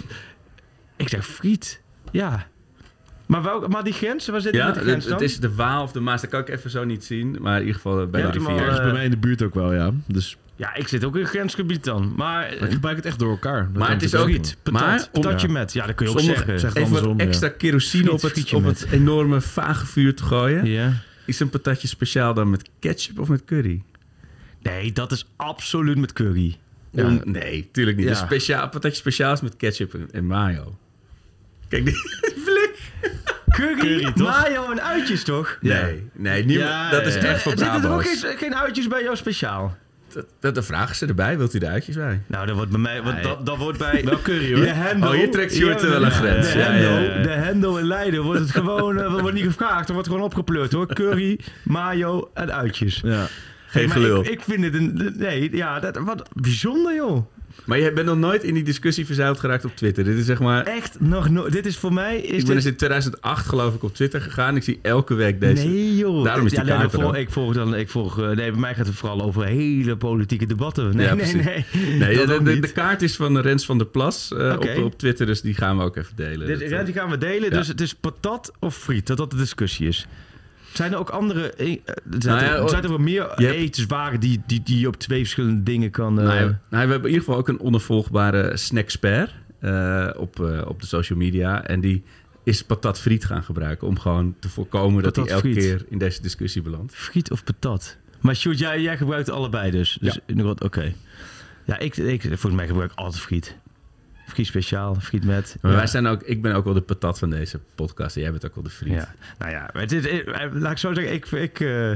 Ik 0.96 1.08
zeg 1.08 1.26
friet. 1.26 1.80
Ja. 2.10 2.46
Maar, 3.32 3.42
welk, 3.42 3.68
maar 3.68 3.84
die 3.84 3.92
grens, 3.92 4.26
waar 4.26 4.40
zit 4.40 4.52
die 4.52 4.60
Ja, 4.60 4.66
met 4.66 4.76
grens 4.76 5.04
dan? 5.04 5.12
het 5.12 5.22
is 5.22 5.38
de 5.40 5.54
Waal 5.54 5.82
of 5.82 5.92
de 5.92 6.00
Maas. 6.00 6.20
Dat 6.20 6.30
kan 6.30 6.40
ik 6.40 6.48
even 6.48 6.70
zo 6.70 6.84
niet 6.84 7.04
zien. 7.04 7.36
Maar 7.40 7.54
in 7.54 7.60
ieder 7.60 7.74
geval 7.74 8.06
bij 8.06 8.20
Je 8.20 8.26
de 8.26 8.32
rivier. 8.38 8.56
Ergens 8.56 8.78
eh, 8.78 8.84
bij 8.84 8.92
mij 8.92 9.04
in 9.04 9.10
de 9.10 9.16
buurt 9.16 9.42
ook 9.42 9.54
wel, 9.54 9.72
ja. 9.74 9.90
Dus 10.06 10.36
Ja, 10.56 10.74
ik 10.74 10.88
zit 10.88 11.04
ook 11.04 11.16
in 11.16 11.26
grensgebied 11.26 11.84
dan. 11.84 12.02
Maar, 12.16 12.16
maar 12.58 12.68
ik 12.68 12.72
gebruik 12.72 12.96
het 12.96 13.06
echt 13.06 13.18
door 13.18 13.30
elkaar. 13.30 13.62
Dat 13.72 13.72
Maar 13.82 13.90
het 13.90 14.02
is 14.02 14.14
ook- 14.14 14.28
wel. 14.28 14.40
patat, 14.62 15.08
patatje 15.12 15.46
ja. 15.46 15.52
met. 15.52 15.72
Ja, 15.72 15.86
dat 15.86 15.94
kun 15.94 16.06
je 16.06 16.12
ook 16.12 16.20
zeggen. 16.20 16.60
zeg- 16.60 16.68
het 16.74 16.78
Even 16.78 16.92
wat 16.92 17.00
andersom, 17.02 17.18
ja. 17.18 17.24
extra 17.26 17.48
kerosine 17.48 18.12
op, 18.12 18.22
het, 18.22 18.52
op 18.54 18.64
het 18.64 18.86
enorme 18.90 19.40
vage 19.40 19.86
vuur 19.86 20.14
te 20.14 20.22
gooien. 20.22 20.64
Ja. 20.66 20.92
Is 21.26 21.40
een 21.40 21.50
patatje 21.50 21.88
speciaal 21.88 22.34
dan 22.34 22.50
met 22.50 22.68
ketchup 22.78 23.18
of 23.18 23.28
met 23.28 23.44
curry? 23.44 23.82
Nee, 24.62 24.92
dat 24.92 25.12
is 25.12 25.26
absoluut 25.36 25.98
met 25.98 26.12
curry. 26.12 26.58
Ja. 26.90 27.18
Nee, 27.24 27.68
tuurlijk 27.72 27.96
niet. 27.96 28.06
Ja. 28.06 28.10
Een 28.12 28.16
speciaal, 28.16 28.68
patatje 28.68 28.96
speciaal 28.96 29.32
is 29.32 29.40
met 29.40 29.56
ketchup 29.56 29.94
en, 29.94 30.08
en 30.12 30.26
mayo. 30.26 30.76
Kijk, 31.68 31.84
die. 31.84 31.94
Curry, 33.50 34.12
mayo 34.16 34.70
en 34.70 34.82
uitjes, 34.82 35.24
toch? 35.24 35.58
Nee, 35.60 36.10
nee 36.12 36.44
niemand, 36.44 36.68
Ja, 36.70 36.90
dat 36.90 37.06
is 37.06 37.16
echt 37.16 37.42
voor 37.42 37.52
Er 37.52 37.58
zitten 37.58 37.82
er 37.82 37.90
ook 37.90 38.04
geen, 38.06 38.36
geen 38.36 38.56
uitjes 38.56 38.86
bij 38.88 39.02
jou 39.02 39.16
speciaal? 39.16 39.76
Dat, 40.12 40.26
dat, 40.40 40.54
dan 40.54 40.64
vragen 40.64 40.96
ze 40.96 41.06
erbij. 41.06 41.38
Wilt 41.38 41.54
u 41.54 41.58
de 41.58 41.68
uitjes 41.68 41.96
bij? 41.96 42.20
Nou, 42.26 42.46
dat 42.46 42.54
wordt 42.56 42.70
bij 42.70 42.80
mij... 42.80 43.02
Want 43.02 43.22
dat, 43.22 43.46
dat 43.46 43.56
wordt 43.56 43.78
bij... 43.78 44.02
Wel 44.04 44.22
curry 44.22 44.54
hoor. 44.54 44.64
De 44.64 44.70
Hendo, 44.72 45.06
Oh, 45.06 45.12
hier 45.12 45.30
trekt 45.30 45.54
Sjoerd 45.54 45.80
Ja, 45.80 45.88
wel 45.88 46.04
een 46.04 46.10
grens. 46.10 46.52
De, 46.52 46.58
Ja, 46.58 46.64
Hendo, 46.64 46.88
ja, 46.88 47.00
ja. 47.16 47.22
de 47.22 47.28
Hendo 47.28 47.76
in 47.76 47.86
Leiden 47.86 48.22
wordt 48.22 48.40
het 48.40 48.50
gewoon... 48.50 48.98
eh, 49.00 49.20
wordt 49.20 49.34
niet 49.34 49.44
gevraagd, 49.44 49.86
er 49.88 49.94
wordt 49.94 50.08
gewoon 50.08 50.22
opgepleurd 50.22 50.72
hoor. 50.72 50.86
Curry, 50.94 51.40
mayo 51.64 52.30
en 52.34 52.54
uitjes. 52.54 53.00
Ja. 53.04 53.26
Geen 53.66 53.90
gelul. 53.90 54.20
Ik, 54.20 54.28
ik 54.28 54.40
vind 54.40 54.64
het 54.64 54.74
een... 54.74 55.14
Nee, 55.16 55.56
ja, 55.56 55.80
dat, 55.80 55.96
wat 55.96 56.28
bijzonder 56.34 56.94
joh. 56.94 57.26
Maar 57.64 57.78
je 57.78 57.92
bent 57.92 58.06
nog 58.06 58.18
nooit 58.18 58.42
in 58.42 58.54
die 58.54 58.62
discussie 58.62 59.06
verzeild 59.06 59.40
geraakt 59.40 59.64
op 59.64 59.76
Twitter. 59.76 60.04
Dit 60.04 60.18
is 60.18 60.26
zeg 60.26 60.40
maar... 60.40 60.66
Echt 60.66 61.00
nog 61.00 61.28
nooit. 61.30 61.52
Dit 61.52 61.66
is 61.66 61.76
voor 61.76 61.92
mij... 61.92 62.16
Is 62.16 62.22
ik 62.22 62.30
ben 62.30 62.38
dit... 62.38 62.54
dus 62.54 62.64
in 62.64 62.76
2008 62.76 63.46
geloof 63.46 63.74
ik 63.74 63.82
op 63.82 63.94
Twitter 63.94 64.20
gegaan. 64.20 64.56
Ik 64.56 64.62
zie 64.62 64.78
elke 64.82 65.14
week 65.14 65.40
deze... 65.40 65.66
Nee 65.66 65.96
joh. 65.96 66.24
Daarom 66.24 66.46
is 66.46 66.52
die 66.52 66.64
ja, 66.64 66.78
nee, 66.78 67.04
ook. 67.04 67.16
ik 67.16 67.30
volg 67.30 67.54
dan, 67.54 67.74
ik 67.74 67.88
volg, 67.88 68.20
eh, 68.20 68.26
nee, 68.26 68.50
bij 68.50 68.60
mij 68.60 68.74
gaat 68.74 68.86
het 68.86 68.94
vooral 68.94 69.22
over 69.22 69.44
hele 69.44 69.96
politieke 69.96 70.46
debatten. 70.46 70.96
Nee, 70.96 71.06
Ja, 71.06 71.14
nee, 71.14 71.34
nee. 71.34 71.64
Nee, 71.98 72.26
Dat 72.26 72.44
de, 72.44 72.72
kaart 72.72 73.02
is 73.02 73.16
van 73.16 73.38
Rens 73.38 73.64
van 73.64 73.78
der 73.78 73.86
Plas 73.86 74.32
eh, 74.32 74.56
op, 74.58 74.84
op 74.84 74.98
Twitter, 74.98 75.26
dus 75.26 75.40
die 75.40 75.54
gaan 75.54 75.76
we 75.78 75.82
ook 75.82 75.96
even 75.96 76.16
delen. 76.16 76.46
Dit, 76.46 76.60
Dat, 76.60 76.68
ja, 76.68 76.78
eh, 76.78 76.84
die 76.84 76.94
gaan 76.94 77.10
we 77.10 77.18
delen. 77.18 77.50
Dus 77.50 77.68
het 77.68 77.80
is 77.80 77.94
patat 77.94 78.52
of 78.58 78.76
friet, 78.76 79.06
dat 79.06 79.16
dat 79.16 79.30
de 79.30 79.36
discussie 79.36 79.88
is. 79.88 80.06
Zijn 80.72 80.92
er 80.92 80.98
ook 80.98 81.10
andere... 81.10 81.52
eh, 81.52 81.72
eh, 81.72 81.78
Zijn, 82.18 82.34
Nou 82.34 82.46
ja, 82.46 82.54
er, 82.56 82.62
oh, 82.62 82.68
zijn 82.68 82.82
er 82.82 82.88
wel 82.88 82.98
meer 82.98 83.32
je 83.36 83.44
hebt- 83.46 83.58
etenswaren 83.58 84.20
die, 84.20 84.42
die, 84.46 84.62
die 84.62 84.78
je 84.78 84.86
op 84.86 84.96
twee 84.96 85.20
verschillende 85.20 85.62
dingen 85.62 85.90
kan... 85.90 86.18
eh, 86.20 86.24
nou, 86.24 86.38
ja, 86.38 86.44
nou, 86.44 86.58
we 86.70 86.76
hebben 86.76 86.98
in 86.98 87.06
ieder 87.06 87.18
geval 87.24 87.36
ook 87.36 87.48
een 87.48 87.60
onafvolgbare 87.60 88.56
snackspert 88.56 89.34
eh, 89.60 90.08
op, 90.16 90.40
op 90.66 90.80
de 90.80 90.86
social 90.86 91.18
media. 91.18 91.64
En 91.66 91.80
die 91.80 92.02
is 92.44 92.62
patat 92.64 93.00
friet 93.00 93.24
gaan 93.24 93.42
gebruiken 93.42 93.86
om 93.86 93.98
gewoon 93.98 94.34
te 94.38 94.48
voorkomen 94.48 95.02
dat 95.02 95.16
hij 95.16 95.26
elke 95.26 95.40
friet. 95.40 95.56
keer 95.56 95.84
in 95.88 95.98
deze 95.98 96.22
discussie 96.22 96.62
belandt. 96.62 96.94
Friet 96.94 97.30
of 97.30 97.44
patat? 97.44 97.96
Maar 98.20 98.36
Sjoerd, 98.36 98.58
jij, 98.58 98.80
jij 98.80 98.96
gebruikt 98.96 99.30
allebei 99.30 99.70
dus. 99.70 99.98
dus 100.00 100.18
ja. 100.26 100.50
Oké. 100.58 100.92
Ja, 101.64 101.78
ik, 101.78 101.96
ik, 101.96 102.22
volgens 102.22 102.52
mij 102.54 102.66
gebruik 102.66 102.92
ik 102.92 102.98
altijd 102.98 103.22
friet. 103.22 103.56
Friet 104.32 104.46
speciaal, 104.46 104.94
friet 105.00 105.24
met. 105.24 105.56
Maar 105.60 105.70
ja. 105.70 105.76
wij 105.76 105.86
zijn 105.86 106.06
ook, 106.06 106.22
ik 106.22 106.42
ben 106.42 106.54
ook 106.54 106.64
wel 106.64 106.74
de 106.74 106.80
patat 106.80 107.18
van 107.18 107.30
deze 107.30 107.60
podcast 107.74 108.16
en 108.16 108.22
jij 108.22 108.30
bent 108.30 108.46
ook 108.46 108.54
wel 108.54 108.64
de 108.64 108.70
friet. 108.70 108.92
Ja. 108.92 109.14
Nou 109.38 109.50
ja, 109.50 109.70
het 109.72 109.92
is, 109.92 110.06
eh, 110.06 110.26
laat 110.52 110.72
ik 110.72 110.78
zo 110.78 110.94
zeggen, 110.94 111.12
ik, 111.14 111.26
ik 111.26 111.60
eh, 111.60 111.92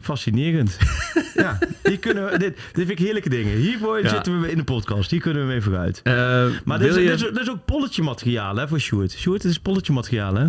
fascinerend. 0.00 0.78
ja, 1.34 1.58
hier 1.82 1.98
kunnen 1.98 2.30
we, 2.30 2.38
dit, 2.38 2.56
dit 2.56 2.86
vind 2.86 2.90
ik 2.90 2.98
heerlijke 2.98 3.28
dingen. 3.28 3.56
Hiervoor 3.56 4.02
Ja. 4.02 4.08
zitten 4.08 4.40
we 4.40 4.50
in 4.50 4.56
de 4.56 4.64
podcast. 4.64 5.10
Hier 5.10 5.20
kunnen 5.20 5.42
we 5.42 5.48
mee 5.48 5.60
vooruit. 5.60 6.00
Eh, 6.02 6.46
Maar 6.64 6.78
dit 6.78 6.88
is, 6.88 6.94
je... 6.94 7.00
dit, 7.02 7.14
is, 7.14 7.20
dit 7.20 7.36
is 7.40 7.50
ook 7.50 7.64
polletje 7.64 8.02
materiaal 8.02 8.56
hè, 8.56 8.68
voor 8.68 8.80
Sjoerd. 8.80 9.12
Sjoerd, 9.12 9.42
dit 9.42 9.50
is 9.50 9.58
polletje 9.58 9.92
materiaal 9.92 10.34
hè? 10.34 10.46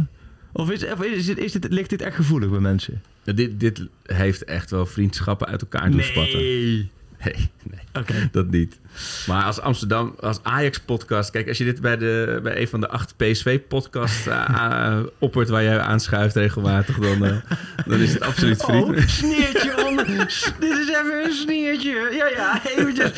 Of, 0.53 0.71
is, 0.71 0.85
of 0.85 1.03
is, 1.03 1.25
dit, 1.25 1.37
is 1.37 1.51
dit, 1.51 1.67
ligt 1.69 1.89
dit 1.89 2.01
echt 2.01 2.15
gevoelig 2.15 2.49
bij 2.49 2.59
mensen? 2.59 3.01
dit, 3.23 3.59
dit 3.59 3.81
heeft 4.03 4.43
echt 4.43 4.71
wel 4.71 4.85
vriendschappen 4.85 5.47
uit 5.47 5.61
elkaar 5.61 5.91
doen 5.91 6.01
spatten. 6.03 6.37
Nee. 6.39 6.89
Nee, 7.25 7.49
nee. 7.63 7.79
Oké. 7.93 8.29
Dat 8.31 8.49
niet. 8.49 8.79
Maar 9.27 9.43
als 9.43 9.59
Amsterdam, 9.59 10.15
als 10.19 10.39
Ajax-podcast... 10.43 11.31
Kijk, 11.31 11.47
als 11.47 11.57
je 11.57 11.63
dit 11.63 11.81
bij, 11.81 11.97
de, 11.97 12.39
bij 12.43 12.61
een 12.61 12.67
van 12.67 12.79
de 12.79 12.89
acht 12.89 13.13
PSV-podcasts 13.17 14.27
uh, 14.27 14.99
oppert... 15.19 15.49
waar 15.49 15.63
jij 15.63 15.79
aanschuift 15.79 16.35
regelmatig, 16.35 16.99
dan, 16.99 17.25
uh, 17.25 17.35
dan 17.85 17.99
is 17.99 18.13
het 18.13 18.21
absoluut 18.21 18.63
vriend. 18.63 18.87
Oh, 18.87 19.07
sneertje 19.07 19.85
onder. 19.85 20.05
Dit 20.59 20.77
is 20.77 20.87
even 20.87 21.23
een 21.25 21.31
sneertje. 21.31 22.09
Ja, 22.11 22.27
ja, 22.27 22.61
eventjes. 22.77 23.11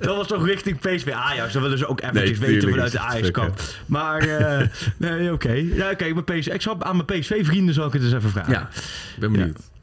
Dat 0.00 0.16
was 0.16 0.26
toch 0.26 0.46
richting 0.46 0.78
PSV 0.78 1.10
Ajax. 1.10 1.52
Dat 1.52 1.62
we 1.62 1.68
dus 1.68 1.84
ook 1.84 2.00
eventjes 2.00 2.38
Nee, 2.38 2.50
weten 2.50 2.70
vanuit 2.70 2.92
de 2.92 2.98
Ajax-kamp. 2.98 3.60
Maar, 3.86 4.26
uh, 4.26 4.60
nee, 4.96 5.32
oké. 5.32 5.32
Okay. 5.32 5.62
Ja, 5.74 5.90
oké, 5.90 6.04
mijn 6.04 6.24
PSV... 6.24 6.46
Ik 6.46 6.62
zal 6.62 6.82
aan 6.82 6.96
mijn 6.96 7.20
PSV-vrienden 7.20 7.74
zal 7.74 7.86
ik 7.86 7.92
het 7.92 8.02
eens 8.02 8.12
even 8.12 8.30
vragen. 8.30 8.52
Ja, 8.52 8.68
ik 9.14 9.20
ben 9.20 9.32
benieuwd. 9.32 9.58
Ja. 9.58 9.73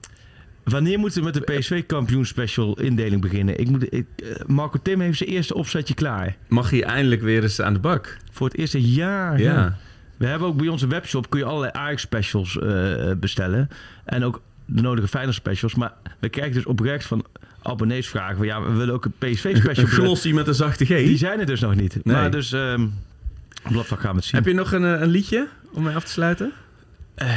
Wanneer 0.72 1.00
moeten 1.00 1.20
we 1.20 1.26
met 1.26 1.34
de 1.34 1.54
PSV-kampioen 1.54 2.26
special 2.26 2.80
indeling 2.80 3.22
beginnen? 3.22 3.60
Ik 3.60 3.70
moet, 3.70 3.94
ik, 3.94 4.06
uh, 4.24 4.30
Marco 4.48 4.80
Tim 4.82 5.00
heeft 5.00 5.18
zijn 5.18 5.30
eerste 5.30 5.54
opzetje 5.54 5.94
klaar. 5.94 6.36
Mag 6.48 6.70
hij 6.70 6.84
eindelijk 6.84 7.22
weer 7.22 7.44
eens 7.44 7.62
aan 7.62 7.74
de 7.74 7.80
bak? 7.80 8.18
Voor 8.32 8.48
het 8.48 8.58
eerste 8.58 8.82
jaar. 8.82 9.40
Ja. 9.40 9.54
ja. 9.54 9.78
We 10.18 10.26
hebben 10.26 10.48
ook 10.48 10.58
bij 10.58 10.68
onze 10.68 10.88
webshop 10.88 11.30
kun 11.30 11.40
je 11.40 11.46
allerlei 11.46 11.72
Ajax-specials 11.74 12.56
uh, 12.56 13.12
bestellen. 13.18 13.70
En 14.06 14.24
ook 14.24 14.42
de 14.66 14.82
nodige 14.82 15.08
Feyenoord 15.08 15.36
specials. 15.36 15.76
Maar 15.76 15.94
we 16.20 16.30
krijgen 16.30 16.54
dus 16.54 16.66
oprecht 16.66 17.06
van 17.06 17.26
abonnees 17.62 18.10
vragen. 18.10 18.38
Van, 18.38 18.46
ja, 18.46 18.62
we 18.62 18.72
willen 18.72 18.94
ook 18.94 19.06
een 19.06 19.14
PSV-special. 19.18 19.86
Een 19.86 19.92
glossie 19.92 20.34
met 20.34 20.48
een 20.48 20.54
zachte 20.54 20.86
G? 20.86 20.88
Die 20.88 21.18
zijn 21.18 21.40
er 21.40 21.46
dus 21.46 21.60
nog 21.60 21.76
niet. 21.76 21.94
Nee. 22.04 22.16
Maar 22.16 22.32
dus, 22.32 22.52
um, 22.52 22.94
gaan 23.64 24.12
we 24.12 24.16
het 24.16 24.24
zien. 24.24 24.36
Heb 24.36 24.46
je 24.46 24.54
nog 24.54 24.72
een, 24.72 24.84
een 24.84 25.10
liedje 25.10 25.48
om 25.72 25.84
mee 25.84 25.96
af 25.96 26.04
te 26.04 26.12
sluiten? 26.12 26.52
Uh, 27.18 27.28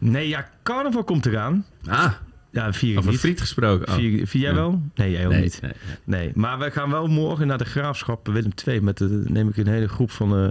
nee, 0.00 0.28
ja, 0.28 0.48
carnaval 0.62 1.04
komt 1.04 1.26
eraan. 1.26 1.64
Ah, 1.86 2.12
ja, 2.52 2.72
vier 2.72 2.98
over 2.98 3.10
niet. 3.10 3.20
friet 3.20 3.40
gesproken. 3.40 3.88
Oh. 3.88 3.94
Vier, 3.94 4.26
vier 4.26 4.42
jij 4.42 4.54
wel? 4.54 4.82
Nee, 4.94 5.10
jij 5.10 5.26
ook 5.26 5.32
nee, 5.32 5.42
niet. 5.42 5.58
Nee, 5.62 5.72
nee. 6.04 6.24
nee, 6.24 6.32
maar 6.34 6.58
we 6.58 6.70
gaan 6.70 6.90
wel 6.90 7.06
morgen 7.06 7.46
naar 7.46 7.58
de 7.58 7.64
Graafschap 7.64 8.26
Willem 8.26 8.52
II. 8.66 8.80
Met 8.80 8.98
de, 8.98 9.22
neem 9.26 9.48
ik 9.48 9.56
een 9.56 9.66
hele 9.66 9.88
groep 9.88 10.10
van 10.10 10.44
uh, 10.44 10.50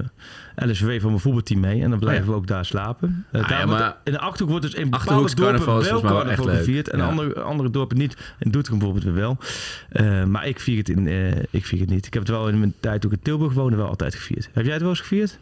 LSV 0.55 1.01
van 1.01 1.09
mijn 1.09 1.21
voetbalteam 1.21 1.59
mee. 1.59 1.81
En 1.81 1.89
dan 1.89 1.99
blijven 1.99 2.23
oh, 2.23 2.27
ja. 2.27 2.34
we 2.34 2.39
ook 2.39 2.47
daar 2.47 2.65
slapen. 2.65 3.26
Uh, 3.31 3.41
ah, 3.41 3.49
daar 3.49 3.59
ja, 3.59 3.67
wordt, 3.67 3.95
in 4.03 4.11
de 4.11 4.19
Achterhoek 4.19 4.49
wordt 4.49 4.65
dus 4.65 4.73
in 4.73 4.89
bepaalde 4.89 5.35
dorpen 5.35 5.65
wel 5.65 6.01
carnaval, 6.01 6.45
wel 6.45 6.55
gevierd. 6.55 6.89
En 6.89 6.99
ja. 6.99 7.07
andere, 7.07 7.41
andere 7.41 7.69
dorpen 7.69 7.97
niet. 7.97 8.17
In 8.39 8.51
Doetinchem 8.51 8.77
bijvoorbeeld 8.80 9.03
weer 9.03 9.23
wel. 9.23 9.38
Uh, 9.91 10.26
maar 10.26 10.47
ik 10.47 10.59
vier, 10.59 10.77
het 10.77 10.89
in, 10.89 11.07
ik 11.49 11.65
vier 11.65 11.80
het 11.80 11.89
niet. 11.89 12.05
Ik 12.05 12.13
heb 12.13 12.21
het 12.21 12.31
wel 12.31 12.47
in 12.49 12.59
mijn 12.59 12.73
tijd 12.80 13.01
toen 13.01 13.11
ik 13.11 13.17
in 13.17 13.23
Tilburg 13.23 13.53
woonde 13.53 13.76
wel 13.76 13.88
altijd 13.88 14.15
gevierd. 14.15 14.49
Heb 14.53 14.63
jij 14.63 14.73
het 14.73 14.81
wel 14.81 14.91
eens 14.91 14.99
gevierd? 14.99 15.39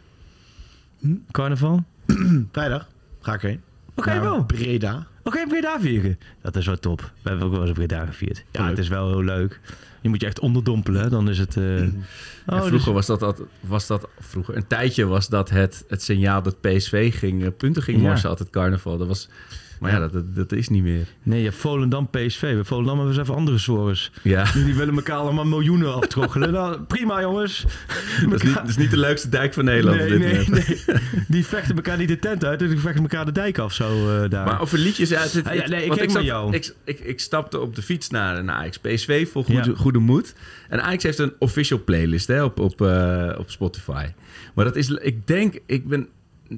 Hm? 0.98 1.14
Carnaval? 1.30 1.84
Vrijdag 2.52 2.88
ga 3.20 3.34
ik 3.34 3.40
heen. 3.40 3.60
Oké, 3.98 4.08
okay, 4.08 4.20
wel. 4.20 4.44
Breda. 4.44 4.94
Oké, 4.96 5.06
okay, 5.22 5.46
Breda 5.46 5.80
vieren. 5.80 6.18
Dat 6.42 6.56
is 6.56 6.66
wel 6.66 6.78
top. 6.78 7.00
We 7.22 7.28
hebben 7.28 7.46
ook 7.46 7.52
wel 7.52 7.62
eens 7.62 7.72
Breda 7.72 8.06
gevierd. 8.06 8.44
Ja, 8.50 8.60
leuk. 8.60 8.70
het 8.70 8.78
is 8.78 8.88
wel 8.88 9.08
heel 9.08 9.22
leuk. 9.22 9.60
Je 10.00 10.08
moet 10.08 10.20
je 10.20 10.26
echt 10.26 10.40
onderdompelen, 10.40 11.10
dan 11.10 11.28
is 11.28 11.38
het... 11.38 11.56
Uh... 11.56 11.64
Oh, 11.64 11.88
ja, 12.46 12.62
vroeger 12.62 12.70
dus... 12.70 12.84
was, 12.84 13.06
dat, 13.06 13.20
dat, 13.20 13.42
was 13.60 13.86
dat... 13.86 14.08
Vroeger, 14.18 14.56
een 14.56 14.66
tijdje 14.66 15.04
was 15.06 15.28
dat 15.28 15.50
het, 15.50 15.84
het 15.88 16.02
signaal 16.02 16.42
dat 16.42 16.60
PSV 16.60 17.18
ging, 17.18 17.56
punten 17.56 17.82
ging 17.82 18.00
morsen 18.00 18.22
ja. 18.22 18.28
altijd 18.28 18.50
carnaval. 18.50 18.98
Dat 18.98 19.06
was... 19.06 19.28
Maar 19.80 19.90
ja, 19.90 20.08
dat, 20.08 20.34
dat, 20.34 20.52
is 20.52 20.68
niet 20.68 20.82
meer. 20.82 21.06
Nee, 21.22 21.42
je 21.42 21.52
Volendam 21.52 22.10
PSV. 22.10 22.40
Bij 22.40 22.64
Volendam 22.64 22.96
hebben 22.96 23.14
we 23.14 23.20
eens 23.20 23.28
even 23.28 23.40
andere 23.40 23.58
sores. 23.58 24.12
Ja. 24.22 24.44
Die, 24.64 24.74
willen 24.74 24.94
elkaar 24.94 25.16
allemaal 25.16 25.44
miljoenen 25.44 25.94
aftroggelen. 25.94 26.52
nou, 26.52 26.80
prima 26.80 27.20
jongens. 27.20 27.64
Dat 28.30 28.32
is, 28.32 28.42
niet, 28.42 28.54
dat 28.54 28.68
is 28.68 28.76
niet 28.76 28.90
de 28.90 28.96
leukste 28.96 29.28
dijk 29.28 29.54
van 29.54 29.64
Nederland. 29.64 29.98
Nee, 29.98 30.18
dit 30.18 30.48
nee. 30.48 30.96
Die 31.28 31.46
vechten 31.46 31.76
elkaar 31.76 31.98
niet 31.98 32.08
de 32.08 32.18
tent 32.18 32.44
uit. 32.44 32.58
Die 32.58 32.78
vechten 32.78 33.02
elkaar 33.02 33.24
de 33.24 33.32
dijk 33.32 33.58
af 33.58 33.72
zo 33.72 34.22
eh, 34.22 34.30
daar. 34.30 34.44
Maar 34.46 34.60
over 34.60 34.78
liedjes 34.78 35.14
uit 35.14 35.32
het, 35.32 35.46
Ah, 35.46 35.54
ja, 35.54 35.68
nee, 35.68 35.84
ik 35.84 36.12
naar 36.12 36.22
jou. 36.22 36.54
Ik, 36.54 36.74
ik, 36.84 37.00
ik 37.00 37.20
stapte 37.20 37.60
op 37.60 37.74
de 37.74 37.82
fiets 37.82 38.10
naar, 38.10 38.44
naar 38.44 38.56
Ajax 38.56 38.78
PSV 38.78 39.28
vol 39.30 39.44
goede, 39.44 39.70
Ja. 39.70 39.76
goede 39.76 39.98
moed. 39.98 40.34
En 40.68 40.82
Ajax 40.82 41.02
heeft 41.02 41.18
een 41.18 41.32
official 41.38 41.84
playlist 41.84 42.26
hè, 42.26 42.42
op, 42.42 42.58
op, 42.60 42.80
eh, 42.80 43.34
op 43.38 43.50
Spotify. 43.50 44.06
Maar 44.54 44.64
dat 44.64 44.76
is, 44.76 44.88
ik 44.88 45.26
denk, 45.26 45.58
ik 45.66 45.88
ben 45.88 46.08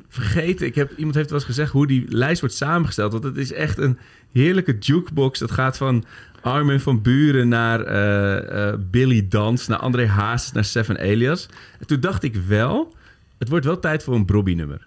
vergeten. 0.09 0.67
Ik 0.67 0.75
heb, 0.75 0.93
iemand 0.97 1.15
heeft 1.15 1.31
wel 1.31 1.39
eens 1.39 1.49
gezegd 1.49 1.73
hoe 1.73 1.87
die 1.87 2.05
lijst 2.09 2.41
wordt 2.41 2.55
samengesteld. 2.55 3.12
Want 3.12 3.25
het 3.25 3.37
is 3.37 3.53
echt 3.53 3.79
een 3.79 3.99
heerlijke 4.33 4.79
jukebox. 4.79 5.39
Dat 5.39 5.51
gaat 5.51 5.77
van 5.77 6.05
Armin 6.41 6.81
van 6.81 7.03
Buren 7.03 7.49
naar 7.49 7.81
eh, 7.81 8.69
eh, 8.69 8.79
Billy 8.91 9.27
Dans, 9.29 9.67
naar 9.67 9.79
André 9.79 10.07
Hazes, 10.07 10.53
naar 10.53 10.65
Seven 10.65 10.97
Elias. 10.97 11.49
En 11.79 11.87
toen 11.87 12.01
dacht 12.01 12.23
ik 12.23 12.37
wel, 12.37 12.95
het 13.39 13.49
wordt 13.49 13.65
wel 13.65 13.79
tijd 13.79 14.03
voor 14.03 14.15
een 14.15 14.25
Brobby-nummer. 14.25 14.87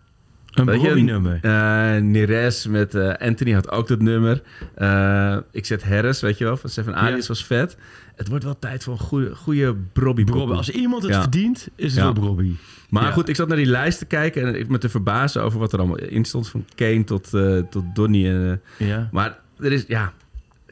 Een 0.53 0.65
je, 0.79 0.87
Bobby-nummer. 0.87 1.39
eh 1.41 2.01
Neres 2.01 2.67
met 2.67 2.95
eh, 2.95 3.13
Anthony 3.13 3.51
had 3.51 3.71
ook 3.71 3.87
dat 3.87 4.01
nummer. 4.01 4.41
Eh, 4.75 5.37
ik 5.51 5.65
zet 5.65 5.83
Harris, 5.83 6.21
weet 6.21 6.37
je 6.37 6.43
wel, 6.43 6.57
van 6.57 6.69
Seven 6.69 6.95
Alias 6.95 7.27
was 7.27 7.45
vet. 7.45 7.77
Het 8.15 8.27
wordt 8.27 8.43
wel 8.43 8.59
tijd 8.59 8.83
voor 8.83 8.93
een 8.93 8.99
goede, 8.99 9.35
goede 9.35 9.75
Brobby 9.93 10.23
Brobby. 10.23 10.53
Als 10.53 10.69
iemand 10.69 11.03
het 11.03 11.11
Ja. 11.11 11.21
verdient, 11.21 11.67
is 11.75 11.85
het 11.85 11.95
Ja. 11.95 12.03
wel 12.03 12.13
Brobby. 12.13 12.51
Maar 12.89 13.11
goed, 13.13 13.29
ik 13.29 13.35
zat 13.35 13.47
naar 13.47 13.57
die 13.57 13.65
lijst 13.65 13.97
te 13.99 14.05
kijken 14.05 14.47
en 14.47 14.59
ik 14.59 14.67
me 14.67 14.77
te 14.77 14.89
verbazen 14.89 15.43
over 15.43 15.59
wat 15.59 15.73
er 15.73 15.79
allemaal 15.79 15.97
in 15.99 16.25
stond. 16.25 16.49
Van 16.49 16.65
Kane 16.75 17.03
tot, 17.03 17.29
tot 17.69 17.83
Donny. 17.93 18.27
En, 18.27 18.61
Ja. 18.77 19.09
maar 19.11 19.37
er 19.59 19.71
is, 19.71 19.83
ja... 19.87 20.13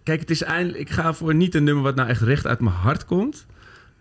Kijk, 0.04 0.20
het 0.20 0.30
is 0.30 0.42
eindelijk... 0.44 0.80
Ik 0.80 0.90
ga 0.90 1.14
voor 1.14 1.36
niet 1.36 1.56
een 1.56 1.64
nummer 1.64 1.84
wat 1.84 1.96
nou 1.96 2.10
echt 2.10 2.22
recht 2.22 2.48
uit 2.48 2.60
mijn 2.60 2.76
hart 2.76 3.06
komt. 3.06 3.46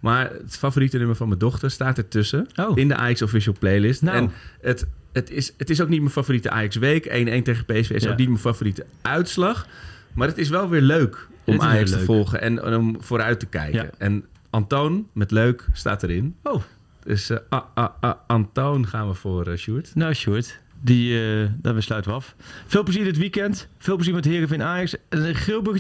Maar 0.01 0.31
het 0.31 0.57
favoriete 0.57 0.99
nummer 0.99 1.17
van 1.17 1.27
mijn 1.29 1.39
dochter 1.39 1.71
staat 1.71 1.99
ertussen. 1.99 2.47
Oh. 2.57 2.77
In 2.79 2.89
de 2.89 2.95
Ajax 2.95 3.23
Official 3.23 3.55
Playlist. 3.59 4.03
Nou. 4.03 4.17
En 4.17 4.31
het, 4.61 4.87
het, 5.13 5.31
is, 5.31 5.53
het 5.57 5.71
is 5.71 5.81
ook 5.81 5.89
niet 5.89 6.01
mijn 6.01 6.13
favoriete 6.13 6.51
Ajax 6.51 6.77
Week. 6.77 7.05
1-1 7.07 7.09
tegen 7.43 7.65
PSV 7.65 7.91
is 7.91 8.03
Ja. 8.03 8.11
ook 8.11 8.17
niet 8.17 8.29
mijn 8.29 8.41
favoriete 8.41 8.87
uitslag. 9.03 9.67
Maar 10.15 10.29
het 10.29 10.39
is 10.39 10.49
wel 10.49 10.69
weer 10.69 10.81
leuk 10.81 11.27
om 11.45 11.61
Ajax 11.61 11.91
te 11.91 11.97
leuk. 11.97 12.05
volgen 12.05 12.41
en, 12.41 12.63
en 12.65 12.77
om 12.77 12.97
vooruit 13.01 13.41
te 13.41 13.47
kijken. 13.47 13.83
Ja. 13.83 13.91
En 13.99 14.25
Antoon 14.51 15.07
met 15.13 15.31
leuk 15.31 15.67
staat 15.73 16.03
erin. 16.03 16.35
Oh, 16.43 16.63
Dus 17.05 17.31
ah, 17.49 18.13
Antoon 18.27 18.87
gaan 18.87 19.09
we 19.09 19.15
voor, 19.15 19.47
eh 19.47 19.57
Sjoerd. 19.57 19.95
nou 19.95 20.15
Sjoerd. 20.15 20.61
Die, 20.83 21.21
eh 21.43 21.49
daar 21.63 21.75
besluiten 21.75 22.11
we 22.11 22.17
af. 22.17 22.35
Veel 22.67 22.83
plezier 22.83 23.05
dit 23.05 23.17
weekend. 23.19 23.69
Veel 23.79 23.95
plezier 23.95 24.15
met 24.15 24.25
Heerenveen 24.25 24.63
Ajax. 24.63 24.95
En 25.09 25.23
de 25.23 25.35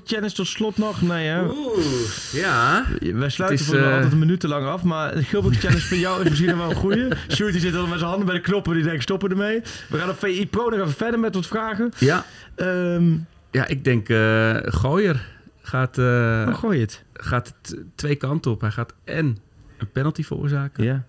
Challenge 0.06 0.32
tot 0.32 0.46
slot 0.46 0.76
nog. 0.78 1.02
Nee, 1.02 1.26
hè? 1.26 1.42
Oeh, 1.44 1.84
ja. 2.32 2.84
Wij 3.00 3.28
sluiten 3.30 3.66
voor 3.66 3.76
eh, 3.76 3.94
altijd 3.94 4.10
te 4.40 4.48
lang 4.48 4.66
af. 4.66 4.82
Maar 4.82 5.14
de 5.14 5.22
Gilbert 5.22 5.56
Challenge 5.56 5.80
voor 5.82 5.96
jou 5.96 6.22
is 6.22 6.28
misschien 6.28 6.56
wel 6.56 6.70
een 6.70 6.76
goeie. 6.76 7.08
Sjoerd 7.28 7.52
die 7.52 7.60
zit 7.60 7.74
al 7.76 7.86
met 7.86 7.98
zijn 7.98 8.10
handen 8.10 8.26
bij 8.26 8.34
de 8.36 8.40
knoppen. 8.40 8.74
Die 8.74 8.82
denkt 8.82 9.02
stoppen 9.02 9.30
ermee. 9.30 9.60
We 9.88 9.98
gaan 9.98 10.08
op 10.10 10.18
VI 10.18 10.46
Pro 10.48 10.68
nog 10.68 10.78
even 10.78 10.92
verder 10.92 11.20
met 11.20 11.34
wat 11.34 11.46
vragen. 11.46 11.92
Ja, 11.98 12.24
Ehm 12.54 13.16
ja 13.50 13.66
ik 13.66 13.84
denk 13.84 14.08
eh 14.08 14.56
Gooier 14.60 15.26
gaat, 15.62 15.96
hoe 15.96 16.54
gooi 16.54 16.80
het? 16.80 17.04
gaat 17.12 17.54
twee 17.94 18.14
kanten 18.16 18.50
op. 18.50 18.60
Hij 18.60 18.70
gaat 18.70 18.94
en 19.04 19.38
een 19.78 19.90
penalty 19.92 20.22
veroorzaken 20.22 20.84
Ja. 20.84 21.04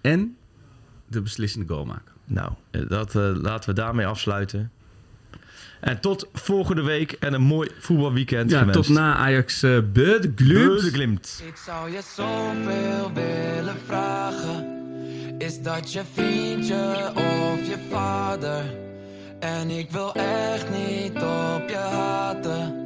en 0.00 0.36
de 1.08 1.20
beslissende 1.20 1.66
goal 1.68 1.84
maken. 1.84 2.13
Nou, 2.24 2.52
eh, 2.70 2.80
dat 2.88 3.14
eh, 3.14 3.30
laten 3.34 3.68
we 3.68 3.74
daarmee 3.74 4.06
afsluiten. 4.06 4.70
En 5.80 6.00
tot 6.00 6.28
volgende 6.32 6.82
week 6.82 7.12
en 7.12 7.32
een 7.34 7.42
mooi 7.42 7.70
voetbalweekend 7.78 8.50
Ja, 8.50 8.58
gewenst. 8.58 8.82
tot 8.82 8.88
na 8.96 9.14
Ajax 9.16 9.62
uh, 9.62 9.78
Bud 9.92 10.28
Glimt. 10.34 10.36
Beurdeglimt. 10.36 11.42
Ik 11.46 11.56
zou 11.56 11.90
je 11.90 12.00
zoveel 12.14 13.12
willen 13.12 13.76
vragen. 13.86 14.66
Is 15.38 15.62
dat 15.62 15.92
je 15.92 16.02
vriendje 16.12 17.10
of 17.14 17.66
je 17.66 17.76
vader? 17.90 18.64
En 19.40 19.70
ik 19.70 19.90
wil 19.90 20.14
echt 20.14 20.70
niet 20.70 21.14
op 21.14 21.68
je 21.68 21.76
haten. 21.90 22.83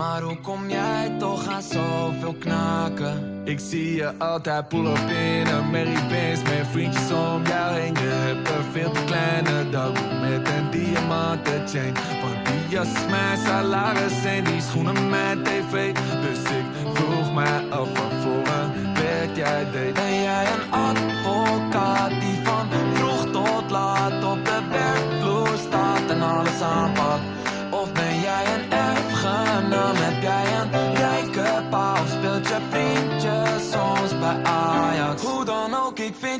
Maar 0.00 0.22
hoe 0.22 0.40
kom 0.40 0.68
jij 0.68 1.14
toch 1.18 1.46
aan 1.46 1.62
zoveel 1.62 2.34
knaken? 2.38 3.40
Ik 3.44 3.58
zie 3.58 3.94
je 3.94 4.18
altijd 4.18 4.72
in 4.72 5.46
een 5.46 5.70
Mary 5.70 6.08
Benz 6.08 6.42
Met 6.42 6.66
vriendjes 6.70 7.10
om 7.10 7.42
jou 7.46 7.74
heen 7.74 7.94
Je 7.94 8.10
hebt 8.26 8.48
een 8.48 8.72
veel 8.72 8.90
te 8.90 9.04
kleine 9.04 9.70
dag 9.70 9.92
Met 10.20 10.48
een 10.48 10.70
diamanten 10.70 11.68
chain 11.68 11.94
Want 11.94 12.46
die 12.46 12.68
jas 12.68 12.86
is 12.86 13.06
mijn 13.10 13.38
salaris 13.38 14.24
En 14.24 14.44
die 14.44 14.60
schoenen 14.60 15.08
mijn 15.10 15.42
tv 15.42 15.92
Dus 16.22 16.38
ik 16.38 16.64
vroeg 16.94 17.34
mij 17.34 17.68
af 17.70 17.88
wat 17.88 18.12
voor 18.22 18.54
een 18.54 18.94
werk 18.94 19.36
jij 19.36 19.70
deed 19.70 19.94
Ben 19.94 20.22
jij 20.22 20.46
een 20.46 20.72
advocaat 20.72 22.10
die 22.10 22.38
van 22.44 22.68
vroeg 22.94 23.30
tot 23.30 23.70
laat 23.70 24.24
op 24.24 24.44
de 24.44 24.60
werkvloer 24.70 25.58
staat 25.58 26.10
en 26.10 26.22
alles 26.22 26.60
aanpakt? 26.60 27.09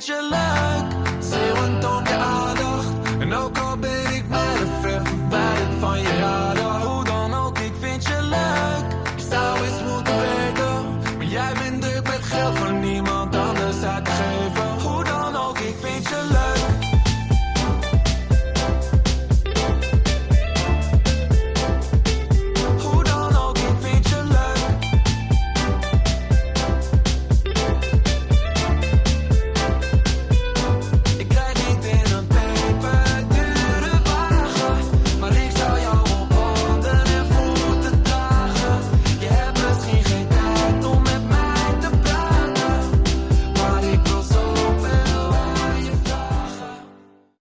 Ook, 0.01 0.07
ik 0.07 0.07
vind 0.07 0.07
je 0.07 0.29
leuk. 0.31 1.23
Zeeuwend 1.23 1.85
om 1.85 2.07
je 2.07 2.15
aandacht 2.15 2.60